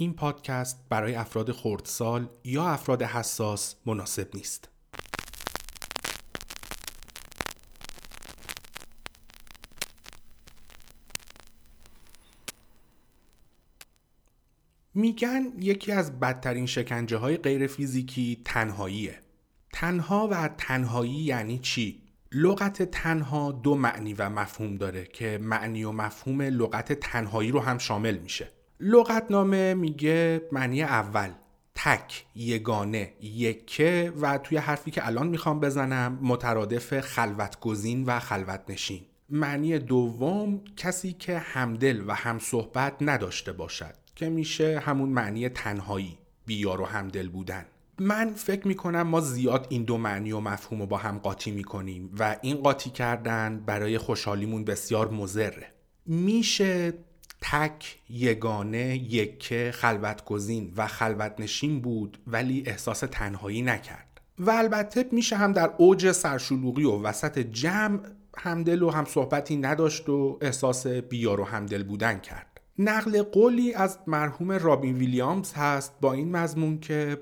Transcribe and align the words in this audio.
این 0.00 0.14
پادکست 0.14 0.84
برای 0.88 1.14
افراد 1.14 1.52
خردسال 1.52 2.28
یا 2.44 2.66
افراد 2.66 3.02
حساس 3.02 3.76
مناسب 3.86 4.28
نیست. 4.34 4.68
میگن 14.94 15.42
یکی 15.58 15.92
از 15.92 16.20
بدترین 16.20 16.66
شکنجه 16.66 17.16
های 17.16 17.36
غیر 17.36 17.66
فیزیکی 17.66 18.42
تنهاییه. 18.44 19.20
تنها 19.72 20.28
و 20.30 20.48
تنهایی 20.58 21.12
یعنی 21.12 21.58
چی؟ 21.58 22.02
لغت 22.32 22.82
تنها 22.82 23.52
دو 23.52 23.74
معنی 23.74 24.14
و 24.14 24.28
مفهوم 24.28 24.76
داره 24.76 25.04
که 25.04 25.38
معنی 25.42 25.84
و 25.84 25.92
مفهوم 25.92 26.42
لغت 26.42 26.92
تنهایی 26.92 27.50
رو 27.50 27.60
هم 27.60 27.78
شامل 27.78 28.18
میشه. 28.18 28.59
لغتنامه 28.80 29.74
میگه 29.74 30.42
معنی 30.52 30.82
اول 30.82 31.30
تک، 31.74 32.24
یگانه، 32.34 33.12
یکه 33.20 34.12
و 34.20 34.38
توی 34.38 34.58
حرفی 34.58 34.90
که 34.90 35.06
الان 35.06 35.28
می‌خوام 35.28 35.60
بزنم 35.60 36.18
مترادف 36.22 37.00
خلوتگزین 37.00 38.04
و 38.04 38.20
خلوت 38.20 38.60
نشین. 38.68 39.00
معنی 39.30 39.78
دوم 39.78 40.60
کسی 40.76 41.12
که 41.12 41.38
همدل 41.38 42.02
و 42.06 42.14
همصحبت 42.14 42.94
نداشته 43.00 43.52
باشد 43.52 43.94
که 44.14 44.28
میشه 44.28 44.78
همون 44.78 45.08
معنی 45.08 45.48
تنهایی 45.48 46.18
بیار 46.46 46.80
و 46.80 46.84
همدل 46.84 47.28
بودن 47.28 47.66
من 47.98 48.32
فکر 48.34 48.68
می‌کنم 48.68 49.02
ما 49.02 49.20
زیاد 49.20 49.66
این 49.70 49.84
دو 49.84 49.98
معنی 49.98 50.32
و 50.32 50.40
مفهوم 50.40 50.80
رو 50.80 50.86
با 50.86 50.96
هم 50.96 51.18
قاطی 51.18 51.50
می‌کنیم 51.50 52.14
و 52.18 52.36
این 52.42 52.56
قاطی 52.56 52.90
کردن 52.90 53.62
برای 53.66 53.98
خوشحالیمون 53.98 54.64
بسیار 54.64 55.10
مزره 55.10 55.72
میشه 56.06 56.94
تک 57.40 57.98
یگانه 58.08 58.96
یکه 58.96 59.70
خلوتگزین 59.74 60.72
و 60.76 60.86
خلوتنشین 60.86 61.80
بود 61.80 62.18
ولی 62.26 62.62
احساس 62.66 63.00
تنهایی 63.00 63.62
نکرد. 63.62 64.20
و 64.38 64.50
البته 64.50 65.04
میشه 65.12 65.36
هم 65.36 65.52
در 65.52 65.70
اوج 65.78 66.12
سرشلوغی 66.12 66.84
و 66.84 67.02
وسط 67.02 67.38
جمع 67.38 68.00
همدل 68.38 68.82
و 68.82 68.90
هم 68.90 69.04
صحبتی 69.04 69.56
نداشت 69.56 70.08
و 70.08 70.38
احساس 70.40 70.86
بیار 70.86 71.40
و 71.40 71.44
همدل 71.44 71.82
بودن 71.82 72.18
کرد. 72.18 72.60
نقل 72.78 73.22
قولی 73.22 73.74
از 73.74 73.98
مرحوم 74.06 74.52
رابین 74.52 74.96
ویلیامز 74.96 75.52
هست 75.52 75.92
با 76.00 76.12
این 76.12 76.36
مضمون 76.36 76.80
که 76.80 77.20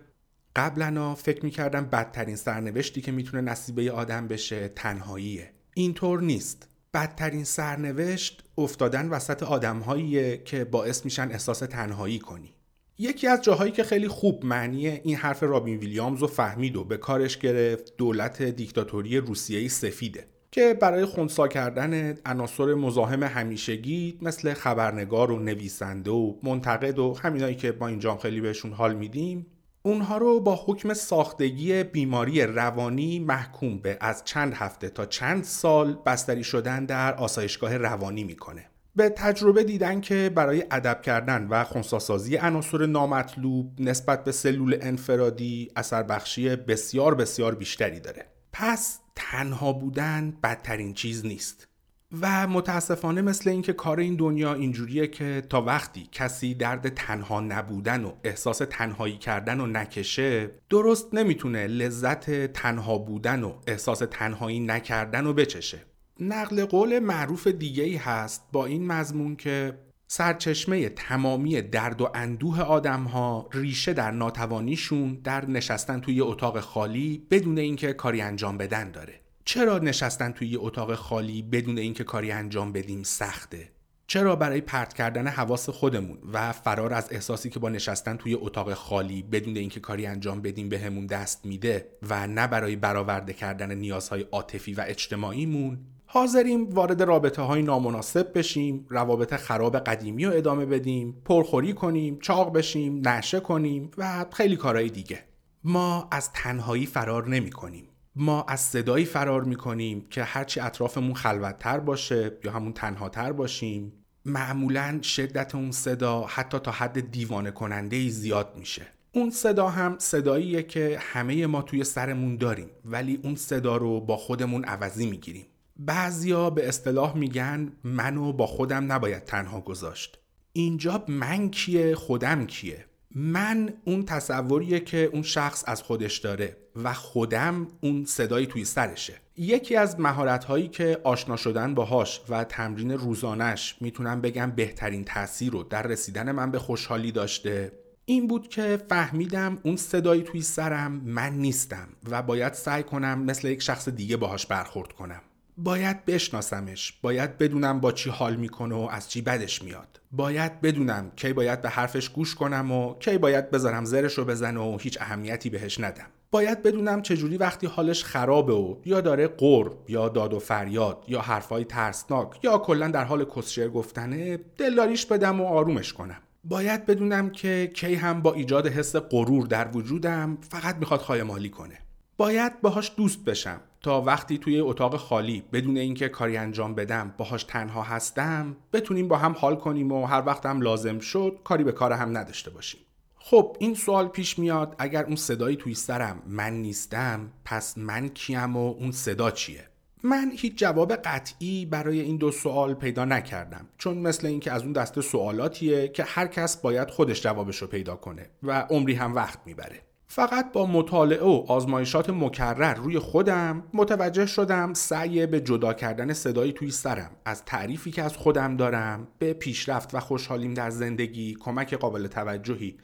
قبلا 0.57 1.15
فکر 1.15 1.45
می‌کردم 1.45 1.85
بدترین 1.85 2.37
سرنوشتی 2.37 3.01
که 3.01 3.13
می‌تونه 3.13 3.43
نصیبه 3.43 3.93
آدم 3.93 4.29
بشه 4.29 4.69
تنهاییه. 4.69 5.51
اینطور 5.75 6.21
نیست. 6.21 6.68
بدترین 6.95 7.45
سرنوشت 7.45 8.45
افتادن 8.59 9.09
وسط 9.09 9.43
آدمهاییه 9.43 10.43
که 10.45 10.65
باعث 10.65 11.05
میشن 11.05 11.31
احساس 11.31 11.59
تنهایی 11.59 12.19
کنی. 12.19 12.55
یکی 12.99 13.27
از 13.27 13.43
جاهایی 13.43 13.73
که 13.73 13.85
خیلی 13.85 14.09
خوب 14.09 14.45
معنی 14.45 14.89
این 14.89 15.17
حرف 15.17 15.43
رابین 15.43 15.79
ویلیامز 15.79 16.21
رو 16.21 16.27
فهمید 16.27 16.77
و 16.77 16.85
به 16.85 16.97
کارش 16.97 17.39
گرفت 17.39 17.97
دولت 17.97 18.43
دیکتاتوری 18.43 19.17
روسیه 19.17 19.69
سفیده 19.69 20.27
که 20.51 20.75
برای 20.81 21.05
خونسا 21.05 21.49
کردن 21.49 22.19
عناصر 22.27 22.75
مزاحم 22.75 23.23
همیشگی 23.23 24.19
مثل 24.23 24.55
خبرنگار 24.55 25.31
و 25.31 25.39
نویسنده 25.39 26.11
و 26.11 26.35
منتقد 26.43 26.99
و 26.99 27.15
همینایی 27.15 27.55
که 27.55 27.77
ما 27.81 27.89
اینجا 27.89 28.17
خیلی 28.17 28.41
بهشون 28.41 28.73
حال 28.73 28.95
میدیم 28.97 29.47
اونها 29.89 30.19
رو 30.19 30.41
با 30.41 30.65
حکم 30.67 30.95
ساختگی 30.95 31.85
بیماری 31.85 32.43
روانی 32.43 33.19
محکوم 33.19 33.79
به 33.79 33.99
از 34.01 34.25
چند 34.25 34.55
هفته 34.55 34.89
تا 34.89 35.07
چند 35.07 35.45
سال 35.45 35.99
بستری 36.07 36.45
شدن 36.45 36.85
در 36.85 37.15
آسایشگاه 37.15 37.77
روانی 37.77 38.25
می‌کنه. 38.25 38.71
به 38.97 39.09
تجربه 39.09 39.65
دیدن 39.65 40.01
که 40.01 40.33
برای 40.35 40.65
ادب 40.71 41.03
کردن 41.03 41.47
و 41.51 41.65
خونساسازی 41.65 42.37
عناصر 42.37 42.87
نامطلوب 42.87 43.81
نسبت 43.81 44.25
به 44.25 44.33
سلول 44.33 44.79
انفرادی 44.81 45.71
اثر 45.77 46.03
بخشی 46.03 46.57
بسیار 46.57 47.15
بسیار 47.15 47.55
بیشتری 47.55 48.01
داره. 48.01 48.27
پس 48.53 48.99
تنها 49.17 49.73
بودن 49.73 50.37
بدترین 50.43 50.95
چیز 50.95 51.27
نیست. 51.27 51.68
و 52.13 52.47
متاسفانه 52.47 53.23
مثل 53.23 53.51
اینکه 53.51 53.73
کار 53.73 54.01
این 54.01 54.17
دنیا 54.17 54.55
اینجوریه 54.55 55.07
که 55.07 55.43
تا 55.49 55.63
وقتی 55.63 56.09
کسی 56.13 56.55
درد 56.55 56.89
تنها 56.89 57.41
نبودن 57.41 58.05
و 58.05 58.13
احساس 58.25 58.59
تنهایی 58.71 59.17
کردن 59.17 59.61
و 59.61 59.67
نکشه 59.67 60.51
درست 60.71 61.15
نمی‌تونه 61.15 61.67
لذت 61.67 62.53
تنها 62.53 62.99
بودن 62.99 63.43
و 63.43 63.53
احساس 63.67 64.03
تنهایی 64.11 64.61
نکردن 64.61 65.27
و 65.27 65.33
بچشه. 65.33 65.85
نقل 66.21 66.65
قول 66.65 66.99
معروف 66.99 67.47
دیگه 67.47 67.85
ای 67.85 67.97
هست 67.97 68.43
با 68.53 68.67
این 68.67 68.87
مضمون 68.87 69.37
که 69.37 69.79
سرچشمه 70.07 70.89
تمامی 70.89 71.63
درد 71.63 72.01
و 72.01 72.09
اندوه 72.15 72.61
آدم 72.61 73.05
ها 73.05 73.49
ریشه 73.53 73.93
در 73.93 74.11
ناتوانیشون 74.11 75.15
در 75.25 75.47
نشستن 75.47 76.01
توی 76.01 76.21
اتاق 76.21 76.61
خالی 76.61 77.27
بدون 77.31 77.59
اینکه 77.59 77.93
کاری 77.93 78.21
انجام 78.21 78.59
بدن 78.59 78.91
داره. 78.91 79.21
چرا 79.49 79.79
نشستن 79.79 80.33
توی 80.33 80.57
اتاق 80.57 80.95
خالی 80.95 81.43
بدون 81.43 81.79
اینکه 81.79 82.05
کاری 82.05 82.33
انجام 82.33 82.73
بدیم 82.73 83.03
سخته؟ 83.03 83.69
چرا 84.07 84.37
برای 84.37 84.61
پرت 84.61 84.93
کردن 84.93 85.27
حواس 85.27 85.69
خودمون 85.69 86.19
و 86.33 86.53
فرار 86.53 86.95
از 86.95 87.09
احساسی 87.13 87.51
که 87.51 87.59
با 87.59 87.69
نشستن 87.69 88.17
توی 88.17 88.35
اتاق 88.35 88.75
خالی 88.75 89.23
بدون 89.23 89.57
اینکه 89.57 89.81
کاری 89.81 90.07
انجام 90.07 90.43
بدیم 90.43 90.69
بهمون 90.69 91.07
به 91.07 91.15
دست 91.15 91.47
میده 91.47 91.89
و 92.09 92.27
نه 92.27 92.47
برای 92.47 92.77
برآورده 92.77 93.33
کردن 93.33 93.75
نیازهای 93.75 94.23
عاطفی 94.33 94.75
و 94.75 94.85
اجتماعیمون 94.87 95.79
حاضریم 96.07 96.71
وارد 96.71 97.03
رابطه 97.03 97.43
های 97.43 97.63
نامناسب 97.63 98.39
بشیم 98.39 98.87
روابط 98.89 99.35
خراب 99.35 99.79
قدیمی 99.79 100.25
رو 100.25 100.33
ادامه 100.35 100.67
بدیم 100.67 101.23
پرخوری 101.25 101.73
کنیم 101.73 102.19
چاق 102.19 102.53
بشیم 102.53 103.09
نشه 103.09 103.41
کنیم 103.41 103.91
و 103.99 104.27
خیلی 104.33 104.57
کارهای 104.57 104.89
دیگه. 104.89 105.25
ما 105.65 106.09
از 106.11 106.33
تنهایی 106.33 106.87
فرار 106.87 107.29
نمی 107.29 107.51
کنیم 107.51 107.88
ما 108.21 108.43
از 108.49 108.61
صدایی 108.61 109.05
فرار 109.05 109.45
می 109.45 109.57
کنیم 109.57 110.07
که 110.11 110.25
هرچی 110.25 110.61
اطرافمون 110.61 111.15
خلوتتر 111.15 111.79
باشه 111.81 112.39
یا 112.45 112.53
همون 112.53 112.73
تنهاتر 112.73 113.33
باشیم 113.33 113.93
معمولا 114.25 114.99
شدت 115.03 115.55
اون 115.55 115.73
صدا 115.73 116.27
حتی 116.27 116.59
تا 116.59 116.71
حد 116.71 117.11
دیوانه 117.11 117.51
کننده 117.51 118.09
زیاد 118.09 118.53
میشه. 118.57 118.87
اون 119.13 119.31
صدا 119.31 119.69
هم 119.69 119.97
صداییه 119.99 120.63
که 120.63 120.99
همه 121.01 121.47
ما 121.47 121.63
توی 121.63 121.85
سرمون 121.85 122.37
داریم 122.37 122.71
ولی 122.85 123.21
اون 123.23 123.35
صدا 123.35 123.77
رو 123.77 124.01
با 124.01 124.17
خودمون 124.17 124.65
عوضی 124.65 125.07
می‌گیریم. 125.11 125.47
بعضیا 125.77 126.51
به 126.51 126.69
اصطلاح 126.69 127.17
میگن 127.17 127.73
منو 127.85 128.33
با 128.33 128.47
خودم 128.47 128.93
نباید 128.93 129.25
تنها 129.25 129.61
گذاشت. 129.61 130.19
اینجا 130.53 131.05
من 131.09 131.51
کیه 131.51 131.95
خودم 131.95 132.47
کیه؟ 132.47 132.85
من 133.15 133.73
اون 133.85 134.05
تصوریه 134.05 134.81
که 134.81 135.11
اون 135.13 135.23
شخص 135.23 135.65
از 135.67 135.83
خودش 135.83 136.19
داره. 136.19 136.57
و 136.85 136.93
خودم 136.93 137.67
اون 137.81 138.05
صدایی 138.05 138.47
توی 138.47 138.65
سرشه. 138.65 139.15
یکی 139.37 139.77
از 139.77 140.01
مهارت 140.01 140.45
هایی 140.45 140.69
که 140.69 141.01
آشنا 141.05 141.37
شدن 141.37 141.75
باهاش 141.75 142.21
و 142.29 142.45
تمرین 142.45 142.91
روزانش 142.91 143.77
می‌تونم 143.81 144.21
بگم 144.21 144.51
بهترین 144.51 145.05
تاثیر 145.05 145.53
رو 145.53 145.63
در 145.63 145.83
رسیدن 145.83 146.33
من 146.33 146.51
به 146.51 146.59
خوشحالی 146.59 147.13
داشته 147.13 147.73
این 148.05 148.27
بود 148.27 148.49
که 148.49 148.79
فهمیدم 148.89 149.59
اون 149.63 149.77
صدایی 149.77 150.23
توی 150.23 150.43
سرم 150.43 150.93
من 150.93 151.33
نیستم 151.33 151.89
و 152.11 152.23
باید 152.23 152.53
سعی 152.53 152.83
کنم 152.83 153.23
مثل 153.23 153.49
یک 153.49 153.63
شخص 153.63 153.89
دیگه 153.89 154.17
باهاش 154.17 154.47
برخورد 154.47 154.93
کنم. 154.93 155.21
باید 155.61 156.05
بشناسمش. 156.05 156.93
باید 157.03 157.39
بدونم 157.39 157.81
با 157.81 157.93
چی 157.93 158.11
حال 158.11 158.37
می‌کنه 158.37 158.75
و 158.75 158.89
از 158.91 159.11
چی 159.11 159.23
بدش 159.23 159.63
میاد. 159.63 160.01
باید 160.13 160.61
بدونم 160.61 161.13
کی 161.17 161.33
باید 161.33 161.63
به 161.63 161.69
حرفش 161.69 162.09
گوش 162.09 162.35
کنم 162.35 162.73
و 162.73 162.95
کی 162.99 163.19
باید 163.19 163.51
بذارم 163.51 163.85
زرش 163.85 164.19
رو 164.19 164.25
بزنه 164.25 164.61
و 164.61 164.79
هیچ 164.81 164.99
اهمیتی 165.01 165.51
بهش 165.51 165.81
ندم. 165.81 166.07
باید 166.31 166.63
بدونم 166.63 167.03
چجوری 167.03 167.37
وقتی 167.37 167.67
حالش 167.67 168.05
خرابه 168.05 168.53
و 168.53 168.77
یا 168.85 169.01
داره 169.01 169.29
قرب 169.29 169.73
یا 169.89 170.09
داد 170.09 170.35
و 170.35 170.39
فریاد 170.39 171.05
یا 171.09 171.21
حرفای 171.21 171.65
ترسناک 171.65 172.45
یا 172.45 172.59
کلا 172.59 172.89
در 172.89 173.05
حال 173.05 173.25
کسشر 173.25 173.69
گفتنه 173.69 174.37
دلاریش 174.37 175.07
بدم 175.07 175.41
و 175.41 175.47
آرومش 175.47 175.93
کنم. 175.93 176.19
باید 176.45 176.87
بدونم 176.87 177.31
که 177.31 177.71
کی 177.75 177.95
هم 177.95 178.23
با 178.23 178.35
ایجاد 178.35 178.67
حس 178.67 178.97
غرور 178.97 179.47
در 179.47 179.69
وجودم 179.77 180.39
فقط 180.51 180.77
می‌خواد 180.77 181.01
خایمالی 181.01 181.49
کنه. 181.49 181.79
باید 182.17 182.61
باهاش 182.61 182.93
دوست 182.97 183.25
بشم. 183.25 183.61
تا 183.83 184.03
وقتی 184.03 184.39
توی 184.39 184.61
اتاق 184.61 184.97
خالی 184.97 185.45
بدون 185.53 185.77
اینکه 185.77 186.09
کاری 186.09 186.37
انجام 186.37 186.75
بدم 186.75 187.15
باهاش 187.19 187.45
تنها 187.45 187.83
هستم 187.83 188.57
بتونیم 188.73 189.09
با 189.09 189.17
هم 189.17 189.33
حال 189.39 189.57
کنیم 189.57 189.93
و 189.93 190.07
هر 190.07 190.23
وقت 190.27 190.47
هم 190.47 190.61
لازم 190.61 190.99
شد 190.99 191.39
کاری 191.45 191.65
به 191.65 191.73
کار 191.73 191.93
هم 191.93 192.19
نداشته 192.19 192.51
باشیم. 192.51 192.81
خب 193.19 193.57
این 193.61 193.75
سوال 193.75 194.09
پیش 194.09 194.39
میاد 194.39 194.75
اگر 194.79 195.05
اون 195.05 195.17
صدایی 195.17 195.57
توی 195.57 195.75
سرم 195.75 196.23
من 196.27 196.53
نیستم 196.53 197.33
پس 197.45 197.79
من 197.79 198.09
کیم 198.09 198.57
و 198.57 198.75
اون 198.79 198.93
صدا 198.93 199.31
چیه؟ 199.31 199.69
من 200.03 200.33
هیچ 200.37 200.59
جواب 200.59 200.93
قطعی 200.93 201.67
برای 201.67 202.01
این 202.01 202.17
دو 202.17 202.31
سوال 202.31 202.75
پیدا 202.75 203.05
نکردم 203.05 203.69
چون 203.79 203.99
مثل 203.99 204.27
اینکه 204.27 204.53
از 204.53 204.63
اون 204.63 204.73
دسته 204.73 205.01
سوالاتیه 205.01 205.89
که 205.89 206.05
هر 206.05 206.27
کس 206.27 206.57
باید 206.57 206.91
خودش 206.91 207.23
جوابش 207.23 207.57
رو 207.57 207.67
پیدا 207.67 207.97
کنه 207.97 208.31
و 208.43 208.61
عمری 208.61 208.95
هم 208.95 209.15
وقت 209.15 209.39
می‌بره. 209.47 209.81
فقط 210.11 210.53
با 210.53 210.67
مطالعه 210.67 211.25
و 211.25 211.45
آزمایشات 211.49 212.11
مکرر 212.11 212.75
روی 212.75 212.99
خودم 212.99 213.63
متوجه 213.75 214.27
شدم 214.27 214.75
سعی 214.75 215.27
به 215.27 215.41
جدا 215.41 215.73
کردن 215.73 216.13
صدایی 216.13 216.53
توی 216.53 216.71
سرم 216.71 217.11
از 217.25 217.45
تعریفی 217.45 217.91
که 217.91 218.03
از 218.03 218.17
خودم 218.17 218.57
دارم 218.57 219.09
به 219.19 219.33
پیشرفت 219.33 219.95
و 219.95 220.01
خوشحالیم 220.01 220.55
در 220.55 220.71
زندگی 220.71 221.35
کمک 221.41 221.75
قابل 221.75 222.07
توجهی 222.07 222.77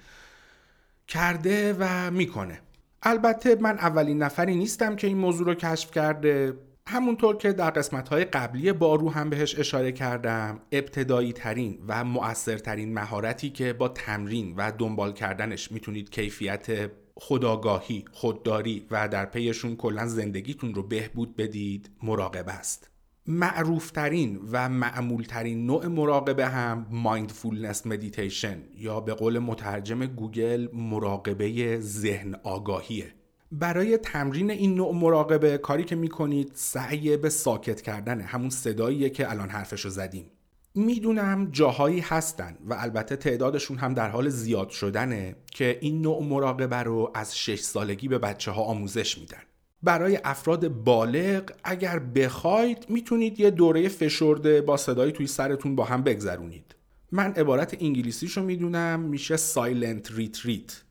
کرده 1.08 1.76
و 1.78 2.10
می‌کنه. 2.10 2.60
البته 3.02 3.54
من 3.60 3.78
اولین 3.78 4.22
نفری 4.22 4.56
نیستم 4.56 4.96
که 4.96 5.06
این 5.06 5.18
موضوع 5.18 5.46
رو 5.46 5.54
کشف 5.54 5.90
کرده. 5.90 6.54
همونطور 6.86 7.36
که 7.36 7.52
در 7.52 7.70
قسمت 7.70 8.08
های 8.08 8.24
قبلی 8.24 8.72
بارو 8.72 9.10
هم 9.10 9.30
بهش 9.30 9.58
اشاره 9.58 9.92
کردم 9.92 10.60
ابتدایی 10.72 11.32
ترین 11.32 11.78
و 11.88 12.04
مؤثرترین 12.04 12.94
مهارتی 12.94 13.50
که 13.50 13.72
با 13.72 13.88
تمرین 13.88 14.54
و 14.56 14.72
دنبال 14.78 15.12
کردنش 15.12 15.72
می‌تونید 15.72 16.10
کیفیت 16.10 16.90
خودآگاهی، 17.16 18.04
خودداری 18.12 18.86
و 18.90 19.08
در 19.08 19.26
پیشون 19.26 19.76
کلا 19.76 20.06
زندگیتون 20.06 20.74
رو 20.74 20.82
بهبود 20.82 21.36
بدید 21.36 21.90
مراقبه 22.02 22.52
است. 22.52 22.90
معروفترین 23.26 24.40
و 24.52 24.68
معمولترین 24.68 25.66
نوع 25.66 25.86
مراقبه 25.86 26.46
هم 26.46 26.86
mindfulness 26.90 27.86
meditation 27.86 28.62
یا 28.76 29.00
به 29.00 29.14
قول 29.14 29.38
مترجم 29.38 30.06
گوگل 30.06 30.68
مراقبه 30.72 31.80
ذهن 31.80 32.34
آگاهیه 32.42 33.14
برای 33.52 33.98
تمرین 33.98 34.50
این 34.50 34.74
نوع 34.74 34.94
مراقبه 34.94 35.58
کاری 35.58 35.84
که 35.84 35.96
می‌کنید 35.96 36.50
سعی 36.54 37.16
به 37.16 37.28
ساکت 37.28 37.80
کردن 37.80 38.20
همون 38.20 38.50
صداییه 38.50 39.10
که 39.10 39.30
الان 39.30 39.50
حرفشو 39.50 39.88
زدیم 39.88 40.30
می‌دونم 40.76 41.48
جاهایی 41.50 42.00
هستن 42.00 42.56
و 42.66 42.74
البته 42.78 43.16
تعدادشون 43.16 43.78
هم 43.78 43.94
در 43.94 44.10
حال 44.10 44.28
زیاد 44.28 44.70
شدنه 44.70 45.36
که 45.50 45.78
این 45.80 46.02
نوع 46.02 46.22
مراقبه 46.22 46.76
رو 46.76 47.10
از 47.14 47.38
6 47.38 47.60
سالگی 47.60 48.08
به 48.08 48.18
بچه 48.18 48.50
ها 48.50 48.62
آموزش 48.62 49.18
میدن. 49.18 49.42
برای 49.82 50.18
افراد 50.24 50.68
بالغ 50.68 51.50
اگر 51.64 51.98
بخواید 51.98 52.86
می‌تونید 52.88 53.40
یه 53.40 53.50
دوره 53.50 53.88
فشرده 53.88 54.60
با 54.60 54.76
صدایی 54.76 55.12
توی 55.12 55.26
سرتون 55.26 55.76
با 55.76 55.84
هم 55.84 56.02
بگذرونید. 56.02 56.74
من 57.12 57.32
عبارت 57.32 57.82
انگلیسیشو 57.82 58.42
می‌دونم 58.42 59.00
میشه 59.00 59.36
silent 59.36 60.12
retreat 60.12 60.82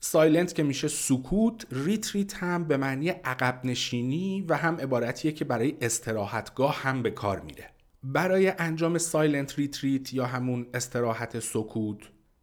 silent 0.00 0.54
که 0.54 0.62
میشه 0.62 0.88
سکوت 0.88 1.66
retreat 1.70 2.34
هم 2.34 2.64
به 2.64 2.76
معنی 2.76 3.08
عقب 3.08 3.60
نشینی 3.64 4.44
و 4.48 4.56
هم 4.56 4.76
عبارتیه 4.76 5.32
که 5.32 5.44
برای 5.44 5.76
استراحتگاه 5.80 6.76
هم 6.82 7.02
به 7.02 7.10
کار 7.10 7.40
میره. 7.40 7.75
برای 8.12 8.52
انجام 8.58 8.98
silent 8.98 9.58
retreat 9.58 10.14
یا 10.14 10.26
همون 10.26 10.66
استراحت 10.74 11.40
سکوت 11.40 11.98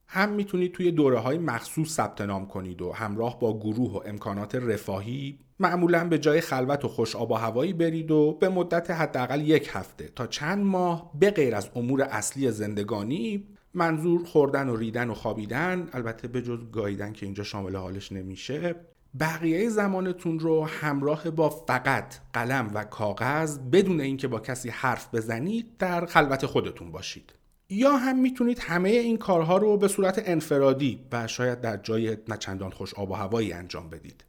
هم 0.07 0.29
می‌تونید 0.29 0.71
توی 0.71 0.91
دوره 0.91 1.19
های 1.19 1.37
مخصوص 1.37 1.89
ثبت 1.89 2.21
نام 2.21 2.47
کنید 2.47 2.81
و 2.81 2.91
همراه 2.91 3.39
با 3.39 3.59
گروه 3.59 3.91
و 3.91 4.01
امکانات 4.05 4.55
رفاهی 4.55 5.39
معمولا 5.59 6.07
به 6.07 6.19
جای 6.19 6.41
خلوت 6.41 6.85
و 6.85 6.87
خوش 6.87 7.15
آب 7.15 7.31
و 7.31 7.35
هوایی 7.35 7.73
برید 7.73 8.11
و 8.11 8.37
به 8.41 8.49
مدت 8.49 8.91
حداقل 8.91 9.41
یک 9.41 9.69
هفته 9.71 10.09
تا 10.15 10.27
چند 10.27 10.65
ماه 10.65 11.11
به 11.19 11.31
غیر 11.31 11.55
از 11.55 11.69
امور 11.75 12.01
اصلی 12.01 12.51
زندگانی 12.51 13.47
منظور 13.73 14.23
خوردن 14.25 14.69
و 14.69 14.75
ریدن 14.75 15.09
و 15.09 15.13
خوابیدن 15.13 15.89
البته 15.93 16.27
به 16.27 16.41
جز 16.41 16.59
گاییدن 16.71 17.13
که 17.13 17.25
اینجا 17.25 17.43
شامل 17.43 17.75
حالش 17.75 18.11
نمیشه 18.11 18.75
بقیه 19.19 19.69
زمانتون 19.69 20.39
رو 20.39 20.65
همراه 20.65 21.29
با 21.29 21.49
فقط 21.49 22.15
قلم 22.33 22.71
و 22.73 22.83
کاغذ 22.83 23.59
بدون 23.59 24.01
اینکه 24.01 24.27
با 24.27 24.39
کسی 24.39 24.69
حرف 24.69 25.15
بزنید 25.15 25.77
در 25.79 26.05
خلوت 26.05 26.45
خودتون 26.45 26.91
باشید. 26.91 27.33
یا 27.69 27.97
هم 27.97 28.19
می‌تونید 28.19 28.59
همه 28.59 28.89
این 28.89 29.17
کارها 29.17 29.57
رو 29.57 29.77
به 29.77 29.87
صورت 29.87 30.21
انفرادی 30.25 30.99
و 31.11 31.27
شاید 31.27 31.61
در 31.61 31.77
جای 31.77 32.17
نچندان 32.27 32.69
خوش 32.69 32.93
آب 32.93 33.11
و 33.11 33.13
هوایی 33.13 33.53
انجام 33.53 33.89
بدید. 33.89 34.25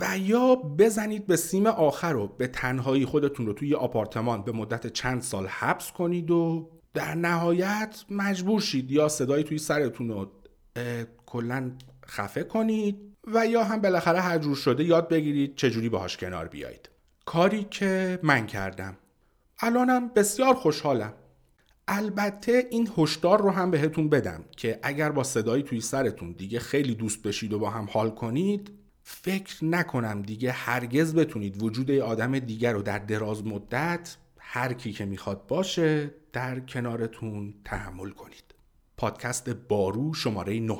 و 0.00 0.18
یا 0.18 0.54
بزنید 0.54 1.26
به 1.26 1.36
سیم 1.36 1.66
آخر 1.66 2.12
رو 2.12 2.26
به 2.26 2.46
تنهایی 2.46 3.04
خودتون 3.04 3.46
رو 3.46 3.52
توی 3.52 3.74
آپارتمان 3.74 4.42
به 4.42 4.52
مدت 4.52 4.86
چند 4.86 5.22
سال 5.22 5.46
حبس 5.46 5.92
کنید 5.92 6.30
و 6.30 6.70
در 6.94 7.14
نهایت 7.14 8.04
مجبور 8.10 8.60
شید 8.60 8.90
یا 8.90 9.08
صدایی 9.08 9.44
توی 9.44 9.58
سرتون 9.58 10.08
رو 10.08 10.30
کلا 11.26 11.72
خفه 12.06 12.42
کنید. 12.42 13.09
و 13.26 13.46
یا 13.46 13.64
هم 13.64 13.80
بالاخره 13.80 14.20
هر 14.20 14.38
جور 14.38 14.56
شده 14.56 14.84
یاد 14.84 15.08
بگیرید 15.08 15.56
چجوری 15.56 15.88
باهاش 15.88 16.16
کنار 16.16 16.48
بیایید. 16.48 16.88
کاری 17.24 17.66
که 17.70 18.18
من 18.22 18.46
کردم. 18.46 18.96
الانم 19.58 20.08
بسیار 20.08 20.54
خوشحالم. 20.54 21.12
البته 21.88 22.66
این 22.70 22.90
هشدار 22.98 23.42
رو 23.42 23.50
هم 23.50 23.70
بهتون 23.70 24.08
بدم 24.08 24.44
که 24.56 24.78
اگر 24.82 25.10
با 25.10 25.22
صدایی 25.22 25.62
توی 25.62 25.80
سرتون 25.80 26.32
دیگه 26.32 26.58
خیلی 26.60 26.94
دوست 26.94 27.22
بشید 27.22 27.52
و 27.52 27.58
با 27.58 27.70
هم 27.70 27.88
حال 27.92 28.10
کنید 28.10 28.70
فکر 29.02 29.64
نکنم 29.64 30.22
دیگه 30.22 30.52
هرگز 30.52 31.14
بتونید 31.14 31.62
وجود 31.62 31.90
آدم 31.90 32.38
دیگر 32.38 32.72
رو 32.72 32.82
در 32.82 32.98
دراز 32.98 33.46
مدت 33.46 34.16
هر 34.38 34.72
کی 34.72 34.92
که 34.92 35.04
می‌خواد 35.04 35.46
باشه 35.46 36.10
در 36.32 36.60
کنارتون 36.60 37.54
تحمل 37.64 38.10
کنید. 38.10 38.44
پادکست 38.96 39.50
بارو 39.50 40.14
شماره 40.14 40.60
9 40.60 40.78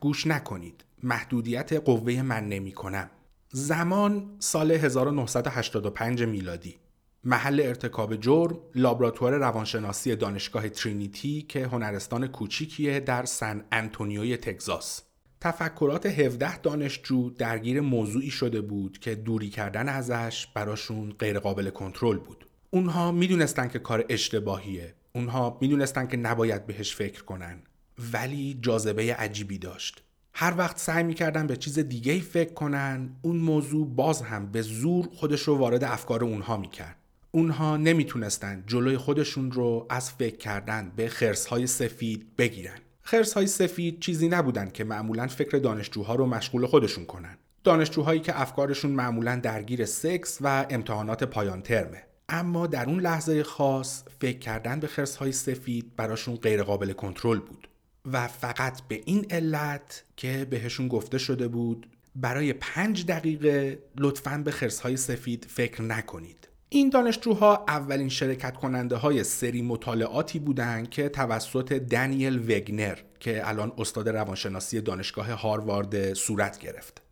گوش 0.00 0.26
نکنید. 0.26 0.84
محدودیت 1.02 1.72
قوه 1.72 2.22
من 2.22 2.48
نمی 2.48 2.72
کنم. 2.72 3.10
زمان 3.52 4.36
سال 4.38 4.72
1985 4.72 6.22
میلادی. 6.22 6.76
محل 7.24 7.60
ارتکاب 7.64 8.16
جرم 8.16 8.58
لابراتوار 8.74 9.38
روانشناسی 9.38 10.16
دانشگاه 10.16 10.68
ترینیتی 10.68 11.42
که 11.42 11.66
هنرستان 11.66 12.26
کوچیکیه 12.26 13.00
در 13.00 13.24
سن 13.24 13.64
انتونیوی 13.72 14.36
تگزاس. 14.36 15.02
تفکرات 15.40 16.06
17 16.06 16.58
دانشجو 16.58 17.30
درگیر 17.30 17.80
موضوعی 17.80 18.30
شده 18.30 18.60
بود 18.60 18.98
که 18.98 19.14
دوری 19.14 19.50
کردن 19.50 19.88
ازش 19.88 20.46
براشون 20.54 21.10
غیرقابل 21.18 21.70
کنترل 21.70 22.18
بود. 22.18 22.46
اونها 22.70 23.12
می‌دونستن 23.12 23.68
که 23.68 23.78
کار 23.78 24.04
اشتباهیه. 24.08 24.94
اونها 25.12 25.58
می‌دونستن 25.60 26.06
که 26.06 26.16
نباید 26.16 26.66
بهش 26.66 26.94
فکر 26.94 27.24
کنن. 27.24 27.62
ولی 28.12 28.58
جاذبه 28.62 29.14
عجیبی 29.14 29.58
داشت. 29.58 30.02
هر 30.32 30.54
وقت 30.58 30.78
سعی 30.78 31.02
می‌کردن 31.02 31.46
به 31.46 31.56
چیز 31.56 31.78
دیگه 31.78 32.20
فکر 32.20 32.52
کنن 32.52 33.10
اون 33.22 33.36
موضوع 33.36 33.88
باز 33.94 34.22
هم 34.22 34.52
به 34.52 34.62
زور 34.62 35.08
خودش 35.14 35.42
رو 35.42 35.56
وارد 35.56 35.84
افکار 35.84 36.24
اونها 36.24 36.56
می‌کرد. 36.56 36.96
اونها 37.30 37.76
نمی‌تونستن 37.76 38.64
جلوی 38.66 38.96
خودشون 38.96 39.52
رو 39.52 39.86
از 39.90 40.10
فکر 40.10 40.36
کردن 40.36 40.92
به 40.96 41.08
خرسهای 41.08 41.66
سفید 41.66 42.36
بگیرن. 42.36 42.78
خرسهای 43.02 43.46
سفید 43.46 44.00
چیزی 44.00 44.28
نبودن 44.28 44.70
که 44.70 44.84
معمولا 44.84 45.26
فکر 45.26 45.58
دانشجوها 45.58 46.14
رو 46.14 46.26
مشغول 46.26 46.66
خودشون 46.66 47.04
کنن. 47.06 47.36
دانشجوهایی 47.64 48.20
که 48.20 48.40
افکارشون 48.40 48.90
معمولا 48.90 49.36
درگیر 49.36 49.84
سکس 49.84 50.38
و 50.40 50.66
امتحانات 50.70 51.24
پایان 51.24 51.62
ترمه. 51.62 52.02
اما 52.28 52.66
در 52.66 52.86
اون 52.86 53.00
لحظه 53.00 53.42
خاص 53.42 54.02
فکر 54.20 54.38
کردن 54.38 54.80
به 54.80 54.86
خرسهای 54.86 55.32
سفید 55.32 55.96
براشون 55.96 56.36
غیرقابل 56.36 56.92
کنترل 56.92 57.38
بود. 57.38 57.68
و 58.12 58.28
فقط 58.28 58.82
به 58.88 59.00
این 59.04 59.26
علت 59.30 60.04
که 60.16 60.46
بهشون 60.50 60.88
گفته 60.88 61.18
شده 61.18 61.48
بود 61.48 61.86
برای 62.14 62.52
پنج 62.52 63.06
دقیقه 63.06 63.78
لطفا 63.98 64.42
به 64.44 64.50
خرسهای 64.50 64.96
سفید 64.96 65.46
فکر 65.48 65.82
نکنید 65.82 66.48
این 66.72 66.90
دانشجوها 66.90 67.64
اولین 67.68 68.08
شرکت 68.08 68.56
کننده 68.56 68.96
های 68.96 69.24
سری 69.24 69.62
مطالعاتی 69.62 70.38
بودند 70.38 70.90
که 70.90 71.08
توسط 71.08 71.72
دانیل 71.72 72.38
وگنر 72.38 72.98
که 73.20 73.48
الان 73.48 73.72
استاد 73.78 74.08
روانشناسی 74.08 74.80
دانشگاه 74.80 75.32
هاروارد 75.32 76.14
صورت 76.14 76.58
گرفت. 76.58 77.02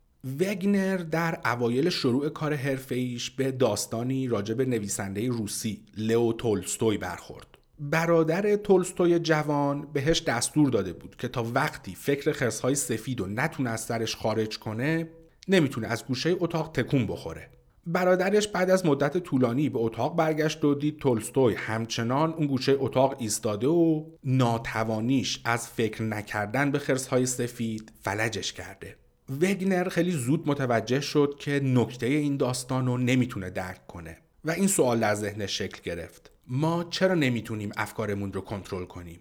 وگنر 0.41 0.97
در 0.97 1.39
اوایل 1.45 1.91
شروع 1.91 2.29
کار 2.29 2.55
حرفه‌ایش 2.55 3.31
به 3.31 3.51
داستانی 3.51 4.29
راجع 4.29 4.55
به 4.55 4.65
نویسنده 4.65 5.29
روسی 5.29 5.83
لئو 5.97 6.33
تولستوی 6.33 6.99
برخورد. 6.99 7.58
برادر 7.81 8.57
تولستوی 8.57 9.19
جوان 9.19 9.87
بهش 9.93 10.23
دستور 10.23 10.71
داده 10.71 10.93
بود 10.93 11.17
که 11.17 11.29
تا 11.29 11.47
وقتی 11.55 11.95
فکر 11.95 12.33
خرسهای 12.33 12.75
سفید 12.75 13.21
و 13.21 13.27
نتونه 13.27 13.71
از 13.71 13.81
سرش 13.81 14.17
خارج 14.17 14.59
کنه 14.59 15.09
نمی‌تونه 15.49 15.87
از 15.87 16.07
گوشه 16.07 16.37
اتاق 16.41 16.71
تکون 16.73 17.07
بخوره. 17.07 17.51
برادرش 17.87 18.49
بعد 18.49 18.71
از 18.71 18.87
مدت 18.87 19.19
طولانی 19.19 19.69
به 19.69 19.79
اتاق 19.79 20.17
برگشت 20.17 20.65
و 20.65 20.75
دید 20.75 20.99
تولستوی 20.99 21.55
همچنان 21.55 22.33
اون 22.33 22.47
گوشه 22.47 22.77
اتاق 22.79 23.17
ایستاده 23.19 23.67
و 23.67 24.05
ناتوانیش 24.25 25.41
از 25.45 25.69
فکر 25.69 26.03
نکردن 26.03 26.71
به 26.71 26.79
خرسهای 26.79 27.27
سفید 27.27 27.93
فلجش 28.03 28.53
کرده. 28.53 28.97
وگنر 29.41 29.89
خیلی 29.89 30.11
زود 30.11 30.49
متوجه 30.49 31.01
شد 31.01 31.37
که 31.39 31.61
نکته 31.65 32.07
این 32.07 32.37
داستان 32.37 32.87
رو 32.87 32.99
نمی‌تونه 32.99 33.51
درک 33.51 33.87
کنه 33.87 34.19
و 34.45 34.51
این 34.51 34.67
سوال 34.67 35.01
در 35.01 35.15
ذهنش 35.15 35.59
شکل 35.59 35.83
گرفت. 35.83 36.28
ما 36.51 36.85
چرا 36.85 37.15
نمی‌تونیم 37.15 37.73
افکارمون 37.77 38.33
رو 38.33 38.41
کنترل 38.41 38.85
کنیم؟ 38.85 39.21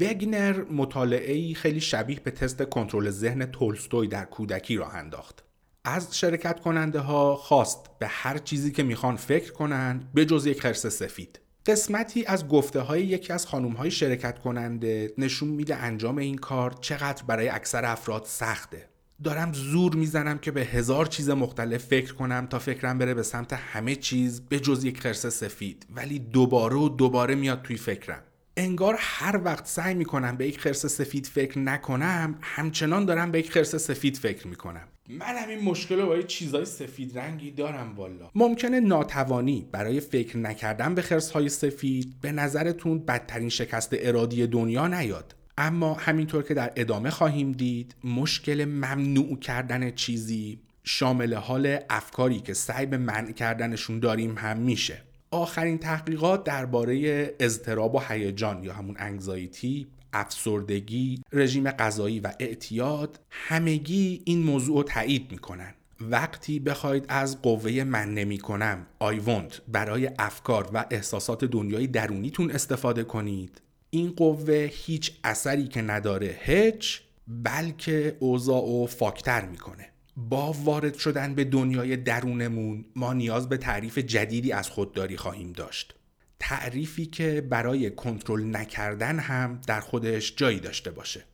وگنر 0.00 0.64
مطالعه 0.64 1.54
خیلی 1.54 1.80
شبیه 1.80 2.20
به 2.20 2.30
تست 2.30 2.62
کنترل 2.62 3.10
ذهن 3.10 3.46
تولستوی 3.46 4.08
در 4.08 4.24
کودکی 4.24 4.76
راه 4.76 4.94
انداخت. 4.94 5.44
از 5.84 6.18
شرکت 6.18 6.60
کننده 6.60 7.00
ها 7.00 7.36
خواست 7.36 7.86
به 7.98 8.06
هر 8.06 8.38
چیزی 8.38 8.72
که 8.72 8.82
می‌خوان 8.82 9.16
فکر 9.16 9.52
کنند 9.52 10.12
به 10.14 10.24
جز 10.24 10.46
یک 10.46 10.60
خرس 10.60 10.86
سفید. 10.86 11.40
قسمتی 11.66 12.24
از 12.24 12.48
گفته 12.48 12.80
های 12.80 13.02
یکی 13.02 13.32
از 13.32 13.46
خانوم 13.46 13.72
های 13.72 13.90
شرکت 13.90 14.38
کننده 14.38 15.14
نشون 15.18 15.48
میده 15.48 15.76
انجام 15.76 16.18
این 16.18 16.36
کار 16.36 16.72
چقدر 16.80 17.22
برای 17.22 17.48
اکثر 17.48 17.84
افراد 17.84 18.24
سخته. 18.24 18.88
دارم 19.22 19.52
زور 19.52 19.94
می‌زنم 19.94 20.38
که 20.38 20.50
به 20.50 20.60
هزار 20.60 21.06
چیز 21.06 21.30
مختلف 21.30 21.84
فکر 21.84 22.14
کنم 22.14 22.46
تا 22.50 22.58
فکرم 22.58 22.98
بره 22.98 23.14
به 23.14 23.22
سمت 23.22 23.52
همه 23.52 23.96
چیز 23.96 24.40
به 24.40 24.60
جز 24.60 24.84
یک 24.84 25.00
خرس 25.00 25.26
سفید. 25.26 25.86
ولی 25.96 26.18
دوباره 26.18 26.76
و 26.76 26.88
دوباره 26.88 27.34
میاد 27.34 27.62
توی 27.62 27.76
فکرم. 27.76 28.22
انگار 28.56 28.96
هر 28.98 29.40
وقت 29.44 29.66
سعی 29.66 29.94
می‌کنم 29.94 30.36
به 30.36 30.48
یک 30.48 30.60
خرس 30.60 30.86
سفید 30.86 31.26
فکر 31.26 31.58
نکنم 31.58 32.38
همچنان 32.40 33.04
دارم 33.04 33.30
به 33.30 33.38
یک 33.38 33.50
خرس 33.50 33.76
سفید 33.76 34.16
فکر 34.16 34.48
می‌کنم. 34.48 34.88
من 35.08 35.36
همین 35.36 35.58
مشکل 35.58 36.00
رو 36.00 36.06
با 36.06 36.22
چیزای 36.22 36.64
سفید 36.64 37.18
رنگی 37.18 37.50
دارم 37.50 37.94
والا. 37.96 38.30
ممکنه 38.34 38.80
ناتوانی 38.80 39.68
برای 39.72 40.00
فکر 40.00 40.38
نکردن 40.38 40.94
به 40.94 41.02
خرس 41.02 41.30
های 41.30 41.48
سفید 41.48 42.14
به 42.20 42.32
نظرتون 42.32 42.98
بدترین 42.98 43.48
شکست 43.48 43.90
ارادی 43.92 44.46
دنیا 44.46 44.88
نیاد. 44.88 45.34
اما 45.58 45.94
همینطور 45.94 46.42
که 46.42 46.54
در 46.54 46.72
ادامه 46.76 47.10
خواهیم 47.10 47.52
دید 47.52 47.94
مشکل 48.04 48.64
ممنوع 48.64 49.38
کردن 49.38 49.90
چیزی 49.90 50.58
شامل 50.84 51.34
حال 51.34 51.78
افکاری 51.90 52.40
که 52.40 52.54
سعی 52.54 52.86
به 52.86 52.98
منع 52.98 53.32
کردنشون 53.32 54.00
داریم 54.00 54.38
هم 54.38 54.56
میشه 54.56 55.02
آخرین 55.30 55.78
تحقیقات 55.78 56.44
درباره 56.44 57.34
اضطراب 57.40 57.94
و 57.94 58.00
هیجان 58.08 58.64
یا 58.64 58.72
همون 58.72 58.96
انگزایتی 58.98 59.86
افسردگی، 60.12 61.22
رژیم 61.32 61.70
غذایی 61.70 62.20
و 62.20 62.30
اعتیاد 62.40 63.20
همگی 63.30 64.22
این 64.24 64.42
موضوع 64.42 64.76
رو 64.76 64.82
تایید 64.82 65.32
می‌کنن. 65.32 65.74
وقتی 66.00 66.60
بخواید 66.60 67.04
از 67.08 67.42
قوه 67.42 67.84
من 67.84 68.14
نمی 68.14 68.38
کنم 68.38 68.86
want 69.00 69.60
برای 69.68 70.10
افکار 70.18 70.70
و 70.74 70.84
احساسات 70.90 71.44
دنیای 71.44 71.86
درونیتون 71.86 72.50
استفاده 72.50 73.04
کنید 73.04 73.60
این 73.94 74.10
قوه 74.10 74.70
هیچ 74.72 75.12
اثری 75.24 75.68
که 75.68 75.82
نداره 75.82 76.38
هیچ 76.42 77.00
بلکه 77.28 78.16
اوضاع 78.20 78.62
و 78.62 78.86
فاکتر 78.86 79.44
می‌کنه. 79.44 79.88
با 80.16 80.52
وارد 80.52 80.94
شدن 80.94 81.34
به 81.34 81.44
دنیای 81.44 81.96
درونمون 81.96 82.84
ما 82.96 83.12
نیاز 83.12 83.48
به 83.48 83.56
تعریف 83.56 83.98
جدیدی 83.98 84.52
از 84.52 84.70
خودداری 84.70 85.16
خواهیم 85.16 85.52
داشت. 85.52 85.94
تعریفی 86.40 87.06
که 87.06 87.40
برای 87.50 87.90
کنترل 87.90 88.56
نکردن 88.56 89.18
هم 89.18 89.60
در 89.66 89.80
خودش 89.80 90.36
جایی 90.36 90.60
داشته 90.60 90.90
باشه. 90.90 91.24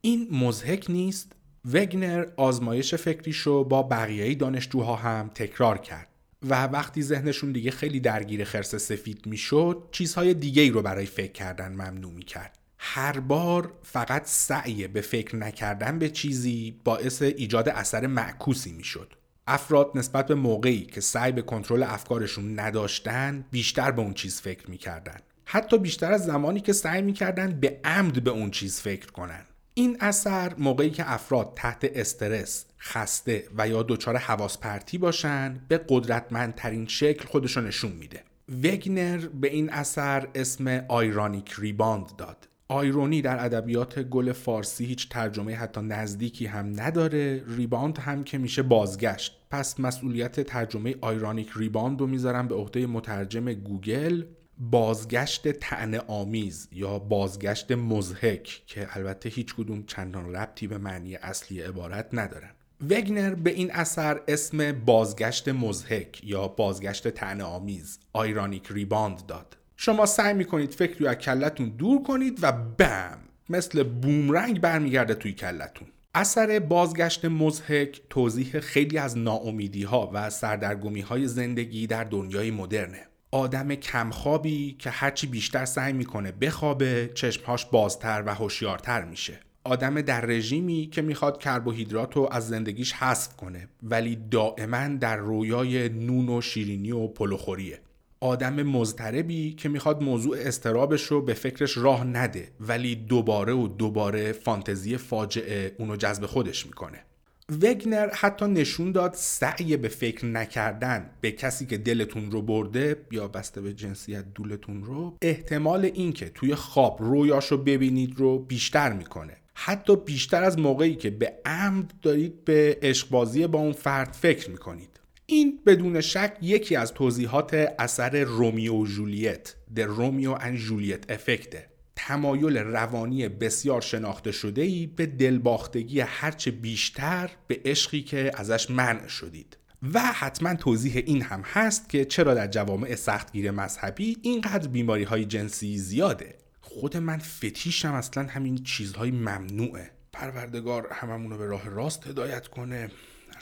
این 0.00 0.28
مزهک 0.30 0.86
نیست. 0.88 1.32
وگنر 1.72 2.26
آزمایش 2.36 2.94
فکریشو 2.94 3.64
با 3.64 3.82
بقیه 3.82 4.34
دانشجوها 4.34 4.96
هم 4.96 5.30
تکرار 5.34 5.78
کرد. 5.78 6.08
و 6.42 6.64
وقتی 6.64 7.02
ذهنشون 7.02 7.52
دیگه 7.52 7.70
خیلی 7.70 8.00
درگیر 8.00 8.44
خرس 8.44 8.74
سفید 8.74 9.26
می‌شد 9.26 9.88
چیزهای 9.92 10.34
دیگه 10.34 10.62
ای 10.62 10.70
رو 10.70 10.82
برای 10.82 11.06
فکر 11.06 11.32
کردن 11.32 11.72
ممنوع 11.72 12.12
می‌کرد. 12.12 12.58
هر 12.78 13.20
بار 13.20 13.72
فقط 13.82 14.22
سعی 14.26 14.88
به 14.88 15.00
فکر 15.00 15.36
نکردن 15.36 15.98
به 15.98 16.08
چیزی 16.08 16.80
باعث 16.84 17.22
ایجاد 17.22 17.68
اثر 17.68 18.06
معکوسی 18.06 18.72
می‌شد. 18.72 19.12
افراد 19.46 19.90
نسبت 19.94 20.26
به 20.26 20.34
موقعی 20.34 20.80
که 20.80 21.00
سعی 21.00 21.32
به 21.32 21.42
کنترل 21.42 21.82
افکارشون 21.82 22.60
نداشتن 22.60 23.44
بیشتر 23.50 23.90
به 23.90 24.02
اون 24.02 24.14
چیز 24.14 24.40
فکر 24.40 24.70
می‌کردن. 24.70 25.18
حتی 25.44 25.78
بیشتر 25.78 26.12
از 26.12 26.24
زمانی 26.24 26.60
که 26.60 26.72
سعی 26.72 27.02
می‌کردن 27.02 27.60
به 27.60 27.80
عمد 27.84 28.24
به 28.24 28.30
اون 28.30 28.50
چیز 28.50 28.80
فکر 28.80 29.06
کنن. 29.06 29.44
این 29.78 29.96
اثر 30.00 30.54
موقعی 30.58 30.90
که 30.90 31.12
افراد 31.12 31.52
تحت 31.56 31.90
استرس، 31.94 32.64
خسته 32.78 33.44
و 33.58 33.68
یا 33.68 33.82
دچار 33.82 34.16
حواس 34.16 34.58
پرتی 34.58 34.98
باشن 34.98 35.60
به 35.68 35.84
قدرتمندترین 35.88 36.86
شکل 36.86 37.26
خودشو 37.26 37.60
نشون 37.60 37.92
میده. 37.92 38.22
وگنر 38.64 39.26
به 39.26 39.48
این 39.48 39.70
اثر 39.70 40.28
اسم 40.34 40.84
ironic 40.88 41.54
rebound 41.58 42.16
داد. 42.18 42.48
irony 42.68 43.22
در 43.22 43.44
ادبیات 43.44 43.98
کل 43.98 44.32
فارسی 44.32 44.84
هیچ 44.84 45.08
ترجمه 45.08 45.54
حتی 45.54 45.80
نزدیکی 45.80 46.46
هم 46.46 46.80
نداره 46.80 47.44
rebound 47.46 47.98
هم 47.98 48.24
که 48.24 48.38
میشه 48.38 48.62
بازگشت 48.62 49.40
پس 49.50 49.80
مسئولیت 49.80 50.40
ترجمه 50.40 50.94
ironic 51.00 51.50
rebound 51.56 52.00
رو 52.00 52.06
می‌ذارم 52.06 52.48
به 52.48 52.54
عهده 52.54 52.86
مترجم 52.86 53.52
گوگل 53.52 54.24
بازگشت 54.58 55.48
طعنه 55.48 55.94
آمیز 55.94 56.68
یا 56.72 56.98
بازگشت 56.98 57.72
مضحک 57.72 58.62
که 58.66 58.88
البته 58.90 59.28
هیچ 59.28 59.54
کدوم 59.54 59.84
چندان 59.86 60.34
ربطی 60.36 60.66
به 60.66 60.78
معنی 60.78 61.16
اصلی 61.16 61.60
عبارت 61.60 62.08
ندارن. 62.12 62.50
وگنر 62.90 63.34
به 63.34 63.50
این 63.50 63.70
اثر 63.72 64.20
اسم 64.28 64.72
بازگشت 64.72 65.48
مضحک 65.48 66.24
یا 66.24 66.48
بازگشت 66.48 67.08
طعنه 67.08 67.40
آمیز 67.40 67.98
ironic 68.12 68.68
rebound 68.70 69.26
داد. 69.26 69.56
شما 69.76 70.06
سعی 70.06 70.34
می‌کنید 70.34 70.74
فکری 70.74 71.04
رو 71.04 71.10
از 71.10 71.16
کلتون 71.16 71.68
دور 71.68 72.02
کنید 72.02 72.38
و 72.42 72.52
بم 72.52 73.18
مثل 73.48 73.82
بومرنگ 73.82 74.60
برمیگرده 74.60 75.14
توی 75.14 75.32
کلتون. 75.32 75.88
اثر 76.14 76.58
بازگشت 76.58 77.24
مزهک 77.24 78.00
توضیح 78.10 78.60
خیلی 78.60 78.98
از 78.98 79.18
ناامیدی 79.18 79.82
ها 79.82 80.10
و 80.12 80.30
سردرگمی 80.30 81.00
های 81.00 81.26
زندگی 81.26 81.86
در 81.86 82.04
دنیای 82.04 82.50
مدرنه. 82.50 83.06
آدم 83.30 83.74
کمخوابی 83.74 84.76
که 84.78 84.90
هرچی 84.90 85.26
بیشتر 85.26 85.64
سعی 85.64 85.92
می‌کنه 85.92 86.32
بخوابه 86.32 87.10
چشمهاش 87.14 87.66
بازتر 87.66 88.22
و 88.26 88.34
هوشیارتر 88.34 89.04
میشه. 89.04 89.40
آدم 89.64 90.00
در 90.00 90.20
رژیمی 90.20 90.88
که 90.92 91.02
می‌خواد 91.02 91.38
کربوهیدرات 91.38 92.16
رو 92.16 92.28
از 92.32 92.48
زندگیش 92.48 92.92
حذف 92.92 93.36
کنه 93.36 93.68
ولی 93.82 94.16
دائما 94.30 94.88
در 94.88 95.16
رویای 95.16 95.88
نون 95.88 96.28
و 96.28 96.40
شیرینی 96.40 96.92
و 96.92 97.06
پلوخوریه. 97.06 97.80
آدم 98.20 98.62
مضطربی 98.62 99.52
که 99.52 99.68
می‌خواد 99.68 100.02
موضوع 100.02 100.36
استرابش 100.40 101.02
رو 101.02 101.22
به 101.22 101.34
فکرش 101.34 101.76
راه 101.76 102.04
نده 102.04 102.48
ولی 102.60 102.94
دوباره 102.94 103.52
و 103.52 103.68
دوباره 103.68 104.32
فانتزی 104.32 104.96
فاجعه 104.96 105.74
اونو 105.78 105.96
جذب 105.96 106.26
خودش 106.26 106.66
می‌کنه. 106.66 107.05
وگنر 107.52 108.08
حتی 108.14 108.46
نشون 108.46 108.92
داد 108.92 109.14
سعی 109.14 109.76
به 109.76 109.88
فکر 109.88 110.26
نکردن 110.26 111.10
به 111.20 111.32
کسی 111.32 111.66
که 111.66 111.78
دلتون 111.78 112.30
رو 112.30 112.42
برده 112.42 112.96
یا 113.10 113.28
بسته 113.28 113.60
به 113.60 113.72
جنسیت 113.72 114.24
دولتون 114.34 114.84
رو 114.84 115.16
احتمال 115.22 115.84
اینکه 115.84 116.28
توی 116.28 116.54
خواب 116.54 116.96
رویاش 117.00 117.46
رو 117.46 117.58
ببینید 117.58 118.14
رو 118.16 118.38
بیشتر 118.38 118.92
می‌کنه. 118.92 119.36
حتی 119.54 119.96
بیشتر 119.96 120.44
از 120.44 120.58
موقعی 120.58 120.94
که 120.94 121.10
به 121.10 121.32
عمد 121.44 121.92
دارید 122.02 122.44
به 122.44 122.78
عشقبازی 122.82 123.46
با 123.46 123.58
اون 123.58 123.72
فرد 123.72 124.12
فکر 124.12 124.50
می‌کنید. 124.50 125.00
این 125.26 125.58
بدون 125.66 126.00
شک 126.00 126.36
یکی 126.42 126.76
از 126.76 126.92
توضیحات 126.92 127.54
اثر 127.78 128.24
رومیو 128.24 128.74
و 128.74 128.86
جولیت 128.86 129.54
The 129.76 129.80
رومیو 129.80 130.34
and 130.34 130.54
جولیت 130.54 131.10
افکته 131.10 131.66
تمایل 131.96 132.56
روانی 132.56 133.28
بسیار 133.28 133.80
شناخته 133.80 134.32
شده 134.32 134.62
ای 134.62 134.86
به 134.86 135.06
دلباختگی 135.06 136.00
هرچه 136.00 136.50
بیشتر 136.50 137.30
به 137.46 137.60
عشقی 137.64 138.02
که 138.02 138.30
ازش 138.34 138.70
منع 138.70 139.06
شدید. 139.08 139.56
و 139.94 140.00
حتما 140.00 140.54
توضیح 140.54 141.02
این 141.06 141.22
هم 141.22 141.42
هست 141.44 141.88
که 141.88 142.04
چرا 142.04 142.34
در 142.34 142.46
جوامع 142.46 142.94
سختگیر 142.94 143.50
مذهبی 143.50 144.16
اینقدر 144.22 144.68
بیماری 144.68 145.04
های 145.04 145.24
جنسی 145.24 145.78
زیاده. 145.78 146.34
خود 146.60 146.96
من 146.96 147.18
فتیشم 147.18 147.92
اصلا 147.92 148.24
همین 148.24 148.64
چیزهای 148.64 149.10
ممنوعه. 149.10 149.90
پروردگار 150.12 150.88
هممون 150.92 151.38
به 151.38 151.46
راه 151.46 151.68
راست 151.68 152.06
هدایت 152.06 152.48
کنه. 152.48 152.90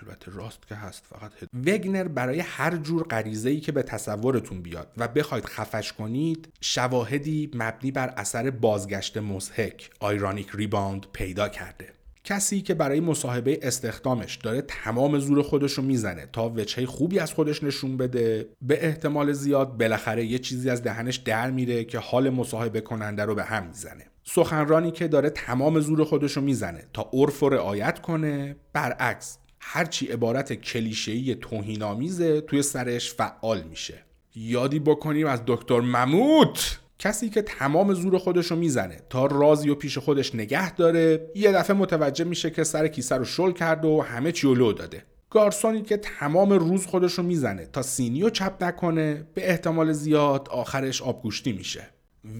البته 0.02 0.32
راست 0.32 0.66
که 0.68 0.74
هست 0.74 1.04
فقط 1.06 1.32
وگنر 1.66 2.08
برای 2.08 2.40
هر 2.40 2.76
جور 2.76 3.02
غریزه 3.02 3.50
ای 3.50 3.60
که 3.60 3.72
به 3.72 3.82
تصورتون 3.82 4.62
بیاد 4.62 4.92
و 4.96 5.08
بخواید 5.08 5.44
خفش 5.44 5.92
کنید 5.92 6.48
شواهدی 6.60 7.50
مبنی 7.54 7.90
بر 7.90 8.14
اثر 8.16 8.50
بازگشت 8.50 9.16
مزهک 9.16 9.90
آیرانیک 10.00 10.50
ریباند 10.54 11.06
پیدا 11.12 11.48
کرده. 11.48 11.88
کسی 12.24 12.60
که 12.60 12.74
برای 12.74 13.00
مصاحبه 13.00 13.58
استخدامش 13.62 14.36
داره 14.36 14.62
تمام 14.62 15.18
زور 15.18 15.42
خودش 15.42 15.72
رو 15.72 15.82
می‌زنه 15.82 16.28
تا 16.32 16.48
وجهه 16.48 16.86
خوبی 16.86 17.18
از 17.18 17.32
خودش 17.32 17.62
نشون 17.62 17.96
بده 17.96 18.48
به 18.62 18.86
احتمال 18.86 19.32
زیاد 19.32 19.78
بالاخره 19.78 20.24
یه 20.24 20.38
چیزی 20.38 20.70
از 20.70 20.82
دهنش 20.82 21.16
در 21.16 21.50
میره 21.50 21.84
که 21.84 21.98
حال 21.98 22.30
مصاحبه 22.30 22.80
کننده 22.80 23.24
رو 23.24 23.34
به 23.34 23.44
هم 23.44 23.66
می‌زنه. 23.66 24.06
سخنرانی 24.24 24.90
که 24.90 25.08
داره 25.08 25.30
تمام 25.30 25.80
زور 25.80 26.04
خودش 26.04 26.32
رو 26.32 26.42
می‌زنه 26.42 26.84
تا 26.92 27.10
عرف 27.12 27.42
و 27.42 27.48
رعایت 27.48 28.02
کنه 28.02 28.56
برعکس 28.72 29.38
هرچی 29.66 30.06
عبارت 30.06 30.52
کلیشه‌ای 30.52 31.34
توهین‌آمیزه 31.34 32.40
توی 32.40 32.62
سرش 32.62 33.14
فعال 33.14 33.62
میشه. 33.62 33.94
یادی 34.34 34.78
بکنیم 34.78 35.26
از 35.26 35.42
دکتر 35.46 35.80
مموت 35.80 36.78
کسی 36.98 37.28
که 37.28 37.42
تمام 37.42 37.94
زور 37.94 38.18
خودش 38.18 38.46
رو 38.46 38.56
می‌زنه 38.56 39.00
تا 39.10 39.26
رازی 39.26 39.70
و 39.70 39.74
پیش 39.74 39.98
خودش 39.98 40.34
نگه 40.34 40.74
داره 40.74 41.30
یه 41.34 41.52
دفعه 41.52 41.76
متوجه 41.76 42.24
میشه 42.24 42.50
که 42.50 42.64
سر 42.64 42.88
کیسه 42.88 43.16
رو 43.16 43.24
شل 43.24 43.52
کرد 43.52 43.84
و 43.84 44.00
همه 44.00 44.32
چی 44.32 44.54
لو 44.54 44.72
داده. 44.72 45.02
گارسونی 45.30 45.82
که 45.82 45.96
تمام 45.96 46.52
روز 46.52 46.86
خودش 46.86 47.12
رو 47.12 47.24
می‌زنه 47.24 47.66
تا 47.66 47.82
سینی 47.82 48.22
رو 48.22 48.30
چپ 48.30 48.64
نکنه 48.64 49.26
به 49.34 49.50
احتمال 49.50 49.92
زیاد 49.92 50.48
آخرش 50.50 51.02
آبگوشتی 51.02 51.52
میشه. 51.52 51.88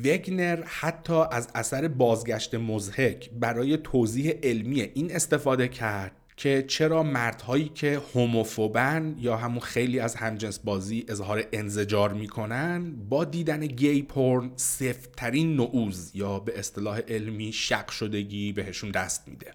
وگنر 0.04 0.62
حتی 0.64 1.22
از 1.30 1.48
اثر 1.54 1.88
بازگشت 1.88 2.54
مزهک 2.54 3.30
برای 3.30 3.76
توضیح 3.76 4.34
علمی 4.42 4.80
این 4.80 5.14
استفاده 5.14 5.68
کرد. 5.68 6.12
که 6.36 6.64
چرا 6.68 7.02
مردهایی 7.02 7.68
که 7.68 8.02
هوموفوبن 8.14 9.16
یا 9.18 9.36
همون 9.36 9.60
خیلی 9.60 10.00
از 10.00 10.14
همجنس 10.14 10.58
بازی 10.58 11.04
اظهار 11.08 11.44
انزجار 11.52 12.12
می‌کنن 12.12 12.96
با 13.08 13.24
دیدن 13.24 13.66
گی 13.66 14.02
پورن 14.02 14.50
سفترین 14.56 15.56
نعوز 15.56 16.10
یا 16.14 16.38
به 16.38 16.58
اصطلاح 16.58 16.98
علمی 16.98 17.52
شق 17.52 17.90
شدگی 17.90 18.52
بهشون 18.52 18.90
دست 18.90 19.28
میده 19.28 19.52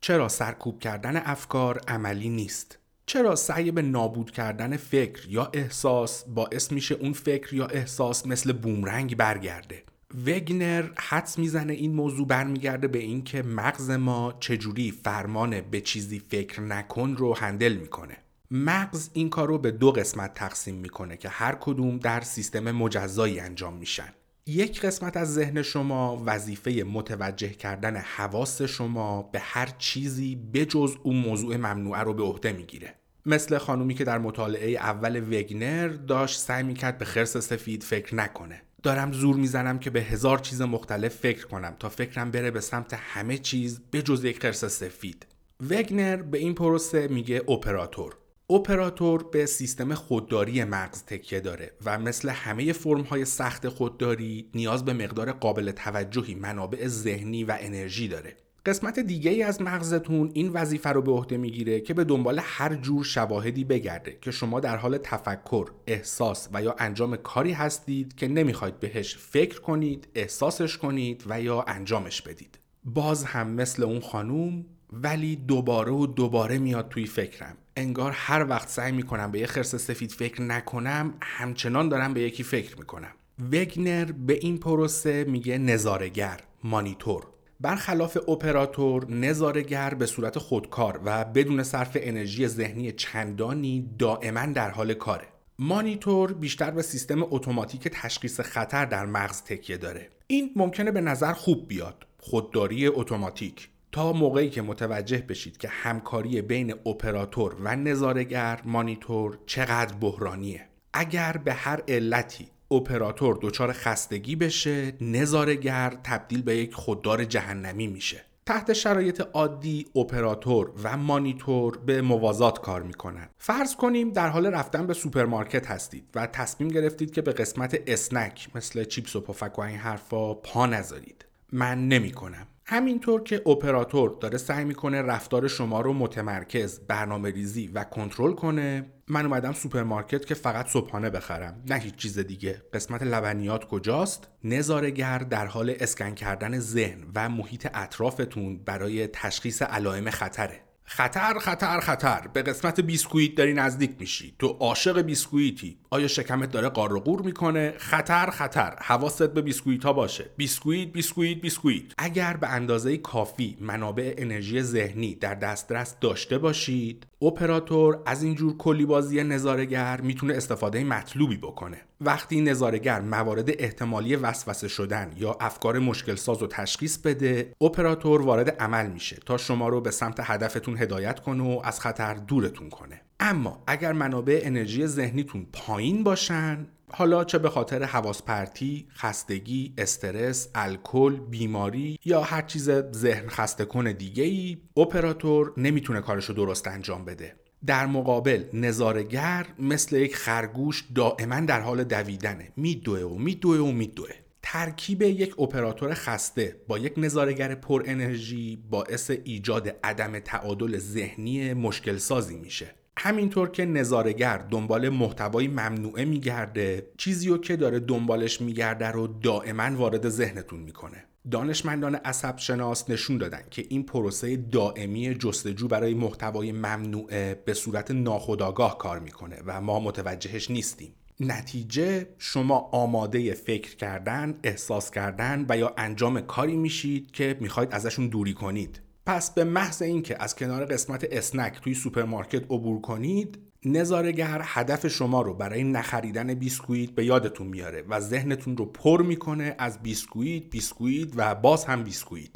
چرا 0.00 0.28
سرکوب 0.28 0.78
کردن 0.80 1.16
افکار 1.16 1.80
عملی 1.88 2.28
نیست؟ 2.28 2.78
چرا 3.06 3.36
سعی 3.36 3.70
به 3.70 3.82
نابود 3.82 4.30
کردن 4.30 4.76
فکر 4.76 5.28
یا 5.28 5.50
احساس 5.54 6.24
باعث 6.24 6.72
میشه 6.72 6.94
اون 6.94 7.12
فکر 7.12 7.54
یا 7.54 7.66
احساس 7.66 8.26
مثل 8.26 8.52
بومرنگ 8.52 9.16
برگرده؟ 9.16 9.82
وگنر 10.26 10.84
حدس 10.96 11.38
می‌زنه 11.38 11.72
این 11.72 11.94
موضوع 11.94 12.26
برمیگرده 12.26 12.88
به 12.88 12.98
اینکه 12.98 13.42
مغز 13.42 13.90
ما 13.90 14.34
چجوری 14.40 14.90
فرمان 14.90 15.60
به 15.60 15.80
چیزی 15.80 16.22
فکر 16.28 16.60
نکن 16.60 17.14
رو 17.18 17.34
هندل 17.34 17.72
می‌کنه. 17.72 18.16
مغز 18.50 19.10
این 19.12 19.30
کار 19.30 19.48
رو 19.48 19.58
به 19.58 19.70
دو 19.70 19.92
قسمت 19.92 20.34
تقسیم 20.34 20.74
می‌کنه 20.74 21.16
که 21.16 21.28
هر 21.28 21.54
کدوم 21.60 21.98
در 21.98 22.20
سیستم 22.20 22.70
مجزایی 22.70 23.40
انجام 23.40 23.74
میشن. 23.74 24.08
یک 24.46 24.80
قسمت 24.80 25.16
از 25.16 25.34
ذهن 25.34 25.62
شما 25.62 26.22
وظیفه 26.26 26.70
متوجه 26.70 27.48
کردن 27.48 27.96
حواس 27.96 28.62
شما 28.62 29.22
به 29.22 29.38
هر 29.38 29.68
چیزی 29.78 30.36
بجز 30.36 30.96
اون 31.02 31.16
موضوع 31.16 31.56
ممنوعه 31.56 32.00
رو 32.00 32.14
به 32.14 32.22
عهده 32.22 32.52
می‌گیره. 32.52 32.94
مثل 33.26 33.58
خانومی 33.58 33.94
که 33.94 34.04
در 34.04 34.18
مطالعه 34.18 34.70
اول 34.70 35.16
وگنر 35.16 35.88
داشت 35.88 36.38
سعی 36.38 36.62
می‌کرد 36.62 36.98
به 36.98 37.04
خرس 37.04 37.36
سفید 37.36 37.82
فکر 37.82 38.14
نکنه. 38.14 38.62
دارم 38.88 39.12
زور 39.12 39.36
می‌زنم 39.36 39.78
که 39.78 39.90
به 39.90 40.00
هزار 40.00 40.38
چیز 40.38 40.62
مختلف 40.62 41.16
فکر 41.16 41.46
کنم 41.46 41.76
تا 41.78 41.88
فکرم 41.88 42.30
بره 42.30 42.50
به 42.50 42.60
سمت 42.60 42.94
همه 42.94 43.38
چیز 43.38 43.80
به 43.90 44.02
جز 44.02 44.24
یک 44.24 44.42
خرس 44.42 44.64
سفید. 44.64 45.26
وگنر 45.70 46.16
به 46.16 46.38
این 46.38 46.54
پروسه 46.54 47.08
میگه 47.08 47.42
اپراتور. 47.48 48.16
اپراتور 48.50 49.22
به 49.30 49.46
سیستم 49.46 49.94
خودداری 49.94 50.64
مغز 50.64 51.04
تکیه 51.04 51.40
داره 51.40 51.72
و 51.84 51.98
مثل 51.98 52.28
همه 52.28 52.72
فرم 52.72 53.00
های 53.00 53.24
سخت 53.24 53.68
خودداری 53.68 54.50
نیاز 54.54 54.84
به 54.84 54.92
مقدار 54.92 55.32
قابل 55.32 55.70
توجهی 55.70 56.34
منابع 56.34 56.86
ذهنی 56.86 57.44
و 57.44 57.56
انرژی 57.60 58.08
داره. 58.08 58.36
قسمت 58.68 58.98
دیگه 58.98 59.30
ای 59.30 59.42
از 59.42 59.62
مغزتون 59.62 60.30
این 60.34 60.48
وظیفه 60.48 60.88
رو 60.88 61.02
به 61.02 61.12
عهده 61.12 61.36
می‌گیره 61.36 61.80
که 61.80 61.94
به 61.94 62.04
دنبال 62.04 62.40
هر 62.42 62.74
جور 62.74 63.04
شواهدی 63.04 63.64
بگرده 63.64 64.18
که 64.20 64.30
شما 64.30 64.60
در 64.60 64.76
حال 64.76 64.98
تفکر، 64.98 65.70
احساس 65.86 66.48
و 66.52 66.62
یا 66.62 66.74
انجام 66.78 67.16
کاری 67.16 67.52
هستید 67.52 68.14
که 68.14 68.28
نمی‌خواید 68.28 68.80
بهش 68.80 69.16
فکر 69.16 69.60
کنید، 69.60 70.08
احساسش 70.14 70.78
کنید 70.78 71.24
و 71.28 71.40
یا 71.40 71.62
انجامش 71.62 72.22
بدید. 72.22 72.58
باز 72.84 73.24
هم 73.24 73.50
مثل 73.50 73.82
اون 73.82 74.00
خانوم 74.00 74.64
ولی 74.92 75.36
دوباره 75.36 75.92
و 75.92 76.06
دوباره 76.06 76.58
میاد 76.58 76.88
توی 76.88 77.06
فکرم. 77.06 77.56
انگار 77.76 78.12
هر 78.14 78.46
وقت 78.48 78.68
سعی 78.68 78.92
می‌کنم 78.92 79.30
به 79.30 79.38
یه 79.38 79.46
خرس 79.46 79.74
سفید 79.74 80.12
فکر 80.12 80.42
نکنم 80.42 81.14
همچنان 81.22 81.88
دارم 81.88 82.14
به 82.14 82.20
یکی 82.20 82.42
فکر 82.42 82.78
می‌کنم. 82.78 83.12
وگنر 83.52 84.12
به 84.12 84.34
این 84.34 84.58
پروسه 84.58 85.24
میگه 85.24 85.58
نظارگر 85.58 86.40
مانیتور. 86.64 87.26
برخلاف 87.60 88.16
اپراتور 88.28 89.10
نظاره‌گر 89.10 89.94
به 89.94 90.06
صورت 90.06 90.38
خودکار 90.38 91.00
و 91.04 91.24
بدون 91.24 91.62
صرف 91.62 91.96
انرژی 92.00 92.48
ذهنی 92.48 92.92
چندانی 92.92 93.90
دائما 93.98 94.46
در 94.46 94.70
حال 94.70 94.94
کاره. 94.94 95.26
مانیتور 95.58 96.32
بیشتر 96.32 96.70
به 96.70 96.82
سیستم 96.82 97.22
اتوماتیک 97.22 97.88
تشخیص 97.88 98.40
خطر 98.40 98.84
در 98.84 99.06
مغز 99.06 99.42
تکیه 99.42 99.76
داره. 99.76 100.08
این 100.26 100.50
ممکنه 100.56 100.90
به 100.90 101.00
نظر 101.00 101.32
خوب 101.32 101.68
بیاد 101.68 102.06
خودداری 102.18 102.86
اتوماتیک. 102.86 103.68
تا 103.92 104.12
موقعی 104.12 104.50
که 104.50 104.62
متوجه 104.62 105.18
بشید 105.18 105.56
که 105.56 105.68
همکاری 105.68 106.42
بین 106.42 106.74
اپراتور 106.86 107.56
و 107.64 107.76
نظارگر 107.76 108.60
مانیتور 108.64 109.38
چقدر 109.46 109.94
بحرانیه. 109.94 110.68
اگر 110.92 111.32
به 111.32 111.52
هر 111.52 111.82
علتی 111.88 112.48
اپراتور 112.70 113.38
دچار 113.42 113.72
خستگی 113.72 114.36
بشه 114.36 114.92
نظاره‌گر 115.00 115.98
تبدیل 116.04 116.42
به 116.42 116.56
یک 116.56 116.74
خوددار 116.74 117.24
جهنمی 117.24 117.86
میشه. 117.86 118.24
تحت 118.46 118.72
شرایط 118.72 119.20
عادی 119.32 119.86
اپراتور 119.96 120.72
و 120.82 120.96
مانیتور 120.96 121.78
به 121.78 122.02
موازات 122.02 122.60
کار 122.60 122.82
می‌کنن 122.82 123.28
فرض 123.38 123.76
کنیم 123.76 124.10
در 124.10 124.28
حال 124.28 124.46
رفتن 124.46 124.86
به 124.86 124.94
سوپرمارکت 124.94 125.66
هستید 125.66 126.04
و 126.14 126.26
تصمیم 126.26 126.68
گرفتید 126.68 127.12
که 127.12 127.22
به 127.22 127.32
قسمت 127.32 127.82
snack 127.86 128.48
مثل 128.54 128.84
چیپس 128.84 129.16
و 129.16 129.20
پفک 129.20 129.58
و 129.58 129.62
این 129.62 129.78
حرفا 129.78 130.34
پا 130.34 130.66
نذارید. 130.66 131.24
من 131.52 131.88
نمی‌کنم. 131.88 132.46
همینطور 132.70 133.22
که 133.22 133.42
اپراتور 133.46 134.16
داره 134.20 134.38
سعی 134.38 134.64
می‌کنه 134.64 135.02
رفتار 135.02 135.48
شما 135.48 135.80
رو 135.80 135.92
متمرکز 135.92 136.80
برنامه 136.80 137.30
ریزی 137.30 137.66
و 137.66 137.84
کنترل 137.84 138.32
کنه 138.32 138.92
من 139.08 139.26
اومدم 139.26 139.52
سوپرمارکت 139.52 140.26
که 140.26 140.34
فقط 140.34 140.66
صبحانه 140.66 141.10
بخرم 141.10 141.62
نه 141.66 141.76
هیچ 141.76 141.94
چیز 141.96 142.18
دیگه. 142.18 142.62
قسمت 142.72 143.02
لبنیات 143.02 143.64
کجاست؟ 143.64 144.28
نظاره‌گر 144.44 145.18
در 145.18 145.46
حال 145.46 145.74
اسکن 145.80 146.14
کردن 146.14 146.58
ذهن 146.58 147.04
و 147.14 147.28
محیط 147.28 147.68
اطرافتون 147.74 148.58
برای 148.64 149.06
تشخیص 149.06 149.62
علائم 149.62 150.10
خطره. 150.10 150.67
خطر 150.90 151.38
خطر 151.38 151.80
خطر. 151.80 152.28
به 152.32 152.42
قسمت 152.42 152.80
بیسکویت 152.80 153.34
داری 153.34 153.54
نزدیک 153.54 153.90
میشی. 154.00 154.34
تو 154.38 154.46
عاشق 154.46 155.00
بیسکویتی 155.00 155.76
آیا 155.90 156.08
شکمت 156.08 156.50
داره 156.50 156.68
قار 156.68 156.94
و 156.94 157.00
قور 157.00 157.22
می‌کنه؟ 157.22 157.74
خطر 157.78 158.30
خطر. 158.30 158.76
حواست 158.80 159.34
به 159.34 159.42
بیسکویت 159.42 159.84
ها 159.84 159.92
باشه. 159.92 160.30
بیسکویت 160.36 160.92
بیسکویت 160.92 161.40
بیسکویت 161.40 161.84
اگر 161.98 162.36
به 162.36 162.48
اندازه 162.48 162.96
کافی 162.96 163.56
منابع 163.60 164.14
انرژی 164.18 164.62
ذهنی 164.62 165.14
در 165.14 165.34
دسترس 165.34 165.94
داشته 166.00 166.38
باشید 166.38 167.06
اپراتور 167.22 167.98
از 168.06 168.22
اینجور 168.22 168.56
کلی 168.56 168.86
بازی 168.86 169.24
نظارگر 169.24 170.00
می‌تونه 170.00 170.34
استفاده 170.34 170.84
مطلوبی 170.84 171.36
بکنه. 171.36 171.80
وقتی 172.00 172.40
نظارگر 172.40 173.00
موارد 173.00 173.50
احتمالی 173.58 174.16
وسوسه 174.16 174.68
شدن 174.68 175.12
یا 175.16 175.36
افکار 175.40 175.78
مشکل 175.78 176.14
ساز 176.14 176.42
و 176.42 176.46
تشخیص 176.46 176.98
بده 176.98 177.52
اپراتور 177.60 178.22
وارد 178.22 178.50
عمل 178.50 178.86
میشه 178.86 179.16
تا 179.26 179.36
شما 179.36 179.68
رو 179.68 179.80
به 179.80 179.90
سمت 179.90 180.20
هدفتون 180.22 180.77
هدایت 180.78 181.20
کنه 181.20 181.42
و 181.42 181.60
از 181.64 181.80
خطر 181.80 182.14
دورتون 182.14 182.70
کنه. 182.70 183.00
اما 183.20 183.62
اگر 183.66 183.92
منابع 183.92 184.40
انرژی 184.42 184.86
ذهنیتون 184.86 185.46
پایین 185.52 186.04
باشن 186.04 186.66
حالا 186.90 187.24
چه 187.24 187.38
به 187.38 187.50
خاطر 187.50 187.84
حواس 187.84 188.22
پرتی، 188.22 188.88
خستگی، 188.96 189.74
استرس، 189.78 190.48
الکل، 190.54 191.16
بیماری 191.16 191.98
یا 192.04 192.22
هر 192.22 192.42
چیز 192.42 192.70
ذهن 192.92 193.28
خسته 193.28 193.64
کنه 193.64 193.92
دیگه 193.92 194.24
ای 194.24 194.58
اپراتور 194.76 195.52
نمی‌تونه 195.56 196.00
کارشو 196.00 196.32
درست 196.32 196.68
انجام 196.68 197.04
بده. 197.04 197.36
در 197.66 197.86
مقابل 197.86 198.44
نظارگر 198.52 199.46
مثل 199.58 199.96
یک 199.96 200.16
خرگوش 200.16 200.84
دائما 200.94 201.40
در 201.40 201.60
حال 201.60 201.84
دویدنه. 201.84 202.52
میدوه 202.56 203.00
و 203.00 203.18
میدوه 203.18 203.58
و 203.58 203.72
میدوه. 203.72 204.10
ترکیب 204.52 205.02
یک 205.02 205.40
اپراتور 205.40 205.94
خسته 205.94 206.56
با 206.68 206.78
یک 206.78 206.92
نظارگر 206.96 207.54
پر 207.54 207.82
انرژی 207.86 208.58
باعث 208.70 209.10
ایجاد 209.24 209.76
عدم 209.84 210.18
تعادل 210.18 210.78
ذهنی 210.78 211.54
مشکل 211.54 211.96
سازی 211.96 212.36
میشه. 212.36 212.74
همینطور 212.98 213.50
که 213.50 213.64
نظارگر 213.64 214.38
دنبال 214.38 214.88
محتوای 214.88 215.48
ممنوعه 215.48 216.04
میگرده 216.04 216.86
چیزی 216.96 217.28
رو 217.28 217.38
که 217.38 217.56
داره 217.56 217.80
دنبالش 217.80 218.40
میگرده 218.40 218.86
رو 218.86 219.06
دائما 219.06 219.76
وارد 219.76 220.08
ذهنتون 220.08 220.60
می‌کنه. 220.60 221.04
دانشمندان 221.30 221.94
عصب 221.94 222.38
شناس 222.38 222.90
نشون 222.90 223.18
دادن 223.18 223.42
که 223.50 223.64
این 223.68 223.86
پروسه 223.86 224.36
دائمی 224.36 225.14
جستجو 225.14 225.68
برای 225.68 225.94
محتوای 225.94 226.52
ممنوعه 226.52 227.42
به 227.44 227.54
صورت 227.54 227.90
ناخودآگاه 227.90 228.78
کار 228.78 228.98
می‌کنه 228.98 229.36
و 229.46 229.60
ما 229.60 229.80
متوجهش 229.80 230.50
نیستیم. 230.50 230.92
نتیجه 231.20 232.08
شما 232.18 232.58
آماده 232.72 233.34
فکر 233.34 233.76
کردن، 233.76 234.38
احساس 234.42 234.90
کردن 234.90 235.46
و 235.48 235.58
یا 235.58 235.74
انجام 235.76 236.20
کاری 236.20 236.56
میشید 236.56 237.10
که 237.10 237.36
می‌خواید 237.40 237.72
ازشون 237.72 238.08
دوری 238.08 238.34
کنید 238.34 238.82
پس 239.06 239.30
به 239.30 239.44
محض 239.44 239.82
اینکه 239.82 240.22
از 240.22 240.36
کنار 240.36 240.64
قسمت 240.64 241.06
snack 241.10 241.60
توی 241.60 241.74
سوپرمارکت 241.74 242.44
عبور 242.44 242.80
کنید 242.80 243.38
نظاره‌گر 243.64 244.40
هدف 244.44 244.86
شما 244.86 245.22
رو 245.22 245.34
برای 245.34 245.64
نخریدن 245.64 246.34
بیسکویت 246.34 246.90
به 246.90 247.04
یادتون 247.04 247.46
میاره 247.46 247.84
و 247.88 248.00
ذهنتون 248.00 248.56
رو 248.56 248.66
پر 248.66 249.02
می‌کنه 249.02 249.54
از 249.58 249.82
بیسکویت، 249.82 250.42
بیسکویت 250.50 251.08
و 251.16 251.34
باز 251.34 251.64
هم 251.64 251.84
بیسکویت. 251.84 252.30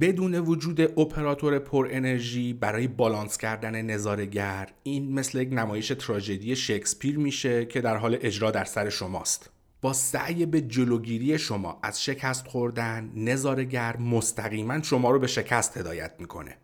بدون 0.00 0.34
وجود 0.34 0.80
اپراتور 0.80 1.58
پر 1.58 1.88
انرژی 1.90 2.52
برای 2.52 2.88
بالانس 2.88 3.38
کردن 3.38 3.82
نظاره‌گر 3.82 4.68
این 4.82 5.12
مثل 5.12 5.40
یک 5.40 5.48
نمایش 5.52 5.88
تراژدی 5.88 6.56
شکسپیر 6.56 7.18
میشه 7.18 7.64
که 7.64 7.80
در 7.80 7.96
حال 7.96 8.18
اجرا 8.20 8.50
در 8.50 8.64
سر 8.64 8.90
شماست. 8.90 9.50
با 9.80 9.92
سعی 9.92 10.46
به 10.46 10.60
جلوگیری 10.60 11.38
شما 11.38 11.80
از 11.82 12.04
شکست 12.04 12.46
خوردن 12.46 13.12
نظارگر 13.16 13.96
مستقیما 13.96 14.82
شما 14.82 15.10
رو 15.10 15.18
به 15.18 15.26
شکست 15.26 15.76
هدایت 15.76 16.14
می‌کنه. 16.18 16.56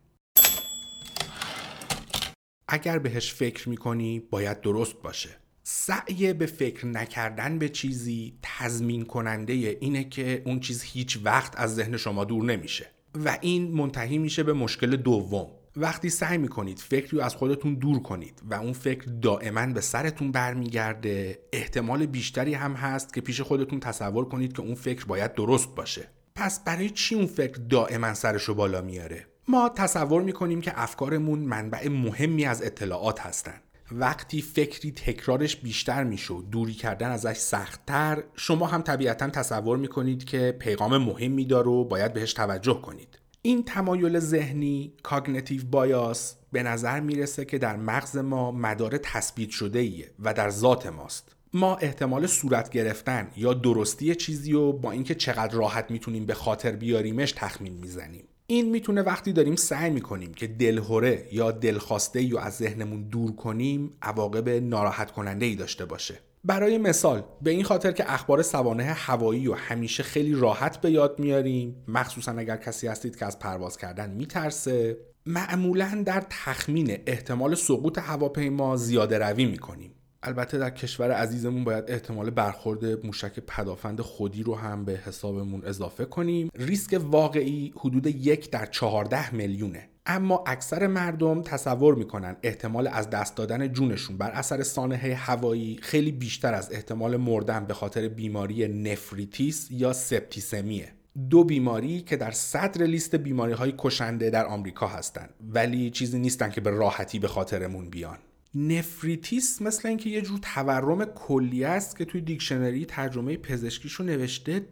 اگر 2.68 2.98
بهش 2.98 3.32
فکر 3.34 3.68
می‌کنی 3.68 4.20
باید 4.20 4.60
درست 4.60 5.02
باشه. 5.02 5.30
سعی 5.62 6.32
به 6.32 6.46
فکر 6.46 6.86
نکردن 6.86 7.58
به 7.58 7.68
چیزی 7.68 8.38
تضمین 8.42 9.04
کننده 9.04 9.52
اینه 9.52 10.04
که 10.04 10.42
اون 10.46 10.60
چیز 10.60 10.82
هیچ 10.82 11.18
وقت 11.24 11.60
از 11.60 11.74
ذهن 11.74 11.96
شما 11.96 12.24
دور 12.24 12.44
نمیشه. 12.44 12.97
و 13.24 13.38
این 13.40 13.72
منتهی 13.72 14.18
میشه 14.18 14.42
به 14.42 14.52
مشکل 14.52 14.96
دوم. 14.96 15.46
وقتی 15.76 16.10
سعی 16.10 16.38
می‌کنید 16.38 16.78
فکری 16.78 17.18
رو 17.18 17.24
از 17.24 17.34
خودتون 17.34 17.74
دور 17.74 18.02
کنید 18.02 18.42
و 18.50 18.54
اون 18.54 18.72
فکر 18.72 19.04
دائما 19.22 19.66
به 19.66 19.80
سرتون 19.80 20.32
برمیگرده 20.32 21.38
احتمال 21.52 22.06
بیشتری 22.06 22.54
هم 22.54 22.72
هست 22.72 23.14
که 23.14 23.20
پیش 23.20 23.40
خودتون 23.40 23.80
تصور 23.80 24.24
کنید 24.24 24.52
که 24.52 24.60
اون 24.60 24.74
فکر 24.74 25.04
باید 25.04 25.34
درست 25.34 25.74
باشه. 25.74 26.08
پس 26.34 26.64
برای 26.64 26.90
چی 26.90 27.14
اون 27.14 27.26
فکر 27.26 27.60
دائما 27.70 28.14
سرشو 28.14 28.54
بالا 28.54 28.80
میاره؟ 28.80 29.26
ما 29.48 29.68
تصور 29.68 30.22
می‌کنیم 30.22 30.60
که 30.60 30.72
افکارمون 30.82 31.38
منبع 31.38 31.88
مهمی 31.88 32.44
از 32.44 32.62
اطلاعات 32.62 33.20
هستند 33.20 33.62
وقتی 33.92 34.42
فکری 34.42 34.92
تکرارش 34.92 35.56
بیشتر 35.56 36.04
میشه 36.04 36.34
دوری 36.50 36.74
کردن 36.74 37.10
ازش 37.10 37.36
سختتر 37.36 38.22
شما 38.36 38.66
هم 38.66 38.82
طبیعتا 38.82 39.28
تصور 39.28 39.76
می‌کنید 39.76 40.24
که 40.24 40.56
پیغام 40.58 40.96
مهمی 40.96 41.44
داره 41.44 41.68
و 41.68 41.84
باید 41.84 42.12
بهش 42.12 42.32
توجه 42.32 42.80
کنید. 42.82 43.18
این 43.42 43.64
تمایل 43.64 44.18
ذهنی 44.18 44.92
کاگنیتیو 45.02 45.62
بایاس 45.70 46.34
به 46.52 46.62
نظر 46.62 47.00
می‌رسه 47.00 47.44
که 47.44 47.58
در 47.58 47.76
مغز 47.76 48.16
ما 48.16 48.52
مدار 48.52 48.98
تثبیت 48.98 49.50
شده 49.50 49.78
ایه 49.78 50.10
و 50.18 50.34
در 50.34 50.50
ذات 50.50 50.86
ماست. 50.86 51.36
ما 51.52 51.76
احتمال 51.76 52.26
صورت 52.26 52.70
گرفتن 52.70 53.30
یا 53.36 53.54
درستی 53.54 54.14
چیزی 54.14 54.52
رو 54.52 54.72
با 54.72 54.90
اینکه 54.90 55.14
چقدر 55.14 55.54
راحت 55.54 55.90
می‌تونیم 55.90 56.26
به 56.26 56.34
خاطر 56.34 56.72
بیاریمش 56.72 57.32
تخمین 57.32 57.72
می‌زنیم. 57.72 58.24
این 58.50 58.70
می‌تونه 58.70 59.02
وقتی 59.02 59.32
داریم 59.32 59.56
سعی 59.56 59.90
می‌کنیم 59.90 60.34
که 60.34 60.46
دلهوره 60.46 61.28
یا 61.32 61.50
دلخواسته 61.50 62.22
یا 62.22 62.40
از 62.40 62.56
ذهنمون 62.56 63.02
دور 63.02 63.32
کنیم 63.36 63.90
عواقب 64.02 64.48
ناراحت 64.48 65.10
کننده 65.10 65.46
ای 65.46 65.54
داشته 65.54 65.84
باشه. 65.84 66.18
برای 66.44 66.78
مثال 66.78 67.22
به 67.42 67.50
این 67.50 67.64
خاطر 67.64 67.92
که 67.92 68.12
اخبار 68.12 68.42
سوانه 68.42 68.84
هوایی 68.84 69.48
و 69.48 69.54
همیشه 69.54 70.02
خیلی 70.02 70.34
راحت 70.34 70.80
به 70.80 70.90
یاد 70.90 71.18
میاریم 71.18 71.84
مخصوصا 71.88 72.32
اگر 72.32 72.56
کسی 72.56 72.86
هستید 72.86 73.16
که 73.16 73.26
از 73.26 73.38
پرواز 73.38 73.76
کردن 73.76 74.10
میترسه 74.10 74.96
معمولا 75.26 76.02
در 76.06 76.24
تخمین 76.30 76.98
احتمال 77.06 77.54
سقوط 77.54 77.98
هواپیما 77.98 78.76
زیاده 78.76 79.18
روی 79.18 79.46
می‌کنیم. 79.46 79.94
البته 80.22 80.58
در 80.58 80.70
کشور 80.70 81.12
عزیزمون 81.12 81.64
باید 81.64 81.84
احتمال 81.88 82.30
برخورد 82.30 83.06
موشک 83.06 83.40
پدافند 83.40 84.00
خودی 84.00 84.42
رو 84.42 84.54
هم 84.54 84.84
به 84.84 84.92
حسابمون 84.92 85.64
اضافه 85.64 86.04
کنیم. 86.04 86.50
ریسک 86.54 87.00
واقعی 87.04 87.72
حدود 87.76 88.06
یک 88.06 88.50
در 88.50 88.66
چهارده 88.66 89.34
میلیونه. 89.34 89.88
اما 90.06 90.44
اکثر 90.46 90.86
مردم 90.86 91.42
تصور 91.42 91.94
می‌کنن 91.94 92.36
احتمال 92.42 92.86
از 92.86 93.10
دست 93.10 93.36
دادن 93.36 93.72
جونشون 93.72 94.18
بر 94.18 94.30
اثر 94.30 94.62
سانحه 94.62 95.14
هوایی 95.14 95.78
خیلی 95.82 96.12
بیشتر 96.12 96.54
از 96.54 96.72
احتمال 96.72 97.16
مردن 97.16 97.64
به 97.64 97.74
خاطر 97.74 98.08
بیماری 98.08 98.68
نفریتیس 98.68 99.68
یا 99.70 99.92
سپتیسمیه. 99.92 100.92
دو 101.30 101.44
بیماری 101.44 102.00
که 102.00 102.16
در 102.16 102.30
صدر 102.30 102.84
لیست 102.84 103.14
بیماری 103.14 103.52
های 103.52 103.74
کشنده 103.78 104.30
در 104.30 104.46
آمریکا 104.46 104.86
هستند 104.86 105.30
ولی 105.40 105.90
چیزی 105.90 106.18
نیستن 106.18 106.50
که 106.50 106.60
به 106.60 106.70
راحتی 106.70 107.18
به 107.18 107.28
خاطرمون 107.28 107.90
بیان. 107.90 108.18
نفریتیس 108.54 109.62
مثل 109.62 109.88
اینکه 109.88 110.10
یه 110.10 110.20
جور 110.20 110.38
تورم 110.42 111.04
کلی 111.04 111.64
است 111.64 111.96
که 111.96 112.04
توی 112.04 112.20
دیکشنری 112.20 112.84
ترجمه 112.84 113.36
پزشکیشو 113.36 114.04
نوشته 114.04 114.66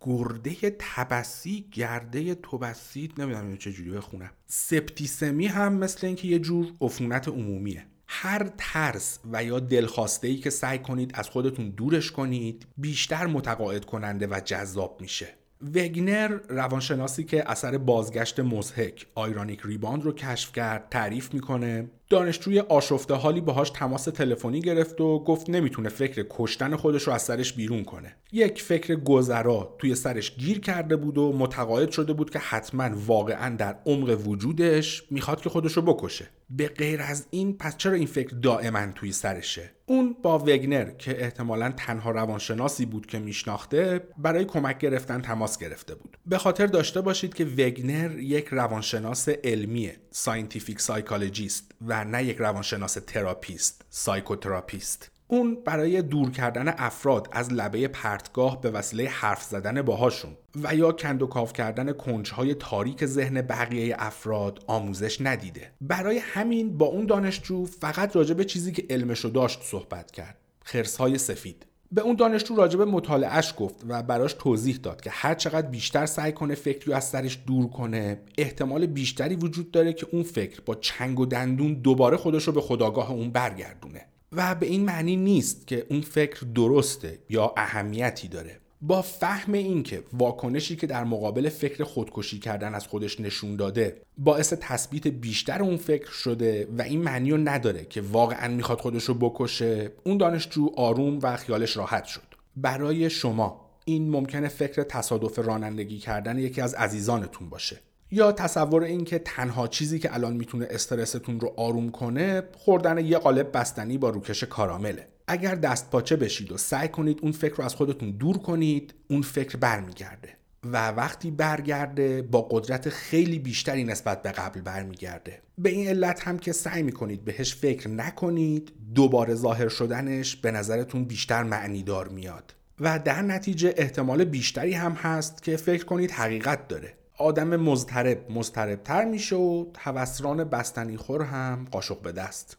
گرده 0.00 0.76
تبسی 0.78 1.66
گرده 1.72 2.34
توبسی 2.34 3.12
نمی‌دونم 3.18 3.56
چه 3.56 3.72
جوری 3.72 3.90
بخونم. 3.90 4.30
سپتیسمی 4.46 5.46
هم 5.46 5.72
مثل 5.72 6.06
اینکه 6.06 6.28
یه 6.28 6.38
جور 6.38 6.72
عفونت 6.80 7.28
عمومیه. 7.28 7.86
هر 8.08 8.50
ترس 8.58 9.18
و 9.32 9.44
یا 9.44 9.60
دلخواسته 9.60 10.28
ای 10.28 10.36
که 10.36 10.50
سعی 10.50 10.78
کنید 10.78 11.10
از 11.14 11.28
خودتون 11.28 11.70
دورش 11.70 12.12
کنید 12.12 12.66
بیشتر 12.76 13.26
متقاعد 13.26 13.84
کننده 13.84 14.26
و 14.26 14.40
جذاب 14.44 14.98
میشه. 15.00 15.28
وگنر 15.74 16.28
روانشناسی 16.48 17.24
که 17.24 17.50
اثر 17.50 17.78
بازگشت 17.78 18.40
مضحک 18.40 19.06
ironic 19.14 19.60
rebound 19.64 20.02
رو 20.02 20.12
کشف 20.12 20.52
کرد 20.52 20.88
تعریف 20.90 21.34
می‌کنه 21.34 21.90
دانشجوی 22.08 22.60
آشفته 22.60 23.14
حالی 23.14 23.40
باهاش 23.40 23.70
تماس 23.70 24.04
تلفنی 24.04 24.60
گرفت 24.60 25.00
و 25.00 25.24
گفت 25.24 25.50
نمی‌تونه 25.50 25.88
فکر 25.88 26.26
کشتن 26.30 26.76
خودش 26.76 27.02
رو 27.02 27.12
از 27.12 27.22
سرش 27.22 27.52
بیرون 27.52 27.84
کنه. 27.84 28.16
یک 28.32 28.62
فکر 28.62 28.96
گذرا 28.96 29.76
توی 29.78 29.94
سرش 29.94 30.36
گیر 30.36 30.60
کرده 30.60 30.96
بود 30.96 31.18
و 31.18 31.32
متقاعد 31.38 31.90
شده 31.90 32.12
بود 32.12 32.30
که 32.30 32.38
حتما 32.38 32.90
واقعا 33.06 33.56
در 33.56 33.76
عمق 33.86 34.26
وجودش 34.26 35.02
می‌خواد 35.10 35.40
که 35.40 35.48
خودش 35.48 35.72
رو 35.72 35.82
بکشه. 35.82 36.28
به 36.50 36.68
غیر 36.68 37.02
از 37.02 37.26
این 37.30 37.56
پس 37.58 37.76
چرا 37.76 37.92
این 37.92 38.06
فکر 38.06 38.36
دائما 38.36 38.86
توی 38.94 39.12
سرشه؟ 39.12 39.70
اون 39.86 40.16
با 40.22 40.38
وگنر 40.38 40.90
که 40.90 41.22
احتمالا 41.22 41.72
تنها 41.76 42.10
روانشناسی 42.10 42.86
بود 42.86 43.06
که 43.06 43.18
میشناخته 43.18 44.08
برای 44.18 44.44
کمک 44.44 44.78
گرفتن 44.78 45.20
تماس 45.20 45.58
گرفته 45.58 45.94
بود. 45.94 46.16
به 46.26 46.38
خاطر 46.38 46.66
داشته 46.66 47.00
باشید 47.00 47.34
که 47.34 47.44
وگنر 47.44 48.18
یک 48.18 48.48
روانشناس 48.50 49.28
علمیه 49.28 49.96
scientific 50.10 50.80
psychologist 50.80 51.72
و 51.86 51.95
نه 52.04 52.24
یک 52.24 52.36
روانشناس 52.36 52.98
تراپیست 53.06 53.84
psychotherapist. 53.90 55.10
اون 55.28 55.58
برای 55.64 56.02
دور 56.02 56.30
کردن 56.30 56.74
افراد 56.78 57.28
از 57.32 57.52
لبه 57.52 57.88
پرتگاه 57.88 58.60
به 58.60 58.70
وسیله 58.70 59.08
حرف 59.08 59.42
زدن 59.42 59.82
باهاشون. 59.82 60.36
و 60.62 60.74
یا 60.74 60.92
کند 60.92 61.22
و 61.22 61.26
کاف 61.26 61.52
کردن 61.52 61.92
کنجهای 61.92 62.54
تاریک 62.54 63.06
ذهن 63.06 63.42
بقیه 63.42 63.96
افراد 63.98 64.64
آموزش 64.66 65.20
ندیده. 65.20 65.70
برای 65.80 66.18
همین 66.18 66.78
با 66.78 66.86
اون 66.86 67.06
دانشجو 67.06 67.66
فقط 67.66 68.16
راجع 68.16 68.34
به 68.34 68.44
چیزی 68.44 68.72
که 68.72 68.86
علمشو 68.90 69.28
داشت 69.28 69.62
صحبت 69.62 70.10
کرد. 70.10 70.36
خرسهای 70.64 71.18
سفید. 71.18 71.66
به 71.92 72.02
اون 72.02 72.16
دانشجو 72.16 72.56
راجب 72.56 72.82
مطالعهش 72.82 73.54
گفت 73.58 73.74
و 73.88 74.02
براش 74.02 74.32
توضیح 74.32 74.76
داد 74.76 75.00
که 75.00 75.10
هر 75.10 75.34
چقدر 75.34 75.68
بیشتر 75.68 76.06
سعی 76.06 76.32
کنه 76.32 76.54
فکری 76.54 76.92
از 76.92 77.04
سرش 77.04 77.38
دور 77.46 77.68
کنه 77.70 78.20
احتمال 78.38 78.86
بیشتری 78.86 79.36
وجود 79.36 79.70
داره 79.70 79.92
که 79.92 80.06
اون 80.12 80.22
فکر 80.22 80.60
با 80.66 80.74
چنگ 80.74 81.20
و 81.20 81.26
دندون 81.26 81.74
دوباره 81.74 82.16
خودش 82.16 82.44
رو 82.44 82.52
به 82.52 82.60
خداگاه 82.60 83.10
اون 83.10 83.30
برگردونه. 83.30 84.06
و 84.32 84.54
به 84.54 84.66
این 84.66 84.84
معنی 84.84 85.16
نیست 85.16 85.66
که 85.66 85.86
اون 85.90 86.00
فکر 86.00 86.46
درسته 86.54 87.18
یا 87.28 87.54
اهمیتی 87.56 88.28
داره. 88.28 88.60
با 88.86 89.02
فهم 89.02 89.52
اینکه 89.52 90.02
واکنشی 90.12 90.76
که 90.76 90.86
در 90.86 91.04
مقابل 91.04 91.48
فکر 91.48 91.84
خودکشی 91.84 92.38
کردن 92.38 92.74
از 92.74 92.86
خودش 92.86 93.20
نشون 93.20 93.56
داده 93.56 94.02
باعث 94.18 94.52
تثبیت 94.60 95.06
بیشتر 95.06 95.62
اون 95.62 95.76
فکر 95.76 96.10
شده 96.10 96.68
و 96.78 96.82
این 96.82 97.02
معنی 97.02 97.30
رو 97.30 97.36
نداره 97.36 97.84
که 97.84 98.00
واقعا 98.00 98.48
می‌خواد 98.48 98.80
خودش 98.80 99.04
رو 99.04 99.14
بکشه 99.14 99.92
اون 100.04 100.16
دانشجو 100.16 100.70
آروم 100.76 101.18
و 101.22 101.36
خیالش 101.36 101.76
راحت 101.76 102.04
شد. 102.04 102.22
برای 102.56 103.10
شما 103.10 103.70
این 103.84 104.10
ممکنه 104.10 104.48
فکر 104.48 104.82
تصادف 104.82 105.38
رانندگی 105.38 105.98
کردن 105.98 106.38
یکی 106.38 106.60
از 106.60 106.74
عزیزانتون 106.74 107.48
باشه. 107.48 107.80
یا 108.10 108.32
تصور 108.32 108.82
این 108.82 109.04
که 109.04 109.18
تنها 109.18 109.68
چیزی 109.68 109.98
که 109.98 110.14
الان 110.14 110.32
می‌تونه 110.32 110.66
استرستون 110.70 111.40
رو 111.40 111.54
آروم 111.56 111.90
کنه 111.90 112.42
خوردن 112.58 112.98
یه 112.98 113.18
قالب 113.18 113.56
بستنی 113.56 113.98
با 113.98 114.10
روکش 114.10 114.44
کارامله. 114.44 115.08
اگر 115.28 115.54
دست 115.54 115.90
پاچه 115.90 116.16
بشید 116.16 116.52
و 116.52 116.58
سعی 116.58 116.88
کنید 116.88 117.18
اون 117.22 117.32
فکر 117.32 117.54
رو 117.54 117.64
از 117.64 117.74
خودتون 117.74 118.10
دور 118.10 118.38
کنید 118.38 118.94
اون 119.08 119.22
فکر 119.22 119.56
برمیگرده 119.56 120.28
و 120.64 120.90
وقتی 120.90 121.30
برگرده 121.30 122.22
با 122.22 122.42
قدرت 122.42 122.88
خیلی 122.88 123.38
بیشتری 123.38 123.84
نسبت 123.84 124.22
به 124.22 124.32
قبل 124.32 124.60
برمیگرده. 124.60 125.42
به 125.58 125.70
این 125.70 125.88
علت 125.88 126.22
هم 126.22 126.38
که 126.38 126.52
سعی 126.52 126.82
می‌کنید 126.82 127.24
بهش 127.24 127.54
فکر 127.54 127.88
نکنید 127.88 128.72
دوباره 128.94 129.34
ظاهر 129.34 129.68
شدنش 129.68 130.36
به 130.36 130.50
نظرتون 130.50 131.04
بیشتر 131.04 131.42
معنیدار 131.42 132.08
میاد. 132.08 132.54
و 132.80 132.98
در 132.98 133.22
نتیجه 133.22 133.74
احتمال 133.76 134.24
بیشتری 134.24 134.72
هم 134.72 134.92
هست 134.92 135.42
که 135.42 135.56
فکر 135.56 135.84
کنید 135.84 136.10
حقیقت 136.10 136.68
داره. 136.68 136.94
آدم 137.18 137.56
مضطرب 137.56 138.32
مضطربتر 138.32 139.04
میشه 139.04 139.36
و 139.36 139.66
هوسران 139.78 140.44
بستنی 140.44 140.96
خور 140.96 141.22
هم 141.22 141.66
قاشق 141.70 142.00
به 142.02 142.12
دست. 142.12 142.56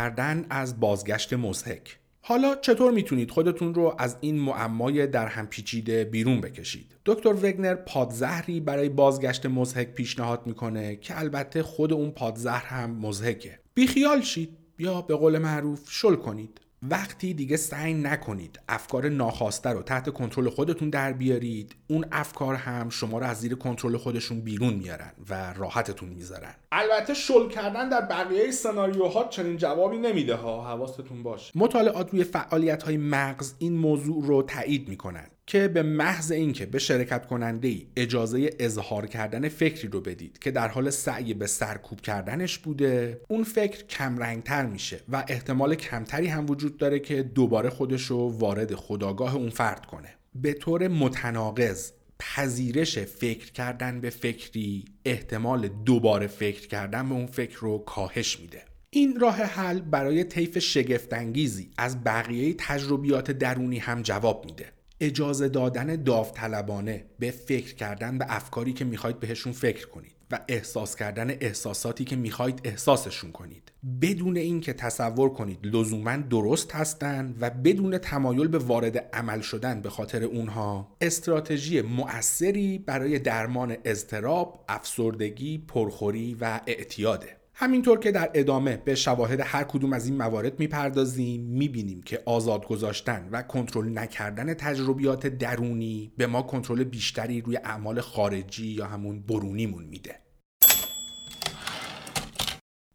کردن 0.00 0.46
از 0.50 0.80
بازگشت 0.80 1.32
مزهک. 1.32 1.98
حالا 2.20 2.54
چطور 2.54 2.92
می‌تونید 2.92 3.30
خودتون 3.30 3.74
رو 3.74 3.94
از 3.98 4.16
این 4.20 4.40
معمای 4.40 5.06
در 5.06 5.26
هم 5.26 5.46
پیچیده 5.46 6.04
بیرون 6.04 6.40
بکشید؟ 6.40 6.96
دکتر 7.06 7.28
وگنر 7.28 7.74
پادزهری 7.74 8.60
برای 8.60 8.88
بازگشت 8.88 9.46
مزهک 9.46 9.88
پیشنهاد 9.88 10.46
می‌کنه 10.46 10.96
که 10.96 11.18
البته 11.18 11.62
خود 11.62 11.92
اون 11.92 12.10
پادزهر 12.10 12.64
هم 12.64 12.90
مزهکه. 12.90 13.58
بیخیال 13.74 14.20
شید 14.20 14.56
یا 14.78 15.00
به 15.02 15.16
قول 15.16 15.38
معروف 15.38 15.80
شل 15.90 16.14
کنید. 16.14 16.60
وقتی 16.82 17.34
دیگه 17.34 17.56
سعی 17.56 17.94
نکنید 17.94 18.60
افکار 18.68 19.08
ناخواسته 19.08 19.70
رو 19.70 19.82
تحت 19.82 20.10
کنترل 20.10 20.48
خودتون 20.48 20.90
در 20.90 21.12
بیارید 21.12 21.76
اون 21.86 22.04
افکار 22.12 22.54
هم 22.54 22.88
شما 22.88 23.18
رو 23.18 23.26
از 23.26 23.40
زیر 23.40 23.54
کنترل 23.54 23.96
خودشون 23.96 24.40
بیرون 24.40 24.74
میارن 24.74 25.12
و 25.30 25.52
راحتتون 25.52 26.08
می‌ذارن. 26.08 26.54
البته 26.72 27.14
شل 27.14 27.48
کردن 27.48 27.88
در 27.88 28.00
بقیه 28.00 28.50
سناریوها 28.50 29.28
چنین 29.28 29.56
جوابی 29.56 29.98
نمیده 29.98 30.34
ها. 30.34 30.64
حواستون 30.64 31.22
باشه. 31.22 31.52
مطالعات 31.54 32.10
روی 32.10 32.24
فعالیت 32.24 32.82
های 32.82 32.96
مغز 32.96 33.54
این 33.58 33.76
موضوع 33.76 34.26
رو 34.26 34.42
تایید 34.42 34.88
می‌کنن 34.88 35.26
که 35.50 35.68
به 35.68 35.82
محض 35.82 36.32
اینکه 36.32 36.66
به 36.66 36.78
شرکت 36.78 37.26
کننده 37.26 37.68
ای 37.68 37.86
اجازه 37.96 38.50
اظهار 38.58 39.06
کردن 39.06 39.48
فکری 39.48 39.88
رو 39.88 40.00
بدید 40.00 40.38
که 40.38 40.50
در 40.50 40.68
حال 40.68 40.90
سعی 40.90 41.34
به 41.34 41.46
سرکوب 41.46 42.00
کردنش 42.00 42.58
بوده 42.58 43.20
اون 43.28 43.44
فکر 43.44 43.86
کمرنگتر 43.86 44.66
میشه 44.66 45.00
و 45.08 45.24
احتمال 45.28 45.74
کمتری 45.74 46.26
هم 46.26 46.50
وجود 46.50 46.76
داره 46.76 46.98
که 46.98 47.22
دوباره 47.22 47.70
خودش 47.70 48.02
رو 48.02 48.38
وارد 48.38 48.74
خداگاه 48.74 49.36
اون 49.36 49.50
فرد 49.50 49.86
کنه. 49.86 50.08
به 50.34 50.52
طور 50.52 50.88
متناقض 50.88 51.92
پذیرش 52.18 52.98
فکر 52.98 53.52
کردن 53.52 54.00
به 54.00 54.10
فکری 54.10 54.84
احتمال 55.04 55.68
دوباره 55.68 56.26
فکر 56.26 56.68
کردن 56.68 57.08
به 57.08 57.14
اون 57.14 57.26
فکر 57.26 57.58
رو 57.58 57.78
کاهش 57.78 58.40
میده. 58.40 58.62
این 58.90 59.20
راه 59.20 59.36
حل 59.36 59.80
برای 59.80 60.24
طیف 60.24 60.58
شگفتانگیزی 60.58 61.70
از 61.78 62.04
بقیه 62.04 62.54
تجربیات 62.58 63.30
درونی 63.30 63.78
هم 63.78 64.02
جواب 64.02 64.44
میده. 64.44 64.66
اجازه 65.00 65.48
دادن 65.48 66.02
داوطلبانه 66.02 67.04
به 67.18 67.30
فکر 67.30 67.74
کردن 67.74 68.18
به 68.18 68.26
افکاری 68.28 68.72
که 68.72 68.84
می‌خواید 68.84 69.20
بهشون 69.20 69.52
فکر 69.52 69.88
کنید 69.88 70.12
و 70.30 70.40
احساس 70.48 70.96
کردن 70.96 71.30
احساساتی 71.30 72.04
که 72.04 72.16
می‌خواید 72.16 72.60
احساسشون 72.64 73.32
کنید. 73.32 73.72
بدون 74.02 74.36
اینکه 74.36 74.72
تصور 74.72 75.30
کنید 75.30 75.58
لزوما 75.62 76.16
درست 76.16 76.74
هستند 76.74 77.36
و 77.40 77.50
بدون 77.50 77.98
تمایل 77.98 78.48
به 78.48 78.58
وارد 78.58 78.98
عمل 79.12 79.40
شدن 79.40 79.80
به 79.80 79.90
خاطر 79.90 80.24
اونها 80.24 80.96
استراتژی 81.00 81.82
مؤثری 81.82 82.78
برای 82.78 83.18
درمان 83.18 83.76
اضطراب، 83.84 84.64
افسردگی، 84.68 85.58
پرخوری 85.58 86.36
و 86.40 86.60
اعتیاده. 86.66 87.39
همینطور 87.62 87.98
که 87.98 88.12
در 88.12 88.30
ادامه 88.34 88.76
به 88.76 88.94
شواهد 88.94 89.40
هر 89.40 89.64
کدوم 89.64 89.92
از 89.92 90.06
این 90.06 90.16
موارد 90.16 90.60
می‌پردازیم 90.60 91.40
می‌بینیم 91.40 92.02
که 92.02 92.22
آزاد 92.26 92.66
گذاشتن 92.66 93.28
و 93.32 93.42
کنترل 93.42 93.98
نکردن 93.98 94.54
تجربیات 94.54 95.26
درونی 95.26 96.12
به 96.16 96.26
ما 96.26 96.42
کنترل 96.42 96.84
بیشتری 96.84 97.40
روی 97.40 97.56
اعمال 97.56 98.00
خارجی 98.00 98.66
یا 98.66 98.86
همون 98.86 99.22
برونیمون 99.22 99.84
میده 99.84 100.16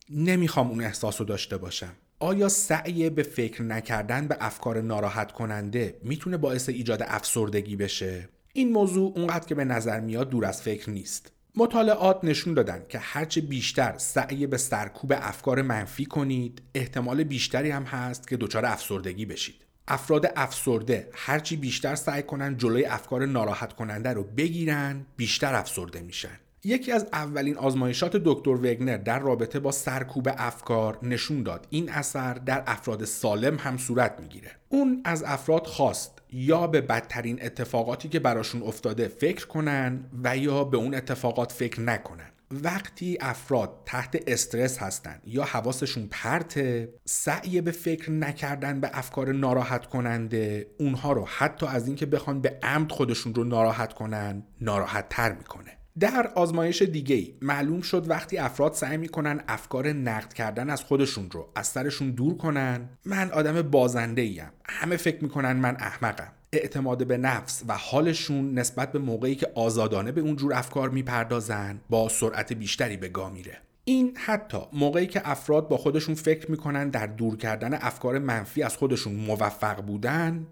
نمی‌خوام 0.10 0.69
اون 0.69 0.82
احساس 0.82 1.21
داشته 1.21 1.58
باشم 1.58 1.95
آیا 2.19 2.49
سعی 2.49 3.10
به 3.10 3.23
فکر 3.23 3.63
نکردن 3.63 4.28
به 4.28 4.38
افکار 4.39 4.82
ناراحت 4.82 5.32
کننده 5.32 5.99
می‌تونه 6.04 6.38
باعث 6.38 6.69
ایجاد 6.69 7.04
افسردگی 7.06 7.75
بشه؟ 7.75 8.30
این 8.54 8.71
موضوع 8.71 9.13
اونقدر 9.15 9.45
که 9.45 9.56
به 9.56 9.65
نظر 9.65 9.99
میاد 9.99 10.30
دور 10.30 10.45
از 10.45 10.62
فکر 10.62 10.89
نیست. 10.89 11.34
مطالعات 11.57 12.19
نشون 12.23 12.53
دادن 12.53 12.85
که 12.89 12.99
هرچه 12.99 13.41
بیشتر 13.41 13.97
سعی 13.97 14.47
به 14.47 14.57
سرکوب 14.57 15.13
افکار 15.17 15.61
منفی 15.61 16.05
کنید 16.05 16.61
احتمال 16.75 17.23
بیشتری 17.23 17.71
هم 17.71 17.83
هست 17.83 18.27
که 18.27 18.37
دچار 18.37 18.65
افسردگی 18.65 19.25
بشید. 19.25 19.55
افراد 19.87 20.33
افسرده 20.35 21.09
هرچی 21.13 21.55
بیشتر 21.55 21.95
سعی 21.95 22.23
کنن 22.23 22.57
جلوی 22.57 22.85
افکار 22.85 23.25
ناراحت 23.25 23.73
کننده 23.73 24.13
رو 24.13 24.23
بگیرن 24.23 25.05
بیشتر 25.17 25.55
افسرده 25.55 26.01
میشن. 26.01 26.39
یکی 26.65 26.91
از 26.91 27.08
اولین 27.13 27.58
آزمایشات 27.58 28.15
دکتر 28.15 28.49
وگنر 28.49 28.97
در 28.97 29.19
رابطه 29.19 29.60
با 29.60 29.71
سرکوب 29.71 30.30
افکار 30.38 30.99
نشون 31.04 31.43
داد. 31.43 31.67
این 31.69 31.89
اثر 31.89 32.34
در 32.34 32.63
افراد 32.67 33.06
سالم 33.06 33.58
هم 33.58 33.78
صورت 33.78 34.19
می‌گیره. 34.19 34.51
اون 34.69 35.01
از 35.06 35.23
افراد 35.23 35.65
خواست 35.65 36.21
یا 36.32 36.67
به 36.67 36.82
بدترین 36.82 37.39
اتفاقاتی 37.41 38.10
که 38.10 38.19
براشون 38.19 38.63
افتاده 38.63 39.08
فکر 39.08 39.47
کنن 39.47 40.06
و 40.23 40.38
یا 40.38 40.63
به 40.63 40.78
اون 40.78 40.95
اتفاقات 40.95 41.51
فکر 41.51 41.82
نکنن. 41.82 42.30
وقتی 42.51 43.17
افراد 43.21 43.82
تحت 43.86 44.23
استرس 44.28 44.78
هستن 44.78 45.21
یا 45.25 45.43
حواسشون 45.43 46.08
پرته 46.12 46.93
سعی 47.06 47.62
به 47.62 47.71
فکر 47.71 48.12
نکردن 48.12 48.80
به 48.80 48.89
افکار 48.93 49.32
ناراحت 49.32 49.86
کننده 49.86 50.67
اونها 50.80 51.13
رو 51.13 51.25
حتی 51.25 51.65
از 51.65 51.88
اینکه 51.88 52.06
بخوان 52.06 52.41
به 52.41 52.60
عمد 52.63 52.91
خودشون 52.91 53.36
رو 53.36 53.43
ناراحت 53.43 53.93
کنن 53.93 54.43
ناراحت 54.62 55.10
تر 55.10 55.34
می‌کنه. 55.34 55.78
در 55.99 56.31
آزمایش 56.36 56.81
دیگه 56.81 57.27
معلوم 57.41 57.81
شد 57.81 58.10
وقتی 58.10 58.38
افراد 58.38 58.73
سعی 58.73 58.97
می‌کنن 58.97 59.41
افکار 59.47 59.88
نقد 59.88 60.34
کردن 60.34 60.69
از 60.69 60.84
خودشون 60.84 61.31
رو 61.31 61.49
از 61.55 61.67
سرشون 61.67 62.12
دور 62.12 62.38
کنن 62.38 62.89
من 63.05 63.31
آدم 63.31 63.62
بازنده 63.62 64.21
ایم 64.21 64.51
همه 64.65 64.97
فکر 64.97 65.23
می‌کنن 65.23 65.51
من 65.53 65.77
احمقم. 65.79 66.31
اعتماد 66.53 67.08
به 67.08 67.17
نفس 67.17 67.63
و 67.67 67.77
حالشون 67.77 68.53
نسبت 68.53 68.91
به 68.91 68.99
موقعی 68.99 69.36
که 69.36 69.51
آزادانه 69.55 70.12
به 70.12 70.21
اونجور 70.21 70.53
افکار 70.53 70.89
می‌پردازن 70.89 71.79
با 71.89 72.10
سرعت 72.10 72.53
بیشتری 72.53 72.97
به 72.97 73.10
گا 73.10 73.29
میره. 73.29 73.58
این 73.86 74.17
حتی 74.17 74.60
موقعی 74.73 75.08
که 75.08 75.21
افراد 75.29 75.67
با 75.67 75.77
خودشون 75.77 76.15
فکر 76.15 76.51
می‌کنن 76.51 76.89
در 76.89 77.08
دور 77.08 77.38
کردن 77.38 77.73
افکار 77.73 78.19
منفی 78.19 78.63
از 78.63 78.77
خودشون 78.77 79.13
موفق 79.15 79.81
بودن 79.81 80.47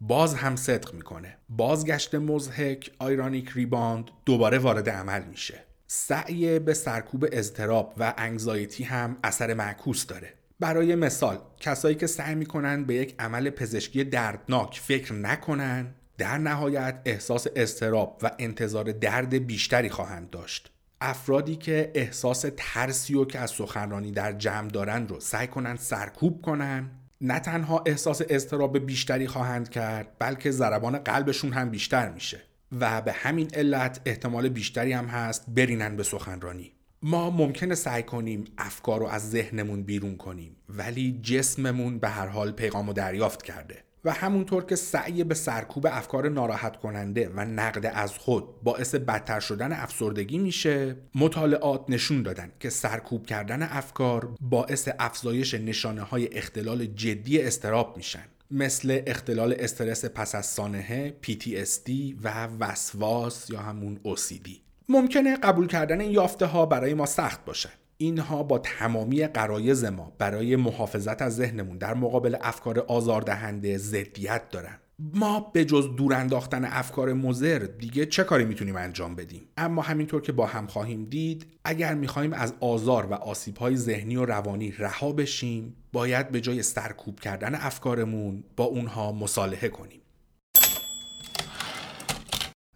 باز 0.00 0.34
هم 0.34 0.56
صدق 0.56 0.94
می‌کنه. 0.94 1.36
بازگشت 1.48 2.14
مزهک 2.14 2.90
آیرانیک 2.98 3.50
ریباند 3.54 4.10
دوباره 4.26 4.58
وارد 4.58 4.90
عمل 4.90 5.24
میشه. 5.24 5.64
سعی 5.86 6.58
به 6.58 6.74
سرکوب 6.74 7.26
اضطراب 7.32 7.94
و 7.98 8.14
انگزایتی 8.18 8.84
هم 8.84 9.16
اثر 9.24 9.54
معکوس 9.54 10.06
داره. 10.06 10.34
برای 10.60 10.94
مثال 10.94 11.38
کسایی 11.60 11.94
که 11.94 12.06
سعی 12.06 12.34
می‌کنن 12.34 12.84
به 12.84 12.94
یک 12.94 13.14
عمل 13.18 13.50
پزشکی 13.50 14.04
دردناک 14.04 14.80
فکر 14.84 15.12
نکنن 15.12 15.94
در 16.18 16.38
نهایت 16.38 17.00
احساس 17.04 17.46
اضطراب 17.56 18.20
و 18.22 18.30
انتظار 18.38 18.92
درد 18.92 19.34
بیشتری 19.46 19.88
خواهند 19.88 20.30
داشت. 20.30 20.72
افرادی 21.00 21.56
که 21.56 21.92
احساس 21.94 22.46
ترسی 22.56 23.14
و 23.14 23.24
که 23.24 23.38
از 23.38 23.50
سخنرانی 23.50 24.12
در 24.12 24.32
جمع 24.32 24.68
دارن 24.68 25.08
رو 25.08 25.20
سعی 25.20 25.46
کنن 25.46 25.76
سرکوب 25.76 26.42
کنن 26.42 26.90
نه 27.20 27.38
تنها 27.38 27.82
احساس 27.86 28.22
اضطراب 28.28 28.78
بیشتری 28.78 29.26
خواهند 29.26 29.68
کرد 29.68 30.16
بلکه 30.18 30.50
ضربان 30.50 30.98
قلبشون 30.98 31.52
هم 31.52 31.70
بیشتر 31.70 32.10
میشه 32.10 32.40
و 32.80 33.02
به 33.02 33.12
همین 33.12 33.48
علت 33.54 34.00
احتمال 34.06 34.48
بیشتری 34.48 34.92
هم 34.92 35.06
هست 35.06 35.44
برینن 35.48 35.96
به 35.96 36.02
سخنرانی. 36.02 36.72
ما 37.02 37.30
ممکنه 37.30 37.74
سعی 37.74 38.02
کنیم 38.02 38.44
افکار 38.58 39.00
رو 39.00 39.06
از 39.06 39.30
ذهنمون 39.30 39.82
بیرون 39.82 40.16
کنیم 40.16 40.56
ولی 40.68 41.20
جسممون 41.22 41.98
به 41.98 42.08
هر 42.08 42.26
حال 42.26 42.52
پیغام 42.52 42.88
و 42.88 42.92
دریافت 42.92 43.42
کرده. 43.42 43.84
و 44.04 44.12
همونطور 44.12 44.64
که 44.64 44.76
سعی 44.76 45.24
به 45.24 45.34
سرکوب 45.34 45.86
افکار 45.86 46.28
ناراحت 46.28 46.76
کننده 46.76 47.30
و 47.34 47.40
نقد 47.40 47.90
از 47.94 48.18
خود 48.18 48.62
باعث 48.62 48.94
بدتر 48.94 49.40
شدن 49.40 49.72
افسردگی 49.72 50.38
میشه 50.38 50.96
مطالعات 51.14 51.84
نشون 51.88 52.22
دادن 52.22 52.52
که 52.60 52.70
سرکوب 52.70 53.26
کردن 53.26 53.62
افکار 53.62 54.34
باعث 54.40 54.88
افزایش 54.98 55.54
نشانه 55.54 56.02
های 56.02 56.28
اختلال 56.38 56.86
جدی 56.86 57.42
استراب 57.42 57.96
میشن. 57.96 58.24
مثل 58.50 59.02
اختلال 59.06 59.54
استرس 59.58 60.04
پس 60.04 60.34
از 60.34 60.46
سانحه 60.46 61.14
PTSD 61.26 61.90
و 62.22 62.46
وسواس 62.60 63.50
یا 63.50 63.60
همون 63.60 64.00
OCD 64.04 64.50
ممکنه 64.88 65.36
قبول 65.36 65.66
کردن 65.66 66.00
این 66.00 66.10
یافته 66.10 66.46
ها 66.46 66.66
برای 66.66 66.94
ما 66.94 67.06
سخت 67.06 67.44
باشه. 67.44 67.68
اینها 68.00 68.42
با 68.42 68.58
تمامی 68.58 69.26
قرایز 69.26 69.84
ما 69.84 70.12
برای 70.18 70.56
محافظت 70.56 71.22
از 71.22 71.36
ذهنمون 71.36 71.78
در 71.78 71.94
مقابل 71.94 72.36
افکار 72.40 72.78
آزاردهنده 72.78 73.78
ضدیت 73.78 74.50
دارن. 74.50 74.78
ما 75.14 75.40
به 75.40 75.64
جز 75.64 75.96
دور 75.96 76.14
انداختن 76.14 76.64
افکار 76.64 77.12
مزر 77.12 77.58
دیگه 77.58 78.06
چه 78.06 78.24
کاری 78.24 78.44
می‌تونیم 78.44 78.76
انجام 78.76 79.14
بدیم؟ 79.14 79.42
اما 79.56 79.82
همینطور 79.82 80.20
که 80.20 80.32
با 80.32 80.46
هم 80.46 80.66
خواهیم 80.66 81.04
دید 81.04 81.46
اگر 81.64 81.94
می‌خواهیم 81.94 82.32
از 82.32 82.54
آزار 82.60 83.06
و 83.06 83.14
آسیبهای 83.14 83.76
ذهنی 83.76 84.16
و 84.16 84.24
روانی 84.24 84.70
رها 84.70 85.12
بشیم 85.12 85.76
باید 85.92 86.28
به 86.30 86.40
جای 86.40 86.62
سرکوب 86.62 87.20
کردن 87.20 87.54
افکارمون 87.54 88.44
با 88.56 88.64
اونها 88.64 89.12
مصالحه 89.12 89.68
کنیم. 89.68 90.00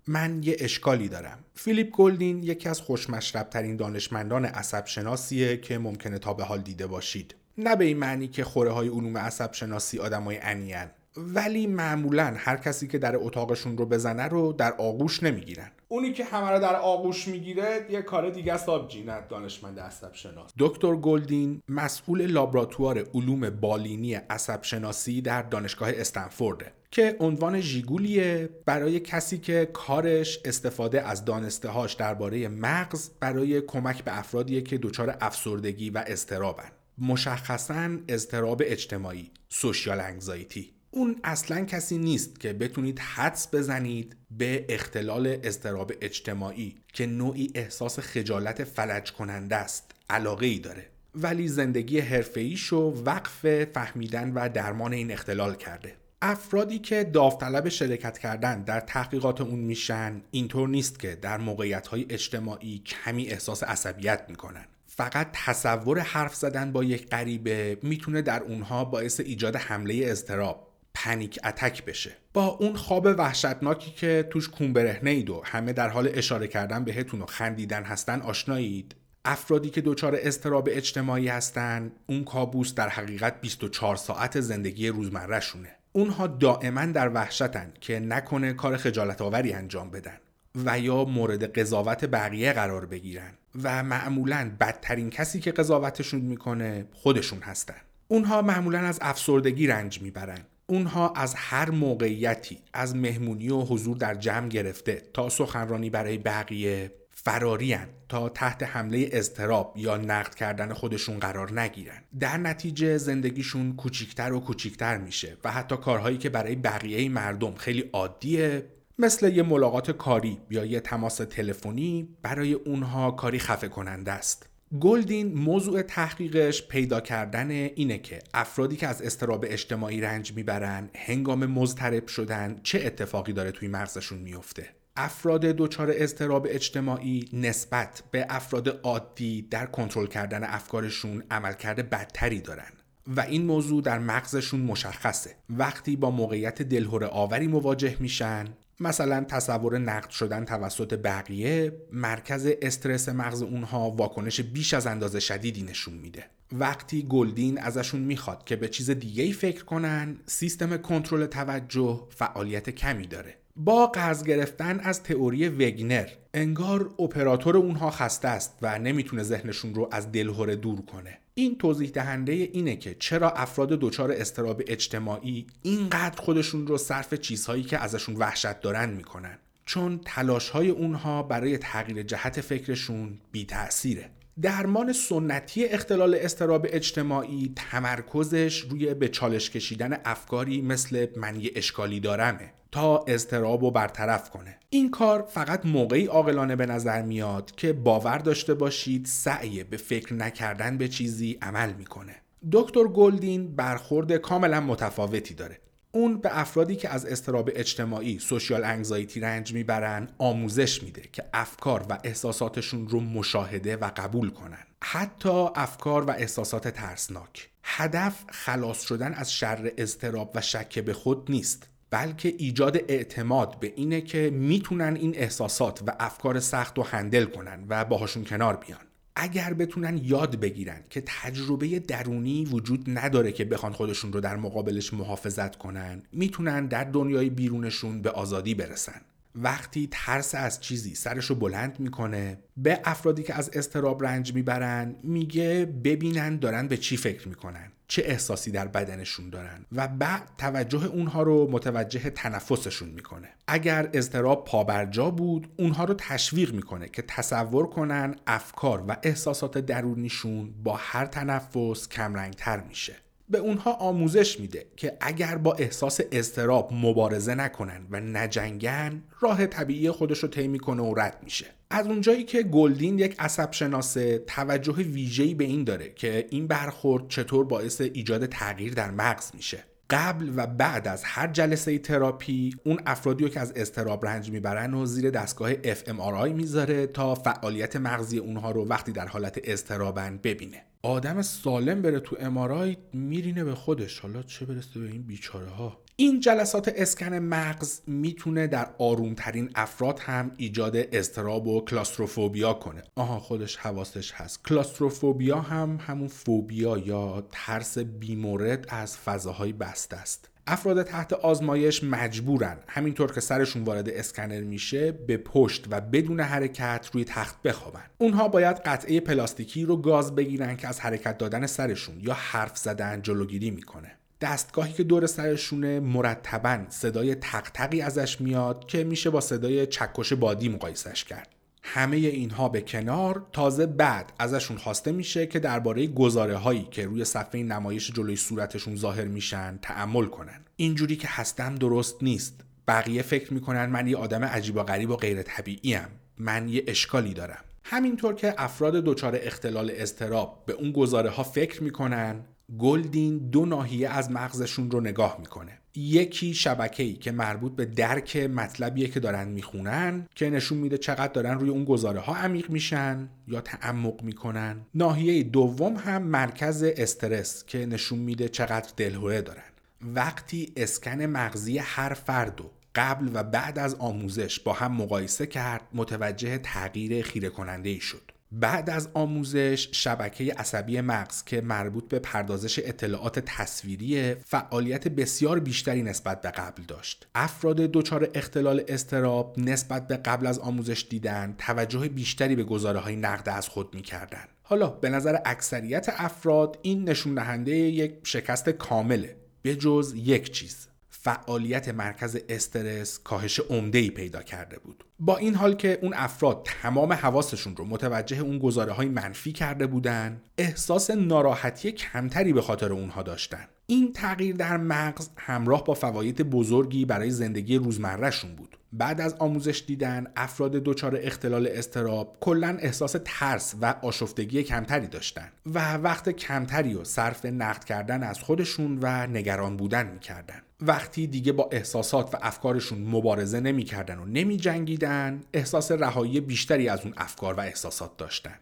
من 0.06 0.42
یه 0.42 0.56
اشکالی 0.58 1.08
دارم. 1.08 1.38
فیلیپ 1.54 1.90
گلدین 1.90 2.42
یکی 2.42 2.68
از 2.68 2.80
خوشمشربترین 2.80 3.76
دانشمندان 3.76 4.44
عصب 4.44 4.86
شناسیه 4.86 5.56
که 5.56 5.78
ممکنه 5.78 6.18
تا 6.18 6.34
به 6.34 6.44
حال 6.44 6.60
دیده 6.60 6.86
باشید. 6.86 7.34
نه 7.58 7.76
به 7.76 7.84
این 7.84 7.96
معنی 7.96 8.28
که 8.28 8.44
خوره 8.44 8.70
های 8.70 8.88
علوم 8.88 9.18
عصب 9.18 9.52
شناسی 9.52 9.98
آدمای 9.98 10.38
انیان 10.42 10.90
ولی 11.16 11.66
معمولا 11.66 12.34
هر 12.36 12.56
کسی 12.56 12.88
که 12.88 12.98
در 12.98 13.16
اتاقشون 13.16 13.78
رو 13.78 13.86
بزنه 13.86 14.28
رو 14.28 14.52
در 14.52 14.72
آغوش 14.72 15.22
نمی‌گیرن. 15.22 15.70
اونی 15.88 16.12
که 16.12 16.24
همه 16.24 16.50
رو 16.50 16.58
در 16.58 16.76
آغوش 16.76 17.28
می‌گیره 17.28 17.86
یه 17.90 18.02
کار 18.02 18.30
دیگه 18.30 18.52
است 18.52 18.68
آبجی 18.68 19.02
نه 19.02 19.20
دانشمند 19.28 19.80
عصب 19.80 20.14
شناس 20.14 20.50
دکتر 20.58 20.96
گلدین 20.96 21.62
مسئول 21.68 22.26
لابراتوار 22.26 23.04
علوم 23.14 23.50
بالینی 23.50 24.14
عصب 24.14 24.62
شناسی 24.62 25.22
در 25.22 25.42
دانشگاه 25.42 25.90
استنفورده. 25.96 26.72
که 26.92 27.16
عنوان 27.20 27.60
ژیگولیه 27.60 28.48
برای 28.66 29.00
کسی 29.00 29.38
که 29.38 29.68
کارش 29.72 30.38
استفاده 30.44 31.08
از 31.08 31.24
دانسته 31.24 31.68
هاش 31.68 31.94
درباره 31.94 32.48
مغز 32.48 33.10
برای 33.20 33.60
کمک 33.60 34.04
به 34.04 34.18
افرادیه 34.18 34.60
که 34.60 34.78
دچار 34.78 35.16
افسردگی 35.20 35.90
و 35.90 36.04
استرابن 36.06 36.70
مشخصا 36.98 37.90
اضطراب 38.08 38.62
اجتماعی 38.64 39.30
سوشیال 39.48 40.00
انگزایتی. 40.00 40.72
اون 40.90 41.20
اصلا 41.24 41.64
کسی 41.64 41.98
نیست 41.98 42.40
که 42.40 42.52
بتونید 42.52 42.98
حدس 42.98 43.54
بزنید 43.54 44.16
به 44.30 44.64
اختلال 44.68 45.38
اضطراب 45.42 45.92
اجتماعی 46.00 46.76
که 46.92 47.06
نوعی 47.06 47.50
احساس 47.54 47.98
خجالت 47.98 48.64
فلج 48.64 49.12
کننده 49.12 49.56
است 49.56 49.90
علاقه 50.10 50.46
ای 50.46 50.58
داره. 50.58 50.86
ولی 51.14 51.48
زندگی 51.48 52.00
حرفه‌ایشو 52.00 53.02
وقف 53.06 53.64
فهمیدن 53.64 54.32
و 54.34 54.48
درمان 54.48 54.92
این 54.92 55.10
اختلال 55.10 55.54
کرده. 55.54 56.01
افرادی 56.24 56.78
که 56.78 57.04
داوطلب 57.04 57.68
شرکت 57.68 58.18
کردن 58.18 58.62
در 58.62 58.80
تحقیقات 58.80 59.40
اون 59.40 59.58
میشن 59.58 60.22
اینطور 60.30 60.68
نیست 60.68 60.98
که 60.98 61.14
در 61.14 61.38
موقعیت 61.38 61.86
های 61.86 62.06
اجتماعی 62.10 62.78
کمی 62.78 63.26
احساس 63.26 63.62
عصبیت 63.62 64.24
می‌کنن. 64.28 64.64
فقط 64.86 65.28
تصور 65.32 65.98
حرف 65.98 66.34
زدن 66.34 66.72
با 66.72 66.84
یک 66.84 67.08
غریبه 67.08 67.78
می‌تونه 67.82 68.22
در 68.22 68.42
اونها 68.42 68.84
باعث 68.84 69.20
ایجاد 69.20 69.56
حمله 69.56 70.00
اضطراب 70.04 70.68
پنیک 70.94 71.38
اتک 71.44 71.84
بشه. 71.84 72.12
با 72.32 72.46
اون 72.46 72.76
خواب 72.76 73.06
وحشتناکی 73.06 73.90
که 73.90 74.28
توش 74.30 74.48
کونبرهنه 74.48 75.10
اید 75.10 75.30
و 75.30 75.42
همه 75.44 75.72
در 75.72 75.88
حال 75.88 76.10
اشاره 76.14 76.48
کردن 76.48 76.84
بهتون 76.84 77.22
و 77.22 77.26
خندیدن 77.26 77.82
هستن 77.82 78.20
آشنایید. 78.20 78.94
افرادی 79.24 79.70
که 79.70 79.80
دچار 79.80 80.18
استراب 80.22 80.68
اجتماعی 80.72 81.28
هستن 81.28 81.92
اون 82.06 82.24
کابوس 82.24 82.74
در 82.74 82.88
حقیقت 82.88 83.40
24 83.40 83.96
ساعت 83.96 84.40
زندگی 84.40 84.88
روزمرهشونه. 84.88 85.81
اونها 85.92 86.26
دائما 86.26 86.86
در 86.86 87.08
وحشتن 87.08 87.72
که 87.80 88.00
نکنه 88.00 88.52
کار 88.52 88.76
خجالت 88.76 89.22
آوری 89.22 89.52
انجام 89.52 89.90
بدن 89.90 90.18
و 90.64 90.78
یا 90.78 91.04
مورد 91.04 91.58
قضاوت 91.58 92.04
بقیه 92.04 92.52
قرار 92.52 92.86
بگیرن 92.86 93.32
و 93.62 93.82
معمولا 93.82 94.52
بدترین 94.60 95.10
کسی 95.10 95.40
که 95.40 95.52
قضاوتشون 95.52 96.20
می‌کنه 96.20 96.86
خودشون 96.92 97.40
هستن. 97.42 97.76
اونها 98.08 98.42
معمولا 98.42 98.78
از 98.78 98.98
افسردگی 99.02 99.66
رنج 99.66 100.02
می‌برن. 100.02 100.38
اونها 100.66 101.12
از 101.16 101.34
هر 101.34 101.70
موقعیتی 101.70 102.58
از 102.72 102.96
مهمونی 102.96 103.48
و 103.48 103.60
حضور 103.60 103.96
در 103.96 104.14
جمع 104.14 104.48
گرفته 104.48 105.02
تا 105.14 105.28
سخنرانی 105.28 105.90
برای 105.90 106.18
بقیه 106.18 106.92
فرارین 107.24 107.86
تا 108.08 108.28
تحت 108.28 108.62
حمله 108.62 109.08
اضطراب 109.12 109.74
یا 109.76 109.96
نقد 109.96 110.34
کردن 110.34 110.72
خودشون 110.72 111.18
قرار 111.18 111.60
نگیرن. 111.60 112.02
در 112.20 112.36
نتیجه 112.36 112.98
زندگیشون 112.98 113.76
کوچیکتر 113.76 114.32
و 114.32 114.40
کوچیکتر 114.40 114.98
میشه 114.98 115.36
و 115.44 115.52
حتی 115.52 115.76
کارهایی 115.76 116.18
که 116.18 116.28
برای 116.30 116.56
بقیه 116.56 117.08
مردم 117.08 117.54
خیلی 117.54 117.90
عادیه 117.92 118.66
مثل 118.98 119.32
یه 119.32 119.42
ملاقات 119.42 119.90
کاری 119.90 120.38
یا 120.50 120.64
یه 120.64 120.80
تماس 120.80 121.16
تلفنی 121.16 122.08
برای 122.22 122.52
اونها 122.52 123.10
کاری 123.10 123.38
خفه 123.38 123.68
کننده 123.68 124.12
است. 124.12 124.46
گلدین 124.80 125.34
موضوع 125.34 125.82
تحقیقش 125.82 126.68
پیدا 126.68 127.00
کردن 127.00 127.50
اینه 127.50 127.98
که 127.98 128.18
افرادی 128.34 128.76
که 128.76 128.88
از 128.88 129.02
استراب 129.02 129.44
اجتماعی 129.48 130.00
رنج 130.00 130.32
می‌برن 130.32 130.90
هنگام 130.94 131.46
مضطرب 131.46 132.06
شدن 132.06 132.60
چه 132.62 132.82
اتفاقی 132.84 133.32
داره 133.32 133.50
توی 133.50 133.68
مغزشون 133.68 134.18
میفته 134.18 134.68
افراد 134.96 135.40
دچار 135.40 135.92
استراب 135.96 136.46
اجتماعی 136.50 137.28
نسبت 137.32 138.02
به 138.10 138.26
افراد 138.30 138.68
عادی 138.82 139.42
در 139.42 139.66
کنترل 139.66 140.06
کردن 140.06 140.44
افکارشون 140.44 141.22
عملکرد 141.30 141.90
بدتری 141.90 142.40
دارن 142.40 142.72
و 143.06 143.20
این 143.20 143.44
موضوع 143.46 143.82
در 143.82 143.98
مغزشون 143.98 144.60
مشخصه. 144.60 145.36
وقتی 145.50 145.96
با 145.96 146.10
موقعیت 146.10 146.62
دلهوره 146.62 147.06
آوری 147.06 147.46
مواجه 147.46 147.96
میشن 148.00 148.44
مثلا 148.80 149.24
تصور 149.28 149.78
نقد 149.78 150.10
شدن 150.10 150.44
توسط 150.44 150.94
بقیه 150.94 151.72
مرکز 151.92 152.48
استرس 152.62 153.08
مغز 153.08 153.42
اونها 153.42 153.90
واکنش 153.90 154.40
بیش 154.40 154.74
از 154.74 154.86
اندازه 154.86 155.20
شدیدی 155.20 155.62
نشون 155.62 155.94
میده. 155.94 156.24
وقتی 156.52 157.02
گلدین 157.02 157.58
ازشون 157.58 158.00
می‌خواد 158.00 158.44
که 158.44 158.56
به 158.56 158.68
چیز 158.68 158.90
دیگه 158.90 159.32
فکر 159.32 159.64
کنن 159.64 160.16
سیستم 160.26 160.76
کنترل 160.76 161.26
توجه 161.26 162.06
فعالیت 162.10 162.70
کمی 162.70 163.06
داره. 163.06 163.41
با 163.56 163.86
قرض 163.86 164.22
گرفتن 164.22 164.80
از 164.80 165.02
تئوری 165.02 165.48
وگنر. 165.48 166.08
انگار 166.34 166.94
اپراتور 166.98 167.56
اونها 167.56 167.90
خسته 167.90 168.28
است 168.28 168.58
و 168.62 168.78
نمی‌تونه 168.78 169.22
ذهنشون 169.22 169.74
رو 169.74 169.88
از 169.92 170.12
دلهوره 170.12 170.56
دور 170.56 170.80
کنه. 170.80 171.18
این 171.34 171.58
توضیح 171.58 171.90
دهنده 171.90 172.32
اینه 172.32 172.76
که 172.76 172.96
چرا 172.98 173.30
افراد 173.30 173.68
دچار 173.68 174.12
استراب 174.12 174.62
اجتماعی 174.66 175.46
اینقدر 175.62 176.22
خودشون 176.22 176.66
رو 176.66 176.78
صرف 176.78 177.14
چیزهایی 177.14 177.62
که 177.62 177.78
ازشون 177.78 178.16
وحشت 178.16 178.60
دارن 178.60 178.90
می‌کنن. 178.90 179.38
چون 179.66 180.00
تلاش 180.04 180.48
های 180.48 180.70
اونها 180.70 181.22
برای 181.22 181.58
تغییر 181.58 182.02
جهت 182.02 182.40
فکرشون 182.40 183.18
بی 183.32 183.44
تأثیره. 183.44 184.10
درمان 184.40 184.92
سنتی 184.92 185.64
اختلال 185.64 186.14
استراب 186.14 186.66
اجتماعی 186.70 187.52
تمرکزش 187.56 188.60
روی 188.60 188.94
به 188.94 189.08
چالش 189.08 189.50
کشیدن 189.50 189.98
افکاری 190.04 190.62
مثل 190.62 191.06
من 191.16 191.40
یه 191.40 191.50
اشکالی 191.56 192.00
دارمه 192.00 192.52
تا 192.72 193.04
اضطراب 193.08 193.64
رو 193.64 193.70
برطرف 193.70 194.30
کنه. 194.30 194.58
این 194.70 194.90
کار 194.90 195.22
فقط 195.22 195.66
موقعی 195.66 196.06
عاقلانه 196.06 196.56
به 196.56 196.66
نظر 196.66 197.02
میاد 197.02 197.50
که 197.56 197.72
باور 197.72 198.18
داشته 198.18 198.54
باشید 198.54 199.06
سعی 199.06 199.64
به 199.64 199.76
فکر 199.76 200.14
نکردن 200.14 200.78
به 200.78 200.88
چیزی 200.88 201.38
عمل 201.42 201.72
می‌کنه. 201.72 202.14
دکتر 202.52 202.84
گلدین 202.84 203.56
برخورد 203.56 204.16
کاملا 204.16 204.60
متفاوتی 204.60 205.34
داره. 205.34 205.58
اون 205.92 206.16
به 206.16 206.40
افرادی 206.40 206.76
که 206.76 206.88
از 206.88 207.06
استراب 207.06 207.50
اجتماعی 207.54 208.18
سوشیال 208.18 208.64
انگزایتی 208.64 209.20
رنج 209.20 209.52
می‌برن 209.52 210.08
آموزش 210.18 210.82
میده 210.82 211.02
که 211.12 211.24
افکار 211.34 211.86
و 211.88 211.98
احساساتشون 212.04 212.88
رو 212.88 213.00
مشاهده 213.00 213.76
و 213.76 213.90
قبول 213.96 214.30
کنن. 214.30 214.66
حتی 214.82 215.48
افکار 215.54 216.04
و 216.04 216.10
احساسات 216.10 216.68
ترسناک. 216.68 217.48
هدف 217.64 218.24
خلاص 218.30 218.82
شدن 218.82 219.14
از 219.14 219.32
شر 219.32 219.72
استراب 219.78 220.32
و 220.34 220.40
شک 220.40 220.78
به 220.78 220.92
خود 220.92 221.30
نیست 221.30 221.68
بلکه 221.90 222.34
ایجاد 222.38 222.76
اعتماد 222.76 223.60
به 223.60 223.72
اینه 223.76 224.00
که 224.00 224.30
می‌تونن 224.30 224.96
این 224.96 225.16
احساسات 225.16 225.82
و 225.86 225.92
افکار 226.00 226.40
سخت 226.40 226.78
رو 226.78 226.84
هندل 226.84 227.24
کنن 227.24 227.64
و 227.68 227.84
باهاشون 227.84 228.24
کنار 228.24 228.56
بیان. 228.56 228.80
اگر 229.16 229.54
بتونن 229.54 230.00
یاد 230.02 230.40
بگیرن 230.40 230.80
که 230.90 231.02
تجربه 231.06 231.78
درونی 231.78 232.44
وجود 232.44 232.98
نداره 232.98 233.32
که 233.32 233.44
بخوان 233.44 233.72
خودشون 233.72 234.12
رو 234.12 234.20
در 234.20 234.36
مقابلش 234.36 234.94
محافظت 234.94 235.56
کنن 235.56 236.02
می‌تونن 236.12 236.66
در 236.66 236.84
دنیای 236.84 237.30
بیرونشون 237.30 238.02
به 238.02 238.10
آزادی 238.10 238.54
برسن. 238.54 239.00
وقتی 239.34 239.88
ترس 239.90 240.34
از 240.34 240.60
چیزی 240.60 240.94
سرشو 240.94 241.34
بلند 241.34 241.80
می‌کنه 241.80 242.38
به 242.56 242.80
افرادی 242.84 243.22
که 243.22 243.34
از 243.34 243.50
استراب 243.52 244.04
رنج 244.04 244.34
می‌برن 244.34 244.96
میگه 245.02 245.64
ببینن 245.84 246.36
دارن 246.36 246.68
به 246.68 246.76
چی 246.76 246.96
فکر 246.96 247.28
می‌کنن 247.28 247.72
چه 247.88 248.02
احساسی 248.06 248.50
در 248.50 248.68
بدنشون 248.68 249.30
دارن 249.30 249.66
و 249.72 249.88
بعد 249.88 250.22
توجه 250.38 250.84
اونها 250.86 251.22
رو 251.22 251.50
متوجه 251.50 252.10
تنفسشون 252.10 252.88
می‌کنه. 252.88 253.28
اگر 253.46 253.90
اضطراب 253.92 254.44
پابرجا 254.44 255.10
بود 255.10 255.48
اونها 255.56 255.84
رو 255.84 255.94
تشویق 255.94 256.54
می‌کنه 256.54 256.88
که 256.88 257.02
تصور 257.02 257.66
کنن 257.66 258.14
افکار 258.26 258.84
و 258.88 258.96
احساسات 259.02 259.58
درونیشون 259.58 260.52
با 260.62 260.76
هر 260.76 261.06
تنفس 261.06 261.88
کمرنگتر 261.88 262.60
میشه. 262.60 262.94
به 263.32 263.38
اونها 263.38 263.72
آموزش 263.72 264.40
میده 264.40 264.66
که 264.76 264.96
اگر 265.00 265.36
با 265.36 265.52
احساس 265.52 266.00
استراب 266.12 266.72
مبارزه 266.72 267.34
نکنن 267.34 267.86
و 267.90 268.00
نجنگن 268.00 269.02
راه 269.20 269.46
طبیعی 269.46 269.90
خودش 269.90 270.18
رو 270.18 270.28
طی 270.28 270.48
می‌کنه 270.48 270.82
و 270.82 270.94
رد 270.94 271.16
میشه. 271.22 271.46
از 271.70 271.86
اونجایی 271.86 272.24
که 272.24 272.42
گلدین 272.42 272.98
یک 272.98 273.16
عصب 273.18 273.52
شناسه 273.52 274.18
توجه 274.18 274.72
ویژه‌ای 274.72 275.34
به 275.34 275.44
این 275.44 275.64
داره 275.64 275.92
که 275.96 276.26
این 276.30 276.46
برخورد 276.46 277.08
چطور 277.08 277.44
باعث 277.44 277.80
ایجاد 277.80 278.26
تغییر 278.26 278.74
در 278.74 278.90
مغز 278.90 279.30
میشه. 279.34 279.64
قبل 279.90 280.32
و 280.36 280.46
بعد 280.46 280.88
از 280.88 281.04
هر 281.04 281.26
جلسه 281.26 281.78
تراپی 281.78 282.54
اون 282.64 282.80
افرادی 282.86 283.28
که 283.28 283.40
از 283.40 283.52
استراب 283.56 284.06
رنج 284.06 284.30
می‌برن 284.30 284.74
و 284.74 284.86
زیر 284.86 285.10
دستگاه 285.10 285.54
fMRI 285.54 286.28
می‌ذاره 286.34 286.86
تا 286.86 287.14
فعالیت 287.14 287.76
مغزی 287.76 288.18
اونها 288.18 288.50
رو 288.50 288.68
وقتی 288.68 288.92
در 288.92 289.06
حالت 289.06 289.40
استرابن 289.44 290.20
ببینه. 290.22 290.64
آدم 290.84 291.22
سالم 291.22 291.82
بره 291.82 292.00
تو 292.00 292.16
امارای 292.20 292.76
میرینه 292.92 293.44
به 293.44 293.54
خودش. 293.54 293.98
حالا 293.98 294.22
چه 294.22 294.46
برسه 294.46 294.80
به 294.80 294.86
این 294.86 295.02
بیچاره 295.02 295.50
ها 295.50 295.78
این 295.96 296.20
جلسات 296.20 296.72
اسکن 296.76 297.14
مغز 297.14 297.80
می‌تونه 297.86 298.46
در 298.46 298.70
آرومترین 298.78 299.50
افراد 299.54 299.98
هم 299.98 300.30
ایجاد 300.36 300.76
استراب 300.76 301.46
و 301.46 301.64
کلاستروفوبیا 301.64 302.52
کنه. 302.52 302.82
آها 302.94 303.20
خودش 303.20 303.56
حواسش 303.56 304.12
هست. 304.12 304.44
کلاستروفوبیا 304.44 305.40
هم 305.40 305.78
همون 305.80 306.08
فوبیا 306.08 306.78
یا 306.78 307.26
ترس 307.32 307.78
بیمورد 307.78 308.66
از 308.68 308.96
فضاهای 308.96 309.52
بسته 309.52 309.96
است. 309.96 310.31
افراد 310.46 310.82
تحت 310.82 311.12
آزمایش 311.12 311.84
مجبورن. 311.84 312.58
همینطور 312.66 313.12
که 313.12 313.20
سرشون 313.20 313.64
وارد 313.64 313.88
اسکنر 313.88 314.40
میشه 314.40 314.92
به 314.92 315.16
پشت 315.16 315.66
و 315.70 315.80
بدون 315.80 316.20
حرکت 316.20 316.90
روی 316.92 317.04
تخت 317.04 317.42
بخوابن. 317.42 317.84
اونها 317.98 318.28
باید 318.28 318.56
قطعه 318.56 319.00
پلاستیکی 319.00 319.64
رو 319.64 319.76
گاز 319.76 320.14
بگیرن 320.14 320.56
که 320.56 320.68
از 320.68 320.80
حرکت 320.80 321.18
دادن 321.18 321.46
سرشون 321.46 322.00
یا 322.00 322.14
حرف 322.14 322.58
زدن 322.58 323.02
جلوگیری 323.02 323.50
می‌کنه. 323.50 323.92
دستگاهی 324.20 324.72
که 324.72 324.82
دور 324.82 325.06
سرشونه 325.06 325.80
مرتبا 325.80 326.58
صدای 326.68 327.14
تق 327.14 327.80
ازش 327.84 328.20
میاد 328.20 328.66
که 328.66 328.84
میشه 328.84 329.10
با 329.10 329.20
صدای 329.20 329.66
چکش 329.66 330.12
بادی 330.12 330.48
مقایسش 330.48 331.04
کرد. 331.04 331.28
همه 331.62 331.96
اینها 331.96 332.48
به 332.48 332.60
کنار 332.60 333.26
تازه 333.32 333.66
بعد 333.66 334.12
ازشون 334.18 334.56
خواسته 334.56 334.92
میشه 334.92 335.26
که 335.26 335.38
درباره 335.38 335.86
گزاره 335.86 336.36
هایی 336.36 336.68
که 336.70 336.86
روی 336.86 337.04
صفحه 337.04 337.42
نمایش 337.42 337.90
جلوی 337.90 338.16
صورتشون 338.16 338.76
ظاهر 338.76 339.04
میشن 339.04 339.58
تعمل 339.62 340.06
کنن. 340.06 340.44
اینجوری 340.56 340.96
که 340.96 341.08
هستم 341.10 341.54
درست 341.54 342.02
نیست. 342.02 342.40
بقیه 342.68 343.02
فکر 343.02 343.34
می‌کنن 343.34 343.66
من 343.66 343.86
یه 343.86 343.96
آدم 343.96 344.24
عجیب 344.24 344.56
و 344.56 344.62
غریب 344.62 344.90
و 344.90 344.96
غیر 344.96 345.22
طبیعی 345.22 345.78
من 346.18 346.48
یه 346.48 346.64
اشکالی 346.66 347.14
دارم. 347.14 347.44
همینطور 347.64 348.14
که 348.14 348.34
افراد 348.38 348.74
دچار 348.74 349.18
اختلال 349.22 349.70
استراب 349.74 350.42
به 350.46 350.52
اون 350.52 350.72
گزاره 350.72 351.10
ها 351.10 351.22
فکر 351.22 351.62
می‌کنن 351.62 352.24
گلدین 352.58 353.18
دو 353.18 353.46
ناحیه 353.46 353.88
از 353.88 354.10
مغزشون 354.10 354.70
رو 354.70 354.80
نگاه 354.80 355.16
می‌کنه. 355.20 355.58
یکی 355.76 356.34
شبکه‌ای 356.34 356.92
که 356.92 357.12
مربوط 357.12 357.56
به 357.56 357.64
درک 357.64 358.16
مطلبیه 358.16 358.88
که 358.88 359.00
دارن 359.00 359.28
می‌خونن 359.28 360.08
که 360.14 360.30
نشون 360.30 360.58
میده 360.58 360.78
چقدر 360.78 361.12
دارن 361.12 361.38
روی 361.38 361.50
اون 361.50 361.64
گزاره 361.64 362.00
ها 362.00 362.16
عمیق 362.16 362.50
میشن 362.50 363.08
یا 363.28 363.40
تعمق 363.40 364.02
می‌کنن. 364.02 364.56
ناحیه 364.74 365.22
دوم 365.22 365.76
هم 365.76 366.02
مرکز 366.02 366.62
استرس 366.62 367.44
که 367.46 367.66
نشون 367.66 367.98
میده 367.98 368.28
چقدر 368.28 368.70
دلهوره 368.76 369.22
دارن. 369.22 369.42
وقتی 369.80 370.52
اسکن 370.56 371.02
مغزی 371.02 371.58
هر 371.58 371.94
فرد 371.94 372.40
قبل 372.74 373.10
و 373.14 373.22
بعد 373.22 373.58
از 373.58 373.74
آموزش 373.74 374.40
با 374.40 374.52
هم 374.52 374.72
مقایسه 374.72 375.26
کرد 375.26 375.62
متوجه 375.74 376.38
تغییر 376.38 377.02
خیره 377.02 377.28
کننده 377.28 377.68
ای 377.68 377.80
شد. 377.80 378.11
بعد 378.32 378.70
از 378.70 378.88
آموزش 378.94 379.68
شبکه 379.72 380.34
عصبی 380.34 380.80
مغز 380.80 381.24
که 381.24 381.40
مربوط 381.40 381.88
به 381.88 381.98
پردازش 381.98 382.58
اطلاعات 382.58 383.18
تصویری 383.18 384.14
فعالیت 384.14 384.88
بسیار 384.88 385.40
بیشتری 385.40 385.82
نسبت 385.82 386.20
به 386.20 386.30
قبل 386.30 386.62
داشت. 386.62 387.06
افراد 387.14 387.56
دچار 387.56 388.08
اختلال 388.14 388.62
استراب 388.68 389.34
نسبت 389.38 389.86
به 389.86 389.96
قبل 389.96 390.26
از 390.26 390.38
آموزش 390.38 390.86
دیدن 390.90 391.34
توجه 391.38 391.88
بیشتری 391.88 392.36
به 392.36 392.44
گزاره 392.44 392.78
های 392.78 392.96
نقد 392.96 393.28
از 393.28 393.48
خود 393.48 393.74
می‌کردن. 393.74 394.24
حالا 394.42 394.68
به 394.68 394.88
نظر 394.88 395.18
اکثریت 395.24 395.86
افراد 395.96 396.58
این 396.62 396.88
نشون 396.88 397.14
دهنده 397.14 397.56
یک 397.56 397.94
شکست 398.02 398.48
کامله 398.48 399.16
به 399.42 399.56
جز 399.56 399.94
یک 399.96 400.30
چیز. 400.30 400.68
فعالیت 401.04 401.68
مرکز 401.68 402.18
استرس 402.28 402.98
کاهش 402.98 403.40
ای 403.50 403.90
پیدا 403.90 404.22
کرده 404.22 404.58
بود. 404.58 404.84
با 404.98 405.16
این 405.16 405.34
حال 405.34 405.54
که 405.54 405.78
اون 405.82 405.94
افراد 405.94 406.42
تمام 406.62 406.92
حواسشون 406.92 407.56
رو 407.56 407.64
متوجه 407.64 408.18
اون 408.18 408.38
گزاره 408.38 408.72
های 408.72 408.88
منفی 408.88 409.32
کرده 409.32 409.66
بودن 409.66 410.22
احساس 410.38 410.90
ناراحتی 410.90 411.72
کمتری 411.72 412.32
به 412.32 412.42
خاطر 412.42 412.72
اونها 412.72 413.02
داشتن. 413.02 413.44
این 413.66 413.92
تغییر 413.92 414.36
در 414.36 414.56
مغز 414.56 415.08
همراه 415.16 415.64
با 415.64 415.74
فواید 415.74 416.22
بزرگی 416.22 416.84
برای 416.84 417.10
زندگی 417.10 417.56
روزمرهشون 417.56 418.36
بود. 418.36 418.56
بعد 418.72 419.00
از 419.00 419.14
آموزش 419.14 419.64
دیدن 419.66 420.06
افراد 420.16 420.52
دچار 420.52 420.98
اختلال 421.02 421.46
استراب 421.46 422.16
کلا 422.20 422.56
احساس 422.60 422.96
ترس 423.04 423.54
و 423.60 423.74
آشفتگی 423.82 424.42
کمتری 424.42 424.86
داشتن 424.86 425.28
و 425.46 425.74
وقت 425.74 426.08
کمتری 426.08 426.74
و 426.74 426.84
صرف 426.84 427.24
نقد 427.24 427.64
کردن 427.64 428.02
از 428.02 428.20
خودشون 428.20 428.78
و 428.82 429.06
نگران 429.06 429.56
بودن 429.56 429.86
می‌کردن. 429.86 430.42
وقتی 430.66 431.06
دیگه 431.06 431.32
با 431.32 431.48
احساسات 431.52 432.14
و 432.14 432.18
افکارشون 432.22 432.78
مبارزه 432.78 433.40
نمی‌کردن 433.40 433.98
و 433.98 434.04
نمی 434.04 434.36
جنگیدن 434.36 435.20
احساس 435.32 435.72
رهایی 435.72 436.20
بیشتری 436.20 436.68
از 436.68 436.80
اون 436.84 436.94
افکار 436.96 437.34
و 437.34 437.40
احساسات 437.40 437.96
داشتن. 437.96 438.38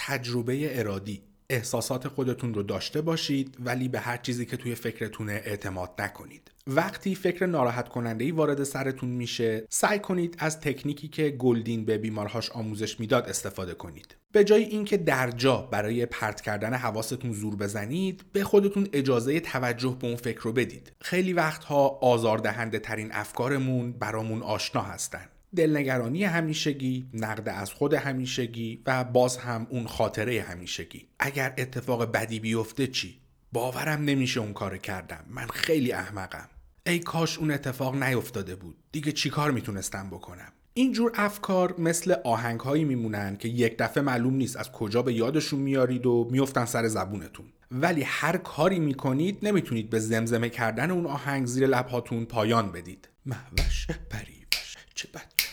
تجربه 0.00 0.78
ارادی. 0.78 1.22
احساسات 1.50 2.08
خودتون 2.08 2.54
رو 2.54 2.62
داشته 2.62 3.00
باشید 3.00 3.56
ولی 3.60 3.88
به 3.88 4.00
هر 4.00 4.16
چیزی 4.16 4.46
که 4.46 4.56
توی 4.56 4.74
فکرتونه 4.74 5.32
اعتماد 5.32 5.90
نکنید. 5.98 6.50
وقتی 6.70 7.14
فکر 7.14 7.46
ناراحت 7.46 7.88
کننده 7.88 8.24
ای 8.24 8.30
وارد 8.30 8.64
سرتون 8.64 9.08
میشه 9.08 9.66
سعی 9.70 9.98
کنید 9.98 10.36
از 10.38 10.60
تکنیکی 10.60 11.08
که 11.08 11.30
گلدین 11.30 11.84
به 11.84 11.98
بیمارهاش 11.98 12.50
آموزش 12.50 13.00
می‌داد 13.00 13.28
استفاده 13.28 13.74
کنید 13.74 14.16
به 14.32 14.44
جای 14.44 14.62
اینکه 14.62 14.96
در 14.96 15.30
جا 15.30 15.56
برای 15.56 16.06
پرت 16.06 16.40
کردن 16.40 16.74
حواستون 16.74 17.32
زور 17.32 17.56
بزنید 17.56 18.24
به 18.32 18.44
خودتون 18.44 18.88
اجازه 18.92 19.40
توجه 19.40 19.96
به 20.00 20.06
اون 20.06 20.16
فکر 20.16 20.40
رو 20.40 20.52
بدید 20.52 20.92
خیلی 21.00 21.32
وقتها 21.32 21.88
آزاردهنده 21.88 22.78
ترین 22.78 23.08
افکارمون 23.12 23.92
برامون 23.92 24.42
آشنا 24.42 24.82
هستن 24.82 25.28
دلنگرانی 25.56 26.24
همیشگی، 26.24 27.06
نقد 27.14 27.48
از 27.48 27.72
خود 27.72 27.94
همیشگی 27.94 28.82
و 28.86 29.04
باز 29.04 29.36
هم 29.36 29.66
اون 29.70 29.86
خاطره 29.86 30.40
همیشگی. 30.40 31.06
اگر 31.18 31.54
اتفاق 31.58 32.12
بدی 32.12 32.40
بیفته 32.40 32.86
چی؟ 32.86 33.20
باورم 33.52 34.02
نمیشه 34.02 34.40
اون 34.40 34.52
کار 34.52 34.76
کردم. 34.76 35.24
من 35.28 35.46
خیلی 35.46 35.92
احمقم. 35.92 36.48
ای 36.88 36.98
کاش 36.98 37.38
اون 37.38 37.50
اتفاق 37.50 38.02
نیفتاده 38.02 38.54
بود. 38.54 38.76
دیگه 38.92 39.12
چیکار 39.12 39.50
می‌تونستم 39.50 40.10
بکنم؟ 40.10 40.52
اینجور 40.74 41.12
افکار 41.14 41.74
مثل 41.80 42.14
آهنگ 42.24 42.60
هایی 42.60 42.84
میمونن 42.84 43.36
که 43.36 43.48
یک 43.48 43.76
دفعه 43.78 44.02
معلوم 44.02 44.34
نیست 44.34 44.56
از 44.56 44.72
کجا 44.72 45.02
به 45.02 45.14
یادشون 45.14 45.60
میارید 45.60 46.06
و 46.06 46.28
میفتن 46.30 46.64
سر 46.64 46.88
زبونتون 46.88 47.46
ولی 47.70 48.02
هر 48.02 48.36
کاری 48.36 48.78
می‌کنید 48.78 49.38
نمی‌تونید 49.42 49.90
به 49.90 49.98
زمزمه 49.98 50.48
کردن 50.48 50.90
اون 50.90 51.06
آهنگ 51.06 51.46
زیر 51.46 51.66
لبهاتون 51.66 52.24
پایان 52.24 52.72
بدید 52.72 53.08
محوش 53.26 53.86
پری 54.10 54.46
چه 54.94 55.08
بد 55.14 55.47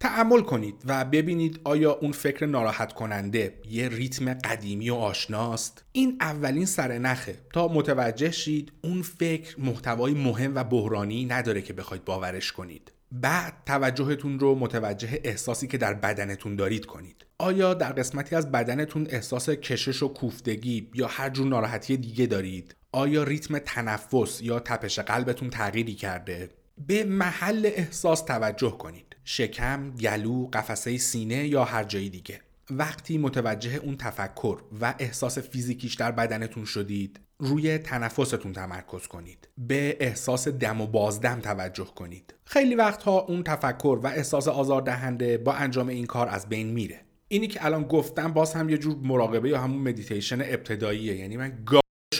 تعمل 0.00 0.40
کنید 0.40 0.74
و 0.86 1.04
ببینید 1.04 1.60
آیا 1.64 1.92
اون 1.92 2.12
فکر 2.12 2.46
ناراحت 2.46 2.92
کننده 2.92 3.54
یه 3.70 3.88
ریتم 3.88 4.34
قدیمی 4.34 4.90
و 4.90 4.94
آشناست. 4.94 5.84
این 5.92 6.16
اولین 6.20 6.66
سرنخه. 6.66 7.36
تا 7.52 7.68
متوجه 7.68 8.30
شید 8.30 8.72
اون 8.84 9.02
فکر 9.02 9.60
محتوای 9.60 10.14
مهم 10.14 10.54
و 10.54 10.64
بحرانی 10.64 11.24
نداره 11.24 11.62
که 11.62 11.72
بخواید 11.72 12.04
باورش 12.04 12.52
کنید. 12.52 12.92
بعد 13.12 13.52
توجهتون 13.66 14.38
رو 14.38 14.54
متوجه 14.54 15.20
احساسی 15.24 15.66
که 15.66 15.78
در 15.78 15.94
بدنتون 15.94 16.56
دارید 16.56 16.86
کنید. 16.86 17.26
آیا 17.38 17.74
در 17.74 17.92
قسمتی 17.92 18.36
از 18.36 18.52
بدنتون 18.52 19.06
احساس 19.10 19.50
کشش 19.50 20.02
و 20.02 20.08
کوفتگی 20.08 20.90
یا 20.94 21.06
هر 21.06 21.30
جور 21.30 21.46
ناراحتی 21.46 21.96
دیگه 21.96 22.26
دارید؟ 22.26 22.74
آیا 22.92 23.22
ریتم 23.22 23.58
تنفس 23.58 24.42
یا 24.42 24.60
تپش 24.60 24.98
قلبتون 24.98 25.50
تغییری 25.50 25.94
کرده؟ 25.94 26.48
به 26.86 27.04
محل 27.04 27.70
احساس 27.74 28.20
توجه 28.20 28.70
کنید. 28.70 29.09
شکم، 29.32 29.90
گلو، 29.90 30.46
قفسه 30.52 30.98
سینه 30.98 31.48
یا 31.48 31.64
هر 31.64 31.84
جای 31.84 32.08
دیگه. 32.08 32.40
وقتی 32.70 33.18
متوجه 33.18 33.76
اون 33.76 33.96
تفکر 33.96 34.58
و 34.80 34.94
احساس 34.98 35.38
فیزیکیش 35.38 35.94
در 35.94 36.12
بدنتون 36.12 36.64
شدید 36.64 37.20
روی 37.38 37.78
تنفستون 37.78 38.52
تمرکز 38.52 39.06
کنید. 39.06 39.48
به 39.58 39.96
احساس 40.00 40.48
دم 40.48 40.80
و 40.80 40.86
بازدم 40.86 41.40
توجه 41.40 41.84
کنید. 41.84 42.34
خیلی 42.44 42.74
وقتها 42.74 43.20
اون 43.20 43.42
تفکر 43.42 44.00
و 44.02 44.06
احساس 44.06 44.48
آزاردهنده 44.48 45.38
با 45.38 45.52
انجام 45.52 45.88
این 45.88 46.06
کار 46.06 46.28
از 46.28 46.48
بین 46.48 46.66
میره. 46.66 47.00
اینی 47.28 47.46
که 47.46 47.64
الان 47.64 47.82
گفتم 47.82 48.32
باز 48.32 48.54
هم 48.54 48.68
یه 48.68 48.78
جور 48.78 48.96
مراقبه 49.02 49.48
یا 49.48 49.60
همون 49.60 49.82
مدیتیشن 49.82 50.40
ابتداییه. 50.40 51.16
یعنی 51.16 51.36
من 51.36 51.64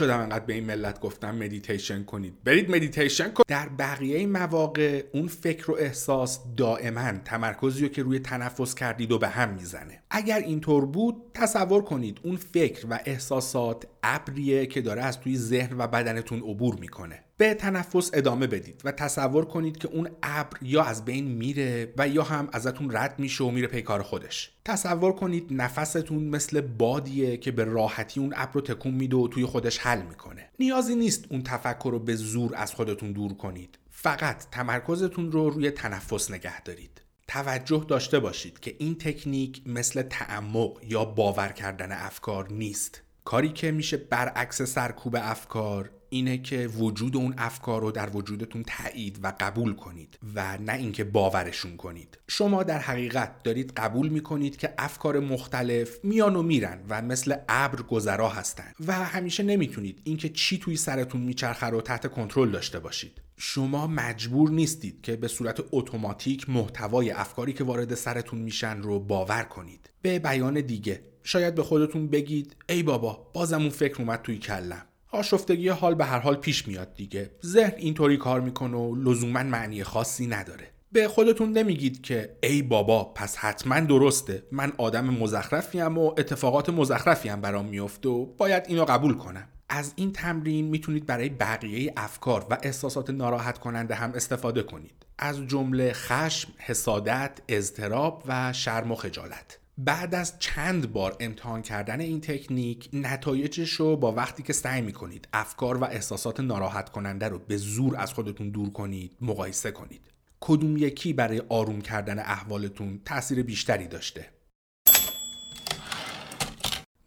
شدم 0.01 0.19
انقدر 0.21 0.45
به 0.45 0.53
این 0.55 0.65
ملت 0.65 1.01
گفتم 1.01 1.35
مدیتیشن 1.35 2.05
کنید. 2.05 2.45
برید 2.45 2.71
مدیتیشن 2.71 3.29
کنید 3.31 3.47
در 3.49 3.69
بقیه 3.69 4.27
مواقع 4.27 5.05
اون 5.13 5.29
فکر 5.29 5.71
و 5.71 5.77
احساس 5.79 6.41
دائما 6.57 7.13
تمرکزی 7.25 7.83
رو 7.83 7.89
که 7.89 8.03
روی 8.03 8.19
تنفس 8.19 8.75
کردید 8.75 9.13
و 9.13 9.19
به 9.19 9.29
هم 9.29 9.55
می‌زنه. 9.55 10.03
اگر 10.11 10.39
اینطور 10.39 10.87
بود 10.87 11.17
تصور 11.35 11.83
کنید 11.83 12.21
اون 12.23 12.37
فکر 12.37 12.87
و 12.91 13.01
احساسات 13.05 13.87
ابریه 14.03 14.67
که 14.67 14.81
داره 14.81 15.03
از 15.03 15.21
توی 15.21 15.37
ذهن 15.37 15.79
و 15.79 15.87
بدنتون 15.87 16.39
عبور 16.39 16.75
می‌کنه. 16.81 17.25
به 17.41 17.55
تنفس 17.55 18.11
ادامه 18.13 18.47
بدید 18.47 18.83
و 18.85 18.93
تصور 18.93 19.45
کنید 19.45 19.77
که 19.77 19.89
اون 19.89 20.09
ابر 20.23 20.59
یا 20.63 20.83
از 20.83 21.05
بین 21.05 21.29
میره 21.29 21.93
و 21.99 22.09
یا 22.09 22.23
هم 22.23 22.49
ازتون 22.53 22.97
رد 22.97 23.19
میشه 23.19 23.45
و 23.45 23.51
میره 23.51 23.67
پی 23.67 23.81
کار 23.81 24.03
خودش. 24.03 24.51
تصور 24.65 25.13
کنید 25.13 25.47
نفستون 25.51 26.25
مثل 26.25 26.61
بادیه 26.61 27.37
که 27.37 27.53
به 27.53 27.65
راحتی 27.65 28.21
اون 28.21 28.33
ابر 28.37 28.53
رو 28.53 28.61
تکون 28.61 28.95
میده 28.95 29.17
و 29.17 29.29
توی 29.29 29.45
خودش 29.45 29.79
حل 29.79 30.03
می‌کنه. 30.03 30.51
نیازی 30.59 30.95
نیست 30.95 31.25
اون 31.31 31.43
تفکر 31.43 31.91
رو 31.91 31.99
به 31.99 32.15
زور 32.15 32.53
از 32.57 32.75
خودتون 32.75 33.13
دور 33.13 33.35
کنید. 33.35 33.79
فقط 33.91 34.51
تمرکزتون 34.51 35.33
رو 35.33 35.51
روی 35.51 35.71
تنفس 35.71 36.31
نگه 36.31 36.63
دارید. 36.63 37.03
توجه 37.29 37.85
داشته 37.89 38.19
باشید 38.19 38.61
که 38.61 38.77
این 38.79 38.95
تکنیک 38.95 39.63
مثل 39.67 40.03
تعمق 40.03 40.79
یا 40.89 41.05
باور 41.05 41.49
کردن 41.49 41.93
افکار 41.93 42.53
نیست. 42.53 43.03
کاری 43.25 43.49
که 43.49 43.71
میشه 43.71 43.97
برعکس 43.97 44.63
سرکوب 44.63 45.17
افکار 45.21 45.91
اینه 46.11 46.39
که 46.39 46.67
وجود 46.67 47.17
اون 47.17 47.35
افکار 47.39 47.81
رو 47.81 47.91
در 47.91 48.17
وجودتون 48.17 48.63
تایید 48.63 49.19
و 49.23 49.33
قبول 49.41 49.75
کنید 49.75 50.19
و 50.35 50.59
نه 50.59 50.73
اینکه 50.73 51.05
باورشون 51.05 51.77
کنید. 51.77 52.19
شما 52.29 52.63
در 52.63 52.79
حقیقت 52.79 53.43
دارید 53.43 53.73
قبول 53.73 54.09
می‌کنید 54.09 54.57
که 54.57 54.75
افکار 54.79 55.21
مختلف 55.21 56.05
میان 56.05 56.37
و 56.37 56.43
میرن 56.43 56.81
و 56.89 57.03
مثل 57.03 57.35
ابر 57.49 57.83
گذرا 57.83 58.29
هستن 58.29 58.73
و 58.87 58.93
همیشه 58.93 59.43
نمی‌تونید 59.43 60.01
اینکه 60.05 60.29
چی 60.29 60.59
توی 60.59 60.77
سرتون 60.77 61.21
میچرخه 61.21 61.67
رو 61.67 61.81
تحت 61.81 62.07
کنترل 62.07 62.51
داشته 62.51 62.79
باشید. 62.79 63.21
شما 63.37 63.87
مجبور 63.87 64.51
نیستید 64.51 65.03
که 65.03 65.17
به 65.17 65.29
صورت 65.29 65.61
اتوماتیک 65.73 66.51
محتوای 66.51 67.11
افکاری 67.11 67.53
که 67.53 67.65
وارد 67.65 67.95
سرتون 67.95 68.39
میشن 68.39 68.83
رو 68.83 69.01
باور 69.01 69.43
کنید. 69.43 69.91
به 70.03 70.19
بیان 70.19 70.61
دیگه 70.61 71.03
شاید 71.23 71.55
به 71.55 71.63
خودتون 71.63 72.09
بگید 72.09 72.57
ای 72.69 72.83
بابا 72.83 73.31
بازم 73.35 73.61
اون 73.61 73.71
فکر 73.71 74.03
اومد 74.03 74.23
توی 74.23 74.39
کلم. 74.39 74.87
آشفتگی 75.13 75.69
حال 75.69 75.95
به 75.95 76.05
هر 76.05 76.19
حال 76.19 76.37
پیش 76.37 76.69
میاد 76.69 76.95
دیگه. 76.95 77.31
ذهن 77.45 77.73
اینطوری 77.77 78.17
کار 78.17 78.41
می‌کنه 78.41 78.77
و 78.77 78.97
لزوما 78.97 79.43
معنی 79.43 79.85
خاصی 79.85 80.27
نداره. 80.27 80.71
به 80.93 81.09
خودتون 81.09 81.53
نمیگید 81.53 82.03
که 82.03 82.37
ای 82.43 82.63
بابا 82.63 83.05
پس 83.05 83.37
حتما 83.37 83.81
درسته. 83.81 84.43
من 84.53 84.73
آدم 84.79 85.05
مزخرفیم 85.05 85.99
و 85.99 86.07
اتفاقات 86.19 86.69
مزخرفیم 86.69 87.41
برام 87.41 87.67
میفته 87.67 88.09
و 88.09 88.27
باید 88.27 88.63
اینو 88.69 88.85
قبول 88.85 89.15
کنم. 89.15 89.49
از 89.69 89.93
این 89.97 90.13
تمرین 90.13 90.69
می‌تونید 90.69 91.07
برای 91.07 91.29
بقیه 91.29 91.93
افکار 91.97 92.47
و 92.51 92.59
احساسات 92.63 93.11
ناراحت 93.11 93.59
کننده 93.59 93.95
هم 93.95 94.13
استفاده 94.13 94.63
کنید. 94.63 94.95
از 95.19 95.47
جمله 95.47 95.93
خشم، 95.93 96.49
حسادت، 96.59 97.31
اضطراب 97.49 98.25
و 98.27 98.53
شرم 98.53 98.93
و 98.93 98.95
خجالت. 98.95 99.59
بعد 99.85 100.15
از 100.15 100.39
چند 100.39 100.93
بار 100.93 101.17
امتحان 101.21 101.63
کردن 101.63 102.01
این 102.01 102.21
تکنیک 102.21 102.89
نتایجش 102.93 103.73
رو 103.73 103.97
با 103.97 104.13
وقتی 104.13 104.43
که 104.43 104.53
سعی 104.53 104.81
می‌کنید 104.81 105.29
افکار 105.33 105.77
و 105.77 105.85
احساسات 105.85 106.41
ناراحت 106.41 106.89
کننده 106.89 107.29
رو 107.29 107.39
به 107.39 107.57
زور 107.57 107.97
از 107.97 108.13
خودتون 108.13 108.51
دور 108.51 108.71
کنید 108.71 109.17
مقایسه 109.21 109.71
کنید. 109.71 110.01
کدوم 110.41 110.77
یکی 110.77 111.13
برای 111.13 111.43
آروم 111.49 111.81
کردن 111.81 112.19
احوالتون 112.19 113.01
تاثیر 113.05 113.43
بیشتری 113.43 113.89
داشته؟ 113.89 114.27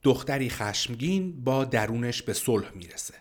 دختری 0.04 0.50
خشمگین 0.50 1.44
با 1.44 1.66
درونش 1.66 2.22
به 2.22 2.34
صلح 2.34 2.72
می‌رسه. 2.76 3.14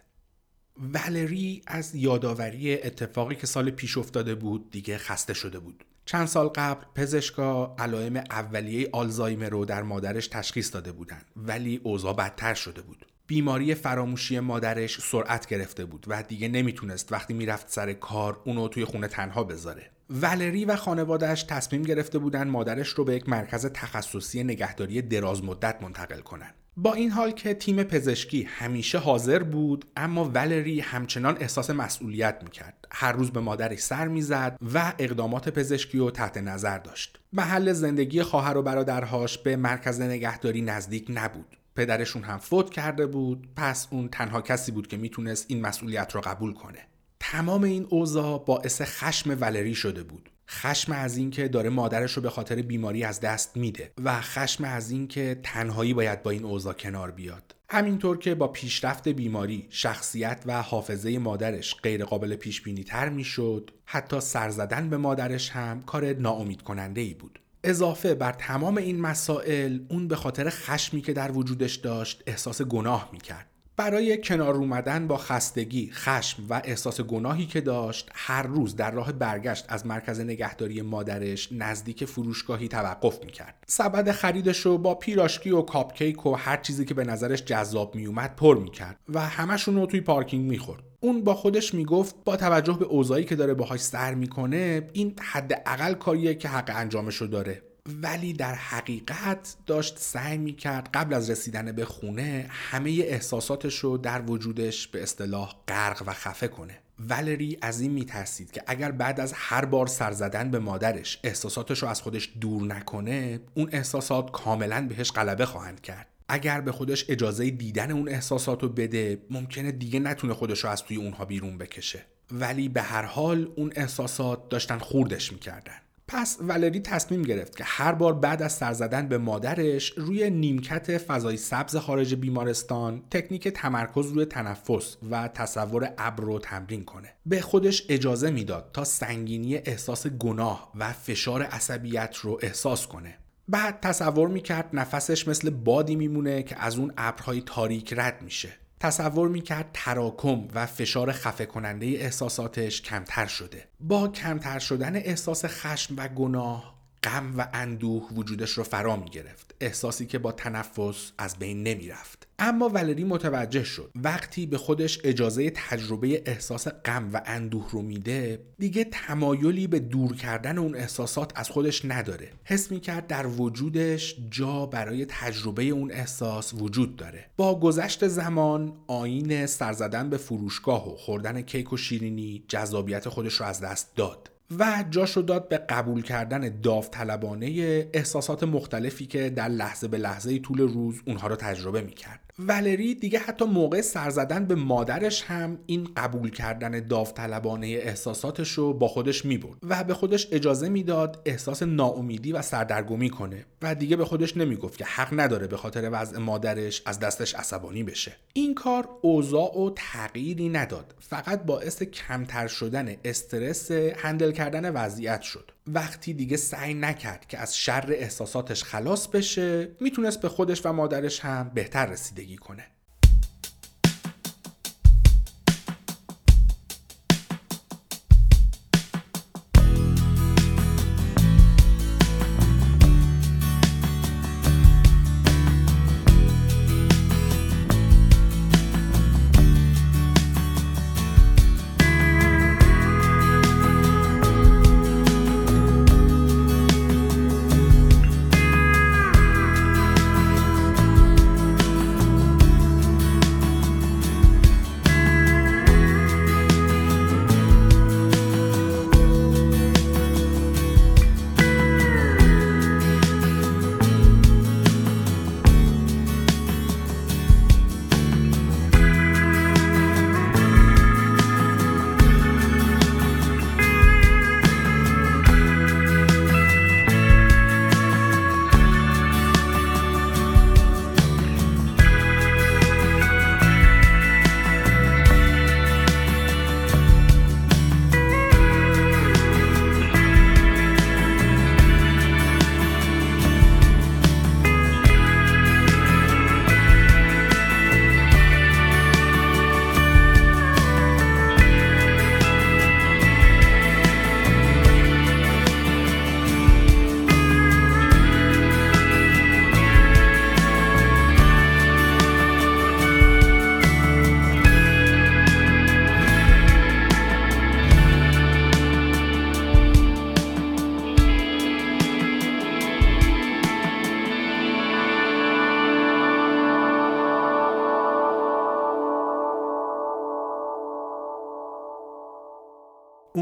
ولری 0.94 1.62
از 1.66 1.94
یادآوری 1.94 2.74
اتفاقی 2.74 3.34
که 3.34 3.46
سال 3.46 3.70
پیش 3.70 3.98
افتاده 3.98 4.34
بود 4.34 4.70
دیگه 4.70 4.98
خسته 4.98 5.34
شده 5.34 5.58
بود. 5.58 5.84
چند 6.04 6.26
سال 6.26 6.48
قبل 6.48 6.84
پزشکا 6.94 7.74
علائم 7.78 8.16
اولیه 8.16 8.88
آلزایمر 8.92 9.48
رو 9.48 9.64
در 9.64 9.82
مادرش 9.82 10.26
تشخیص 10.28 10.74
داده 10.74 10.92
بودند 10.92 11.24
ولی 11.36 11.80
اوضاع 11.84 12.14
بدتر 12.14 12.54
شده 12.54 12.82
بود. 12.82 13.06
بیماری 13.26 13.74
فراموشی 13.74 14.40
مادرش 14.40 15.00
سرعت 15.00 15.46
گرفته 15.46 15.84
بود 15.84 16.04
و 16.08 16.22
دیگه 16.22 16.48
نمی‌تونست 16.48 17.12
وقتی 17.12 17.34
می‌رفت 17.34 17.70
سر 17.70 17.92
کار 17.92 18.40
اونو 18.44 18.68
توی 18.68 18.84
خونه 18.84 19.08
تنها 19.08 19.44
بذاره. 19.44 19.90
ولری 20.10 20.64
و 20.64 20.76
خانوادهش 20.76 21.42
تصمیم 21.42 21.82
گرفته 21.82 22.18
بودن 22.18 22.48
مادرش 22.48 22.88
رو 22.88 23.04
به 23.04 23.14
یک 23.14 23.28
مرکز 23.28 23.66
تخصصی 23.66 24.44
نگهداری 24.44 25.02
دراز 25.02 25.44
مدت 25.44 25.82
منتقل 25.82 26.20
کنن. 26.20 26.54
با 26.76 26.94
این 26.94 27.10
حال 27.10 27.30
که 27.30 27.54
تیم 27.54 27.82
پزشکی 27.82 28.42
همیشه 28.42 28.98
حاضر 28.98 29.42
بود 29.42 29.84
اما 29.96 30.24
ولری 30.24 30.80
همچنان 30.80 31.36
احساس 31.40 31.70
مسئولیت 31.70 32.38
می‌کرد. 32.42 32.84
هر 32.90 33.12
روز 33.12 33.30
به 33.30 33.40
مادرش 33.40 33.78
سر 33.78 34.08
می‌زد 34.08 34.58
و 34.74 34.92
اقدامات 34.98 35.48
پزشکی 35.48 35.98
رو 35.98 36.10
تحت 36.10 36.38
نظر 36.38 36.78
داشت. 36.78 37.20
محل 37.32 37.72
زندگی 37.72 38.22
خواهر 38.22 38.56
و 38.56 38.62
برادرهاش 38.62 39.38
به 39.38 39.56
مرکز 39.56 40.00
نگهداری 40.00 40.62
نزدیک 40.62 41.06
نبود. 41.08 41.56
پدرشون 41.76 42.22
هم 42.22 42.38
فوت 42.38 42.70
کرده 42.70 43.06
بود 43.06 43.48
پس 43.56 43.88
اون 43.90 44.08
تنها 44.08 44.40
کسی 44.40 44.72
بود 44.72 44.86
که 44.86 44.96
می‌تونست 44.96 45.46
این 45.48 45.60
مسئولیت 45.60 46.14
رو 46.14 46.20
قبول 46.20 46.52
کنه. 46.52 46.78
تمام 47.20 47.62
این 47.62 47.86
اوضاع 47.90 48.44
باعث 48.46 48.82
خشم 48.82 49.36
ولری 49.40 49.74
شده 49.74 50.02
بود. 50.02 50.31
خشم 50.52 50.92
از 50.92 51.16
اینکه 51.16 51.48
داره 51.48 51.70
مادرش 51.70 52.12
رو 52.12 52.22
به 52.22 52.30
خاطر 52.30 52.62
بیماری 52.62 53.04
از 53.04 53.20
دست 53.20 53.56
میده 53.56 53.92
و 54.04 54.20
خشم 54.20 54.64
از 54.64 54.90
اینکه 54.90 55.40
تنهایی 55.42 55.94
باید 55.94 56.22
با 56.22 56.30
این 56.30 56.44
اوضاع 56.44 56.72
کنار 56.72 57.10
بیاد. 57.10 57.54
همینطور 57.68 58.18
که 58.18 58.34
با 58.34 58.48
پیشرفت 58.48 59.08
بیماری 59.08 59.66
شخصیت 59.70 60.42
و 60.46 60.62
حافظه 60.62 61.18
مادرش 61.18 61.76
غیر 61.82 62.04
قابل 62.04 62.36
پیش 62.36 62.62
بینی 62.62 62.84
تر 62.84 63.08
می‌شد 63.08 63.70
حتی 63.84 64.20
سر 64.20 64.50
زدن 64.50 64.90
به 64.90 64.96
مادرش 64.96 65.50
هم 65.50 65.82
کار 65.82 66.12
ناامید 66.12 66.62
کننده 66.62 67.00
ای 67.00 67.14
بود. 67.14 67.38
اضافه 67.64 68.14
بر 68.14 68.32
تمام 68.32 68.76
این 68.76 69.00
مسائل 69.00 69.78
اون 69.88 70.08
به 70.08 70.16
خاطر 70.16 70.50
خشمی 70.50 71.00
که 71.00 71.12
در 71.12 71.32
وجودش 71.32 71.74
داشت 71.74 72.22
احساس 72.26 72.62
گناه 72.62 73.08
می‌کرد. 73.12 73.51
برای 73.82 74.18
کنار 74.18 74.54
اومدن 74.54 75.06
با 75.06 75.16
خستگی، 75.16 75.90
خشم 75.92 76.42
و 76.48 76.60
احساس 76.64 77.00
گناهی 77.00 77.46
که 77.46 77.60
داشت 77.60 78.10
هر 78.14 78.42
روز 78.42 78.76
در 78.76 78.90
راه 78.90 79.12
برگشت 79.12 79.64
از 79.68 79.86
مرکز 79.86 80.20
نگهداری 80.20 80.82
مادرش 80.82 81.48
نزدیک 81.52 82.04
فروشگاهی 82.04 82.68
توقف 82.68 83.24
می‌کرد. 83.24 83.54
سبد 83.66 84.10
خریدش 84.10 84.60
رو 84.60 84.78
با 84.78 84.94
پیراشکی 84.94 85.50
و 85.50 85.62
کاپکیک 85.62 86.26
و 86.26 86.34
هر 86.34 86.56
چیزی 86.56 86.84
که 86.84 86.94
به 86.94 87.04
نظرش 87.04 87.44
جذاب 87.44 87.94
میومد 87.94 88.36
پر 88.36 88.58
می‌کرد 88.58 88.96
و 89.08 89.20
همشون 89.20 89.74
رو 89.74 89.86
توی 89.86 90.00
پارکینگ 90.00 90.50
می‌خورد. 90.50 90.82
اون 91.00 91.24
با 91.24 91.34
خودش 91.34 91.74
می‌گفت 91.74 92.14
با 92.24 92.36
توجه 92.36 92.76
به 92.78 92.84
اوضاعی 92.84 93.24
که 93.24 93.36
داره 93.36 93.54
باهاش 93.54 93.80
سر 93.80 94.14
می‌کنه 94.14 94.88
این 94.92 95.14
حداقل 95.20 95.94
کاریه 95.94 96.34
که 96.34 96.48
حق 96.48 96.70
انجامش 96.74 97.16
رو 97.16 97.26
داره. 97.26 97.62
ولی 97.88 98.32
در 98.32 98.54
حقیقت 98.54 99.56
داشت 99.66 99.98
سعی 99.98 100.38
می‌کرد 100.38 100.88
قبل 100.94 101.14
از 101.14 101.30
رسیدن 101.30 101.72
به 101.72 101.84
خونه 101.84 102.46
همه 102.48 102.90
احساساتش 102.90 103.78
رو 103.78 103.98
در 103.98 104.22
وجودش 104.30 104.88
به 104.88 105.02
اصطلاح 105.02 105.54
غرق 105.68 106.02
و 106.06 106.12
خفه 106.12 106.48
کنه. 106.48 106.78
ولری 107.08 107.58
از 107.62 107.80
این 107.80 107.92
میترسید 107.92 108.50
که 108.50 108.62
اگر 108.66 108.90
بعد 108.92 109.20
از 109.20 109.32
هر 109.36 109.64
بار 109.64 109.86
سر 109.86 110.12
زدن 110.12 110.50
به 110.50 110.58
مادرش 110.58 111.18
احساساتش 111.24 111.82
رو 111.82 111.88
از 111.88 112.02
خودش 112.02 112.32
دور 112.40 112.62
نکنه 112.62 113.40
اون 113.54 113.68
احساسات 113.72 114.30
کاملا 114.30 114.86
بهش 114.88 115.10
غلبه 115.10 115.46
خواهند 115.46 115.80
کرد. 115.80 116.06
اگر 116.28 116.60
به 116.60 116.72
خودش 116.72 117.04
اجازه 117.08 117.50
دیدن 117.50 117.90
اون 117.90 118.08
احساسات 118.08 118.62
رو 118.62 118.68
بده 118.68 119.22
ممکنه 119.30 119.72
دیگه 119.72 120.00
نتونه 120.00 120.34
خودش 120.34 120.64
رو 120.64 120.70
از 120.70 120.82
توی 120.82 120.96
اونها 120.96 121.24
بیرون 121.24 121.58
بکشه. 121.58 122.04
ولی 122.30 122.68
به 122.68 122.82
هر 122.82 123.02
حال 123.02 123.52
اون 123.56 123.72
احساسات 123.76 124.48
داشتن 124.48 124.78
خوردش 124.78 125.32
می‌کردن. 125.32 125.81
پس 126.12 126.38
ولری 126.40 126.80
تصمیم 126.80 127.22
گرفت 127.22 127.56
که 127.56 127.64
هر 127.64 127.92
بار 127.92 128.12
بعد 128.12 128.42
از 128.42 128.52
سر 128.52 128.72
زدن 128.72 129.08
به 129.08 129.18
مادرش 129.18 129.92
روی 129.96 130.30
نیمکت 130.30 130.98
فضای 130.98 131.36
سبز 131.36 131.76
خارج 131.76 132.14
بیمارستان 132.14 133.02
تکنیک 133.10 133.48
تمرکز 133.48 134.06
روی 134.06 134.24
تنفس 134.24 134.96
و 135.10 135.28
تصور 135.28 135.92
ابر 135.98 136.24
رو 136.24 136.38
تمرین 136.38 136.84
کنه. 136.84 137.14
به 137.26 137.40
خودش 137.40 137.86
اجازه 137.88 138.30
می‌داد 138.30 138.70
تا 138.72 138.84
سنگینی 138.84 139.56
احساس 139.56 140.06
گناه 140.06 140.72
و 140.74 140.92
فشار 140.92 141.42
عصبیت 141.42 142.16
رو 142.16 142.38
احساس 142.42 142.86
کنه. 142.86 143.14
بعد 143.48 143.80
تصور 143.80 144.28
می‌کرد 144.28 144.70
نفسش 144.72 145.28
مثل 145.28 145.50
بادی 145.50 145.96
میمونه 145.96 146.42
که 146.42 146.56
از 146.58 146.78
اون 146.78 146.92
ابرهای 146.96 147.42
تاریک 147.46 147.94
رد 147.96 148.22
میشه. 148.22 148.48
تصور 148.82 149.28
می‌کرد 149.28 149.70
تراکم 149.72 150.48
و 150.54 150.66
فشار 150.66 151.12
خفه 151.12 151.46
کننده 151.46 151.86
احساساتش 151.86 152.82
کمتر 152.82 153.26
شده. 153.26 153.68
با 153.80 154.08
کمتر 154.08 154.58
شدن 154.58 154.96
احساس 154.96 155.44
خشم 155.44 155.94
و 155.96 156.08
گناه 156.08 156.74
غم 157.02 157.38
و 157.38 157.48
اندوه 157.52 158.08
وجودش 158.12 158.50
رو 158.50 158.64
فرا 158.64 158.96
می 158.96 159.10
گرفت. 159.10 159.54
احساسی 159.60 160.06
که 160.06 160.18
با 160.18 160.32
تنفس 160.32 161.12
از 161.18 161.36
بین 161.36 161.62
نمی 161.62 161.88
رفت 161.88 162.28
اما 162.44 162.68
ولری 162.68 163.04
متوجه 163.04 163.64
شد. 163.64 163.90
وقتی 163.94 164.46
به 164.46 164.58
خودش 164.58 165.00
اجازه 165.04 165.50
تجربه 165.50 166.22
احساس 166.26 166.68
غم 166.68 167.10
و 167.12 167.22
اندوه 167.26 167.70
رو 167.70 167.82
میده 167.82 168.42
دیگه 168.58 168.84
تمایلی 168.84 169.66
به 169.66 169.78
دور 169.78 170.16
کردن 170.16 170.58
اون 170.58 170.76
احساسات 170.76 171.32
از 171.34 171.50
خودش 171.50 171.84
نداره. 171.84 172.28
حس 172.44 172.70
می 172.70 172.80
کرد 172.80 173.06
در 173.06 173.26
وجودش 173.26 174.16
جا 174.30 174.66
برای 174.66 175.06
تجربه 175.08 175.64
اون 175.64 175.92
احساس 175.92 176.54
وجود 176.54 176.96
داره. 176.96 177.26
با 177.36 177.60
گذشت 177.60 178.08
زمان 178.08 178.72
آین 178.86 179.46
سرزدن 179.46 180.10
به 180.10 180.16
فروشگاه 180.16 180.94
و 180.94 180.96
خوردن 180.96 181.42
کیک 181.42 181.72
و 181.72 181.76
شیرینی 181.76 182.44
جذابیت 182.48 183.08
خودش 183.08 183.34
رو 183.34 183.46
از 183.46 183.60
دست 183.60 183.96
داد 183.96 184.30
و 184.58 184.84
جاشو 184.90 185.20
داد 185.20 185.48
به 185.48 185.58
قبول 185.58 186.02
کردن 186.02 186.60
داوطلبانه 186.62 187.46
احساسات 187.92 188.42
مختلفی 188.42 189.06
که 189.06 189.30
در 189.30 189.48
لحظه 189.48 189.88
به 189.88 189.98
لحظه 189.98 190.38
طول 190.38 190.60
روز 190.60 191.00
اونها 191.06 191.26
رو 191.26 191.36
تجربه 191.36 191.80
می‌کرد. 191.80 192.20
ولری 192.38 192.94
دیگه 192.94 193.18
حتی 193.18 193.44
موقع 193.44 193.80
سر 193.80 194.10
زدن 194.10 194.44
به 194.44 194.54
مادرش 194.54 195.22
هم 195.22 195.58
این 195.66 195.88
قبول 195.96 196.30
کردن 196.30 196.86
داوطلبانه 196.86 197.66
احساساتش 197.66 198.52
رو 198.52 198.72
با 198.72 198.88
خودش 198.88 199.24
می‌برد 199.24 199.58
و 199.62 199.84
به 199.84 199.94
خودش 199.94 200.28
اجازه 200.32 200.68
می‌داد 200.68 201.22
احساس 201.26 201.62
ناامیدی 201.62 202.32
و 202.32 202.42
سردرگمی 202.42 203.10
کنه 203.10 203.44
و 203.62 203.74
دیگه 203.74 203.96
به 203.96 204.04
خودش 204.04 204.36
نمی‌گفت 204.36 204.78
که 204.78 204.84
حق 204.84 205.20
نداره 205.20 205.46
به 205.46 205.56
خاطر 205.56 205.88
وضع 205.92 206.18
مادرش 206.18 206.82
از 206.86 206.98
دستش 206.98 207.34
عصبانی 207.34 207.82
بشه. 207.82 208.12
این 208.32 208.54
کار 208.54 208.88
اوضاع 209.02 209.58
و 209.58 209.70
تغییری 209.76 210.48
نداد 210.48 210.94
فقط 211.00 211.42
باعث 211.42 211.82
کمتر 211.82 212.46
شدن 212.46 212.96
استرس 213.04 213.70
هندل 213.70 214.32
کردن 214.32 214.70
وضعیت 214.70 215.22
شد. 215.22 215.50
وقتی 215.66 216.14
دیگه 216.14 216.36
سعی 216.36 216.74
نکرد 216.74 217.26
که 217.28 217.38
از 217.38 217.56
شر 217.56 217.86
احساساتش 217.88 218.64
خلاص 218.64 219.08
بشه 219.08 219.76
می‌تونست 219.80 220.20
به 220.20 220.28
خودش 220.28 220.66
و 220.66 220.72
مادرش 220.72 221.20
هم 221.20 221.50
بهتر 221.54 221.86
رسیدگی 221.86 222.36
کنه. 222.36 222.71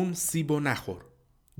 اون 0.01 0.15
سیبو 0.15 0.61
نخور. 0.61 1.05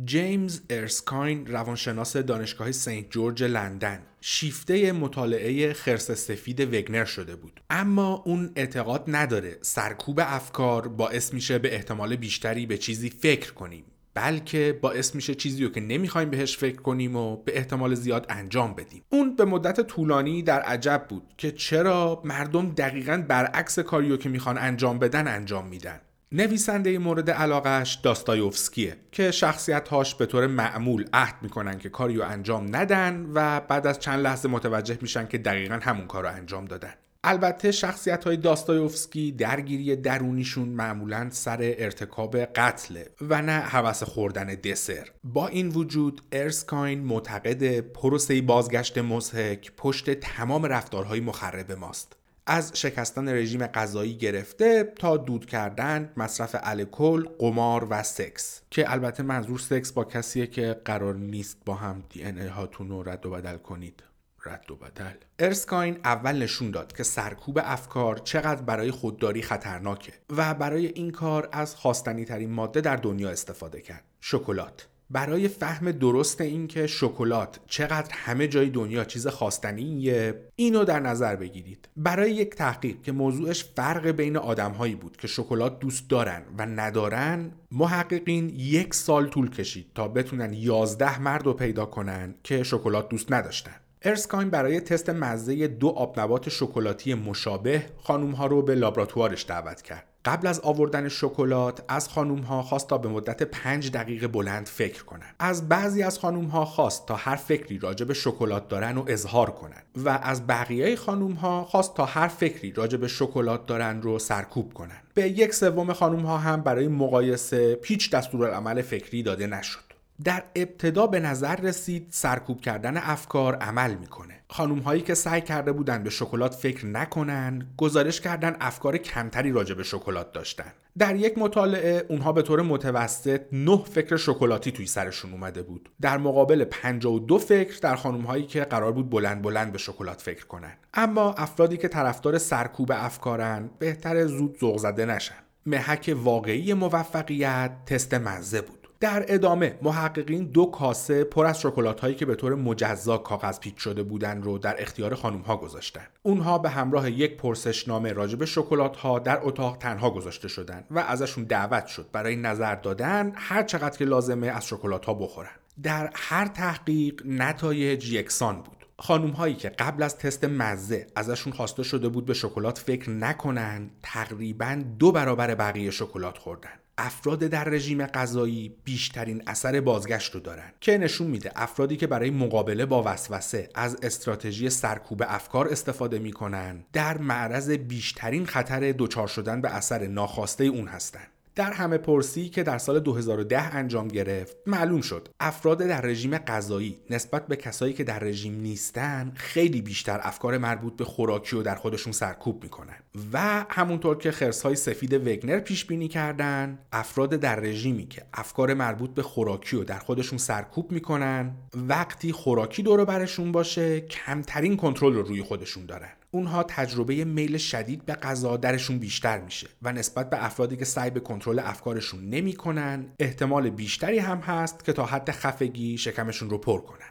جیمز 0.05 0.61
ارسکاین 0.71 1.47
روانشناس 1.47 2.17
دانشگاه 2.17 2.73
سنت 2.73 3.11
جورج 3.11 3.43
لندن 3.43 4.03
شیفته 4.21 4.93
مطالعه 4.93 5.73
خرس 5.73 6.11
سفید 6.11 6.61
وگنر 6.61 7.05
شده 7.05 7.37
بود. 7.37 7.61
اما 7.71 8.23
اون 8.27 8.53
اعتقاد 8.57 9.05
نداره 9.09 9.59
سرکوب 9.63 10.21
افکار 10.23 10.89
باعث 10.89 11.35
میشه 11.35 11.59
به 11.59 11.75
احتمال 11.75 12.17
بیشتری 12.17 12.67
به 12.67 12.79
چیزی 12.79 13.11
فکر 13.11 13.53
کنیم 13.53 13.85
بلکه 14.15 14.79
باعث 14.83 15.15
میشه 15.15 15.35
چیزی 15.35 15.65
رو 15.65 15.71
که 15.71 15.81
نمی‌خوایم 15.81 16.31
بهش 16.31 16.57
فکر 16.57 16.81
کنیم 16.81 17.17
و 17.17 17.37
به 17.37 17.57
احتمال 17.57 17.95
زیاد 17.95 18.27
انجام 18.29 18.75
بدیم. 18.75 19.03
اون 19.11 19.37
به 19.37 19.45
مدت 19.45 19.81
طولانی 19.81 20.43
در 20.43 20.61
عجب 20.61 21.07
بود 21.09 21.23
که 21.39 21.53
چرا 21.53 22.23
مردم 22.25 22.71
دقیقا 22.71 23.25
برعکس 23.29 23.79
کاریو 23.79 24.17
که 24.17 24.29
می‌خوان 24.29 24.59
انجام 24.59 24.99
بدن 24.99 25.29
انجام 25.29 25.67
میدن. 25.67 26.01
نویسنده 26.33 26.99
مورد 26.99 27.31
علاقهش 27.31 27.95
داستایوفسکیه 27.95 28.97
که 29.13 29.31
شخصیتهاش 29.31 30.15
به 30.15 30.27
طور 30.27 30.47
معمول 30.47 31.05
عهد 31.13 31.35
می‌کنن 31.43 31.79
که 31.79 31.89
کاریو 31.89 32.23
انجام 32.23 32.77
ندن 32.77 33.31
و 33.35 33.61
بعد 33.61 33.87
از 33.87 33.99
چند 33.99 34.21
لحظه 34.21 34.49
متوجه 34.49 34.99
میشن 35.03 35.27
که 35.27 35.39
دقیقا 35.39 35.79
همون 35.83 36.07
کار 36.07 36.23
رو 36.23 36.29
انجام 36.35 36.65
دادن. 36.65 36.93
البته 37.25 37.73
شخصیت 37.73 38.25
های 38.25 38.37
داستایوفسکی 38.37 39.33
درگیری 39.33 39.97
درونیشون 39.97 40.69
معمولا 40.69 41.29
سر 41.31 41.59
ارتکاب 41.61 42.37
قتل 42.37 43.03
و 43.21 43.43
نه 43.43 43.59
حوس 43.61 44.03
خوردن 44.03 44.47
دسر. 44.47 45.09
با 45.25 45.49
این 45.49 45.69
وجود 45.69 46.21
ارسکاین 46.33 47.01
معتقد 47.01 47.81
پروسه 47.81 48.43
بازگشت 48.43 48.99
مزهک 48.99 49.73
پشت 49.77 50.11
تمام 50.11 50.67
رفتارهای 50.67 51.21
مخرب 51.21 51.73
ماست. 51.73 52.20
از 52.53 52.73
شکستن 52.75 53.29
رژیم 53.29 53.67
غذایی 53.67 54.17
گرفته 54.17 54.93
تا 54.97 55.17
دود 55.17 55.47
کردن، 55.47 56.13
مصرف 56.17 56.57
الکل، 56.63 57.25
قمار 57.39 57.87
و 57.91 58.03
سکس. 58.03 58.61
که 58.71 58.93
البته 58.93 59.23
منظور 59.23 59.59
سکس 59.59 59.93
با 59.93 60.05
کسیه 60.05 60.47
که 60.47 60.81
قرار 60.85 61.15
نیست 61.15 61.59
با 61.67 61.75
هم 61.75 62.03
دی 62.09 62.23
ان 62.23 62.49
هاتون 62.49 62.89
رو 62.89 63.03
رد 63.03 63.27
و 63.27 63.31
بدل 63.31 63.57
کنید. 63.57 64.03
رد 64.45 64.71
و 64.71 64.77
بدل. 64.77 65.15
ارسکاین 65.39 65.99
اول 66.05 66.43
نشون 66.43 66.71
داد 66.71 66.93
که 66.97 67.03
سرکوب 67.03 67.61
افکار 67.63 68.19
چقدر 68.19 68.63
برای 68.63 68.91
خودداری 68.91 69.43
خطرناکه 69.43 70.13
و 70.31 70.55
برای 70.55 70.87
این 70.87 71.11
کار 71.11 71.49
از 71.53 71.77
خواستنی 71.77 72.25
ترین 72.25 72.51
ماده 72.51 72.81
در 72.81 72.97
دنیا 72.97 73.31
استفاده 73.31 73.81
کرد 73.81 74.05
شکلات. 74.21 74.89
برای 75.11 75.49
فهم 75.49 75.93
درست 75.93 76.41
اینکه 76.41 76.87
شکلات 76.87 77.61
چقدر 77.67 78.09
همه 78.13 78.49
جای 78.49 78.71
دنیا 78.71 79.05
چیز 79.05 79.27
خواستنیه 79.27 80.35
اینو 80.57 80.85
در 80.85 81.01
نظر 81.01 81.37
بگیرید 81.37 81.89
برای 81.97 82.33
یک 82.33 82.55
تحقیق 82.55 83.03
که 83.03 83.13
موضوعش 83.13 83.65
فرق 83.65 84.07
بین 84.07 84.37
آدمهایی 84.37 84.95
بود 84.95 85.17
که 85.17 85.27
شکلات 85.27 85.79
دوست 85.79 86.11
دارن 86.11 86.43
و 86.59 86.67
ندارن 86.67 87.53
محققین 87.71 88.49
یک 88.49 88.95
سال 88.95 89.29
طول 89.29 89.51
کشید 89.51 89.87
تا 89.95 90.09
بتونن 90.09 90.53
11 90.53 91.21
مرد 91.21 91.45
رو 91.45 91.53
پیدا 91.53 91.87
کنن 91.87 92.35
که 92.43 92.63
شکلات 92.63 93.09
دوست 93.09 93.33
نداشتن 93.33 93.75
ارسکاین 94.03 94.51
برای 94.51 94.81
تست 94.81 95.11
مزه 95.11 95.67
دو 95.67 95.89
آبنبات 95.89 96.49
شکلاتی 96.49 97.15
مشابه 97.15 97.87
خانوم 97.97 98.31
ها 98.31 98.47
رو 98.47 98.63
به 98.63 98.75
لابراتوارش 98.75 99.47
دعوت 99.47 99.83
کرد. 99.83 100.10
قبل 100.25 100.47
از 100.47 100.61
آوردن 100.61 101.09
شکلات 101.09 101.83
از 101.89 102.09
خانوم 102.09 102.39
ها 102.39 102.63
خواست 102.63 102.89
تا 102.89 102.99
به 102.99 103.09
مدت 103.09 103.43
پنج 103.43 103.91
دقیقه 103.91 104.29
بلند 104.29 104.67
فکر 104.67 105.05
کنند. 105.05 105.35
از 105.39 105.69
بعضی 105.69 106.03
از 106.03 106.19
خانوم 106.19 106.45
ها 106.45 106.65
خواست 106.65 107.07
تا 107.07 107.15
هر 107.15 107.37
فکری 107.37 107.79
راجع 107.79 108.05
به 108.05 108.15
شکلات 108.15 108.69
دارن 108.69 108.97
و 108.97 109.05
اظهار 109.07 109.51
کنند 109.51 109.85
و 109.97 110.09
از 110.23 110.47
بقیه 110.47 110.97
خانوم 110.97 111.33
ها 111.33 111.65
خواست 111.65 111.95
تا 111.95 112.05
هر 112.05 112.29
فکری 112.29 112.73
راجع 112.73 112.99
به 112.99 113.09
شکلات 113.09 113.67
دارن 113.67 114.03
رو 114.03 114.19
سرکوب 114.19 114.75
کنند. 114.75 115.03
به 115.15 115.29
یک 115.29 115.55
سوم 115.55 115.93
خانوم 115.93 116.27
ها 116.27 116.39
هم 116.39 116.61
برای 116.63 116.89
مقایسه 116.89 117.75
پیچ 117.75 118.11
دستورالعمل 118.11 118.83
فکری 118.83 119.23
داده 119.23 119.47
نشد. 119.47 119.90
در 120.25 120.43
ابتدا 120.57 121.07
به 121.07 121.21
نظر 121.21 121.57
رسید 121.57 122.07
سرکوب 122.11 122.61
کردن 122.61 122.97
افکار 122.97 123.55
عمل 123.55 123.95
می‌کنه. 123.95 124.35
خانوم 124.49 124.79
هایی 124.79 125.03
که 125.03 125.15
سعی 125.15 125.41
کرده 125.41 125.73
بودن 125.73 126.03
به 126.03 126.11
شکلات 126.11 126.55
فکر 126.55 126.87
نکنن 126.87 127.67
گزارش 127.77 128.21
کردن 128.21 128.57
افکار 128.61 128.97
کمتری 128.97 129.53
راجع 129.53 129.75
به 129.75 129.83
شکلات 129.83 130.33
داشتن. 130.33 130.73
در 130.99 131.17
یک 131.17 131.39
مطالعه 131.39 132.07
اونها 132.09 132.33
به 132.33 132.43
طور 132.43 132.63
متوسط 132.63 133.41
9 133.53 133.85
فکر 133.85 134.17
شکلاتی 134.17 134.73
توی 134.73 134.87
سرشون 134.87 135.33
اومده 135.33 135.63
بود. 135.63 135.89
در 136.01 136.19
مقابل 136.19 136.65
52 136.65 137.39
فکر 137.39 137.79
در 137.83 137.97
خانوم 137.97 138.23
هایی 138.23 138.47
که 138.47 138.61
قرار 138.61 138.93
بود 138.93 139.11
بلند 139.11 139.43
بلند 139.43 139.73
به 139.73 139.79
شکلات 139.79 140.21
فکر 140.21 140.47
کنن. 140.47 140.73
اما 140.95 141.33
افرادی 141.33 141.77
که 141.77 141.89
طرفدار 141.89 142.39
سرکوب 142.39 142.93
افکارن 142.95 143.71
بهتر 143.79 144.27
زود 144.27 144.59
ذوق 144.61 144.79
زده 144.79 145.05
نشن. 145.05 145.35
محک 145.67 146.17
واقعی 146.17 146.75
موفقیت 146.75 147.71
تست 147.87 148.15
مزه 148.15 148.61
بود. 148.61 148.80
در 149.01 149.25
ادامه 149.29 149.79
محققین 149.83 150.45
دو 150.45 150.67
کاسه 150.67 151.25
پر 151.25 151.47
از 151.47 151.61
شکلات 151.61 152.01
هایی 152.01 152.15
که 152.15 152.27
به 152.27 152.35
طور 152.35 152.55
مجزا 152.55 153.19
کاغذ 153.19 153.61
پیچ 153.61 153.79
شده 153.79 154.03
بودن 154.03 154.43
رو 154.43 154.59
در 154.59 154.83
اختیار 154.83 155.15
خانم 155.15 155.41
ها 155.41 155.57
گذاشتن. 155.57 156.07
اونها 156.23 156.59
به 156.59 156.71
همراه 156.71 157.11
یک 157.11 157.37
پرسشنامه 157.37 158.13
راجب 158.13 158.45
شکلات 158.45 158.97
ها 158.97 159.19
در 159.19 159.39
اتاق 159.43 159.77
تنها 159.77 160.11
گذاشته 160.11 160.49
شدن 160.49 160.85
و 160.91 160.99
ازشون 160.99 161.45
دعوت 161.45 161.87
شد 161.87 162.07
برای 162.13 162.37
نظر 162.37 162.75
دادن 162.75 163.33
هر 163.35 163.63
چقدر 163.63 163.99
که 163.99 164.05
لازمه 164.05 164.47
از 164.47 164.67
شکلات 164.67 165.07
ها 165.07 165.15
بخورن. 165.15 165.51
در 165.83 166.11
هر 166.15 166.47
تحقیق 166.47 167.23
نتایج 167.25 168.13
یکسان 168.13 168.57
بود. 168.57 168.87
خانوم 168.99 169.31
هایی 169.31 169.55
که 169.55 169.69
قبل 169.69 170.03
از 170.03 170.19
تست 170.19 170.45
مزه 170.45 171.07
ازشون 171.17 171.53
خواسته 171.53 171.83
شده 171.83 172.09
بود 172.09 172.27
به 172.27 172.35
شکلات 172.35 172.79
فکر 172.79 173.11
نکنن 173.11 173.91
تقریبا 174.03 174.83
دو 174.99 175.13
برابر 175.13 175.55
بقیه 175.55 175.91
شکلات 175.91 176.39
خوردن 176.39 176.80
افراد 177.01 177.39
در 177.39 177.65
رژیم 177.65 178.07
غذایی 178.07 178.77
بیشترین 178.85 179.43
اثر 179.47 179.81
بازگشت 179.81 180.35
رو 180.35 180.41
دارن. 180.41 180.73
که 180.81 180.99
نشون 180.99 181.27
میده 181.27 181.53
افرادی 181.57 181.97
که 181.97 182.07
برای 182.07 182.31
مقابله 182.31 182.87
با 182.87 183.03
وسوسه 183.07 183.69
از 183.75 183.97
استراتژی 184.03 184.71
سرکوب 184.71 185.23
افکار 185.27 185.69
استفاده 185.69 186.19
می‌کنن 186.19 186.85
در 186.93 187.19
معرض 187.19 187.71
بیشترین 187.71 188.47
خطر 188.47 188.95
دچار 188.99 189.27
شدن 189.27 189.61
به 189.61 189.71
اثر 189.71 190.07
ناخواسته 190.07 190.65
اون 190.65 190.89
هستند 190.89 191.29
در 191.61 191.73
همه 191.73 191.99
پرسی 191.99 192.49
که 192.49 192.63
در 192.63 192.79
سال 192.79 193.01
2010 193.01 193.77
انجام 193.77 194.09
گرفت 194.09 194.57
معلوم 194.67 195.01
شد 195.01 195.29
افراد 195.41 195.79
در 195.79 196.01
رژیم 196.01 196.39
غذایی 196.39 197.01
نسبت 197.11 197.47
به 197.47 197.57
کسایی 197.57 197.93
که 197.93 198.05
در 198.05 198.19
رژیم 198.19 198.61
نیستن 198.61 199.33
خیلی 199.35 199.83
بیشتر 199.83 200.21
افکار 200.23 200.59
مربوط 200.59 200.97
به 200.97 201.05
خوراکی 201.05 201.57
رو 201.57 201.63
در 201.63 201.75
خودشون 201.75 202.13
سرکوب 202.13 202.63
می‌کنن. 202.63 202.97
و 203.33 203.65
همونطور 203.69 204.19
که 204.19 204.31
خرسهای 204.31 204.77
سفید 204.77 205.13
وگنر 205.13 205.59
پیش 205.59 205.85
بینی 205.85 206.09
کردن 206.09 206.79
افراد 206.93 207.31
در 207.31 207.57
رژیمی 207.57 208.07
که 208.07 208.23
افکار 208.35 208.75
مربوط 208.75 209.11
به 209.11 209.23
خوراکی 209.23 209.77
رو 209.77 209.85
در 209.85 209.99
خودشون 209.99 210.39
سرکوب 210.39 210.93
می‌کنن 210.93 211.55
وقتی 211.89 212.33
خوراکی 212.33 212.83
دور 212.83 213.05
برشون 213.05 213.53
باشه 213.53 214.01
کمترین 214.01 214.77
کنترل 214.77 215.13
رو 215.13 215.23
روی 215.23 215.43
خودشون 215.43 215.87
دارن. 215.87 216.13
اونها 216.31 216.63
تجربه 216.63 217.25
میل 217.25 217.57
شدید 217.57 218.07
به 218.07 218.15
غذا 218.15 218.57
درشون 218.57 218.99
بیشتر 218.99 219.41
میشه 219.41 219.69
و 219.83 219.93
نسبت 219.93 220.31
به 220.31 220.45
افرادی 220.45 220.77
که 220.77 220.85
سعی 220.85 221.11
به 221.11 221.21
کنترل 221.21 221.59
افکارشون 221.59 222.31
نمی‌کنن 222.31 223.07
احتمال 223.19 223.71
بیشتری 223.71 224.19
هم 224.19 224.39
هست 224.39 224.85
که 224.85 224.93
تا 224.93 225.05
حد 225.05 225.31
خفگی 225.31 225.99
شکمشون 225.99 226.51
رو 226.51 226.59
پر 226.59 226.81
کنن. 226.81 227.11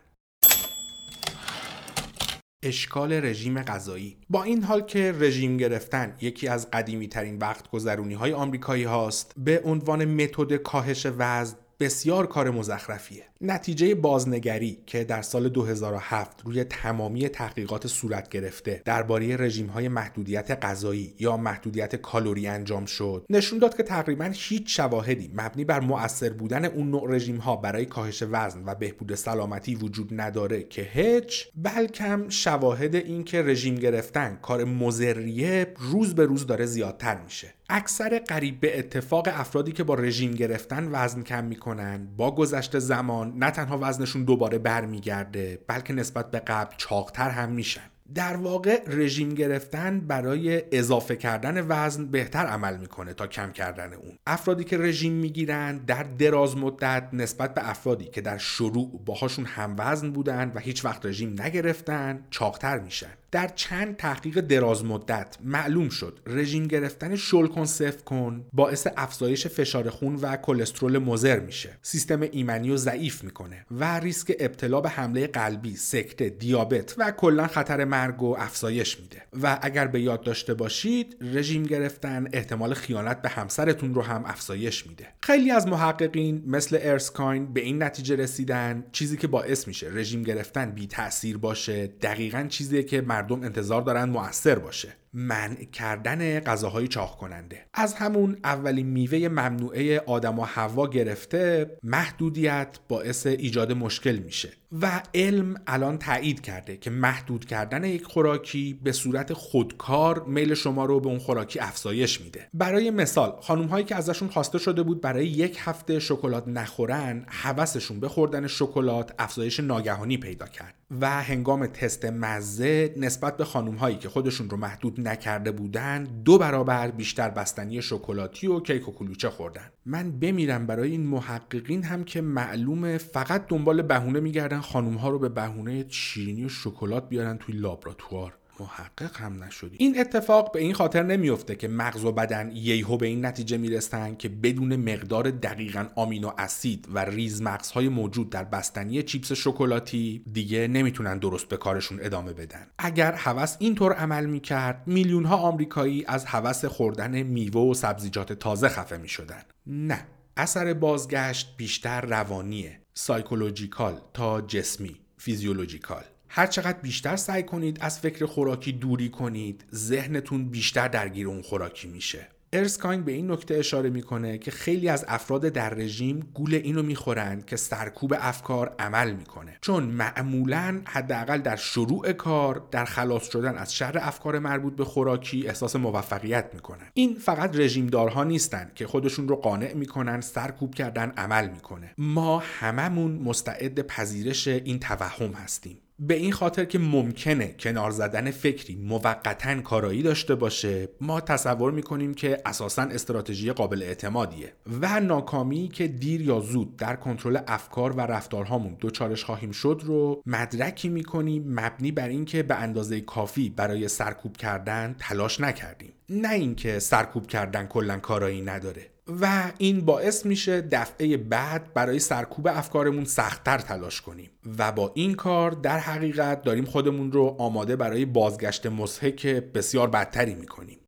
اشکال 2.64 3.14
رژیم 3.14 3.62
غذایی. 3.62 4.18
با 4.30 4.44
این 4.44 4.64
حال 4.64 4.82
که 4.82 5.16
رژیم 5.20 5.58
گرفتن 5.58 6.16
یکی 6.22 6.48
از 6.48 6.72
قدیمی 6.72 7.08
ترین 7.08 7.38
وقت 7.38 7.70
گذرونی 7.72 8.14
های 8.14 8.34
آمریکایی 8.34 8.84
هاست 8.84 9.34
به 9.38 9.62
عنوان 9.66 10.06
متد 10.06 10.56
کاهش 10.56 11.08
وزن 11.18 11.58
بسیار 11.80 12.28
کار 12.28 12.50
مزخرفیه. 12.50 13.26
نتیجه 13.42 13.96
بازنگری 13.96 14.78
که 14.86 15.04
در 15.04 15.22
سال 15.22 15.50
2007 15.50 16.42
روی 16.46 16.64
تمامی 16.64 17.30
تحقیقات 17.30 17.88
صورت 17.88 18.30
گرفته 18.30 18.82
درباره 18.86 19.38
رژیم 19.38 19.68
های 19.68 19.88
محدودیت 19.88 20.66
غذایی 20.66 21.14
یا 21.20 21.38
محدودیت 21.38 21.96
کالری 21.96 22.48
انجام 22.48 22.86
شد 22.86 23.26
نشون 23.30 23.60
داد 23.60 23.78
که 23.78 23.84
تقریبا 23.84 24.32
هیچ 24.34 24.76
شواهدی 24.76 25.32
مبنی 25.34 25.66
بر 25.66 25.80
مؤثر 25.80 26.30
بودن 26.30 26.66
اون 26.66 26.90
نوع 26.90 27.16
رژیم 27.16 27.38
ها 27.38 27.56
برای 27.56 27.86
کاهش 27.86 28.24
وزن 28.32 28.64
و 28.66 28.76
بهبود 28.76 29.16
سلامتی 29.16 29.76
وجود 29.76 30.22
نداره 30.22 30.64
که 30.64 30.82
هیچ 30.82 31.48
بلکم 31.56 32.30
شواهد 32.30 32.96
این 32.96 33.24
که 33.24 33.42
رژیم 33.42 33.76
گرفتن 33.76 34.40
کار 34.42 34.64
مزریه 34.64 35.74
روز 35.78 36.16
به 36.16 36.26
روز 36.26 36.48
داره 36.48 36.66
زیادتر 36.66 37.22
میشه. 37.22 37.54
اکثر 37.70 38.20
قریب 38.20 38.60
به 38.60 38.80
اتفاق 38.80 39.28
افرادی 39.32 39.72
که 39.72 39.84
با 39.84 39.94
رژیم 39.94 40.32
گرفتن 40.32 40.90
وزن 40.92 41.22
کم 41.22 41.44
می‌کنن 41.46 42.08
با 42.18 42.36
گذشت 42.36 42.80
زمان 42.80 43.29
نه 43.36 43.52
تنها 43.52 43.80
وزنشون 43.82 44.24
دوباره 44.24 44.58
برمیگرده 44.58 45.60
بلکه 45.68 45.94
نسبت 45.94 46.32
به 46.32 46.40
قبل 46.40 46.74
چاقتر 46.78 47.30
هم 47.30 47.50
میشن. 47.50 47.82
در 48.16 48.36
واقع 48.36 48.84
رژیم 48.88 49.30
گرفتن 49.30 50.00
برای 50.00 50.64
اضافه 50.72 51.16
کردن 51.16 51.66
وزن 51.68 52.06
بهتر 52.06 52.46
عمل 52.46 52.78
می‌کنه 52.78 53.14
تا 53.14 53.28
کم 53.28 53.52
کردن 53.52 53.94
اون. 53.94 54.18
افرادی 54.28 54.64
که 54.64 54.78
رژیم 54.78 55.14
می‌گیرن 55.14 55.78
در 55.78 56.04
دراز 56.04 56.58
مدت 56.58 57.10
نسبت 57.14 57.54
به 57.54 57.70
افرادی 57.70 58.06
که 58.06 58.22
در 58.22 58.38
شروع 58.38 59.02
باهاشون 59.06 59.46
هم 59.46 59.76
وزن 59.78 60.12
بودن 60.12 60.52
و 60.56 60.60
هیچ 60.60 60.86
وقت 60.86 61.06
رژیم 61.06 61.42
نگرفتن 61.42 62.26
چاقتر 62.30 62.80
میشن. 62.80 63.14
در 63.32 63.48
چند 63.48 63.96
تحقیق 63.96 64.40
دراز 64.40 64.86
مدت 64.86 65.38
معلوم 65.44 65.90
شد 65.90 66.20
رژیم 66.28 66.68
گرفتن 66.68 67.16
شل 67.16 67.48
کن 67.48 67.66
سف 67.66 68.04
کن 68.04 68.46
باعث 68.54 68.88
افزایش 68.98 69.48
فشار 69.48 69.90
خون 69.90 70.16
و 70.16 70.36
کلسترول 70.36 70.98
مضر 70.98 71.40
میشه. 71.40 71.78
سیستم 71.82 72.22
ایمنی 72.22 72.70
رو 72.70 72.78
ضعیف 72.78 73.24
می‌کنه 73.24 73.66
و 73.72 74.00
ریسک 74.00 74.36
ابتلا 74.40 74.82
به 74.82 74.90
حمله 74.90 75.28
قلبی 75.28 75.76
سکته 75.76 76.30
دیابت 76.30 76.96
و 76.98 77.12
کلا 77.12 77.48
خطر 77.48 77.86
مرگ 77.86 78.24
و 78.24 78.36
افزایش 78.40 79.00
میده. 79.00 79.22
و 79.44 79.60
اگر 79.62 79.88
به 79.88 80.02
یاد 80.02 80.24
داشته 80.24 80.54
باشید 80.54 81.18
رژیم 81.22 81.64
گرفتن 81.64 82.28
احتمال 82.34 82.74
خیانت 82.74 83.22
به 83.22 83.30
همسرتون 83.30 83.94
رو 83.94 84.02
هم 84.02 84.24
افزایش 84.26 84.88
میده. 84.88 85.08
خیلی 85.22 85.52
از 85.52 85.68
محققین 85.68 86.44
مثل 86.48 86.78
ارسکاین 86.82 87.54
به 87.54 87.62
این 87.62 87.84
نتیجه 87.84 88.16
رسیدن 88.16 88.84
چیزی 88.92 89.18
که 89.18 89.28
باعث 89.28 89.68
میشه 89.68 89.90
رژیم 89.94 90.24
گرفتن 90.24 90.72
بی 90.72 90.88
تاثیر 90.88 91.38
باشه 91.38 91.88
دقیقا 91.88 92.46
چیزی 92.50 92.84
که 92.84 93.02
مردم 93.20 93.44
انتظار 93.44 93.82
دارن 93.82 94.10
موثر 94.10 94.60
باشه. 94.60 94.90
منع 95.14 95.64
کردن 95.64 96.40
غذاهای 96.40 96.88
چاق 96.88 97.18
کننده 97.18 97.66
از 97.74 97.94
همون 97.94 98.38
اولین 98.44 98.88
میوه 98.88 99.28
ممنوعه 99.28 100.00
آدم 100.00 100.40
و 100.40 100.44
هوا 100.44 100.88
گرفته 100.88 101.78
محدودیت 101.84 102.80
باعث 102.88 103.28
ایجاد 103.28 103.72
مشکل 103.72 104.16
میشه. 104.16 104.50
و 104.72 105.02
علم 105.14 105.56
الان 105.68 105.98
تایید 105.98 106.42
کرده 106.42 106.78
که 106.78 106.90
محدود 106.90 107.46
کردن 107.46 107.84
یک 107.84 108.04
خوراکی 108.04 108.80
به 108.84 108.92
صورت 108.92 109.34
خودکار 109.34 110.24
میل 110.24 110.54
شما 110.54 110.86
رو 110.86 111.00
به 111.00 111.08
اون 111.08 111.20
خوراکی 111.20 111.60
افزایش 111.60 112.22
میده. 112.22 112.48
برای 112.54 112.92
مثال 112.92 113.36
خانم 113.42 113.66
هایی 113.66 113.86
که 113.86 113.96
ازشون 113.96 114.30
خواسته 114.30 114.58
شده 114.58 114.84
بود 114.84 115.02
برای 115.02 115.28
یک 115.28 115.58
هفته 115.60 116.00
شکلات 116.00 116.48
نخورن 116.48 117.26
حوسشون 117.28 118.00
به 118.00 118.10
خوردن 118.10 118.48
شکلات 118.48 119.14
افزایش 119.20 119.60
ناگهانی 119.60 120.18
پیدا 120.18 120.48
کرد 120.48 120.74
و 121.02 121.24
هنگام 121.24 121.68
تست 121.68 122.06
مزه 122.06 122.94
نسبت 122.98 123.38
به 123.38 123.46
خانم 123.46 123.76
هایی 123.76 123.96
که 123.96 124.10
خودشون 124.10 124.50
رو 124.50 124.58
محدود 124.58 125.08
نکرده 125.08 125.52
بودن 125.52 126.04
دو 126.04 126.38
برابر 126.38 126.92
بیشتر 126.92 127.30
بستنی 127.30 127.82
شکلاتی 127.82 128.48
و 128.48 128.60
کیک 128.60 128.90
و 128.90 128.92
کلوچه 128.92 129.30
خوردن. 129.30 129.72
من 129.86 130.12
بمیرم 130.12 130.68
برای 130.68 130.92
این 130.92 131.08
محققین 131.08 131.84
هم 131.84 132.04
که 132.04 132.22
معلومه 132.22 132.98
فقط 132.98 133.48
دنبال 133.48 133.82
بهونه 133.82 134.20
میگردن 134.20 134.59
خانم 134.62 134.96
ها 134.96 135.10
رو 135.10 135.20
به 135.20 135.30
بهونه 135.30 135.86
شیرینی 135.90 136.46
و 136.46 136.50
شکلات 136.50 137.10
بیارن 137.10 137.38
توی 137.38 137.56
لابراتوار. 137.56 138.34
محقق 138.60 139.18
هم 139.18 139.44
نشدی 139.44 139.76
این 139.80 140.00
اتفاق 140.00 140.52
به 140.52 140.60
این 140.60 140.74
خاطر 140.74 141.04
نمیفته 141.04 141.56
که 141.56 141.68
مغز 141.68 142.06
و 142.06 142.12
بدن 142.12 142.52
ییهو 142.54 142.98
به 142.98 143.08
این 143.08 143.26
نتیجه 143.26 143.58
می‌رسن 143.58 144.16
که 144.16 144.30
بدون 144.30 144.76
مقدار 144.76 145.32
دقیق 145.32 145.88
آمینو 145.96 146.32
اسید 146.38 146.88
و 146.94 147.06
ریزمغذی‌های 147.06 147.90
موجود 147.90 148.30
در 148.30 148.44
بستنی 148.44 149.04
چیپس 149.04 149.32
شکلاتی 149.32 150.24
دیگه 150.34 150.68
نمی‌تونن 150.68 151.18
درست 151.18 151.48
به 151.48 151.58
کارشون 151.58 152.00
ادامه 152.02 152.34
بدن. 152.34 152.68
اگر 152.78 153.12
هوس 153.12 153.56
اینطور 153.60 153.94
عمل 153.94 154.26
می‌کرد 154.26 154.84
میلیون 154.86 155.26
ها 155.26 155.38
آمریکایی 155.38 156.06
از 156.08 156.26
هوس 156.26 156.66
خوردن 156.66 157.24
میوه 157.24 157.62
و 157.62 157.74
سبزیجات 157.74 158.34
تازه 158.34 158.70
خفه 158.70 158.98
می‌شدن. 158.98 159.42
نه 159.68 160.06
اثر 160.38 160.74
بازگشت 160.74 161.58
بیشتر 161.58 162.02
روانیه. 162.02 162.82
psychological 163.02 164.02
تا 164.14 164.42
جسمی 164.42 164.96
physiological. 165.18 166.04
هر 166.30 166.48
چقدر 166.48 166.80
بیشتر 166.80 167.16
سعی 167.16 167.44
کنید 167.44 167.78
از 167.82 168.00
فکر 168.00 168.26
خوراکی 168.26 168.72
دوری 168.72 169.10
کنید 169.10 169.66
ذهنتون 169.74 170.50
بیشتر 170.50 170.88
درگیر 170.88 171.28
اون 171.28 171.42
خوراکی 171.42 171.88
میشه. 171.88 172.28
ارسکاین 172.54 173.04
به 173.04 173.12
این 173.12 173.32
نکته 173.32 173.56
اشاره 173.56 173.90
می‌کنه 173.90 174.38
که 174.38 174.52
خیلی 174.52 174.90
از 174.90 175.06
افراد 175.08 175.42
در 175.42 175.70
رژیم 175.70 176.32
گول 176.34 176.56
اینو 176.56 176.84
می‌خورن 176.84 177.42
که 177.42 177.56
سرکوب 177.56 178.14
افکار 178.20 178.76
عمل 178.80 179.12
می‌کنه. 179.12 179.58
چون 179.62 179.84
معمولا 179.84 180.82
حداقل 180.86 181.38
در 181.38 181.56
شروع 181.56 182.12
کار 182.12 182.68
در 182.72 182.86
خلاص 182.86 183.32
شدن 183.32 183.58
از 183.58 183.76
شر 183.76 183.98
افکار 184.02 184.40
مربوط 184.40 184.76
به 184.76 184.86
خوراکی 184.86 185.48
احساس 185.48 185.76
موفقیت 185.76 186.50
می‌کنن. 186.54 186.88
این 186.94 187.16
فقط 187.16 187.56
رژیمدارها 187.56 188.24
نیستن 188.24 188.72
که 188.76 188.88
خودشون 188.88 189.28
رو 189.28 189.36
قانع 189.36 189.74
می‌کنن 189.74 190.22
سرکوب 190.22 190.76
کردن 190.76 191.14
عمل 191.18 191.50
می‌کنه. 191.50 191.94
ما 191.98 192.44
هممون 192.46 193.12
مستعد 193.12 193.82
پذیرش 193.82 194.48
این 194.48 194.80
توهم 194.80 195.32
هستیم. 195.32 195.78
به 196.00 196.14
این 196.14 196.32
خاطر 196.32 196.66
که 196.66 196.80
ممکنه 196.80 197.56
کنار 197.60 197.92
زدن 197.92 198.32
فکری 198.32 198.76
موقتا 198.76 199.62
کارایی 199.62 200.04
داشته 200.04 200.36
باشه 200.36 200.90
ما 201.02 201.22
تصور 201.22 201.72
می‌کنیم 201.72 202.14
که 202.14 202.42
اساسا 202.46 202.82
استراتژی 202.82 203.52
قابل 203.52 203.84
اعتمادیه 203.84 204.54
و 204.82 205.00
ناکامی 205.00 205.68
که 205.68 205.88
دیر 205.88 206.22
یا 206.22 206.40
زود 206.40 206.78
در 206.78 206.96
کنترل 206.96 207.40
افکار 207.48 207.92
و 207.92 208.02
رفتارهامون 208.02 208.78
دوچارش 208.80 209.24
خواهیم 209.24 209.52
شد 209.52 209.82
رو 209.86 210.22
مدرکی 210.26 210.90
می‌کنیم 210.90 211.44
مبنی 211.48 211.92
بر 211.92 212.08
اینکه 212.08 212.44
به 212.44 212.56
اندازه 212.56 213.02
کافی 213.02 213.50
برای 213.50 213.88
سرکوب 213.88 214.38
کردن 214.38 214.96
تلاش 215.00 215.42
نکردیم. 215.42 215.94
نه 216.10 216.34
اینکه 216.34 216.80
سرکوب 216.80 217.28
کردن 217.28 217.66
کلا 217.66 218.00
کارایی 218.00 218.42
نداره. 218.42 218.82
و 219.22 219.52
این 219.58 219.82
باعث 219.82 220.26
میشه 220.26 220.62
دفعه 220.62 221.18
بعد 221.18 221.74
برای 221.74 222.00
سرکوب 222.00 222.48
افکارمون 222.48 223.06
سختتر 223.06 223.58
تلاش 223.58 224.02
کنیم. 224.02 224.30
و 224.58 224.72
با 224.72 224.92
این 224.96 225.14
کار 225.14 225.52
در 225.52 225.80
حقیقت 225.80 226.42
داریم 226.42 226.66
خودمون 226.66 227.12
رو 227.12 227.36
آماده 227.40 227.76
برای 227.76 228.06
بازگشت 228.06 228.66
مسحک 228.66 229.28
بسیار 229.28 229.90
بدتری 229.90 230.36
می‌کنیم. 230.36 230.80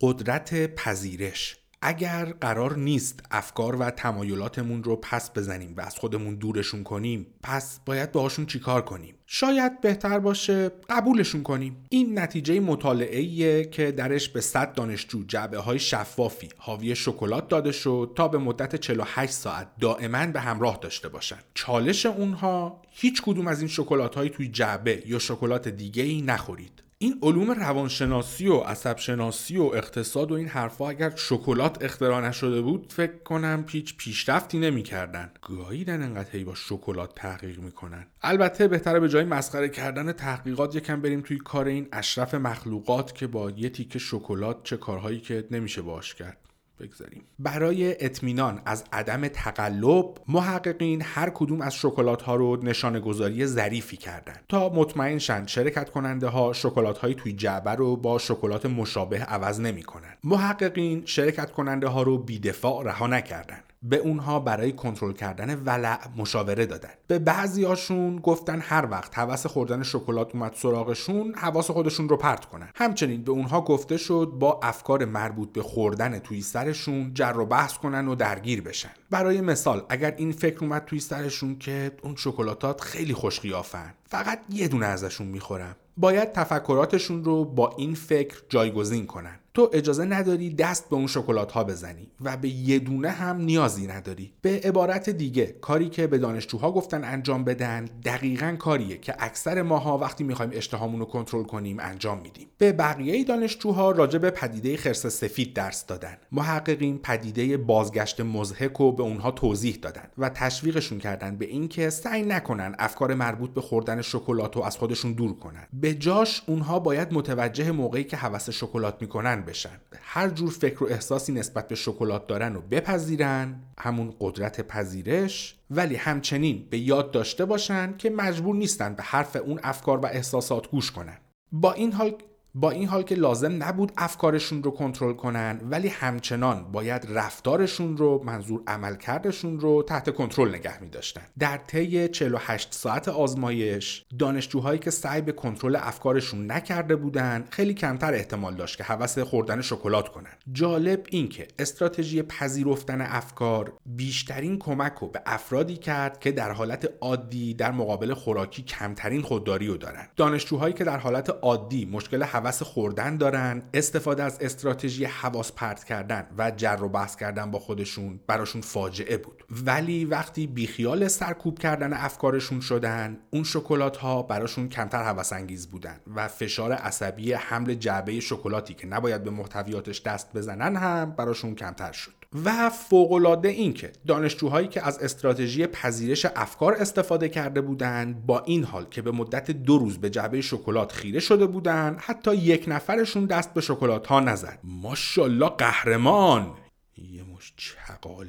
قدرت 0.00 0.74
پذیرش. 0.74 1.59
اگر 1.82 2.24
قرار 2.24 2.76
نیست 2.76 3.20
افکار 3.30 3.76
و 3.76 3.90
تمایلاتمون 3.90 4.84
رو 4.84 4.96
پس 4.96 5.30
بزنیم 5.30 5.74
و 5.76 5.80
از 5.80 5.98
خودمون 5.98 6.34
دورشون 6.34 6.82
کنیم 6.82 7.26
پس 7.42 7.80
باید 7.86 8.12
باهاشون 8.12 8.46
چیکار 8.46 8.82
کنیم؟ 8.82 9.14
شاید 9.26 9.80
بهتر 9.80 10.18
باشه 10.18 10.70
قبولشون 10.88 11.42
کنیم. 11.42 11.86
این 11.88 12.18
نتیجه 12.18 12.60
مطالعه 12.60 13.64
که 13.64 13.92
درش 13.92 14.28
به 14.28 14.40
100 14.40 14.74
دانشجو 14.74 15.24
جعبه 15.24 15.58
های 15.58 15.78
شفافی 15.78 16.48
حاوی 16.58 16.94
شکلات 16.94 17.48
داده 17.48 17.72
شد 17.72 18.12
تا 18.16 18.28
به 18.28 18.38
مدت 18.38 18.76
48 18.76 19.32
ساعت 19.32 19.68
دائما 19.80 20.26
به 20.26 20.40
همراه 20.40 20.78
داشته 20.82 21.08
باشن. 21.08 21.38
چالش 21.54 22.06
اونها 22.06 22.82
هیچ 22.90 23.22
کدوم 23.22 23.46
از 23.46 23.60
این 23.60 23.68
شکلات 23.68 24.14
های 24.14 24.30
توی 24.30 24.48
جعبه 24.48 25.02
یا 25.06 25.18
شکلات 25.18 25.68
دیگه 25.68 26.02
ای 26.02 26.22
نخورید. 26.22 26.82
این 27.02 27.18
علوم 27.22 27.50
روانشناسی 27.50 28.48
و 28.48 28.56
عصب 28.56 28.98
شناسی 28.98 29.56
و 29.56 29.62
اقتصاد 29.62 30.32
و 30.32 30.34
این 30.34 30.48
حرفها 30.48 30.90
اگر 30.90 31.12
شکلات 31.16 31.84
اختراع 31.84 32.28
نشده 32.28 32.60
بود 32.60 32.92
فکر 32.92 33.16
کنم 33.24 33.64
هیچ 33.68 33.96
پیشرفتی 33.96 34.58
نمی‌کردن. 34.58 35.32
گاهیدن 35.42 36.02
انقدر 36.02 36.30
هی 36.32 36.44
با 36.44 36.54
شکلات 36.54 37.14
تحقیق 37.14 37.58
می‌کنن. 37.58 38.06
البته 38.22 38.68
بهتره 38.68 39.00
به 39.00 39.08
جای 39.08 39.24
مسخره 39.24 39.68
کردن 39.68 40.12
تحقیقات 40.12 40.74
یکم 40.74 41.00
بریم 41.00 41.20
توی 41.20 41.38
کار 41.38 41.66
این 41.66 41.88
اشرف 41.92 42.34
مخلوقات 42.34 43.14
که 43.14 43.26
با 43.26 43.50
یه 43.50 43.68
تیکه 43.68 43.98
شکلات 43.98 44.62
چه 44.64 44.76
کارهایی 44.76 45.20
که 45.20 45.44
نمیشه 45.50 45.82
باش 45.82 46.14
کرد. 46.14 46.39
بگذاریم. 46.80 47.22
برای 47.38 48.04
اطمینان 48.04 48.62
از 48.66 48.84
عدم 48.92 49.28
تقلب 49.28 50.06
محققین 50.28 51.02
هر 51.02 51.30
کدوم 51.30 51.60
از 51.60 51.74
شکلات 51.74 52.22
ها 52.22 52.34
رو 52.34 52.64
نشانه 52.64 53.00
گذاری 53.00 53.46
ظریفی 53.46 53.96
کردن 53.96 54.36
تا 54.48 54.68
مطمئن 54.68 55.18
شن 55.18 55.46
شرکت 55.46 55.90
کننده 55.90 56.28
ها 56.28 56.52
شکلات 56.52 56.98
های 56.98 57.14
توی 57.14 57.32
جعبه 57.32 57.70
رو 57.70 57.96
با 57.96 58.18
شکلات 58.18 58.66
مشابه 58.66 59.18
عوض 59.18 59.60
نمی‌کنن 59.60 60.16
محققین 60.24 61.02
شرکت 61.06 61.50
کننده 61.50 61.88
ها 61.88 62.02
رو 62.02 62.18
بیدفاع 62.18 62.84
رها 62.84 63.06
نکردن 63.06 63.60
به 63.82 63.96
اونها 63.96 64.40
برای 64.40 64.72
کنترل 64.72 65.12
کردن 65.12 65.62
ولع 65.64 65.98
مشاوره 66.16 66.66
دادن. 66.66 66.90
به 67.06 67.18
بعضیاشون 67.18 68.16
گفتن 68.16 68.60
هر 68.60 68.88
وقت 68.90 69.18
حواس 69.18 69.46
خوردن 69.46 69.82
شکلات 69.82 70.34
اومد 70.34 70.54
سراغشون 70.54 71.34
حواس 71.34 71.70
خودشون 71.70 72.08
رو 72.08 72.16
پرت 72.16 72.44
کنن. 72.44 72.68
همچنین 72.74 73.22
به 73.22 73.32
اونها 73.32 73.60
گفته 73.60 73.96
شد 73.96 74.32
با 74.38 74.60
افکار 74.62 75.04
مربوط 75.04 75.52
به 75.52 75.62
خوردن 75.62 76.18
توی 76.18 76.42
سرشون 76.42 77.14
جر 77.14 77.34
و 77.38 77.46
بحث 77.46 77.78
کنن 77.78 78.08
و 78.08 78.14
درگیر 78.14 78.62
بشن. 78.62 78.90
برای 79.10 79.40
مثال 79.40 79.82
اگر 79.88 80.14
این 80.16 80.32
فکر 80.32 80.64
اومد 80.64 80.84
توی 80.84 81.00
سرشون 81.00 81.58
که 81.58 81.92
اون 82.02 82.16
شکلاتات 82.16 82.80
خیلی 82.80 83.14
خوش 83.14 83.40
قیافن 83.40 83.94
فقط 84.08 84.38
یه 84.48 84.68
دونه 84.68 84.86
ازشون 84.86 85.26
می‌خورم 85.26 85.76
باید 85.96 86.32
تفکراتشون 86.32 87.24
رو 87.24 87.44
با 87.44 87.74
این 87.78 87.94
فکر 87.94 88.42
جایگزین 88.48 89.06
کنن. 89.06 89.38
تو 89.54 89.70
اجازه 89.72 90.04
نداری 90.04 90.50
دست 90.50 90.88
به 90.88 90.96
اون 90.96 91.06
شکلات 91.06 91.52
ها 91.52 91.64
بزنی 91.64 92.10
و 92.20 92.36
به 92.36 92.48
یه 92.48 92.78
دونه 92.78 93.10
هم 93.10 93.36
نیازی 93.36 93.86
نداری. 93.86 94.32
به 94.42 94.60
عبارت 94.64 95.10
دیگه 95.10 95.46
کاری 95.46 95.88
که 95.88 96.06
به 96.06 96.18
دانشجوها 96.18 96.72
گفتن 96.72 97.04
انجام 97.04 97.44
بدن 97.44 97.84
دقیقا 98.04 98.56
کاریه 98.58 98.98
که 98.98 99.14
اکثر 99.18 99.62
ماها 99.62 99.98
وقتی 99.98 100.24
می‌خوایم 100.24 100.50
اشتهامون 100.54 101.00
رو 101.00 101.06
کنترل 101.06 101.44
کنیم 101.44 101.76
انجام 101.80 102.20
میدیم. 102.20 102.48
به 102.58 102.72
بقیه 102.72 103.24
دانشجوها 103.24 103.90
راجع 103.90 104.18
به 104.18 104.30
پدیده 104.30 104.76
خرس 104.76 105.06
سفید 105.06 105.54
درس 105.54 105.86
دادن. 105.86 106.16
محققین 106.32 106.98
پدیده 106.98 107.56
بازگشت 107.56 108.20
مزهک 108.20 108.72
رو 108.72 108.92
به 108.92 109.02
اونها 109.02 109.30
توضیح 109.30 109.78
دادن 109.82 110.08
و 110.18 110.28
تشویقشون 110.28 110.98
کردن 110.98 111.36
به 111.36 111.46
اینکه 111.46 111.90
سعی 111.90 112.22
نکنن 112.22 112.74
افکار 112.78 113.14
مربوط 113.14 113.50
به 113.50 113.60
خوردن 113.60 114.02
شکلات 114.02 114.56
رو 114.56 114.62
از 114.62 114.76
خودشون 114.76 115.12
دور 115.12 115.38
کنن. 115.38 115.66
به 115.72 115.94
جاش 115.94 116.42
اونها 116.46 116.78
باید 116.78 117.12
متوجه 117.12 117.72
موقعی 117.72 118.04
که 118.04 118.16
هوس 118.16 118.50
شکلات 118.50 118.96
می‌کنن 119.00 119.39
بشن. 119.40 119.80
هر 120.02 120.28
جور 120.28 120.50
فکر 120.50 120.84
و 120.84 120.86
احساسی 120.86 121.32
نسبت 121.32 121.68
به 121.68 121.74
شکلات 121.74 122.26
دارن 122.26 122.56
و 122.56 122.60
بپذیرن 122.60 123.60
همون 123.78 124.14
قدرت 124.20 124.60
پذیرش 124.60 125.56
ولی 125.70 125.96
همچنین 125.96 126.66
به 126.70 126.78
یاد 126.78 127.10
داشته 127.10 127.44
باشن 127.44 127.96
که 127.96 128.10
مجبور 128.10 128.56
نیستن 128.56 128.94
به 128.94 129.02
حرف 129.02 129.36
اون 129.36 129.60
افکار 129.62 129.98
و 129.98 130.06
احساسات 130.06 130.70
گوش 130.70 130.90
کنن. 130.90 131.18
با 131.52 131.72
این 131.72 131.92
حال 131.92 132.14
با 132.54 132.70
این 132.70 132.88
حال 132.88 133.02
که 133.02 133.14
لازم 133.14 133.62
نبود 133.62 133.92
افکارشون 133.96 134.62
رو 134.62 134.70
کنترل 134.70 135.12
کنن 135.12 135.60
ولی 135.70 135.88
همچنان 135.88 136.72
باید 136.72 137.06
رفتارشون 137.08 137.96
رو 137.96 138.22
منظور 138.24 138.62
عملکردشون 138.66 139.60
رو 139.60 139.82
تحت 139.82 140.10
کنترل 140.14 140.54
نگه 140.54 140.82
می 140.82 140.88
داشتن 140.88 141.22
در 141.38 141.56
طی 141.56 142.08
48 142.08 142.74
ساعت 142.74 143.08
آزمایش 143.08 144.04
دانشجوهایی 144.18 144.78
که 144.78 144.90
سعی 144.90 145.20
به 145.20 145.32
کنترل 145.32 145.76
افکارشون 145.76 146.52
نکرده 146.52 146.96
بودن 146.96 147.44
خیلی 147.50 147.74
کمتر 147.74 148.14
احتمال 148.14 148.54
داشت 148.54 148.76
که 148.76 148.84
حوس 148.84 149.18
خوردن 149.18 149.60
شکلات 149.60 150.08
کنن. 150.08 150.30
جالب 150.52 151.06
این 151.10 151.28
که 151.28 151.48
استراتژی 151.58 152.22
پذیرفتن 152.22 153.00
افکار 153.00 153.72
بیشترین 153.86 154.58
کمک 154.58 154.92
رو 155.00 155.08
به 155.08 155.22
افرادی 155.26 155.76
کرد 155.76 156.20
که 156.20 156.32
در 156.32 156.52
حالت 156.52 156.90
عادی 157.00 157.54
در 157.54 157.70
مقابل 157.70 158.14
خوراکی 158.14 158.62
کمترین 158.62 159.22
خودداری 159.22 159.66
رو 159.66 159.76
دارن. 159.76 160.08
دانشجوهایی 160.16 160.74
که 160.74 160.84
در 160.84 160.98
حالت 160.98 161.30
عادی 161.42 161.84
مشکل 161.84 162.22
حوس 162.40 162.62
خوردن 162.62 163.16
دارن 163.16 163.62
استفاده 163.74 164.22
از 164.22 164.38
استراتژی 164.40 165.04
حواس 165.04 165.52
پرت 165.52 165.84
کردن 165.84 166.26
و 166.38 166.50
جر 166.50 166.78
و 166.82 166.88
بحث 166.88 167.16
کردن 167.16 167.50
با 167.50 167.58
خودشون 167.58 168.20
براشون 168.26 168.60
فاجعه 168.60 169.16
بود. 169.16 169.44
ولی 169.66 170.04
وقتی 170.04 170.46
بیخیال 170.46 171.08
سرکوب 171.08 171.58
کردن 171.58 171.92
افکارشون 171.92 172.60
شدن 172.60 173.18
اون 173.30 173.44
شکلات 173.44 173.96
ها 173.96 174.22
براشون 174.22 174.68
کمتر 174.68 175.02
حوس 175.02 175.32
انگیز 175.32 175.68
بودن 175.68 176.00
و 176.16 176.28
فشار 176.28 176.72
عصبی 176.72 177.32
حمل 177.32 177.74
جعبه 177.74 178.20
شکلاتی 178.20 178.74
که 178.74 178.86
نباید 178.86 179.24
به 179.24 179.30
محتویاتش 179.30 180.02
دست 180.02 180.32
بزنن 180.32 180.76
هم 180.76 181.10
براشون 181.10 181.54
کمتر 181.54 181.92
شد. 181.92 182.19
و 182.34 182.70
فوقالعاده 182.70 183.48
این 183.48 183.72
که 183.74 183.92
دانشجوهایی 184.06 184.68
که 184.68 184.86
از 184.86 184.98
استراتژی 184.98 185.66
پذیرش 185.66 186.26
افکار 186.36 186.74
استفاده 186.74 187.28
کرده 187.28 187.60
بودند 187.60 188.26
با 188.26 188.40
این 188.40 188.64
حال 188.64 188.84
که 188.84 189.02
به 189.02 189.10
مدت 189.10 189.50
دو 189.50 189.78
روز 189.78 189.98
به 189.98 190.10
جعبه 190.10 190.40
شکلات 190.40 190.92
خیره 190.92 191.20
شده 191.20 191.46
بودند 191.46 191.96
حتی 192.00 192.34
یک 192.34 192.64
نفرشون 192.68 193.26
دست 193.26 193.54
به 193.54 193.60
شکلات 193.60 194.06
ها 194.06 194.20
نزد. 194.20 194.58
ماشاءالله 194.64 195.48
قهرمان! 195.48 196.54
یه 196.96 197.22
مش 197.22 197.52
چقال 197.56 198.28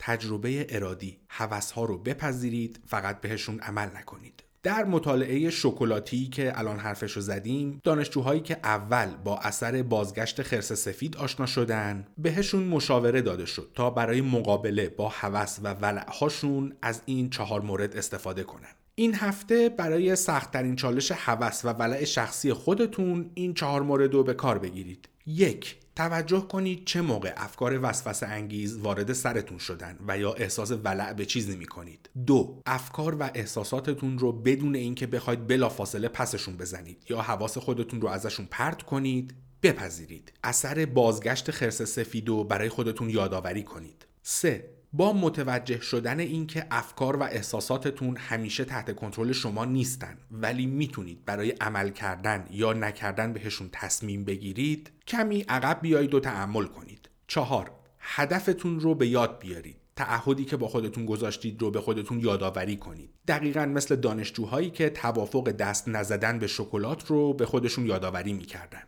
تجربه 0.00 0.66
ارادی. 0.68 1.20
حوث 1.28 1.72
ها 1.72 1.84
رو 1.84 1.98
بپذیرید 1.98 2.80
فقط 2.86 3.20
بهشون 3.20 3.60
عمل 3.60 3.88
نکنید. 3.96 4.42
در 4.62 4.84
مطالعه 4.84 5.50
شکلاتی 5.50 6.26
که 6.26 6.58
الان 6.58 6.78
حرفش 6.78 7.12
رو 7.12 7.22
زدیم 7.22 7.80
دانشجوهایی 7.84 8.40
که 8.40 8.56
اول 8.64 9.06
با 9.24 9.38
اثر 9.38 9.82
بازگشت 9.82 10.42
خرس 10.42 10.72
سفید 10.72 11.16
آشنا 11.16 11.46
شدن 11.46 12.06
بهشون 12.18 12.64
مشاوره 12.64 13.22
داده 13.22 13.46
شد 13.46 13.70
تا 13.74 13.90
برای 13.90 14.20
مقابله 14.20 14.88
با 14.88 15.08
هوس 15.08 15.58
و 15.62 15.74
ولعهاشون 15.74 16.72
از 16.82 17.02
این 17.06 17.30
چهار 17.30 17.60
مورد 17.60 17.96
استفاده 17.96 18.42
کنن. 18.42 18.68
این 18.94 19.14
هفته 19.14 19.68
برای 19.68 20.16
سختترین 20.16 20.76
چالش 20.76 21.12
هوس 21.12 21.64
و 21.64 21.68
ولع 21.68 22.04
شخصی 22.04 22.52
خودتون 22.52 23.30
این 23.34 23.54
چهار 23.54 23.82
مورد 23.82 24.14
رو 24.14 24.24
به 24.24 24.34
کار 24.34 24.58
بگیرید. 24.58 25.08
یک 25.26 25.76
توجه 25.96 26.40
کنید 26.40 26.84
چه 26.84 27.00
موقع 27.00 27.32
افکار 27.36 27.78
وسوسه 27.82 28.26
انگیز 28.26 28.76
وارد 28.76 29.12
سرتون 29.12 29.58
شدن 29.58 29.98
و 30.06 30.18
یا 30.18 30.32
احساس 30.32 30.72
ولع 30.84 31.12
به 31.12 31.26
چیزی 31.26 31.56
می 31.56 31.66
کنید. 31.66 32.10
دو 32.26 32.60
افکار 32.66 33.16
و 33.20 33.30
احساساتتون 33.34 34.18
رو 34.18 34.32
بدون 34.32 34.74
اینکه 34.74 35.06
بخواید 35.06 35.46
بلافاصله 35.46 36.08
پسشون 36.08 36.56
بزنید 36.56 37.04
یا 37.08 37.20
حواس 37.20 37.58
خودتون 37.58 38.00
رو 38.00 38.08
ازشون 38.08 38.48
پرت 38.50 38.82
کنید 38.82 39.34
بپذیرید. 39.62 40.32
اثر 40.44 40.86
بازگشت 40.86 41.50
خرس 41.50 41.82
سفید 41.82 42.28
رو 42.28 42.44
برای 42.44 42.68
خودتون 42.68 43.10
یادآوری 43.10 43.62
کنید. 43.62 44.06
سه 44.22 44.71
با 44.94 45.12
متوجه 45.12 45.80
شدن 45.80 46.20
اینکه 46.20 46.66
افکار 46.70 47.16
و 47.16 47.22
احساساتتون 47.22 48.16
همیشه 48.16 48.64
تحت 48.64 48.96
کنترل 48.96 49.32
شما 49.32 49.64
نیستن 49.64 50.18
ولی 50.30 50.66
می‌تونید 50.66 51.24
برای 51.24 51.50
عمل 51.50 51.90
کردن 51.90 52.46
یا 52.50 52.72
نکردن 52.72 53.32
بهشون 53.32 53.68
تصمیم 53.72 54.24
بگیرید 54.24 54.90
کمی 55.06 55.44
عقب 55.48 55.78
بیایید 55.82 56.14
و 56.14 56.20
تحمل 56.20 56.64
کنید. 56.64 57.08
چهار 57.26 57.70
هدفتون 57.98 58.80
رو 58.80 58.94
به 58.94 59.06
یاد 59.06 59.38
بیارید. 59.38 59.76
تعهدی 59.96 60.44
که 60.44 60.56
با 60.56 60.68
خودتون 60.68 61.06
گذاشتید 61.06 61.62
رو 61.62 61.70
به 61.70 61.80
خودتون 61.80 62.20
یادآوری 62.20 62.76
کنید. 62.76 63.10
دقیقا 63.28 63.66
مثل 63.66 63.96
دانشجوهایی 63.96 64.70
که 64.70 64.90
توافق 64.90 65.50
دست 65.50 65.88
نزدن 65.88 66.38
به 66.38 66.46
شکلات 66.46 67.06
رو 67.06 67.34
به 67.34 67.46
خودشون 67.46 67.86
یادآوری 67.86 68.32
می‌کردن. 68.32 68.82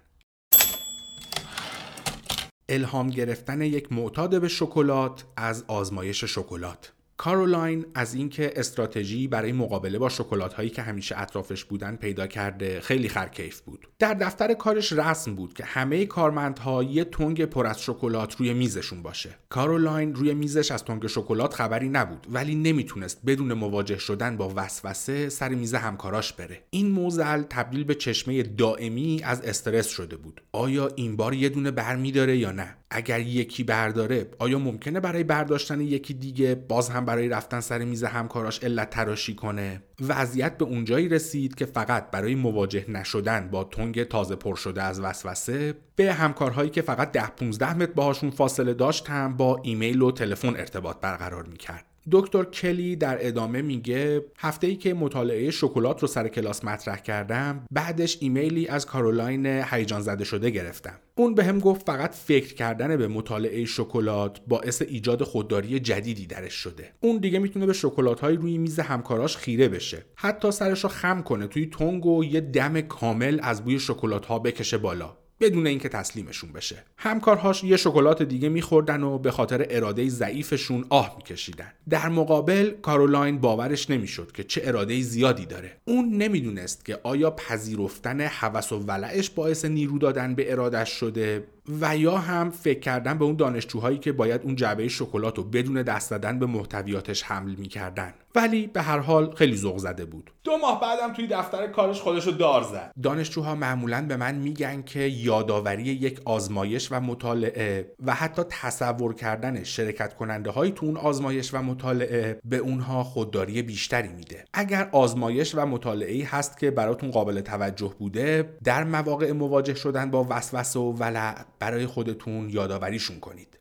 الهام 2.69 3.11
گرفتن 3.11 3.63
یک 3.63 3.93
معتاد 3.93 4.41
به 4.41 4.49
شکلات 4.49 5.25
از 5.37 5.65
آزمایش 5.69 6.25
شکلات. 6.25 6.94
کارولاین 7.17 7.87
از 7.95 8.15
اینکه 8.15 8.53
استراتژی 8.57 9.29
برای 9.29 9.53
مقابله 9.53 9.99
با 9.99 10.09
شکلات 10.09 10.55
هایی 10.55 10.71
که 10.71 10.83
همیشه 10.83 11.21
اطرافش 11.21 11.65
بودن 11.65 11.97
پیدا 11.97 12.27
کرده 12.27 12.81
خیلی 12.81 13.09
خرکیف 13.09 13.61
بود. 13.61 13.87
در 13.99 14.15
دفتر 14.15 14.55
کارش 14.55 14.93
رسم 14.93 15.35
بود 15.35 15.55
که 15.55 15.65
همه 15.65 16.07
کارمندها 16.07 16.83
یه 16.83 17.05
تنگ 17.05 17.45
پر 17.45 17.67
از 17.67 17.83
شکلات 17.83 18.37
روی 18.37 18.55
میزشون 18.55 19.03
باشه. 19.03 19.31
کارولاین 19.49 20.15
روی 20.15 20.35
میزش 20.35 20.71
از 20.71 20.85
تنگ 20.85 21.07
شکلات 21.07 21.55
خبری 21.55 21.89
نبود 21.89 22.27
ولی 22.31 22.55
نمی‌تونست 22.55 23.21
بدون 23.27 23.53
مواجه 23.53 23.99
شدن 23.99 24.37
با 24.37 24.53
وسوسه 24.57 25.29
سر 25.29 25.49
میز 25.49 25.75
همکاراش 25.75 26.33
بره. 26.33 26.65
این 26.71 26.91
موزل 26.91 27.43
تبدیل 27.43 27.85
به 27.85 27.95
چشمه 27.95 28.43
دائمی 28.43 29.21
از 29.25 29.41
استرس 29.41 29.89
شده 29.89 30.17
بود. 30.17 30.43
آیا 30.53 30.89
این 30.97 31.17
بار 31.17 31.35
یه 31.35 31.49
دونه 31.49 31.71
برمی 31.71 32.13
داره 32.13 32.37
یا 32.37 32.53
نه؟ 32.53 32.77
اگر 32.95 33.21
یکی 33.21 33.65
برداره 33.65 34.27
آیا 34.39 34.59
ممکنه 34.59 35.01
برای 35.01 35.25
برداشتن 35.25 35.81
یکی 35.81 36.15
دیگه 36.15 36.55
باز 36.55 36.89
هم 36.89 37.05
برای 37.05 37.29
رفتن 37.29 37.61
سر 37.61 37.79
میز 37.79 38.05
همکاراش 38.05 38.65
علت 38.65 38.91
تراشی 38.91 39.35
کنه؟ 39.35 39.83
وضعیت 40.01 40.59
به 40.59 40.65
اونجایی 40.65 41.09
رسید 41.09 41.55
که 41.55 41.67
فقط 41.67 42.11
برای 42.11 42.35
مواجه 42.35 42.85
نشدن 42.89 43.49
با 43.51 43.65
تنگ 43.65 44.05
تازه 44.05 44.37
پر 44.37 44.57
شده 44.57 44.83
از 44.83 45.01
وسوسه 45.01 45.75
به 45.97 46.13
همکارهایی 46.13 46.71
که 46.71 46.83
فقط 46.83 47.13
ده 47.13 47.27
15 47.27 47.75
متر 47.75 47.93
باهاشون 47.93 48.31
فاصله 48.31 48.75
داشت 48.75 49.11
هم 49.11 49.37
با 49.37 49.61
ایمیل 49.63 50.03
و 50.03 50.11
تلفن 50.11 50.57
ارتباط 50.57 51.01
برقرار 51.01 51.47
می‌کرد. 51.47 51.85
دکتر 52.11 52.45
کلی 52.45 52.97
در 52.97 53.19
ادامه 53.21 53.63
میگه 53.63 54.25
هفته 54.39 54.67
ای 54.67 54.77
که 54.77 54.95
مطالعه 54.95 55.51
شکلات 55.51 56.01
رو 56.01 56.09
سر 56.09 56.29
کلاس 56.29 56.65
مطرح 56.65 56.97
کردم 56.97 57.67
بعدش 57.71 58.19
ایمیلی 58.21 58.69
از 58.69 58.87
کارولاین 58.87 59.47
هیجان 59.47 60.01
زده 60.01 60.25
شده 60.25 60.51
گرفتم. 60.51 60.99
اون 61.17 61.35
بهم 61.35 61.59
گفت 61.59 61.87
فقط 61.87 62.15
فکر 62.15 62.55
کردن 62.55 62.97
به 62.97 63.09
مطالعه 63.09 63.65
شکلات 63.65 64.41
باعث 64.47 64.83
ایجاد 64.83 65.23
خودداری 65.23 65.81
جدیدی 65.81 66.27
درش 66.27 66.55
شده. 66.55 66.93
اون 67.01 67.19
دیگه 67.19 67.39
می‌تونه 67.39 67.67
به 67.67 67.73
شکلات 67.73 68.21
های 68.21 68.37
روی 68.37 68.59
میز 68.59 68.81
همکاراش 68.81 69.37
خیره 69.37 69.69
بشه. 69.69 70.05
حتی 70.15 70.51
سرش 70.51 70.85
رو 70.85 70.91
خم 70.91 71.23
کنه 71.23 71.47
توی 71.47 71.67
تنگ 71.67 72.07
و 72.07 72.25
یه 72.25 72.41
دم 72.41 72.81
کامل 72.81 73.39
از 73.43 73.65
بوی 73.65 73.79
شکلات 73.79 74.27
ها 74.27 74.39
بکشه 74.39 74.79
بالا. 74.79 75.17
بدون 75.41 75.67
اینکه 75.67 75.89
تسلیمشون 75.89 76.53
بشه. 76.53 76.85
همکارهاش 76.97 77.65
یه 77.65 77.77
شکلات 77.77 78.23
دیگه 78.23 78.49
میخوردن 78.49 79.03
و 79.03 79.19
به 79.19 79.31
خاطر 79.31 79.67
اراده 79.71 80.09
ضعیفشون 80.09 80.85
آه 80.89 81.15
میکشیدن. 81.17 81.73
در 81.91 82.09
مقابل 82.09 82.71
کارولاین 82.83 83.39
باورش 83.39 83.91
نمی‌شد 83.91 84.33
که 84.33 84.45
چه 84.45 84.63
اراده 84.65 85.01
زیادی 85.01 85.47
داره. 85.47 85.77
اون 85.85 86.17
نمی‌دونست 86.17 86.85
که 86.85 87.01
آیا 87.03 87.31
پذیرفتن 87.31 88.21
هوس 88.21 88.73
و 88.73 88.79
ولعش 88.79 89.31
باعث 89.31 89.65
نیرو 89.65 89.99
دادن 89.99 90.35
به 90.35 90.53
ارادش 90.53 90.89
شده 90.89 91.45
و 91.81 91.97
یا 91.97 92.19
هم 92.19 92.51
فکر 92.51 92.81
کردن 92.81 93.19
به 93.19 93.25
اون 93.25 93.37
دانشجوهایی 93.37 93.99
که 93.99 94.13
باید 94.13 94.41
اون 94.43 94.57
جعبه 94.57 94.89
شکلات 94.89 95.37
رو 95.37 95.45
بدون 95.45 95.83
دست 95.83 96.11
دادن 96.11 96.39
به 96.39 96.47
محتویاتش 96.47 97.23
حمل 97.23 97.55
می‌کردن. 97.55 98.15
ولی 98.35 98.67
به 98.67 98.83
هر 98.83 98.99
حال 98.99 99.35
خیلی 99.35 99.57
ذوق 99.57 99.79
زده 99.79 100.05
بود. 100.05 100.31
دو 100.45 100.57
ماه 100.57 100.81
بعدم 100.81 101.13
توی 101.13 101.27
دفتر 101.27 101.67
کارش 101.67 102.01
خودشو 102.01 102.31
دار 102.31 102.63
زد. 102.63 102.93
دانشجوها 103.03 103.55
معمولا 103.55 104.07
به 104.09 104.17
من 104.17 104.35
میگن 104.35 104.83
که 104.83 105.01
یادآوری 105.01 105.83
یک 105.83 106.21
آزمایش 106.25 106.93
و 106.93 107.01
مطالعه 107.01 107.95
و 108.07 108.15
حتی 108.15 108.43
تصور 108.49 109.15
کردن 109.15 109.65
شرکت 109.65 110.15
کننده 110.15 110.51
های 110.51 110.73
تو 110.73 110.87
اون 110.87 110.97
آزمایش 110.97 111.55
و 111.55 111.63
مطالعه 111.63 112.41
به 112.45 112.57
اونها 112.57 113.05
خودداری 113.05 113.63
بیشتری 113.63 114.09
میده. 114.09 114.45
اگر 114.53 114.89
آزمایش 114.93 115.55
و 115.55 115.67
مطالعه 115.67 116.25
هست 116.27 116.59
که 116.59 116.71
براتون 116.71 117.11
قابل 117.11 117.41
توجه 117.41 117.95
بوده 117.99 118.57
در 118.65 118.85
مواقع 118.85 119.33
مواجه 119.33 119.75
شدن 119.75 120.11
با 120.11 120.27
وسوسه 120.31 120.81
و 120.81 120.93
ولع 120.93 121.45
برای 121.59 121.87
خودتون 121.87 122.51
یادآوریشون 122.51 123.21
کنید. 123.21 123.59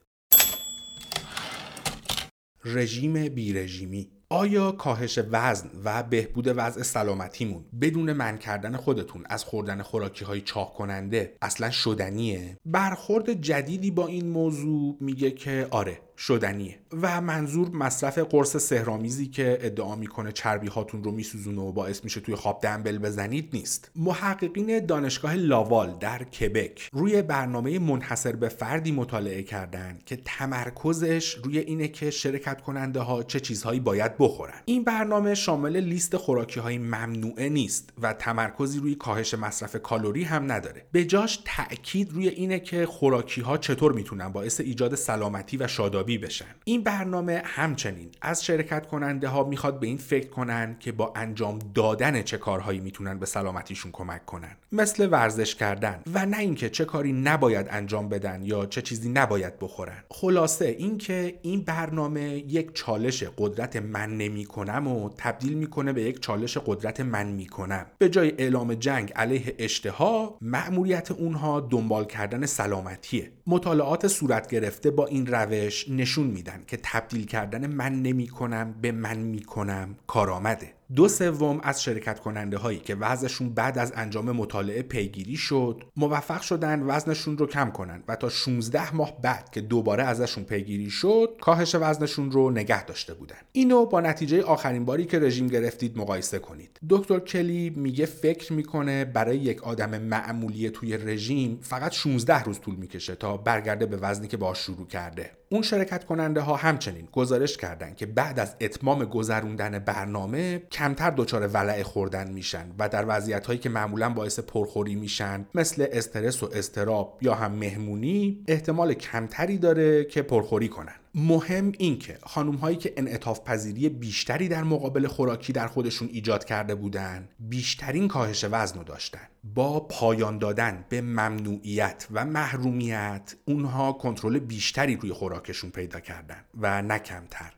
رژیم 2.64 3.28
بی 3.28 3.52
رژیمی 3.52 4.10
آیا 4.28 4.72
کاهش 4.72 5.18
وزن 5.30 5.70
و 5.84 6.02
بهبود 6.02 6.48
وضع 6.56 6.82
سلامتیمون 6.82 7.64
بدون 7.80 8.12
من 8.12 8.38
کردن 8.38 8.76
خودتون 8.76 9.22
از 9.26 9.44
خوردن 9.44 9.82
خوراکی 9.82 10.24
های 10.24 10.40
چاق 10.40 10.74
کننده 10.74 11.36
اصلا 11.42 11.70
شدنیه؟ 11.70 12.56
برخورد 12.66 13.32
جدیدی 13.32 13.90
با 13.90 14.06
این 14.06 14.28
موضوع 14.28 14.96
میگه 15.00 15.30
که 15.30 15.66
آره 15.70 16.00
شدنیه. 16.18 16.78
و 17.02 17.20
منظور 17.20 17.68
مصرف 17.68 18.18
قرص 18.18 18.56
سهرامیزی 18.56 19.26
که 19.26 19.58
ادعا 19.60 19.96
می‌کنه 19.96 20.32
چربی 20.32 20.68
هاتون 20.68 21.04
رو 21.04 21.10
میسوزونه 21.10 21.60
و 21.60 21.72
باعث 21.72 22.04
میشه 22.04 22.20
توی 22.20 22.34
خواب 22.34 22.60
دنبل 22.62 22.98
بزنید 22.98 23.50
نیست. 23.52 23.90
محققین 23.96 24.86
دانشگاه 24.86 25.34
لاوال 25.34 25.96
در 26.00 26.24
کبک 26.24 26.88
روی 26.92 27.22
برنامه 27.22 27.78
منحصر 27.78 28.32
به 28.32 28.48
فردی 28.48 28.92
مطالعه 28.92 29.42
کردند 29.42 30.04
که 30.04 30.18
تمرکزش 30.24 31.34
روی 31.44 31.58
اینه 31.58 31.88
که 31.88 32.10
شرکت 32.10 32.60
کننده 32.60 33.00
ها 33.00 33.22
چه 33.22 33.40
چیزهایی 33.40 33.80
باید 33.80 34.12
بخورن. 34.18 34.60
این 34.64 34.84
برنامه 34.84 35.34
شامل 35.34 35.76
لیست 35.76 36.16
خوراکی 36.16 36.60
های 36.60 36.78
ممنوعه 36.78 37.48
نیست 37.48 37.92
و 38.02 38.12
تمرکزی 38.12 38.78
روی 38.78 38.94
کاهش 38.94 39.34
مصرف 39.34 39.76
کالری 39.76 40.24
هم 40.24 40.52
نداره. 40.52 40.86
به 40.92 41.04
جاش 41.04 41.38
تاکید 41.44 42.12
روی 42.12 42.28
اینه 42.28 42.60
که 42.60 42.86
خوراکی 42.86 43.40
ها 43.40 43.58
چطور 43.58 43.92
می‌تونن 43.92 44.28
باعث 44.28 44.60
ایجاد 44.60 44.94
سلامتی 44.94 45.56
و 45.56 45.66
شادابی 45.66 46.03
بشن. 46.04 46.54
این 46.64 46.82
برنامه 46.82 47.42
همچنین 47.44 48.08
از 48.22 48.44
شرکت 48.44 48.86
کننده 48.86 49.28
ها 49.28 49.44
می‌خواد 49.44 49.80
به 49.80 49.86
این 49.86 49.98
فکر 49.98 50.28
کنن 50.28 50.76
که 50.80 50.92
با 50.92 51.12
انجام 51.16 51.58
دادن 51.74 52.22
چه 52.22 52.38
کارهایی 52.38 52.80
می‌تونن 52.80 53.18
به 53.18 53.26
سلامتیشون 53.26 53.92
کمک 53.92 54.26
کنن. 54.26 54.56
مثل 54.72 55.08
ورزش 55.10 55.54
کردن 55.54 56.02
و 56.14 56.26
نه 56.26 56.38
اینکه 56.38 56.70
چه 56.70 56.84
کاری 56.84 57.12
نباید 57.12 57.66
انجام 57.70 58.08
بدن 58.08 58.44
یا 58.44 58.66
چه 58.66 58.82
چیزی 58.82 59.08
نباید 59.08 59.58
بخورن. 59.58 60.04
خلاصه 60.10 60.64
اینکه 60.64 61.38
این 61.42 61.62
برنامه 61.62 62.22
یک 62.22 62.74
چالش 62.74 63.24
قدرت 63.38 63.76
من 63.76 64.16
نمی‌کنم 64.16 64.88
و 64.88 65.10
تبدیل 65.16 65.52
می‌کنه 65.52 65.92
به 65.92 66.02
یک 66.02 66.20
چالش 66.20 66.58
قدرت 66.58 67.00
من 67.00 67.26
می‌کنم. 67.26 67.86
به 67.98 68.08
جای 68.08 68.32
اعلام 68.38 68.74
جنگ 68.74 69.12
علیه 69.12 69.54
اشتها 69.58 70.38
مأموریت 70.40 71.10
اونها 71.10 71.60
دنبال 71.60 72.04
کردن 72.04 72.46
سلامتیه. 72.46 73.30
مطالعات 73.46 74.08
صورت 74.08 74.50
گرفته 74.50 74.90
با 74.90 75.06
این 75.06 75.26
روش 75.26 75.88
نشون 75.96 76.26
میدن 76.26 76.62
که 76.66 76.78
تبدیل 76.82 77.26
کردن 77.26 77.66
من 77.66 78.02
نمی 78.02 78.28
کنم 78.28 78.74
به 78.82 78.92
من 78.92 79.18
می 79.18 79.40
کنم 79.40 79.96
کارآمده. 80.06 80.72
دو 80.94 81.08
سوم 81.08 81.60
از 81.62 81.82
شرکت 81.82 82.20
کننده 82.20 82.56
هایی 82.56 82.78
که 82.78 82.94
وزنشون 82.94 83.48
بعد 83.48 83.78
از 83.78 83.92
انجام 83.96 84.30
مطالعه 84.30 84.82
پیگیری 84.82 85.36
شد 85.36 85.84
موفق 85.96 86.40
شدن 86.40 86.82
وزنشون 86.82 87.38
رو 87.38 87.46
کم 87.46 87.70
کنن 87.70 88.02
و 88.08 88.16
تا 88.16 88.28
16 88.28 88.96
ماه 88.96 89.22
بعد 89.22 89.50
که 89.50 89.60
دوباره 89.60 90.04
ازشون 90.04 90.44
پیگیری 90.44 90.90
شد 90.90 91.36
کاهش 91.40 91.74
وزنشون 91.74 92.30
رو 92.30 92.50
نگه 92.50 92.84
داشته 92.84 93.14
بودن. 93.14 93.36
اینو 93.52 93.86
با 93.86 94.00
نتیجه 94.00 94.42
آخرین 94.42 94.84
باری 94.84 95.04
که 95.04 95.18
رژیم 95.18 95.46
گرفتید 95.46 95.98
مقایسه 95.98 96.38
کنید. 96.38 96.80
دکتر 96.90 97.18
کلی 97.18 97.70
میگه 97.70 98.06
فکر 98.06 98.52
می‌کنه 98.52 99.04
برای 99.04 99.38
یک 99.38 99.62
آدم 99.62 99.98
معمولی 99.98 100.70
توی 100.70 100.96
رژیم 100.96 101.58
فقط 101.62 101.92
16 101.92 102.42
روز 102.42 102.60
طول 102.60 102.74
می‌کشه 102.74 103.14
تا 103.14 103.36
برگرده 103.36 103.86
به 103.86 103.96
وزنی 103.96 104.28
که 104.28 104.36
باش 104.36 104.58
شروع 104.58 104.86
کرده. 104.86 105.30
اون 105.54 105.62
شرکت 105.62 106.04
کننده 106.04 106.40
ها 106.40 106.56
همچنین 106.56 107.08
گزارش 107.12 107.56
کردند 107.56 107.96
که 107.96 108.06
بعد 108.06 108.40
از 108.40 108.54
اتمام 108.60 109.04
گذروندن 109.04 109.78
برنامه 109.78 110.58
کمتر 110.58 111.10
دچار 111.10 111.46
ولع 111.46 111.82
خوردن 111.82 112.30
میشن 112.30 112.66
و 112.78 112.88
در 112.88 113.04
وضعیت 113.08 113.46
هایی 113.46 113.58
که 113.58 113.68
معمولا 113.68 114.10
باعث 114.10 114.38
پرخوری 114.38 114.94
میشن 114.94 115.46
مثل 115.54 115.86
استرس 115.92 116.42
و 116.42 116.48
استراب 116.52 117.18
یا 117.22 117.34
هم 117.34 117.52
مهمونی 117.52 118.44
احتمال 118.48 118.94
کمتری 118.94 119.58
داره 119.58 120.04
که 120.04 120.22
پرخوری 120.22 120.68
کنن. 120.68 120.94
مهم 121.14 121.72
این 121.78 121.98
که 121.98 122.18
خانوم 122.22 122.54
هایی 122.54 122.76
که 122.76 122.94
انعطاف 122.96 123.40
پذیری 123.40 123.88
بیشتری 123.88 124.48
در 124.48 124.64
مقابل 124.64 125.06
خوراکی 125.06 125.52
در 125.52 125.66
خودشون 125.66 126.08
ایجاد 126.12 126.44
کرده 126.44 126.74
بودن 126.74 127.28
بیشترین 127.38 128.08
کاهش 128.08 128.44
وزن 128.50 128.78
رو 128.78 128.84
داشتن. 128.84 129.28
با 129.44 129.80
پایان 129.80 130.38
دادن 130.38 130.84
به 130.88 131.00
ممنوعیت 131.00 132.06
و 132.10 132.24
محرومیت 132.24 133.34
اونها 133.44 133.92
کنترل 133.92 134.38
بیشتری 134.38 134.96
روی 134.96 135.12
خوراکشون 135.12 135.70
پیدا 135.70 136.00
کردن 136.00 136.44
و 136.60 136.82
نه 136.82 136.98
کمتر. 136.98 137.52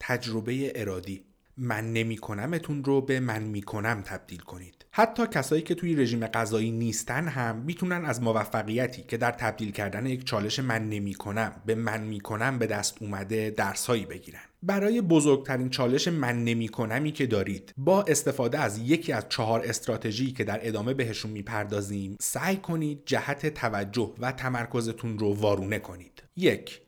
تجربه 0.00 0.80
ارادی 0.80 1.24
من 1.56 1.92
نمی 1.92 2.16
کنمتون 2.16 2.84
رو 2.84 3.00
به 3.00 3.20
من 3.20 3.42
می 3.42 3.62
کنم 3.62 4.02
تبدیل 4.02 4.40
کنید. 4.40 4.75
حتی 4.98 5.26
کسایی 5.26 5.62
که 5.62 5.74
توی 5.74 5.94
رژیم 5.96 6.26
غذایی 6.26 6.70
نیستن 6.70 7.28
هم 7.28 7.56
می‌تونن 7.56 8.04
از 8.04 8.22
موفقیتی 8.22 9.02
که 9.02 9.16
در 9.16 9.30
تبدیل 9.30 9.70
کردن 9.70 10.06
یک 10.06 10.24
چالش 10.24 10.58
من 10.58 10.88
نمی 10.88 11.14
کنم 11.14 11.62
به 11.66 11.74
من 11.74 12.00
می 12.00 12.20
کنم 12.20 12.58
به 12.58 12.66
دست 12.66 12.96
اومده 13.00 13.50
درسهایی 13.50 14.06
بگیرن. 14.06 14.40
برای 14.62 15.00
بزرگترین 15.00 15.70
چالش 15.70 16.08
من 16.08 16.44
نمی 16.44 16.68
کنمی 16.68 17.12
که 17.12 17.26
دارید 17.26 17.74
با 17.76 18.02
استفاده 18.02 18.58
از 18.58 18.78
یکی 18.78 19.12
از 19.12 19.26
چهار 19.28 19.62
استراتژی 19.64 20.32
که 20.32 20.44
در 20.44 20.60
ادامه 20.62 20.94
بهشون 20.94 21.30
می‌پردازیم 21.30 22.16
سعی 22.20 22.56
کنید 22.56 23.02
جهت 23.06 23.46
توجه 23.46 24.14
و 24.18 24.32
تمرکزتون 24.32 25.18
رو 25.18 25.34
وارونه 25.34 25.78
کنید. 25.78 26.22
یک 26.36 26.80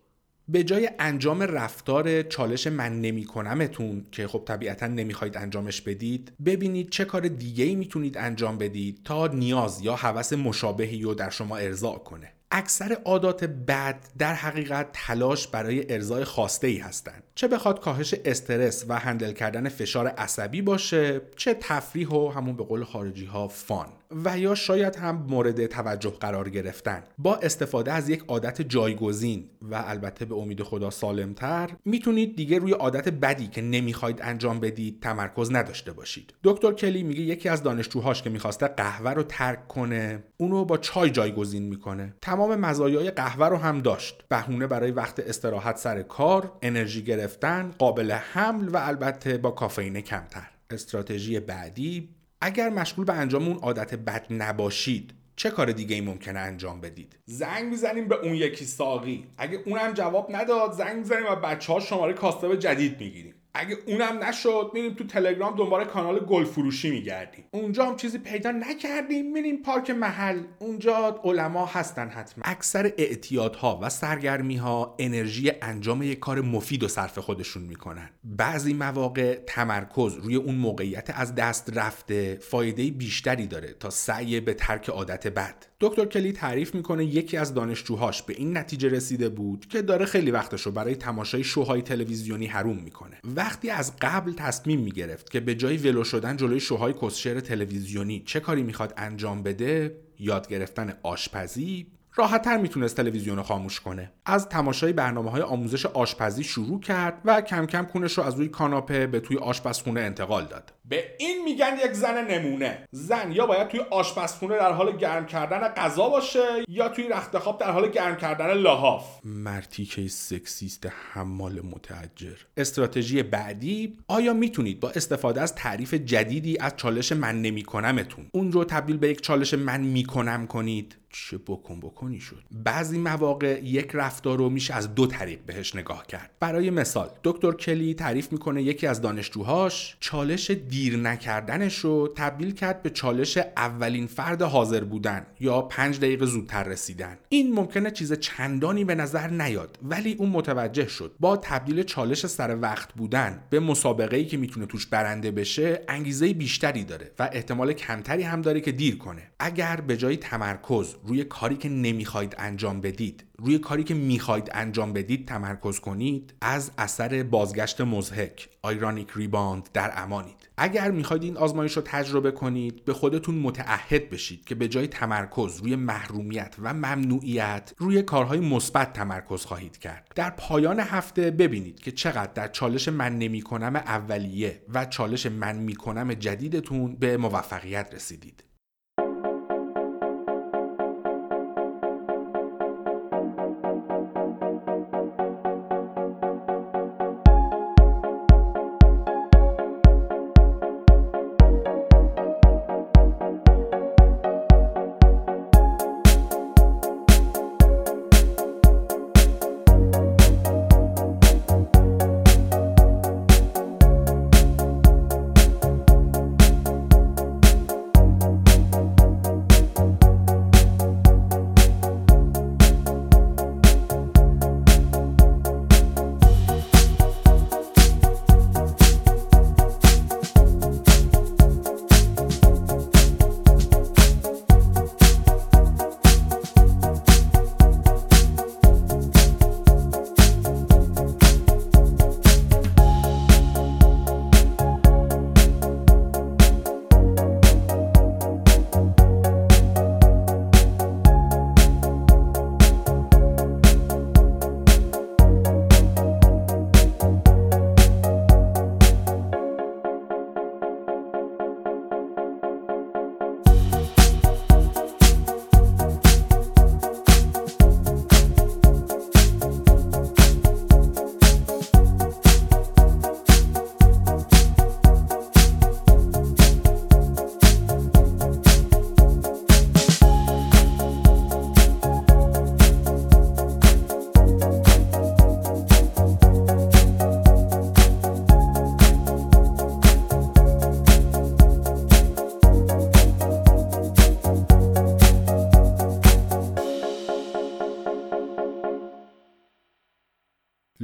به 0.48 0.64
جای 0.64 0.90
انجام 0.98 1.42
رفتار 1.42 2.22
چالش 2.22 2.66
من 2.66 3.00
نمی 3.00 3.24
کنمتون 3.24 4.06
که 4.12 4.26
خب 4.26 4.42
طبیعتا 4.46 4.86
نمی‌خواید 4.86 5.36
انجامش 5.36 5.80
بدید 5.80 6.32
ببینید 6.44 6.90
چه 6.90 7.04
کار 7.04 7.28
دیگه 7.28 7.64
ای 7.64 7.74
می‌تونید 7.74 8.18
انجام 8.18 8.58
بدید 8.58 9.00
تا 9.04 9.26
نیاز 9.26 9.82
یا 9.82 9.96
هوس 9.96 10.32
مشابهی 10.32 11.02
رو 11.02 11.14
در 11.14 11.30
شما 11.30 11.56
ارضاع 11.56 11.98
کنه. 11.98 12.32
اکثر 12.50 12.98
عادات 13.04 13.44
بد 13.44 13.98
در 14.18 14.34
حقیقت 14.34 14.88
تلاش 14.92 15.48
برای 15.48 15.92
ارزای 15.92 16.24
خواسته 16.24 16.66
ای 16.66 16.78
هستند. 16.78 17.22
چه 17.34 17.48
بخواد 17.48 17.80
کاهش 17.80 18.14
استرس 18.24 18.84
و 18.88 18.98
هندل 18.98 19.32
کردن 19.32 19.68
فشار 19.68 20.06
عصبی 20.06 20.62
باشه 20.62 21.20
چه 21.36 21.54
تفریح 21.60 22.08
و 22.08 22.28
همون 22.28 22.56
به 22.56 22.64
قول 22.64 22.84
خارجی 22.84 23.24
ها 23.24 23.48
فان. 23.48 23.88
و 24.24 24.38
یا 24.38 24.54
شاید 24.54 24.96
هم 24.96 25.26
مورد 25.28 25.66
توجه 25.66 26.10
قرار 26.10 26.48
گرفتن. 26.48 27.02
با 27.18 27.36
استفاده 27.36 27.92
از 27.92 28.08
یک 28.08 28.24
عادت 28.28 28.62
جایگزین 28.62 29.50
و 29.62 29.84
البته 29.86 30.24
به 30.24 30.34
امید 30.34 30.62
خدا 30.62 30.90
سالمتر 30.90 31.70
می‌تونید 31.84 32.36
دیگه 32.36 32.58
روی 32.58 32.72
عادت 32.72 33.08
بدی 33.08 33.46
که 33.46 33.62
نمی‌خواید 33.62 34.18
انجام 34.22 34.60
بدید 34.60 35.02
تمرکز 35.02 35.52
نداشته 35.52 35.92
باشید. 35.92 36.34
دکتر 36.44 36.72
کلی 36.72 37.02
میگه 37.02 37.20
یکی 37.20 37.48
از 37.48 37.62
دانشجوهاش 37.62 38.22
که 38.22 38.30
می‌خواسته 38.30 38.68
قهوه 38.68 39.10
رو 39.10 39.22
ترک 39.22 39.68
کنه 39.68 40.24
اونو 40.36 40.64
با 40.64 40.78
چای 40.78 41.10
جایگزین 41.10 41.62
می‌کنه. 41.62 42.14
تمام 42.22 42.54
مزایای 42.54 43.10
قهوه 43.10 43.46
رو 43.46 43.56
هم 43.56 43.80
داشت. 43.80 44.24
بهونه 44.28 44.66
برای 44.66 44.90
وقت 44.90 45.20
استراحت 45.20 45.76
سر 45.76 46.02
کار 46.02 46.52
انرژی 46.62 47.02
گرفتن 47.02 47.70
قابل 47.78 48.12
حمل 48.12 48.68
و 48.68 48.76
البته 48.76 49.38
با 49.38 49.50
کافئین 49.50 50.00
کمتر. 50.00 50.48
استراتژی 50.70 51.40
بعدی 51.40 52.08
اگر 52.40 52.68
مشغول 52.68 53.04
به 53.04 53.12
انجام 53.12 53.48
اون 53.48 53.58
عادت 53.58 53.94
بد 53.94 54.26
نباشید 54.30 55.14
چه 55.36 55.50
کار 55.50 55.72
دیگه 55.72 55.94
ای 55.94 56.00
ممکنه 56.00 56.38
انجام 56.38 56.80
بدید؟ 56.80 57.18
زنگ 57.24 57.64
می‌زنیم 57.64 58.08
به 58.08 58.14
اون 58.14 58.34
یکی 58.34 58.64
ساقی. 58.64 59.26
اگه 59.38 59.62
اونم 59.66 59.92
جواب 59.92 60.36
نداد 60.36 60.72
زنگ 60.72 60.96
می‌زنیم 60.96 61.26
و 61.30 61.36
بچه 61.36 61.72
ها 61.72 61.80
شماره 61.80 62.12
کاستاب 62.12 62.56
جدید 62.56 63.00
می‌گیریم. 63.00 63.34
اگه 63.54 63.76
اونم 63.86 64.24
نشد 64.24 64.70
میریم 64.74 64.94
تو 64.94 65.04
تلگرام 65.04 65.56
دنبال 65.56 65.84
کانال 65.84 66.18
گل 66.18 66.44
فروشی 66.44 66.90
میگردیم. 66.90 67.44
اونجا 67.50 67.86
هم 67.86 67.96
چیزی 67.96 68.18
پیدا 68.18 68.50
نکردیم 68.50 69.32
میریم 69.32 69.62
پارک 69.62 69.90
محل. 69.90 70.42
اونجا 70.58 71.20
علما 71.24 71.66
هستن 71.66 72.08
حتما. 72.08 72.44
اکثر 72.46 72.92
اعتیادها 72.98 73.78
و 73.82 73.88
سرگرمی 73.88 74.56
ها 74.56 74.96
انرژی 74.98 75.52
انجام 75.62 76.02
یک 76.02 76.18
کار 76.18 76.40
مفید 76.40 76.82
و 76.82 76.88
صرف 76.88 77.18
خودشون 77.18 77.62
می‌کنن. 77.62 78.10
بعضی 78.24 78.74
مواقع 78.74 79.34
تمرکز 79.46 80.14
روی 80.14 80.34
اون 80.34 80.54
موقعیت 80.54 81.10
از 81.14 81.34
دست 81.34 81.78
رفته 81.78 82.38
فایده 82.42 82.90
بیشتری 82.90 83.46
داره 83.46 83.72
تا 83.72 83.90
سعی 83.90 84.40
به 84.40 84.54
ترک 84.54 84.88
عادت 84.88 85.26
بد. 85.26 85.67
دکتر 85.80 86.04
کلی 86.04 86.32
تعریف 86.32 86.74
می‌کنه 86.74 87.04
یکی 87.04 87.36
از 87.36 87.54
دانشجوهاش 87.54 88.22
به 88.22 88.34
این 88.34 88.56
نتیجه 88.56 88.88
رسیده 88.88 89.28
بود 89.28 89.66
که 89.66 89.82
داره 89.82 90.06
خیلی 90.06 90.30
وقتش 90.30 90.62
رو 90.62 90.72
برای 90.72 90.96
تماشای 90.96 91.44
شوهای 91.44 91.82
تلویزیونی 91.82 92.46
حروم 92.46 92.76
می‌کنه. 92.76 93.16
وقتی 93.24 93.70
از 93.70 93.92
قبل 94.00 94.32
تصمیم 94.32 94.80
می‌گرفت 94.80 95.30
که 95.30 95.40
به 95.40 95.54
جای 95.54 95.76
ولو 95.76 96.04
شدن 96.04 96.36
جلوی 96.36 96.60
شوهای 96.60 96.94
کسشر 97.02 97.40
تلویزیونی 97.40 98.22
چه 98.26 98.40
کاری 98.40 98.62
می‌خواد 98.62 98.94
انجام 98.96 99.42
بده 99.42 99.96
یاد 100.18 100.48
گرفتن 100.48 100.94
آشپزی 101.02 101.86
راحتتر 102.16 102.56
می‌تونست 102.56 102.96
تلویزیون 102.96 103.36
رو 103.36 103.42
خاموش 103.42 103.80
کنه. 103.80 104.12
از 104.26 104.48
تماشای 104.48 104.92
برنامه 104.92 105.30
های 105.30 105.42
آموزش 105.42 105.86
آشپزی 105.86 106.44
شروع 106.44 106.80
کرد 106.80 107.20
و 107.24 107.40
کم 107.40 107.66
کم 107.66 107.84
کونش 107.84 108.18
رو 108.18 108.24
از 108.24 108.34
روی 108.34 108.48
کاناپه 108.48 109.06
به 109.06 109.20
توی 109.20 109.36
آشپزخونه 109.36 110.00
انتقال 110.00 110.44
داد. 110.44 110.72
به 110.88 111.04
این 111.18 111.44
میگن 111.44 111.76
یک 111.84 111.92
زن 111.92 112.26
نمونه. 112.30 112.88
زن 112.90 113.32
یا 113.32 113.46
باید 113.46 113.68
توی 113.68 113.80
آشپزخونه 113.80 114.56
در 114.56 114.72
حال 114.72 114.96
گرم 114.96 115.26
کردن 115.26 115.68
غذا 115.68 116.08
باشه 116.08 116.64
یا 116.68 116.88
توی 116.88 117.08
رخت 117.08 117.38
خواب 117.38 117.60
در 117.60 117.70
حال 117.70 117.88
گرم 117.88 118.16
کردن 118.16 118.54
لحاف. 118.54 119.20
مرتیکه 119.24 120.08
سکسیست 120.08 120.88
حمال 121.12 121.60
متعجر 121.60 122.36
استراتژی 122.56 123.22
بعدی 123.22 123.98
آیا 124.08 124.32
می‌تونید 124.32 124.80
با 124.80 124.90
استفاده 124.90 125.40
از 125.40 125.54
تعریف 125.54 125.94
جدیدی 125.94 126.58
از 126.58 126.72
چالش 126.76 127.12
من 127.12 127.42
نمیکنمتون؟ 127.42 128.26
اون 128.32 128.52
رو 128.52 128.64
تبدیل 128.64 128.96
به 128.96 129.08
یک 129.08 129.20
چالش 129.20 129.54
من 129.54 129.80
می‌کنم 129.80 130.46
کنید. 130.46 130.96
چه 131.10 131.38
بکن 131.38 131.80
بکنی 131.80 132.20
شد. 132.20 132.42
بعضی 132.50 132.98
مواقع 132.98 133.60
یک 133.64 133.90
رفتار 133.94 134.38
رو 134.38 134.50
میشه 134.50 134.74
از 134.74 134.94
دو 134.94 135.06
طریق 135.06 135.40
بهش 135.46 135.76
نگاه 135.76 136.06
کرد. 136.06 136.30
برای 136.40 136.70
مثال 136.70 137.10
دکتر 137.24 137.52
کلی 137.52 137.94
تعریف 137.94 138.32
می‌کنه 138.32 138.62
یکی 138.62 138.86
از 138.86 139.00
دانشجوهاش 139.00 139.96
چالش 140.00 140.50
دیر 140.78 140.96
نکردنش 140.96 141.78
رو 141.78 142.12
تبدیل 142.16 142.54
کرد 142.54 142.82
به 142.82 142.90
چالش 142.90 143.38
اولین 143.56 144.06
فرد 144.06 144.42
حاضر 144.42 144.84
بودن 144.84 145.26
یا 145.40 145.62
پنج 145.62 145.98
دقیقه 145.98 146.26
زودتر 146.26 146.62
رسیدن. 146.62 147.18
این 147.28 147.54
ممکنه 147.54 147.90
چیز 147.90 148.12
چندانی 148.12 148.84
به 148.84 148.94
نظر 148.94 149.28
نیاد 149.28 149.78
ولی 149.82 150.14
اون 150.18 150.28
متوجه 150.28 150.88
شد. 150.88 151.14
با 151.20 151.36
تبدیل 151.36 151.82
چالش 151.82 152.26
سر 152.26 152.58
وقت 152.60 152.92
بودن 152.92 153.42
به 153.50 153.60
مسابقه 153.60 154.16
ای 154.16 154.24
که 154.24 154.36
می‌تونه 154.36 154.66
توش 154.66 154.86
برنده 154.86 155.30
بشه 155.30 155.84
انگیزه 155.88 156.32
بیشتری 156.32 156.84
داره 156.84 157.10
و 157.18 157.30
احتمال 157.32 157.72
کمتری 157.72 158.22
هم 158.22 158.42
داره 158.42 158.60
که 158.60 158.72
دیر 158.72 158.98
کنه. 158.98 159.22
اگر 159.38 159.80
به 159.80 159.96
جای 159.96 160.16
تمرکز 160.16 160.94
روی 161.04 161.24
کاری 161.24 161.56
که 161.56 161.68
نمی‌خواید 161.68 162.34
انجام 162.38 162.80
بدید 162.80 163.24
روی 163.38 163.58
کاری 163.58 163.84
که 163.84 163.94
می‌خواید 163.94 164.50
انجام 164.54 164.92
بدید 164.92 165.28
تمرکز 165.28 165.80
کنید 165.80 166.34
از 166.40 166.70
اثر 166.78 167.22
بازگشت 167.22 167.80
مزهک 167.80 168.48
آیرانیک 168.62 169.08
ریباند 169.14 169.68
در 169.74 169.92
امانید. 169.96 170.47
اگر 170.58 170.90
می‌خواید 170.90 171.22
این 171.22 171.36
آزمایش 171.36 171.72
رو 171.72 171.82
تجربه 171.82 172.30
کنید 172.30 172.84
به 172.84 172.92
خودتون 172.92 173.34
متعهد 173.34 174.10
بشید 174.10 174.44
که 174.44 174.54
به 174.54 174.68
جای 174.68 174.86
تمرکز 174.86 175.56
روی 175.56 175.76
محرومیت 175.76 176.54
و 176.62 176.74
ممنوعیت 176.74 177.72
روی 177.78 178.02
کارهای 178.02 178.40
مثبت 178.40 178.92
تمرکز 178.92 179.44
خواهید 179.44 179.78
کرد. 179.78 180.12
در 180.14 180.30
پایان 180.30 180.80
هفته 180.80 181.30
ببینید 181.30 181.80
که 181.80 181.92
چقدر 181.92 182.32
در 182.32 182.48
چالش 182.48 182.88
من 182.88 183.18
نمی‌کنم 183.18 183.76
اولیه 183.76 184.62
و 184.74 184.84
چالش 184.84 185.26
من 185.26 185.56
می‌کنم 185.56 186.14
جدیدتون 186.14 186.96
به 186.96 187.16
موفقیت 187.16 187.94
رسیدید. 187.94 188.44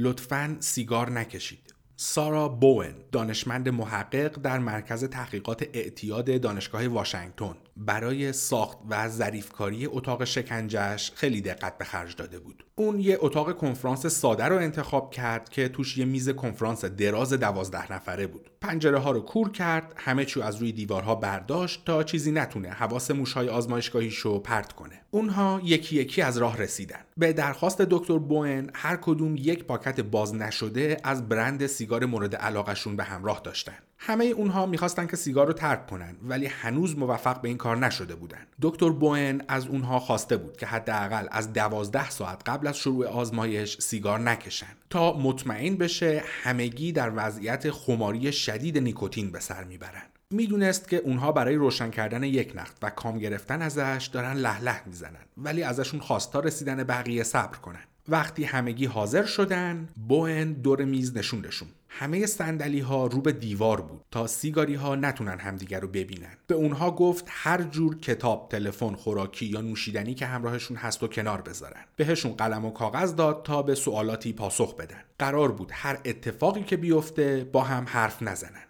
لطفا 0.05 0.57
سیگار 0.59 1.11
نکشید. 1.11 1.73
سارا 1.95 2.49
بوون 2.49 2.95
دانشمند 3.11 3.69
محقق 3.69 4.41
در 4.41 4.59
مرکز 4.59 5.03
تحقیقات 5.03 5.65
اعتیاد 5.73 6.41
دانشگاه 6.41 6.87
واشنگتن. 6.87 7.55
برای 7.77 8.33
ساخت 8.33 8.77
و 8.89 9.09
ظریفکاری 9.09 9.85
اتاق 9.85 10.23
شکنجهش 10.23 11.11
خیلی 11.15 11.41
دقت 11.41 11.77
به 11.77 11.85
خرج 11.85 12.15
داده 12.15 12.39
بود. 12.39 12.65
اون 12.77 12.99
یه 12.99 13.17
اتاق 13.19 13.57
کنفرانس 13.57 14.05
ساده 14.05 14.45
رو 14.45 14.55
انتخاب 14.55 15.11
کرد 15.11 15.49
که 15.49 15.69
توش 15.69 15.97
یه 15.97 16.05
میز 16.05 16.29
کنفرانس 16.29 16.85
دراز 16.85 17.33
دوازده 17.33 17.93
نفره 17.93 18.27
بود. 18.27 18.49
پنجره 18.61 18.99
ها 18.99 19.11
رو 19.11 19.21
کور 19.21 19.51
کرد 19.51 19.93
همه 19.97 20.25
چیو 20.25 20.43
از 20.43 20.55
روی 20.55 20.71
دیوارها 20.71 21.15
برداشت 21.15 21.85
تا 21.85 22.03
چیزی 22.03 22.31
نتونه 22.31 22.69
حواس 22.69 23.11
موشهای 23.11 23.49
آزمایشگاهیشو 23.49 24.39
پرت 24.39 24.73
کنه. 24.73 25.01
اونها 25.11 25.61
یکی 25.63 25.95
یکی 25.95 26.21
از 26.21 26.37
راه 26.37 26.57
رسیدن. 26.57 26.99
به 27.17 27.33
درخواست 27.33 27.81
دکتر 27.81 28.17
بوئن 28.17 28.69
هر 28.73 28.95
کدوم 28.95 29.35
یک 29.35 29.63
پاکت 29.63 29.99
باز 29.99 30.35
نشده 30.35 30.97
از 31.03 31.29
برند 31.29 31.67
سیگار 31.67 32.05
مورد 32.05 32.35
علاقشون 32.35 32.95
به 32.95 33.03
همراه 33.03 33.41
داشتن. 33.43 33.77
همه 34.07 34.25
اونها 34.25 34.65
می‌خواستن 34.65 35.07
که 35.07 35.15
سیگار 35.15 35.47
رو 35.47 35.53
ترک 35.53 35.87
کنن 35.87 36.15
ولی 36.23 36.45
هنوز 36.45 36.97
موفق 36.97 37.41
به 37.41 37.47
این 37.47 37.57
کار 37.57 37.77
نشده 37.77 38.15
بودن. 38.15 38.47
دکتر 38.61 38.89
بوئن 38.89 39.41
از 39.47 39.67
اونها 39.67 39.99
خواسته 39.99 40.37
بود 40.37 40.57
که 40.57 40.65
حداقل 40.65 41.27
از 41.31 41.53
دوازده 41.53 42.09
ساعت 42.09 42.41
قبل 42.49 42.67
از 42.67 42.77
شروع 42.77 43.07
آزمایش 43.07 43.77
سیگار 43.79 44.19
نکشن. 44.19 44.75
تا 44.89 45.17
مطمئن 45.17 45.75
بشه 45.75 46.23
همگی 46.43 46.91
در 46.91 47.11
وضعیت 47.15 47.71
خماری 47.71 48.31
شدید 48.31 48.77
نیکوتین 48.77 49.31
به 49.31 49.39
سر 49.39 49.63
می‌برن. 49.63 50.03
می‌دونست 50.31 50.87
که 50.87 50.97
اونها 50.97 51.31
برای 51.31 51.55
روشن 51.55 51.89
کردن 51.89 52.23
یک 52.23 52.51
نخ 52.55 52.77
و 52.81 52.89
کام 52.89 53.19
گرفتن 53.19 53.61
ازش 53.61 54.09
دارن 54.13 54.33
له 54.33 54.60
له 54.60 54.87
می‌زنن 54.87 55.25
ولی 55.37 55.63
ازشون 55.63 55.99
خواست 55.99 56.32
تا 56.32 56.39
رسیدن 56.39 56.83
بقیه 56.83 57.23
صبر 57.23 57.57
کنن 57.57 57.83
وقتی 58.07 58.43
همگی 58.43 58.85
حاضر 58.85 59.25
شدن 59.25 59.89
بوئن 60.07 60.53
دور 60.53 60.85
میز 60.85 61.17
نشوندشون 61.17 61.67
همه 61.97 62.25
صندلی 62.25 62.79
ها 62.79 63.07
رو 63.07 63.21
به 63.21 63.31
دیوار 63.31 63.81
بود 63.81 64.01
تا 64.11 64.27
سیگاری 64.27 64.75
ها 64.75 64.95
نتونن 64.95 65.39
همدیگر 65.39 65.79
رو 65.79 65.87
ببینن. 65.87 66.37
به 66.47 66.55
اونها 66.55 66.91
گفت 66.91 67.25
هر 67.27 67.63
جور 67.63 67.97
کتاب 67.99 68.49
تلفن 68.49 68.95
خوراکی 68.95 69.45
یا 69.45 69.61
نوشیدنی 69.61 70.13
که 70.13 70.25
همراهشون 70.25 70.77
هست 70.77 71.03
و 71.03 71.07
کنار 71.07 71.41
بذارن. 71.41 71.85
بهشون 71.95 72.33
قلم 72.33 72.65
و 72.65 72.71
کاغذ 72.71 73.15
داد 73.15 73.43
تا 73.43 73.61
به 73.61 73.75
سوالاتی 73.75 74.33
پاسخ 74.33 74.75
بدن. 74.75 75.01
قرار 75.19 75.51
بود 75.51 75.69
هر 75.73 75.99
اتفاقی 76.05 76.63
که 76.63 76.77
بیفته 76.77 77.49
با 77.51 77.61
هم 77.61 77.85
حرف 77.87 78.21
نزنن. 78.21 78.65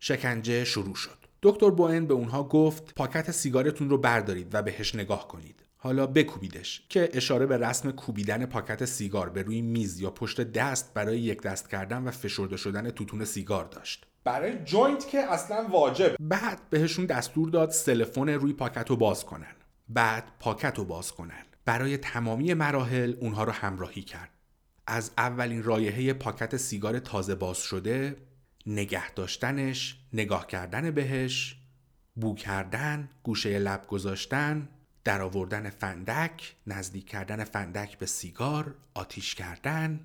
شکنجه 0.00 0.64
شروع 0.64 0.94
شد. 0.94 1.18
دکتر 1.42 1.70
بوئن 1.70 2.06
به 2.06 2.14
اونها 2.14 2.44
گفت 2.44 2.94
پاکت 2.94 3.30
سیگارتون 3.30 3.90
رو 3.90 3.98
بردارید 3.98 4.54
و 4.54 4.62
بهش 4.62 4.94
نگاه 4.94 5.28
کنید. 5.28 5.61
حالا 5.84 6.06
بکوبیدش 6.06 6.82
که 6.88 7.08
اشاره 7.12 7.46
به 7.46 7.56
رسم 7.56 7.90
کوبیدن 7.90 8.46
پاکت 8.46 8.84
سیگار 8.84 9.28
به 9.28 9.42
روی 9.42 9.62
میز 9.62 10.00
یا 10.00 10.10
پشت 10.10 10.40
دست 10.40 10.94
برای 10.94 11.20
یک 11.20 11.42
دست 11.42 11.70
کردن 11.70 12.02
و 12.02 12.10
فشرده 12.10 12.56
شدن 12.56 12.90
توتون 12.90 13.24
سیگار 13.24 13.64
داشت. 13.64 14.06
برای 14.24 14.64
joint 14.64 15.08
که 15.08 15.18
اصلا 15.18 15.66
واجب 15.70 16.16
بعد 16.20 16.70
بهشون 16.70 17.06
دستور 17.06 17.50
داد 17.50 17.70
سلفون 17.70 18.28
روی 18.28 18.52
پاکت 18.52 18.90
رو 18.90 18.96
باز 18.96 19.24
کنن. 19.24 19.54
بعد 19.88 20.24
پاکت 20.40 20.78
رو 20.78 20.84
باز 20.84 21.12
کنن. 21.12 21.44
برای 21.64 21.96
تمامی 21.96 22.54
مراحل 22.54 23.14
اونها 23.20 23.44
رو 23.44 23.52
همراهی 23.52 24.02
کرد. 24.02 24.30
از 24.86 25.10
اولین 25.18 25.62
رایحه 25.62 26.12
پاکت 26.12 26.56
سیگار 26.56 26.98
تازه 26.98 27.34
باز 27.34 27.58
شده 27.58 28.16
نگه 28.66 29.14
داشتنش 29.14 29.96
نگاه 30.12 30.46
کردن 30.46 30.90
بهش 30.90 31.56
بو 32.14 32.34
کردن 32.34 33.08
گوشه 33.22 33.58
لب 33.58 33.86
گذاشتن 33.86 34.68
در 35.04 35.22
آوردن 35.22 35.70
فندک 35.70 36.56
نزدیک 36.66 37.08
کردن 37.08 37.44
فندک 37.44 37.98
به 37.98 38.06
سیگار 38.06 38.74
آتیش 38.94 39.34
کردن. 39.34 40.04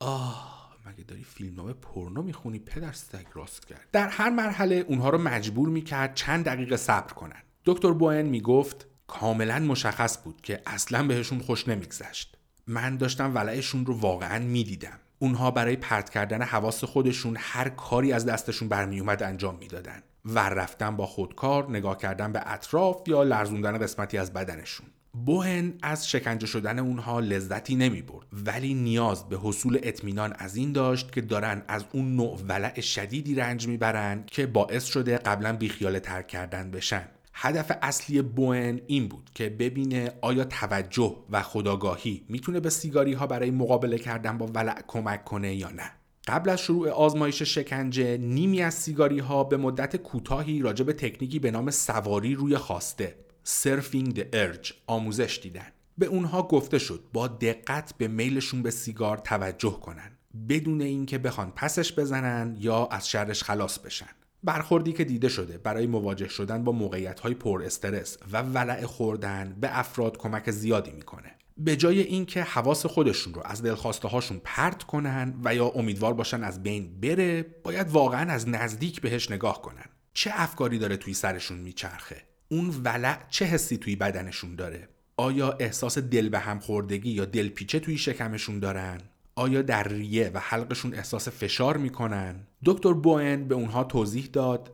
آه 0.00 0.76
مگه 0.86 1.04
داری 1.04 1.24
فیلمنامه 1.24 1.72
پورنو 1.72 2.22
می‌خونی 2.22 2.58
پدر 2.58 2.92
سگ 2.92 3.26
راست 3.34 3.66
کرد. 3.66 3.88
در 3.92 4.08
هر 4.08 4.30
مرحله 4.30 4.74
اونها 4.74 5.10
رو 5.10 5.18
مجبور 5.18 5.68
می‌کرد 5.68 6.14
چند 6.14 6.44
دقیقه 6.44 6.76
صبر 6.76 7.12
کنن. 7.12 7.42
دکتر 7.64 7.92
بوئن 7.92 8.26
می‌گفت 8.26 8.86
کاملا 9.06 9.58
مشخص 9.58 10.18
بود 10.24 10.40
که 10.40 10.62
اصلا 10.66 11.06
بهشون 11.06 11.38
خوش 11.38 11.68
نمیگذشت. 11.68 12.36
من 12.66 12.96
داشتم 12.96 13.34
ولعشون 13.34 13.86
رو 13.86 13.94
واقعا 13.94 14.38
می‌دیدم. 14.38 15.00
اونها 15.18 15.50
برای 15.50 15.76
پرت 15.76 16.10
کردن 16.10 16.42
حواس 16.42 16.84
خودشون 16.84 17.36
هر 17.40 17.68
کاری 17.68 18.12
از 18.12 18.26
دستشون 18.26 18.68
برمیومد 18.68 19.22
انجام 19.22 19.56
می‌دادن. 19.58 20.02
و 20.24 20.38
رفتن 20.38 20.96
با 20.96 21.06
خودکار 21.06 21.70
نگاه 21.70 21.98
کردن 21.98 22.32
به 22.32 22.42
اطراف 22.46 23.08
یا 23.08 23.22
لرزوندن 23.22 23.78
قسمتی 23.78 24.18
از 24.18 24.32
بدنشون. 24.32 24.86
بوهن 25.24 25.74
از 25.82 26.10
شکنجه 26.10 26.46
شدن 26.46 26.78
اونها 26.78 27.20
لذتی 27.20 27.76
نمی 27.76 28.02
برد 28.02 28.26
ولی 28.32 28.74
نیاز 28.74 29.28
به 29.28 29.38
حصول 29.42 29.78
اطمینان 29.82 30.34
از 30.38 30.56
این 30.56 30.72
داشت 30.72 31.12
که 31.12 31.20
دارن 31.20 31.62
از 31.68 31.84
اون 31.92 32.16
نوع 32.16 32.38
ولع 32.48 32.80
شدیدی 32.80 33.34
رنج 33.34 33.68
می‌برن 33.68 34.24
که 34.26 34.46
باعث 34.46 34.84
شده 34.84 35.18
قبلا 35.18 35.52
بیخیال 35.52 35.98
ترک 35.98 36.28
کردن 36.28 36.70
بشن. 36.70 37.08
هدف 37.34 37.72
اصلی 37.82 38.22
بوئن 38.22 38.80
این 38.86 39.08
بود 39.08 39.30
که 39.34 39.48
ببینه 39.48 40.12
آیا 40.20 40.44
توجه 40.44 41.16
و 41.30 41.42
خداگاهی 41.42 42.24
می‌تونه 42.28 42.60
به 42.60 42.70
سیگاری 42.70 43.12
ها 43.12 43.26
برای 43.26 43.50
مقابله 43.50 43.98
کردن 43.98 44.38
با 44.38 44.46
ولع 44.46 44.82
کمک 44.86 45.24
کنه 45.24 45.54
یا 45.54 45.70
نه. 45.70 45.90
قبل 46.28 46.50
از 46.50 46.60
شروع 46.60 46.90
آزمایش 46.90 47.42
شکنجه 47.42 48.16
نیمی 48.16 48.62
از 48.62 48.74
سیگاری 48.74 49.18
ها 49.18 49.44
به 49.44 49.56
مدت 49.56 49.96
کوتاهی 49.96 50.62
راجع 50.62 50.84
به 50.84 50.92
تکنیکی 50.92 51.38
به 51.38 51.50
نام 51.50 51.70
سواری 51.70 52.34
روی 52.34 52.56
خواسته 52.56 53.14
سرفینگ 53.42 54.14
د 54.14 54.36
ارج 54.36 54.74
آموزش 54.86 55.40
دیدن. 55.42 55.66
به 55.98 56.06
اونها 56.06 56.42
گفته 56.42 56.78
شد 56.78 57.04
با 57.12 57.28
دقت 57.28 57.94
به 57.98 58.08
میلشون 58.08 58.62
به 58.62 58.70
سیگار 58.70 59.18
توجه 59.18 59.80
کنن 59.80 60.10
بدون 60.48 60.80
اینکه 60.80 61.18
بخوان 61.18 61.50
پسش 61.50 61.92
بزنن 61.92 62.56
یا 62.60 62.86
از 62.86 63.08
شرش 63.08 63.42
خلاص 63.42 63.78
بشن. 63.78 64.08
برخوردی 64.44 64.92
که 64.92 65.04
دیده 65.04 65.28
شده 65.28 65.58
برای 65.58 65.86
مواجه 65.86 66.28
شدن 66.28 66.64
با 66.64 66.72
موقعیت 66.72 67.20
های 67.20 67.34
پر 67.34 67.62
استرس 67.62 68.18
و 68.32 68.42
ولع 68.42 68.86
خوردن 68.86 69.56
به 69.60 69.78
افراد 69.78 70.18
کمک 70.18 70.50
زیادی 70.50 70.90
می‌کنه. 70.90 71.33
به 71.56 71.76
جای 71.76 72.00
اینکه 72.00 72.42
حواس 72.42 72.86
خودشون 72.86 73.34
رو 73.34 73.42
از 73.44 73.62
دلخواسته 73.62 74.08
هاشون 74.08 74.40
پرت 74.44 74.82
کنن 74.82 75.34
و 75.44 75.54
یا 75.54 75.66
امیدوار 75.66 76.14
باشن 76.14 76.44
از 76.44 76.62
بین 76.62 77.00
بره 77.00 77.42
باید 77.64 77.90
واقعا 77.90 78.32
از 78.32 78.48
نزدیک 78.48 79.00
بهش 79.00 79.30
نگاه 79.30 79.62
کنن. 79.62 79.84
چه 80.14 80.30
افکاری 80.34 80.78
داره 80.78 80.96
توی 80.96 81.14
سرشون 81.14 81.58
میچرخه؟ 81.58 82.22
اون 82.48 82.70
ولع 82.84 83.18
چه 83.30 83.44
حسی 83.44 83.76
توی 83.76 83.96
بدنشون 83.96 84.54
داره؟ 84.54 84.88
آیا 85.16 85.52
احساس 85.52 85.98
دل 85.98 86.28
به 86.28 86.38
هم 86.38 86.58
خوردگی 86.58 87.10
یا 87.10 87.24
دلپیچه 87.24 87.80
توی 87.80 87.98
شکمشون 87.98 88.58
دارن؟ 88.58 89.00
آیا 89.34 89.62
در 89.62 89.88
ریه 89.88 90.30
و 90.34 90.38
حلقشون 90.38 90.94
احساس 90.94 91.28
فشار 91.28 91.76
می‌کنن؟ 91.76 92.46
دکتر 92.64 92.92
بوئن 92.92 93.48
به 93.48 93.54
اونها 93.54 93.84
توضیح 93.84 94.28
داد 94.32 94.72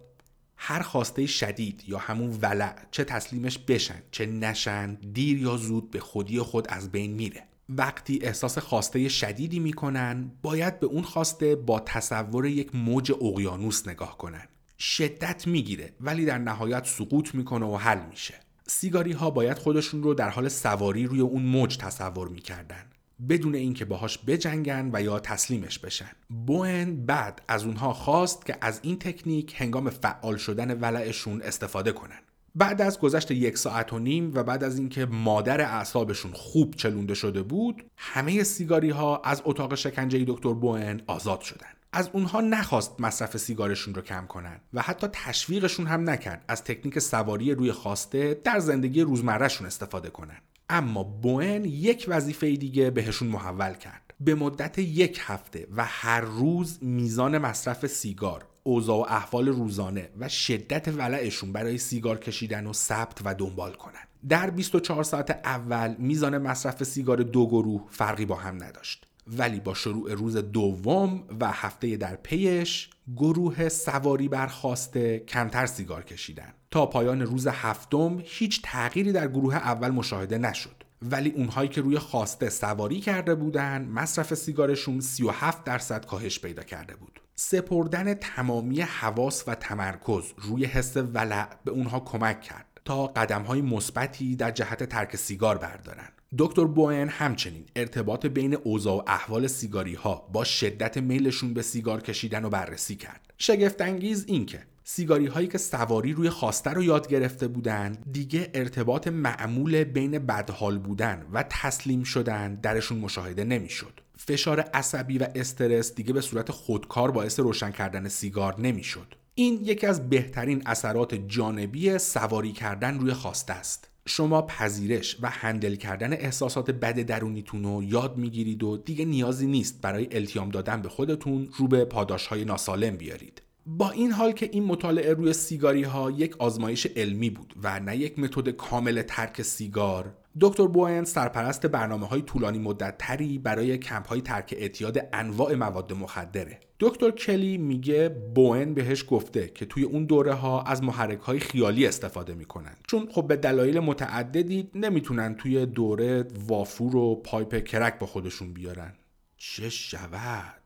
هر 0.63 0.83
خواسته 0.83 1.27
شدید 1.27 1.83
یا 1.87 1.99
همون 1.99 2.39
ولع 2.43 2.75
چه 2.91 3.05
تسلیمش 3.05 3.59
بشن 3.59 4.03
چه 4.11 4.27
نشن 4.27 4.95
دیر 4.95 5.39
یا 5.39 5.57
زود 5.57 5.91
به 5.91 6.01
خودی 6.01 6.41
خود 6.41 6.67
از 6.69 6.93
بین 6.93 7.13
میره. 7.13 7.43
وقتی 7.69 8.19
احساس 8.23 8.59
خواسته 8.59 9.09
شدیدی 9.09 9.59
می‌کنن 9.59 10.31
باید 10.43 10.81
به 10.81 10.87
اون 10.87 11.03
خواسته 11.03 11.57
با 11.57 11.81
تصور 11.81 12.47
یک 12.47 12.75
موج 12.75 13.13
اقیانوس 13.13 13.89
نگاه 13.89 14.19
کنن. 14.19 14.49
شدت 14.79 15.47
می‌گیره 15.47 15.93
ولی 16.01 16.25
در 16.25 16.39
نهایت 16.39 16.87
سقوط 16.87 17.35
می‌کنه 17.35 17.67
و 17.67 17.77
حل 17.77 18.07
میشه. 18.11 18.35
سیگاری 18.67 19.13
ها 19.13 19.31
باید 19.31 19.59
خودشون 19.59 20.03
رو 20.03 20.15
در 20.15 20.29
حال 20.29 20.49
سواری 20.49 21.07
روی 21.07 21.21
اون 21.21 21.43
موج 21.43 21.77
تصور 21.77 22.29
می‌کردن. 22.29 22.85
بدون 23.29 23.55
اینکه 23.55 23.85
باهاش 23.85 24.19
بجنگن 24.27 24.91
و 24.93 25.03
یا 25.03 25.21
تسلیمش 25.21 25.79
بشن. 25.79 26.11
بوئن 26.47 27.07
بعد 27.07 27.43
از 27.49 27.65
اونها 27.65 27.93
خواست 27.93 28.47
که 28.47 28.57
از 28.61 28.81
این 28.83 28.99
تکنیک 28.99 29.55
هنگام 29.59 29.91
فعال 29.91 30.37
شدن 30.37 30.81
ولعشون 30.81 31.43
استفاده 31.43 31.93
کنن. 31.93 32.19
بعد 32.55 32.83
از 32.83 32.99
گذشت 32.99 33.31
یک 33.31 33.59
ساعت 33.59 33.93
و 33.93 33.99
نیم 33.99 34.33
و 34.35 34.43
بعد 34.43 34.65
از 34.65 34.79
اینکه 34.79 35.07
مادر 35.07 35.61
اعصابشون 35.61 36.33
خوب 36.33 36.75
چلونده 36.75 37.15
شده 37.15 37.43
بود 37.43 37.85
همه 37.97 38.43
سیگاری 38.43 38.91
ها 38.91 39.23
از 39.25 39.43
اتاق 39.45 39.75
شکنجه 39.75 40.25
دکتر 40.29 40.55
بوئن 40.55 41.01
آزاد 41.07 41.41
شدن. 41.41 41.69
از 41.93 42.11
اونها 42.13 42.41
نخواست 42.41 43.01
مصرف 43.01 43.37
سیگارشون 43.37 43.95
رو 43.95 44.03
کم 44.03 44.27
کنن 44.27 44.61
و 44.75 44.83
حتی 44.83 45.07
تشویقشون 45.13 45.87
هم 45.87 46.11
نکرد 46.11 46.45
از 46.49 46.65
تکنیک 46.65 46.99
سواری 46.99 47.55
روی 47.55 47.73
خواسته 47.73 48.41
در 48.45 48.59
زندگی 48.59 49.03
روزمرهشون 49.03 49.67
استفاده 49.67 50.11
کنن. 50.11 50.37
اما 50.71 51.05
بوئن 51.05 51.65
یک 51.65 52.05
وظیفه 52.09 52.57
دیگه 52.57 52.91
بهشون 52.91 53.29
محول 53.29 53.75
کرد. 53.75 54.15
به 54.21 54.35
مدت 54.35 54.79
یک 54.79 55.19
هفته 55.23 55.67
و 55.77 55.85
هر 55.85 56.21
روز 56.21 56.79
میزان 56.83 57.39
مصرف 57.39 57.87
سیگار 57.87 58.47
اوضاع 58.63 58.99
و 58.99 59.07
احوال 59.09 59.49
روزانه 59.49 60.11
و 60.19 60.29
شدت 60.29 60.89
ولعشون 60.89 61.53
برای 61.53 61.79
سیگار 61.79 62.19
کشیدن 62.19 62.67
و 62.67 62.73
ثبت 62.73 63.19
و 63.25 63.35
دنبال 63.35 63.73
کنن. 63.73 64.07
در 64.29 64.51
24 64.51 65.03
ساعت 65.03 65.31
اول 65.31 65.95
میزان 65.99 66.39
مصرف 66.39 66.85
سیگار 66.85 67.17
دو 67.17 67.47
گروه 67.47 67.87
فرقی 67.91 68.27
با 68.27 68.35
هم 68.35 68.63
نداشت. 68.63 69.07
ولی 69.27 69.61
با 69.61 69.75
شروع 69.75 70.15
روز 70.15 70.37
دوم 70.37 71.25
و 71.41 71.53
هفته 71.53 71.97
در 71.97 72.17
پیش 72.17 72.91
گروه 73.17 73.69
سواری 73.69 74.29
برخواسته 74.29 75.19
کمتر 75.19 75.67
سیگار 75.67 76.05
کشیدن. 76.05 76.53
تا 76.71 76.87
پایان 76.87 77.23
روز 77.23 77.47
هفتم 77.47 78.19
هیچ 78.25 78.63
تغییری 78.65 79.13
در 79.13 79.29
گروه 79.29 79.57
اول 79.57 79.91
مشاهده 79.91 80.39
نشد. 80.39 80.85
ولی 81.03 81.31
اونهایی 81.31 81.69
که 81.69 81.81
روی 81.81 81.99
خواسته 81.99 82.51
سواری 82.51 83.01
کرده 83.01 83.35
بودن 83.35 83.85
مصرف 83.85 84.35
سیگارشون 84.35 85.01
37 85.01 85.65
درصد 85.65 86.07
کاهش 86.07 86.39
پیدا 86.41 86.63
کرده 86.63 86.97
بود. 86.97 87.21
سپردن 87.35 88.15
تمامی 88.15 88.81
حواس 88.81 89.45
و 89.49 89.55
تمرکز 89.55 90.25
روی 90.37 90.65
حس 90.65 90.97
ولع 90.97 91.49
به 91.65 91.71
اونها 91.71 92.01
کمک 92.01 92.41
کرد 92.41 92.81
تا 92.85 93.07
قدم 93.07 93.43
های 93.43 93.63
مثبتی 93.63 94.37
در 94.37 94.51
جهت 94.51 94.85
ترک 94.85 95.17
سیگار 95.17 95.59
بردارن. 95.59 96.09
دکتر 96.39 96.65
بوئن 96.65 97.09
همچنین 97.09 97.65
ارتباط 97.77 98.27
بین 98.27 98.55
اوضاع 98.55 98.97
و 98.97 99.03
احوال 99.07 99.47
سیگاری 99.47 99.95
ها 99.95 100.29
با 100.33 100.45
شدت 100.45 100.97
میلشون 100.97 101.55
به 101.55 101.63
سیگار 101.63 102.01
کشیدن 102.01 102.45
و 102.45 102.49
بررسی 102.49 102.97
کرد. 102.97 103.33
شگفت 103.39 103.81
انگیز 103.81 104.25
این 104.29 104.47
که 104.47 104.63
سیگاری 104.85 105.27
هایی 105.27 105.49
که 105.49 105.59
سواری 105.59 106.13
روی 106.13 106.31
خواسته 106.31 106.71
رو 106.71 106.83
یاد 106.83 107.09
گرفته 107.09 107.49
بودند 107.49 108.13
دیگه 108.13 108.51
ارتباط 108.55 109.09
معمول 109.09 109.85
بین 109.85 110.19
بدحال 110.19 110.79
بودن 110.79 111.27
و 111.33 111.45
تسلیم 111.51 112.03
شدن 112.03 112.55
درشون 112.55 112.99
مشاهده 112.99 113.45
نمی‌شد. 113.45 114.01
فشار 114.17 114.61
عصبی 114.61 115.19
و 115.19 115.27
استرس 115.35 115.95
دیگه 115.95 116.13
به 116.13 116.21
صورت 116.21 116.51
خودکار 116.51 117.11
باعث 117.11 117.41
روشن 117.41 117.71
کردن 117.71 118.09
سیگار 118.09 118.61
نمی‌شد. 118.61 119.15
این 119.35 119.59
یکی 119.63 119.87
از 119.87 120.09
بهترین 120.09 120.63
اثرات 120.67 121.15
جانبی 121.15 121.99
سواری 121.99 122.53
کردن 122.53 122.99
روی 122.99 123.13
خواسته 123.13 123.53
است. 123.53 123.91
شما 124.07 124.43
پذیرش 124.43 125.17
و 125.23 125.31
هندل 125.31 125.75
کردن 125.75 126.13
احساسات 126.13 126.71
بد 126.71 127.01
درونیتون 127.01 127.65
رو 127.65 127.83
یاد 127.83 128.17
می‌گیرید 128.17 128.63
و 128.63 128.77
دیگه 128.77 129.05
نیازی 129.05 129.47
نیست 129.47 129.81
برای 129.81 130.09
التیام 130.13 130.49
دادن 130.49 130.83
به 130.83 130.89
خودتون 130.89 131.49
رو 131.57 131.69
به 131.69 131.85
پاداش 131.85 132.27
های 132.27 132.45
ناسالم 132.45 132.97
بیارید. 132.97 133.43
با 133.67 133.91
این 133.91 134.13
حال 134.13 134.33
که 134.33 134.49
این 134.53 134.65
مطالعه 134.65 135.15
روی 135.15 135.33
سیگاری 135.33 135.83
ها 135.83 136.11
یک 136.11 136.37
آزمایش 136.37 136.87
علمی 136.87 137.31
بود 137.31 137.55
و 137.63 137.81
نه 137.81 137.97
یک 137.97 138.19
متد 138.19 138.49
کامل 138.49 139.03
ترک 139.03 139.43
سیگار 139.43 140.15
دکتر 140.41 140.67
بوئن 140.67 141.05
سرپرست 141.05 141.67
برنامه 141.67 142.07
های 142.07 142.23
طولانی 142.23 142.59
مدت 142.59 142.99
تری 142.99 143.39
برای 143.39 143.79
کمپ 143.79 144.09
های 144.09 144.21
ترک 144.21 144.55
اعتیاد 144.59 145.09
انواع 145.13 145.55
مواد 145.55 145.93
مخدره. 145.93 146.61
دکتر 146.81 147.11
کلی 147.11 147.59
میگه 147.59 148.09
بوئن 148.35 148.75
بهش 148.75 149.05
گفته 149.09 149.49
که 149.49 149.67
توی 149.67 149.83
اون 149.83 150.05
دوره 150.05 150.35
ها 150.35 150.63
از 150.63 150.83
محرک 150.83 151.21
های 151.21 151.39
خیالی 151.39 151.87
استفاده 151.87 152.35
می‌کنن. 152.35 152.77
چون 152.87 153.09
خب 153.11 153.27
به 153.27 153.37
دلایل 153.37 153.81
متعددی 153.81 154.71
نمی‌تونن 154.75 155.35
توی 155.35 155.67
دوره 155.67 156.25
وافور 156.47 156.97
و 156.97 157.15
پایپ 157.15 157.65
کرک 157.65 157.99
با 157.99 158.07
خودشون 158.07 158.53
بیارن. 158.53 158.93
چه 159.37 159.69
شود؟ 159.69 160.60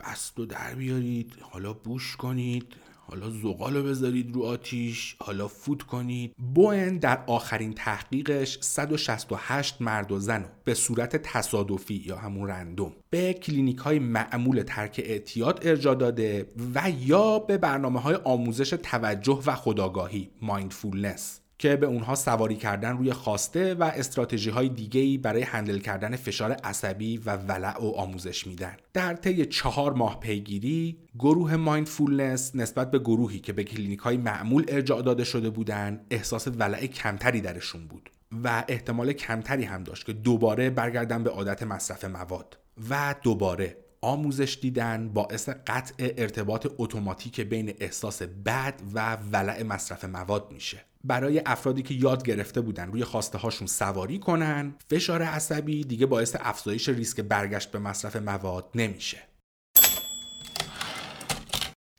بست 0.00 0.40
و 0.40 0.46
در 0.46 0.74
بیارید 0.74 1.36
حالا 1.40 1.72
بوش 1.72 2.16
کنید 2.16 2.74
حالا 3.10 3.30
زغال 3.30 3.76
رو 3.76 3.82
بذارید 3.82 4.34
رو 4.34 4.42
آتیش 4.42 5.16
حالا 5.20 5.48
فوت 5.48 5.82
کنید. 5.82 6.34
بوئن 6.54 6.98
در 6.98 7.24
آخرین 7.26 7.72
تحقیقش 7.72 8.58
168 8.60 9.82
مرد 9.82 10.12
و 10.12 10.18
زن 10.18 10.44
به 10.64 10.74
صورت 10.74 11.16
تصادفی 11.16 12.02
یا 12.06 12.16
همون 12.16 12.48
random 12.48 12.92
به 13.10 13.34
کلینیک 13.34 13.78
های 13.78 13.98
معمول 13.98 14.62
ترک 14.62 15.00
اعتیاد 15.04 15.60
ارجاع 15.62 15.94
داده 15.94 16.52
و 16.74 16.90
یا 16.90 17.38
به 17.38 17.58
برنامه 17.58 18.00
های 18.00 18.14
آموزش 18.14 18.70
توجه 18.70 19.42
و 19.46 19.54
خودآگاهی 19.54 20.30
mindfulness. 20.42 21.40
که 21.58 21.76
به 21.76 21.86
اونها 21.86 22.14
سواری 22.14 22.56
کردن 22.56 22.96
روی 22.96 23.12
خواسته 23.12 23.74
و 23.74 23.82
استراتژی 23.82 24.50
های 24.50 24.68
دیگه 24.68 25.18
برای 25.18 25.42
handle 25.42 25.78
کردن 25.78 26.16
فشار 26.16 26.52
عصبی 26.52 27.18
و 27.18 27.36
ولع 27.36 27.82
و 27.82 27.86
آموزش 27.96 28.46
میدن. 28.46 28.76
در 28.92 29.14
طی 29.14 29.46
چهار 29.46 29.92
ماه 29.92 30.20
پیگیری 30.20 30.98
گروه 31.18 31.56
mindfulness 31.56 32.54
نسبت 32.54 32.90
به 32.90 32.98
گروهی 32.98 33.38
که 33.38 33.52
به 33.52 33.64
کلینیک 33.64 33.98
های 33.98 34.16
معمول 34.16 34.64
ارجاع 34.68 35.02
داده 35.02 35.24
شده 35.24 35.50
بودن 35.50 36.00
احساس 36.10 36.48
ولع 36.48 36.86
کمتری 36.86 37.40
درشون 37.40 37.86
بود 37.86 38.10
و 38.44 38.64
احتمال 38.68 39.12
کمتری 39.12 39.64
هم 39.64 39.84
داشت 39.84 40.06
که 40.06 40.12
دوباره 40.12 40.70
برگردن 40.70 41.22
به 41.22 41.30
عادت 41.30 41.62
مصرف 41.62 42.04
مواد 42.04 42.58
و 42.90 43.14
دوباره 43.22 43.76
آموزش 44.00 44.58
دیدن 44.62 45.08
باعث 45.08 45.48
قطع 45.48 45.94
ارتباط 46.18 46.66
اتوماتیک 46.78 47.40
بین 47.40 47.74
احساس 47.80 48.22
بد 48.22 48.74
و 48.94 49.16
ولع 49.32 49.62
مصرف 49.62 50.04
مواد 50.04 50.52
میشه. 50.52 50.84
برای 51.08 51.42
افرادی 51.46 51.82
که 51.82 51.94
یاد 51.94 52.22
گرفته 52.22 52.60
بودن 52.60 52.92
روی 52.92 53.04
خواسته 53.04 53.38
هاشون 53.38 53.66
سواری 53.66 54.18
کنن 54.18 54.74
فشار 54.90 55.22
عصبی 55.22 55.84
دیگه 55.84 56.06
باعث 56.06 56.36
افزایش 56.40 56.88
ریسک 56.88 57.20
برگشت 57.20 57.70
به 57.70 57.78
مصرف 57.78 58.16
مواد 58.16 58.70
نمیشه. 58.74 59.18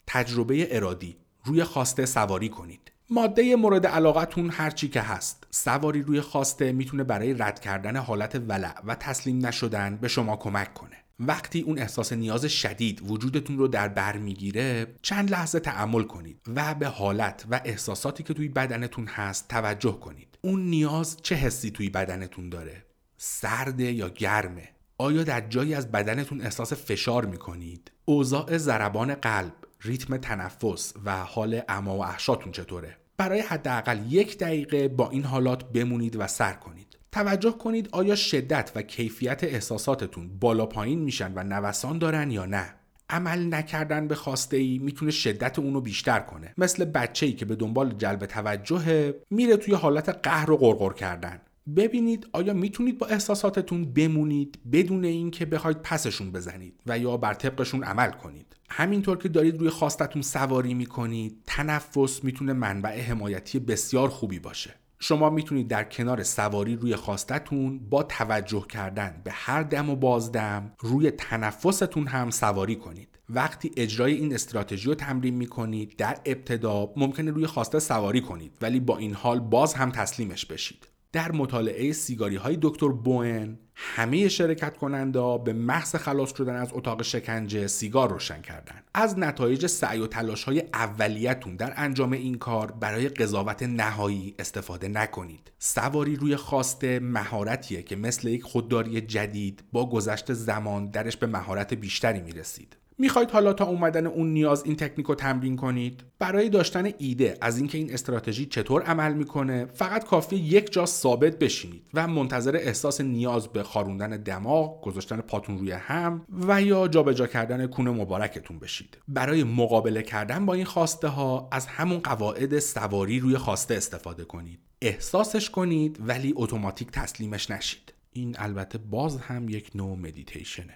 تجربه 0.07 0.75
ارادی 0.75 1.17
روی 1.45 1.63
خواسته 1.63 2.05
سواری 2.05 2.49
کنید. 2.49 2.91
ماده 3.09 3.55
مورد 3.55 3.87
علاقتون 3.87 4.49
هرچی 4.49 4.87
که 4.87 5.01
هست. 5.01 5.47
سواری 5.51 6.01
روی 6.01 6.21
خواسته 6.21 6.71
می‌تونه 6.71 7.03
برای 7.03 7.33
رد 7.33 7.59
کردن 7.59 7.95
حالت 7.95 8.35
ولع 8.35 8.81
و 8.85 8.95
تسلیم 8.95 9.45
نشدن 9.45 9.97
به 9.97 10.07
شما 10.07 10.35
کمک 10.35 10.73
کنه. 10.73 10.97
وقتی 11.19 11.61
اون 11.61 11.79
احساس 11.79 12.13
نیاز 12.13 12.45
شدید 12.45 13.11
وجودتون 13.11 13.57
رو 13.57 13.67
در 13.67 13.87
بر 13.87 14.17
می‌گیره 14.17 14.95
چند 15.01 15.31
لحظه 15.31 15.59
تعمل 15.59 16.03
کنید 16.03 16.41
و 16.55 16.75
به 16.75 16.87
حالت 16.87 17.45
و 17.51 17.61
احساساتی 17.65 18.23
که 18.23 18.33
توی 18.33 18.47
بدنتون 18.47 19.07
هست 19.07 19.47
توجه 19.47 19.99
کنید. 19.99 20.37
اون 20.41 20.61
نیاز 20.61 21.17
چه 21.21 21.35
حسی 21.35 21.71
توی 21.71 21.89
بدنتون 21.89 22.49
داره؟ 22.49 22.85
سرده 23.17 23.91
یا 23.91 24.09
گرمه؟ 24.09 24.69
آیا 24.97 25.23
در 25.23 25.41
جایی 25.41 25.73
از 25.73 25.91
بدنتون 25.91 26.41
احساس 26.41 26.73
فشار 26.73 27.25
می‌کنید؟ 27.25 27.91
اوضاع 28.05 28.57
ضربان 28.57 29.13
قلب 29.13 29.53
ریتم 29.81 30.17
تنفس 30.17 30.93
و 31.05 31.17
حال 31.17 31.61
اما 31.69 31.97
و 31.97 32.03
احشاتون 32.03 32.51
چطوره؟ 32.51 32.97
برای 33.17 33.39
حداقل 33.39 33.99
یک 34.09 34.37
دقیقه 34.37 34.87
با 34.87 35.09
این 35.09 35.23
حالات 35.23 35.71
بمونید 35.71 36.15
و 36.15 36.27
سر 36.27 36.53
کنید. 36.53 36.88
توجه 37.11 37.51
کنید 37.51 37.89
آیا 37.91 38.15
شدت 38.15 38.71
و 38.75 38.81
کیفیت 38.81 39.43
احساساتتون 39.43 40.39
بالا 40.39 40.65
پایین 40.65 40.99
میشن 40.99 41.33
و 41.35 41.43
نوسان 41.43 41.97
دارن 41.97 42.31
یا 42.31 42.45
نه. 42.45 42.73
عمل 43.09 43.53
نکردن 43.53 44.07
به 44.07 44.15
خواسته 44.15 44.57
ای 44.57 44.77
می‌تونه 44.77 45.11
شدت 45.11 45.59
اونو 45.59 45.81
بیشتر 45.81 46.19
کنه. 46.19 46.53
مثل 46.57 46.85
بچه 46.85 47.25
ای 47.25 47.33
که 47.33 47.45
به 47.45 47.55
دنبال 47.55 47.91
جلب 47.91 48.25
توجه 48.25 49.13
میره 49.29 49.57
توی 49.57 49.73
حالت 49.73 50.09
قهر 50.23 50.51
و 50.51 50.57
غرغر 50.57 50.93
کردن. 50.93 51.41
ببینید 51.75 52.27
آیا 52.33 52.53
می‌تونید 52.53 52.97
با 52.97 53.07
احساساتتون 53.07 53.93
بمونید 53.93 54.59
بدون 54.71 55.05
اینکه 55.05 55.45
بخواید 55.45 55.81
پسشون 55.81 56.31
بزنید 56.31 56.81
و 56.85 56.99
یا 56.99 57.17
بر 57.17 57.33
طبقشون 57.33 57.83
عمل 57.83 58.11
کنید. 58.11 58.55
همینطور 58.69 59.17
که 59.17 59.29
دارید 59.29 59.59
روی 59.59 59.69
خواستتون 59.69 60.21
سواری 60.21 60.73
می‌کنید 60.73 61.37
تنفس 61.47 62.23
می‌تونه 62.23 62.53
منبع 62.53 63.01
حمایتی 63.01 63.59
بسیار 63.59 64.09
خوبی 64.09 64.39
باشه. 64.39 64.75
شما 65.01 65.29
می‌تونید 65.29 65.67
در 65.67 65.83
کنار 65.83 66.23
سواری 66.23 66.75
روی 66.75 66.95
خواستتون 66.95 67.89
با 67.89 68.03
توجه 68.03 68.65
کردن 68.67 69.21
به 69.23 69.31
هر 69.31 69.63
دم 69.63 69.89
و 69.89 69.95
بازدم 69.95 70.71
روی 70.79 71.11
تنفستون 71.11 72.07
هم 72.07 72.29
سواری 72.29 72.75
کنید. 72.75 73.19
وقتی 73.29 73.71
اجرای 73.77 74.13
این 74.13 74.33
استراتژی 74.33 74.87
رو 74.87 74.95
تمرین 74.95 75.35
می‌کنید 75.35 75.95
در 75.97 76.17
ابتدا 76.25 76.93
ممکنه 76.95 77.31
روی 77.31 77.47
خواسته 77.47 77.79
سواری 77.79 78.21
کنید 78.21 78.57
ولی 78.61 78.79
با 78.79 78.97
این 78.97 79.13
حال 79.13 79.39
باز 79.39 79.73
هم 79.73 79.91
تسلیمش 79.91 80.45
بشید. 80.45 80.88
در 81.11 81.31
مطالعه 81.31 81.91
سیگاری 81.91 82.35
های 82.35 82.57
دکتر 82.61 82.87
بوئن 82.87 83.59
همه 83.75 84.27
شرکت 84.27 84.77
کننده 84.77 85.37
به 85.37 85.53
محض 85.53 85.95
خلاص 85.95 86.35
شدن 86.37 86.55
از 86.55 86.69
اتاق 86.73 87.01
شکنجه 87.01 87.67
سیگار 87.67 88.09
روشن 88.09 88.41
کردند. 88.41 88.83
از 88.93 89.19
نتایج 89.19 89.65
سعی 89.65 89.99
و 89.99 90.07
تلاش 90.07 90.43
های 90.43 90.63
اولیتون 90.73 91.55
در 91.55 91.73
انجام 91.75 92.11
این 92.11 92.37
کار 92.37 92.71
برای 92.71 93.09
قضاوت 93.09 93.63
نهایی 93.63 94.35
استفاده 94.39 94.87
نکنید. 94.87 95.51
سواری 95.59 96.15
روی 96.15 96.35
خواسته 96.35 96.99
مهارتیه 96.99 97.83
که 97.83 97.95
مثل 97.95 98.27
یک 98.27 98.43
خودداری 98.43 99.01
جدید 99.01 99.63
با 99.71 99.89
گذشت 99.89 100.33
زمان 100.33 100.89
درش 100.89 101.17
به 101.17 101.27
مهارت 101.27 101.73
بیشتری 101.73 102.21
می‌رسید. 102.21 102.78
می‌خواید 103.01 103.31
حالا 103.31 103.53
تا 103.53 103.65
اومدن 103.65 104.07
اون 104.07 104.33
نیاز 104.33 104.63
این 104.63 104.75
تکنیک 104.75 105.07
رو 105.07 105.15
تمرین 105.15 105.55
کنید؟ 105.55 106.03
برای 106.19 106.49
داشتن 106.49 106.89
ایده 106.97 107.37
از 107.41 107.57
اینکه 107.57 107.77
این 107.77 107.93
استراتژی 107.93 108.45
چطور 108.45 108.83
عمل 108.83 109.13
می‌کنه 109.13 109.65
فقط 109.65 110.05
کافی 110.05 110.35
یک 110.35 110.71
جا 110.71 110.85
ثابت 110.85 111.39
بشینید 111.39 111.83
و 111.93 112.07
منتظر 112.07 112.55
احساس 112.55 113.01
نیاز 113.01 113.47
به 113.47 113.63
خاروندن 113.63 114.09
دماغ 114.09 114.81
گذاشتن 114.81 115.21
پاتون 115.21 115.57
روی 115.57 115.71
هم 115.71 116.25
و 116.47 116.61
یا 116.61 116.87
جابجا 116.87 117.27
کردن 117.27 117.67
کون 117.67 117.89
مبارکتون 117.89 118.59
بشید. 118.59 118.97
برای 119.07 119.43
مقابله 119.43 120.01
کردن 120.01 120.45
با 120.45 120.53
این 120.53 120.65
خواسته 120.65 121.07
ها 121.07 121.49
از 121.51 121.67
همون 121.67 121.99
قواعد 121.99 122.59
سواری 122.59 123.19
روی 123.19 123.37
خواسته 123.37 123.75
استفاده 123.75 124.25
کنید. 124.25 124.59
احساسش 124.81 125.49
کنید 125.49 125.97
ولی 125.99 126.33
اتوماتیک 126.35 126.91
تسلیمش 126.91 127.51
نشید. 127.51 127.93
این 128.13 128.35
البته 128.39 128.77
باز 128.77 129.17
هم 129.17 129.49
یک 129.49 129.71
نوع 129.75 129.97
مدیتیشنه 129.97 130.75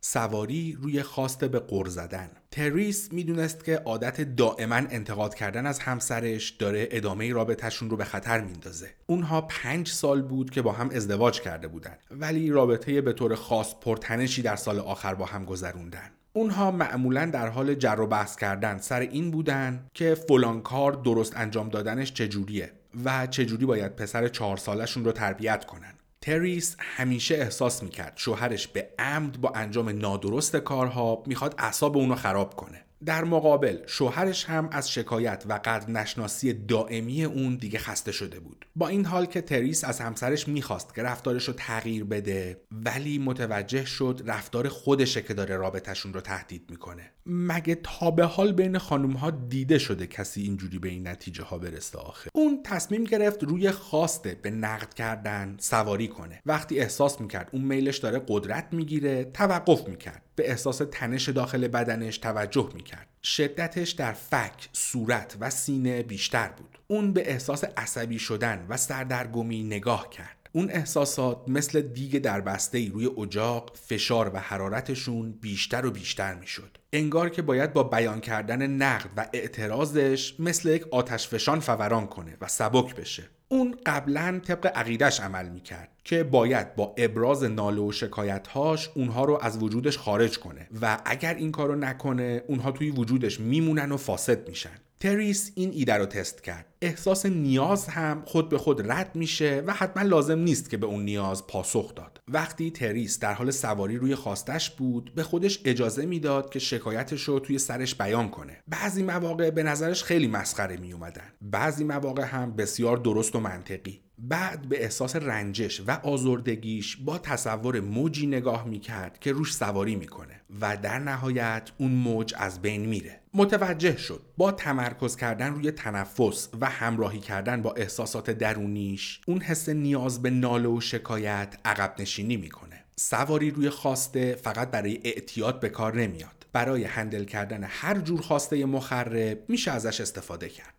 سواری 0.00 0.78
روی 0.82 1.02
خواسته 1.02 1.48
به 1.48 1.58
قر 1.58 1.88
زدن. 1.88 2.30
تریس 2.50 3.12
می‌دونست 3.12 3.64
که 3.64 3.76
عادت 3.76 4.20
دائما 4.20 4.74
انتقاد 4.74 5.34
کردن 5.34 5.66
از 5.66 5.78
همسرش 5.78 6.50
داره 6.50 6.88
ادامه 6.90 7.32
رابطهشون 7.32 7.90
رو 7.90 7.96
به 7.96 8.04
خطر 8.04 8.40
میندازه. 8.40 8.90
اونها 9.06 9.40
پنج 9.40 9.88
سال 9.88 10.22
بود 10.22 10.50
که 10.50 10.62
با 10.62 10.72
هم 10.72 10.90
ازدواج 10.90 11.40
کرده 11.40 11.68
بودن 11.68 11.96
ولی 12.10 12.50
رابطه 12.50 13.00
به 13.00 13.12
طور 13.12 13.34
خاص 13.34 13.74
پرتنشی 13.80 14.42
در 14.42 14.56
سال 14.56 14.78
آخر 14.78 15.14
با 15.14 15.26
هم 15.26 15.44
گذروندن. 15.44 16.10
اونها 16.32 16.70
معمولا 16.70 17.26
در 17.26 17.48
حال 17.48 17.74
جر 17.74 18.00
و 18.00 18.06
بحث 18.06 18.36
کردن. 18.36 18.78
سر 18.78 19.00
این 19.00 19.30
بودن 19.30 19.86
که 19.94 20.14
فلان 20.14 20.62
کار 20.62 20.92
درست 20.92 21.36
انجام 21.36 21.68
دادنش 21.68 22.12
چجوریه 22.12 22.72
و 23.04 23.26
چجوری 23.26 23.66
باید 23.66 23.96
پسر 23.96 24.28
چهار 24.28 24.56
سالشون 24.56 25.04
رو 25.04 25.12
تربیت 25.12 25.64
کنن. 25.64 25.94
تریس 26.20 26.76
همیشه 26.78 27.34
احساس 27.34 27.82
می‌کرد 27.82 28.12
شوهرش 28.16 28.68
به 28.68 28.88
عمد 28.98 29.40
با 29.40 29.52
انجام 29.54 29.88
نادرست 29.88 30.56
کارها 30.56 31.22
می‌خواد 31.26 31.54
اعصاب 31.58 31.96
اونو 31.96 32.14
خراب 32.14 32.56
کنه. 32.56 32.84
در 33.04 33.24
مقابل 33.24 33.78
شوهرش 33.86 34.44
هم 34.44 34.68
از 34.72 34.90
شکایت 34.90 35.44
و 35.48 35.60
قدر 35.64 35.90
نشناسی 35.90 36.52
دائمی 36.52 37.24
اون 37.24 37.56
دیگه 37.56 37.78
خسته 37.78 38.12
شده 38.12 38.40
بود. 38.40 38.66
با 38.76 38.88
این 38.88 39.04
حال 39.04 39.26
که 39.26 39.40
تریس 39.40 39.84
از 39.84 40.00
همسرش 40.00 40.48
می‌خواست 40.48 40.94
که 40.94 41.02
رفتارش 41.02 41.48
رو 41.48 41.54
تغییر 41.54 42.04
بده 42.04 42.60
ولی 42.70 43.18
متوجه 43.18 43.84
شد 43.84 44.22
رفتار 44.26 44.68
خودشه 44.68 45.22
که 45.22 45.34
داره 45.34 45.56
رابطهشون 45.56 46.14
رو 46.14 46.20
تهدید 46.20 46.66
می‌کنه. 46.70 47.10
مگه 47.26 47.74
تا 47.74 48.10
به 48.10 48.24
حال 48.24 48.52
بین 48.52 48.78
خانم 48.78 49.12
ها 49.12 49.30
دیده 49.30 49.78
شده 49.78 50.06
کسی 50.06 50.42
اینجوری 50.42 50.78
به 50.78 50.88
این 50.88 51.08
نتیجه 51.08 51.44
ها 51.44 51.58
برسه 51.58 51.98
آخه؟ 51.98 52.30
اون 52.34 52.62
تصمیم 52.64 53.04
گرفت 53.04 53.44
روی 53.44 53.70
خواسته 53.70 54.38
به 54.42 54.50
نقد 54.50 54.94
کردن 54.94 55.56
سواری 55.58 56.08
کنه. 56.08 56.42
وقتی 56.46 56.80
احساس 56.80 57.20
می‌کرد 57.20 57.48
اون 57.52 57.62
میلش 57.62 57.98
داره 57.98 58.22
قدرت 58.28 58.68
می‌گیره 58.72 59.24
توقف 59.24 59.88
می‌کرد. 59.88 60.22
به 60.40 60.50
احساس 60.50 60.82
تنش 60.90 61.28
داخل 61.28 61.68
بدنش 61.68 62.18
توجه 62.18 62.70
می‌کرد 62.74 63.06
شدتش 63.22 63.90
در 63.90 64.12
فک، 64.12 64.68
صورت 64.72 65.36
و 65.40 65.50
سینه 65.50 66.02
بیشتر 66.02 66.48
بود 66.48 66.78
اون 66.86 67.12
به 67.12 67.30
احساس 67.30 67.64
عصبی 67.76 68.18
شدن 68.18 68.66
و 68.68 68.76
سردرگمی 68.76 69.62
نگاه 69.62 70.10
کرد 70.10 70.36
اون 70.52 70.70
احساسات 70.70 71.48
مثل 71.48 71.80
دیگ 71.80 72.18
در 72.18 72.40
بسته 72.40 72.88
روی 72.88 73.06
اجاق 73.06 73.76
فشار 73.76 74.30
و 74.34 74.38
حرارتشون 74.38 75.32
بیشتر 75.32 75.86
و 75.86 75.90
بیشتر 75.90 76.34
می‌شد. 76.34 76.78
انگار 76.92 77.28
که 77.28 77.42
باید 77.42 77.72
با 77.72 77.82
بیان 77.82 78.20
کردن 78.20 78.66
نقد 78.66 79.10
و 79.16 79.26
اعتراضش 79.32 80.34
مثل 80.38 80.68
یک 80.68 80.84
آتش 80.90 81.28
فشان 81.28 81.60
فوران 81.60 82.06
کنه 82.06 82.36
و 82.40 82.48
سبک 82.48 82.94
بشه. 82.94 83.22
اون 83.52 83.76
قبلا 83.86 84.40
طبق 84.46 84.66
عقیدش 84.74 85.20
عمل 85.20 85.48
می‌کرد 85.48 85.88
که 86.04 86.24
باید 86.24 86.74
با 86.74 86.94
ابراز 86.96 87.44
ناله 87.44 87.80
و 87.80 87.92
شکایتهاش 87.92 88.90
اونها 88.94 89.24
رو 89.24 89.38
از 89.42 89.62
وجودش 89.62 89.98
خارج 89.98 90.38
کنه 90.38 90.68
و 90.80 90.98
اگر 91.04 91.34
این 91.34 91.52
کارو 91.52 91.74
نکنه 91.74 92.42
اونها 92.48 92.72
توی 92.72 92.90
وجودش 92.90 93.40
میمونن 93.40 93.92
و 93.92 93.96
فاسد 93.96 94.48
میشن. 94.48 94.78
تریس 95.02 95.52
این 95.54 95.70
ایده 95.72 95.94
رو 95.94 96.06
تست 96.06 96.42
کرد. 96.42 96.66
احساس 96.82 97.26
نیاز 97.26 97.86
هم 97.86 98.22
خود 98.26 98.48
به 98.48 98.58
خود 98.58 98.92
رد 98.92 99.16
میشه 99.16 99.62
و 99.66 99.72
حتما 99.72 100.02
لازم 100.02 100.38
نیست 100.38 100.70
که 100.70 100.76
به 100.76 100.86
اون 100.86 101.04
نیاز 101.04 101.46
پاسخ 101.46 101.94
داد. 101.94 102.20
وقتی 102.28 102.70
تریس 102.70 103.18
در 103.18 103.34
حال 103.34 103.50
سواری 103.50 103.96
روی 103.96 104.14
خواستش 104.14 104.70
بود 104.70 105.14
به 105.14 105.22
خودش 105.22 105.60
اجازه 105.64 106.06
می‌داد 106.06 106.50
که 106.50 106.58
شکایتش 106.58 107.22
رو 107.22 107.40
توی 107.40 107.58
سرش 107.58 107.94
بیان 107.94 108.28
کنه. 108.28 108.56
بعضی 108.68 109.02
مواقع 109.02 109.50
به 109.50 109.62
نظرش 109.62 110.04
خیلی 110.04 110.28
مسخره 110.28 110.76
می 110.76 110.92
اومدن 110.92 111.32
بعضی 111.42 111.84
مواقع 111.84 112.24
هم 112.24 112.56
بسیار 112.56 112.96
درست 112.96 113.36
و 113.36 113.40
منطقی. 113.40 114.00
بعد 114.18 114.68
به 114.68 114.82
احساس 114.82 115.16
رنجش 115.16 115.82
و 115.86 115.90
آزردگیش 115.90 116.96
با 116.96 117.18
تصور 117.18 117.80
موجی 117.80 118.26
نگاه 118.26 118.68
می‌کرد 118.68 119.18
که 119.18 119.32
روش 119.32 119.54
سواری 119.54 119.96
می‌کنه 119.96 120.40
و 120.60 120.76
در 120.76 120.98
نهایت 120.98 121.70
اون 121.78 121.90
موج 121.90 122.34
از 122.36 122.62
بین 122.62 122.86
میره. 122.86 123.19
متوجه 123.34 123.96
شد. 123.96 124.22
با 124.36 124.52
تمرکز 124.52 125.16
کردن 125.16 125.52
روی 125.52 125.70
تنفس 125.70 126.48
و 126.60 126.70
همراهی 126.70 127.18
کردن 127.18 127.62
با 127.62 127.72
احساسات 127.72 128.30
درونیش 128.30 129.20
اون 129.26 129.40
حس 129.40 129.68
نیاز 129.68 130.22
به 130.22 130.30
ناله 130.30 130.68
و 130.68 130.80
شکایت 130.80 131.56
عقب 131.64 131.94
نشینی 131.98 132.36
می‌کنه. 132.36 132.84
سواری 132.96 133.50
روی 133.50 133.70
خواسته 133.70 134.34
فقط 134.34 134.70
برای 134.70 135.00
اعتیاد 135.04 135.60
به 135.60 135.68
کار 135.68 135.96
نمیاد. 135.96 136.46
برای 136.52 136.84
هندل 136.84 137.24
کردن 137.24 137.64
هر 137.68 137.98
جور 137.98 138.20
خواسته 138.20 138.64
مخرب 138.64 139.44
میشه 139.48 139.70
ازش 139.70 140.00
استفاده 140.00 140.48
کرد. 140.48 140.74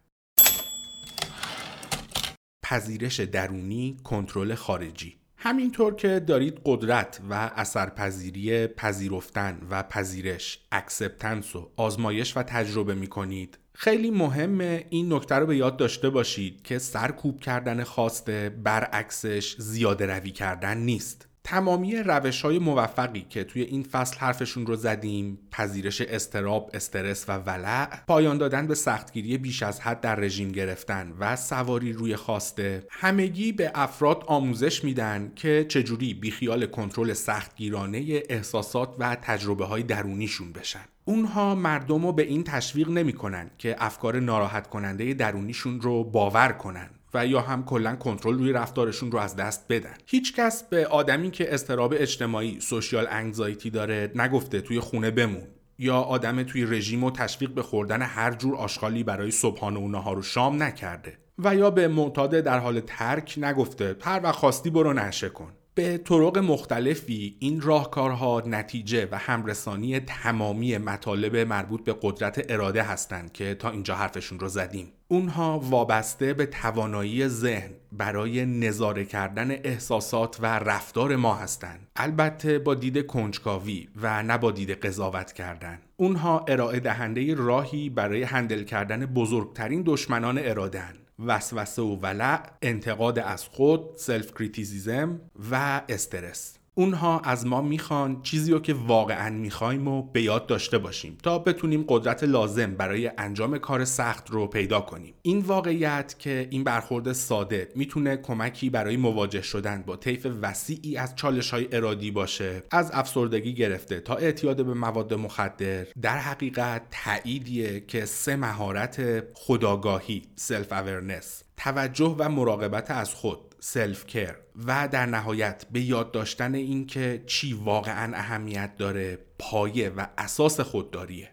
پذیرش 2.63 3.19
درونی 3.19 3.97
کنترل 4.03 4.55
خارجی. 4.55 5.20
همینطور 5.43 5.95
که 5.95 6.19
دارید 6.19 6.61
قدرت 6.65 7.21
و 7.29 7.51
اثرپذیری 7.55 8.67
پذیرفتن 8.67 9.67
و 9.69 9.83
پذیرش 9.83 10.59
acceptance 10.71 11.55
و 11.55 11.71
آزمایش 11.77 12.37
و 12.37 12.43
تجربه 12.43 12.95
می 12.95 13.07
کنید 13.07 13.57
خیلی 13.73 14.11
مهمه 14.11 14.85
این 14.89 15.13
نکته 15.13 15.35
رو 15.35 15.45
به 15.45 15.57
یاد 15.57 15.77
داشته 15.77 16.09
باشید 16.09 16.61
که 16.61 16.79
سرکوب 16.79 17.39
کردن 17.39 17.83
خواسته 17.83 18.49
برعکسش 18.49 19.55
زیاده 19.57 20.05
روی 20.05 20.31
کردن 20.31 20.77
نیست. 20.77 21.27
تمامی 21.43 21.95
روش 21.95 22.41
های 22.41 22.59
موفقی 22.59 23.25
که 23.29 23.43
توی 23.43 23.61
این 23.61 23.83
فصل 23.83 24.17
حرفشون 24.17 24.65
رو 24.65 24.75
زدیم 24.75 25.39
پذیرش 25.51 26.01
اضطراب، 26.01 26.71
استرس 26.73 27.25
و 27.29 27.31
ولع 27.37 28.05
پایان 28.07 28.37
دادن 28.37 28.67
به 28.67 28.75
سختگیری 28.75 29.37
بیش 29.37 29.63
از 29.63 29.79
حد 29.79 30.01
در 30.01 30.15
رژیم 30.15 30.51
گرفتن 30.51 31.13
و 31.19 31.35
سواری 31.35 31.93
روی 31.93 32.15
خواسته 32.15 32.87
همگی 32.89 33.51
به 33.51 33.71
افراد 33.75 34.23
آموزش 34.27 34.83
میدن 34.83 35.31
که 35.35 35.65
چجوری 35.69 36.13
بیخیال 36.13 36.65
کنترل 36.65 37.13
سختگیرانه 37.13 38.23
احساسات 38.29 38.95
و 38.99 39.17
تجربه 39.21 39.65
های 39.65 39.83
درونیشون 39.83 40.53
بشن. 40.53 40.85
اونها 41.05 41.55
مردم 41.55 42.05
رو 42.05 42.11
به 42.11 42.23
این 42.23 42.43
تشویق 42.43 42.89
نمی‌کنن 42.89 43.51
که 43.57 43.75
افکار 43.79 44.19
ناراحت 44.19 44.67
کننده 44.67 45.13
درونیشون 45.13 45.81
رو 45.81 46.03
باور 46.03 46.51
کنن. 46.51 46.89
و 47.13 47.27
یا 47.27 47.41
هم 47.41 47.65
کلا 47.65 47.95
کنترل 47.95 48.37
روی 48.37 48.51
رفتارشون 48.51 49.11
رو 49.11 49.19
از 49.19 49.35
دست 49.35 49.65
بدن. 49.69 49.93
هیچکس 50.05 50.63
به 50.63 50.87
آدمی 50.87 51.31
که 51.31 51.53
استراب 51.53 51.93
اجتماعی 51.97 52.59
سوشیال 52.59 53.07
انگزایتی 53.09 53.69
داره 53.69 54.11
نگفته 54.15 54.61
توی 54.61 54.79
خونه 54.79 55.11
بمون 55.11 55.47
یا 55.79 55.97
آدم 55.97 56.43
توی 56.43 56.65
رژیم 56.65 57.03
و 57.03 57.11
تشویق 57.11 57.51
به 57.51 57.61
خوردن 57.61 58.01
هر 58.01 58.31
جور 58.31 58.55
آشغالی 58.55 59.03
برای 59.03 59.31
صبحانه 59.31 59.79
و 59.79 59.87
نهار 59.87 60.19
و 60.19 60.21
شام 60.21 60.63
نکرده 60.63 61.17
و 61.39 61.55
یا 61.55 61.69
به 61.69 61.87
معتاد 61.87 62.31
در 62.31 62.59
حال 62.59 62.79
ترک 62.79 63.35
نگفته 63.37 63.95
هر 64.01 64.19
وقت 64.23 64.35
خواستی 64.35 64.69
برو 64.69 64.93
نشه 64.93 65.29
کن. 65.29 65.51
به 65.75 65.97
طرق 65.97 66.37
مختلفی 66.37 67.37
این 67.39 67.61
راهکارها 67.61 68.43
نتیجه 68.45 69.07
و 69.11 69.17
همرسانی 69.17 69.99
تمامی 69.99 70.77
مطالب 70.77 71.35
مربوط 71.35 71.83
به 71.83 71.95
قدرت 72.01 72.45
اراده 72.49 72.83
هستند 72.83 73.31
که 73.31 73.55
تا 73.55 73.69
اینجا 73.69 73.95
حرفشون 73.95 74.39
رو 74.39 74.47
زدیم. 74.47 74.93
اونها 75.11 75.59
وابسته 75.59 76.33
به 76.33 76.45
توانایی 76.45 77.27
ذهن 77.27 77.71
برای 77.91 78.45
نظاره 78.45 79.05
کردن 79.05 79.51
احساسات 79.51 80.37
و 80.41 80.45
رفتار 80.45 81.15
ما 81.15 81.35
هستند. 81.35 81.87
البته 81.95 82.59
با 82.59 82.75
دید 82.75 83.05
کنجکاوی 83.05 83.87
و 84.01 84.23
نه 84.23 84.37
با 84.37 84.51
دید 84.51 84.71
قضاوت 84.71 85.33
کردن. 85.33 85.79
اونها 85.97 86.45
ارائه 86.47 86.79
دهنده 86.79 87.35
راهی 87.35 87.89
برای 87.89 88.23
handle 88.23 88.63
کردن 88.63 89.05
بزرگترین 89.05 89.83
دشمنان 89.85 90.39
ارادن 90.41 90.93
وسوسه 91.19 91.81
و 91.81 91.95
ولع 91.95 92.43
انتقاد 92.61 93.19
از 93.19 93.43
خود 93.43 93.81
self-criticism 93.95 95.21
و 95.51 95.81
استرس. 95.89 96.60
اونها 96.75 97.19
از 97.19 97.45
ما 97.45 97.61
می‌خوان 97.61 98.21
چیزی 98.21 98.51
رو 98.51 98.59
که 98.59 98.73
واقعا 98.73 99.29
می‌خوایم 99.29 99.87
و 99.87 100.01
به 100.01 100.21
یاد 100.21 100.47
داشته 100.47 100.77
باشیم 100.77 101.17
تا 101.23 101.39
بتونیم 101.39 101.85
قدرت 101.87 102.23
لازم 102.23 102.75
برای 102.75 103.11
انجام 103.17 103.57
کار 103.57 103.85
سخت 103.85 104.29
رو 104.29 104.47
پیدا 104.47 104.81
کنیم. 104.81 105.13
این 105.21 105.39
واقعیت 105.39 106.15
که 106.19 106.47
این 106.51 106.63
برخورد 106.63 107.11
ساده 107.11 107.71
می‌تونه 107.75 108.17
کمکی 108.17 108.69
برای 108.69 108.97
مواجه 108.97 109.41
شدن 109.41 109.83
با 109.87 109.95
طیف 109.95 110.27
وسیعی 110.41 110.97
از 110.97 111.15
چالش 111.15 111.51
های 111.51 111.67
ارادی 111.71 112.11
باشه 112.11 112.63
از 112.71 112.91
افسردگی 112.93 113.53
گرفته 113.53 113.99
تا 113.99 114.15
اعتیاد 114.15 114.65
به 114.65 114.73
مواد 114.73 115.13
مخدر. 115.13 115.85
در 116.01 116.17
حقیقت 116.17 116.81
تاییدیه 116.91 117.79
که 117.79 118.05
سه 118.05 118.35
مهارت 118.35 119.23
خودآگاهی 119.33 120.21
self-awareness 120.35 121.43
توجه 121.63 122.15
و 122.19 122.29
مراقبت 122.29 122.91
از 122.91 123.13
خود 123.13 123.55
سلف 123.59 124.05
کر 124.05 124.35
و 124.65 124.87
در 124.87 125.05
نهایت 125.05 125.65
به 125.71 125.81
یاد 125.81 126.11
داشتن 126.11 126.55
اینکه 126.55 127.23
چی 127.27 127.53
واقعا 127.53 128.17
اهمیت 128.17 128.77
داره 128.77 129.19
پایه 129.39 129.89
و 129.89 130.07
اساس 130.17 130.59
خودداریه. 130.59 131.31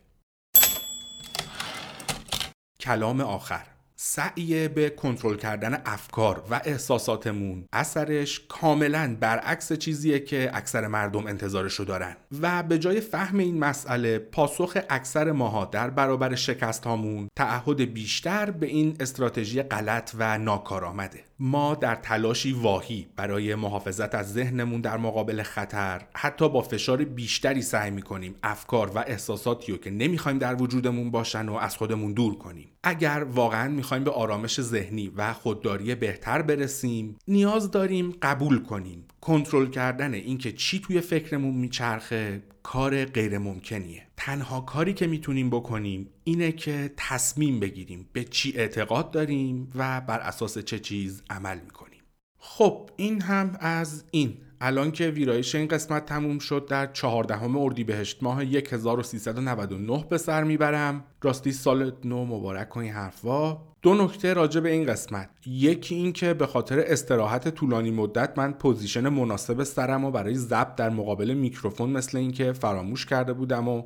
کلام 2.81 3.21
آخر. 3.21 3.67
سعی 4.01 4.69
به 4.69 4.91
کنترل 4.91 5.37
کردن 5.37 5.83
افکار 5.87 6.43
و 6.51 6.61
احساساتمون 6.65 7.65
اثرش 7.73 8.41
کاملا 8.49 9.17
برعکس 9.21 9.73
چیزیه 9.73 10.21
که 10.21 10.51
اکثر 10.55 10.87
مردم 10.87 11.27
انتظارشو 11.27 11.85
دارن. 11.85 12.17
و 12.43 12.63
به 12.63 12.79
جای 12.79 13.01
فهم 13.01 13.39
این 13.39 13.59
مسئله 13.59 14.19
پاسخ 14.19 14.79
اکثر 14.91 15.33
ماها 15.33 15.65
در 15.65 15.91
برابر 15.91 16.35
شکست 16.35 16.85
هامون 16.85 17.29
تعهد 17.37 17.81
بیشتر 17.81 18.51
به 18.51 18.67
این 18.67 18.97
استراتژی 19.01 19.63
غلط 19.63 20.11
و 20.19 20.39
ناکارآمده 20.39 21.28
ما 21.41 21.75
در 21.75 21.95
تلاشی 21.95 22.53
واهی 22.53 23.07
برای 23.17 23.55
محافظت 23.55 24.15
از 24.15 24.33
ذهنمون 24.33 24.81
در 24.81 24.97
مقابل 24.97 25.43
خطر 25.43 26.03
حتی 26.17 26.49
با 26.49 26.63
فشار 26.63 27.05
بیشتری 27.05 27.63
سعی 27.63 27.91
می‌کنیم 27.91 28.35
افکار 28.43 28.91
و 28.95 28.99
احساساتی 28.99 29.73
رو 29.73 29.79
که 29.79 29.91
نمی‌خوایم 29.91 30.39
در 30.39 30.63
وجودمون 30.63 31.11
باشن 31.11 31.49
و 31.49 31.55
از 31.55 31.77
خودمون 31.77 32.13
دور 32.13 32.39
کنیم. 32.39 32.69
اگر 32.83 33.27
واقعا 33.33 33.69
می‌خوایم 33.69 34.05
به 34.05 34.11
آرامش 34.11 34.61
ذهنی 34.61 35.13
و 35.17 35.33
خودداری 35.33 35.95
بهتر 35.95 36.43
برسیم 36.43 37.17
نیاز 37.29 37.71
داریم 37.71 38.15
قبول 38.23 38.63
کنیم. 38.63 39.05
کنترل 39.21 39.67
کردن 39.67 40.15
اینکه 40.15 40.53
چی 40.53 40.81
توی 40.81 41.01
فکرمون 41.01 41.55
میچرخه 41.55 42.43
کار 42.63 43.05
غیر 43.05 43.39
ممکنیه 43.39 44.03
تنها 44.17 44.61
کاری 44.61 44.95
که 44.95 45.07
می‌تونیم 45.07 45.51
بکنیم 45.51 46.09
اینه 46.25 46.53
که 46.53 46.93
تصمیم 46.97 47.61
بگیریم 47.61 48.09
به 48.13 48.25
چی 48.25 48.53
اعتقاد 48.57 49.11
داریم 49.11 49.71
و 49.75 50.01
بر 50.01 50.21
اساس 50.21 50.59
چه 50.59 50.79
چیز 50.79 51.23
عمل 51.31 51.59
می‌کنیم. 51.61 52.03
خب 52.39 52.91
این 52.97 53.23
هم 53.23 53.57
از 53.61 54.05
این. 54.11 54.37
الان 54.61 54.91
که 54.91 55.09
ویرایش 55.09 55.55
این 55.55 55.69
قسمت 55.69 56.07
تموم 56.07 56.39
شد 56.39 56.67
در 56.69 56.87
چهاردهم 56.87 57.57
اردیبهشت 57.57 58.23
ماه 58.23 58.43
1399 58.43 60.05
به 60.11 60.19
سر 60.19 60.45
می‌برم. 60.45 61.05
راستی 61.23 61.53
سال 61.53 61.93
نو 62.05 62.25
مبارک 62.25 62.69
و 62.69 62.81
این 62.81 62.93
حرفا. 62.93 63.68
دو 63.83 63.95
نکته 63.95 64.33
راجع 64.33 64.61
به 64.61 64.71
این 64.71 64.87
قسمت. 64.87 65.31
یکی 65.47 65.95
این 65.95 66.13
که 66.13 66.35
به 66.35 66.47
خاطر 66.47 66.81
استراحت 66.81 67.49
طولانی 67.49 67.91
مدت 67.91 68.39
من 68.39 68.53
position 68.53 69.09
مناسب 69.09 69.63
سرم 69.63 70.05
و 70.05 70.11
برای 70.11 70.35
ضبط 70.35 70.75
در 70.75 70.91
مقابل 70.91 71.35
میکروفون 71.35 71.91
مثل 71.91 72.19
اینکه 72.19 72.53
فراموش 72.53 73.07
کرده 73.07 73.33
بودم 73.33 73.69
و 73.69 73.83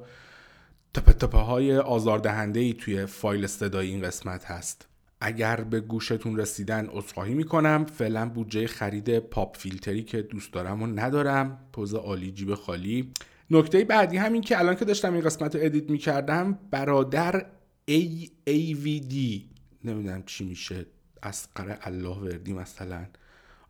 تپه 0.94 1.12
تپه 1.12 1.38
های 1.38 1.78
آزاردهنده 1.78 2.60
ای 2.60 2.72
توی 2.72 3.06
فایل 3.06 3.46
صدای 3.46 3.88
این 3.88 4.02
قسمت 4.02 4.44
هست. 4.44 4.88
اگر 5.20 5.56
به 5.56 5.80
گوشتون 5.80 6.36
رسیدن 6.36 6.86
عذرخواهی 6.86 7.34
می‌کنم 7.34 7.86
فعلا 7.98 8.28
بودجه 8.28 8.66
خرید 8.66 9.18
pop 9.18 9.56
filter 9.56 9.96
ی 9.96 10.02
که 10.02 10.22
دوست 10.22 10.52
دارم 10.52 10.82
و 10.82 10.86
ندارم 10.86 11.58
پز 11.72 11.94
عالی 11.94 12.32
جیب 12.32 12.54
خالی. 12.54 13.12
نکته 13.50 13.84
بعدی 13.84 14.16
همین 14.16 14.42
که 14.42 14.58
الان 14.58 14.76
که 14.76 14.84
داشتم 14.84 15.14
این 15.14 15.22
قسمت 15.22 15.56
رو 15.56 15.60
edit 15.64 15.90
می‌کردم 15.90 16.58
برادر 16.70 17.46
AAVD 17.90 19.51
نمی‌دونم 19.84 20.22
چی 20.26 20.44
میشه. 20.44 20.86
اصغر 21.22 21.76
الله 21.82 22.18
وردی 22.18 22.52
مثلا. 22.52 23.06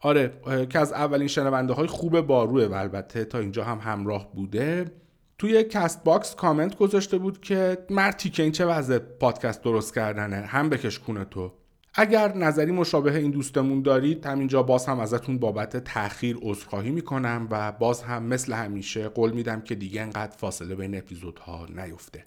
آره 0.00 0.32
که 0.70 0.78
از 0.78 0.92
اولین 0.92 1.28
شنونده 1.28 1.72
های 1.72 1.86
خوب 1.86 2.20
باروه 2.20 2.64
و 2.64 2.72
البته 2.72 3.24
تا 3.24 3.38
اینجا 3.38 3.64
هم 3.64 3.78
همراه 3.78 4.32
بوده. 4.32 4.92
توی 5.38 5.64
Castbox 5.64 6.34
comment 6.34 6.76
گذاشته 6.76 7.18
بود 7.18 7.40
که 7.40 7.78
مرتیکه 7.90 8.42
این 8.42 8.52
چه 8.52 8.66
وضع 8.66 8.98
پادکست 8.98 9.62
درست 9.62 9.94
کردنه 9.94 10.36
هم 10.36 10.68
بکش 10.68 10.98
کونه 10.98 11.24
تو. 11.24 11.52
اگر 11.94 12.36
نظری 12.36 12.72
مشابه 12.72 13.16
این 13.16 13.30
دوستمون 13.30 13.82
دارید 13.82 14.26
همینجا 14.26 14.62
باز 14.62 14.86
هم 14.86 15.00
ازتون 15.00 15.38
بابت 15.38 15.76
تاخیر 15.76 16.38
عذرخواهی 16.42 16.90
می‌کنم 16.90 17.48
و 17.50 17.72
باز 17.72 18.02
هم 18.02 18.22
مثل 18.22 18.52
همیشه 18.52 19.08
قول 19.08 19.32
میدم 19.32 19.60
که 19.60 19.74
دیگه 19.74 20.02
انقدر 20.02 20.36
فاصله 20.36 20.74
بین 20.74 20.98
اپیزودها 20.98 21.66
نیفته. 21.76 22.24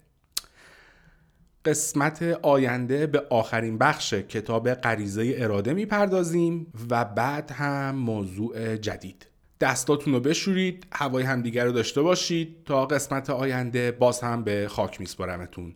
قسمت 1.66 2.22
آینده 2.42 3.06
به 3.06 3.22
آخرین 3.30 3.78
بخش 3.78 4.14
کتاب 4.14 4.74
غریزه 4.74 5.34
اراده 5.36 5.74
می‌پردازیم 5.74 6.72
و 6.90 7.04
بعد 7.04 7.50
هم 7.50 7.94
موضوع 7.94 8.76
جدید. 8.76 9.26
دستاتون 9.60 10.12
رو 10.12 10.20
بشورید 10.20 10.86
هوای 10.92 11.24
همدیگر 11.24 11.64
رو 11.64 11.72
داشته 11.72 12.02
باشید 12.02 12.56
تا 12.64 12.86
قسمت 12.86 13.30
آینده 13.30 13.90
باز 13.90 14.20
هم 14.20 14.44
به 14.44 14.68
خاک 14.68 15.00
میسپارمتون. 15.00 15.74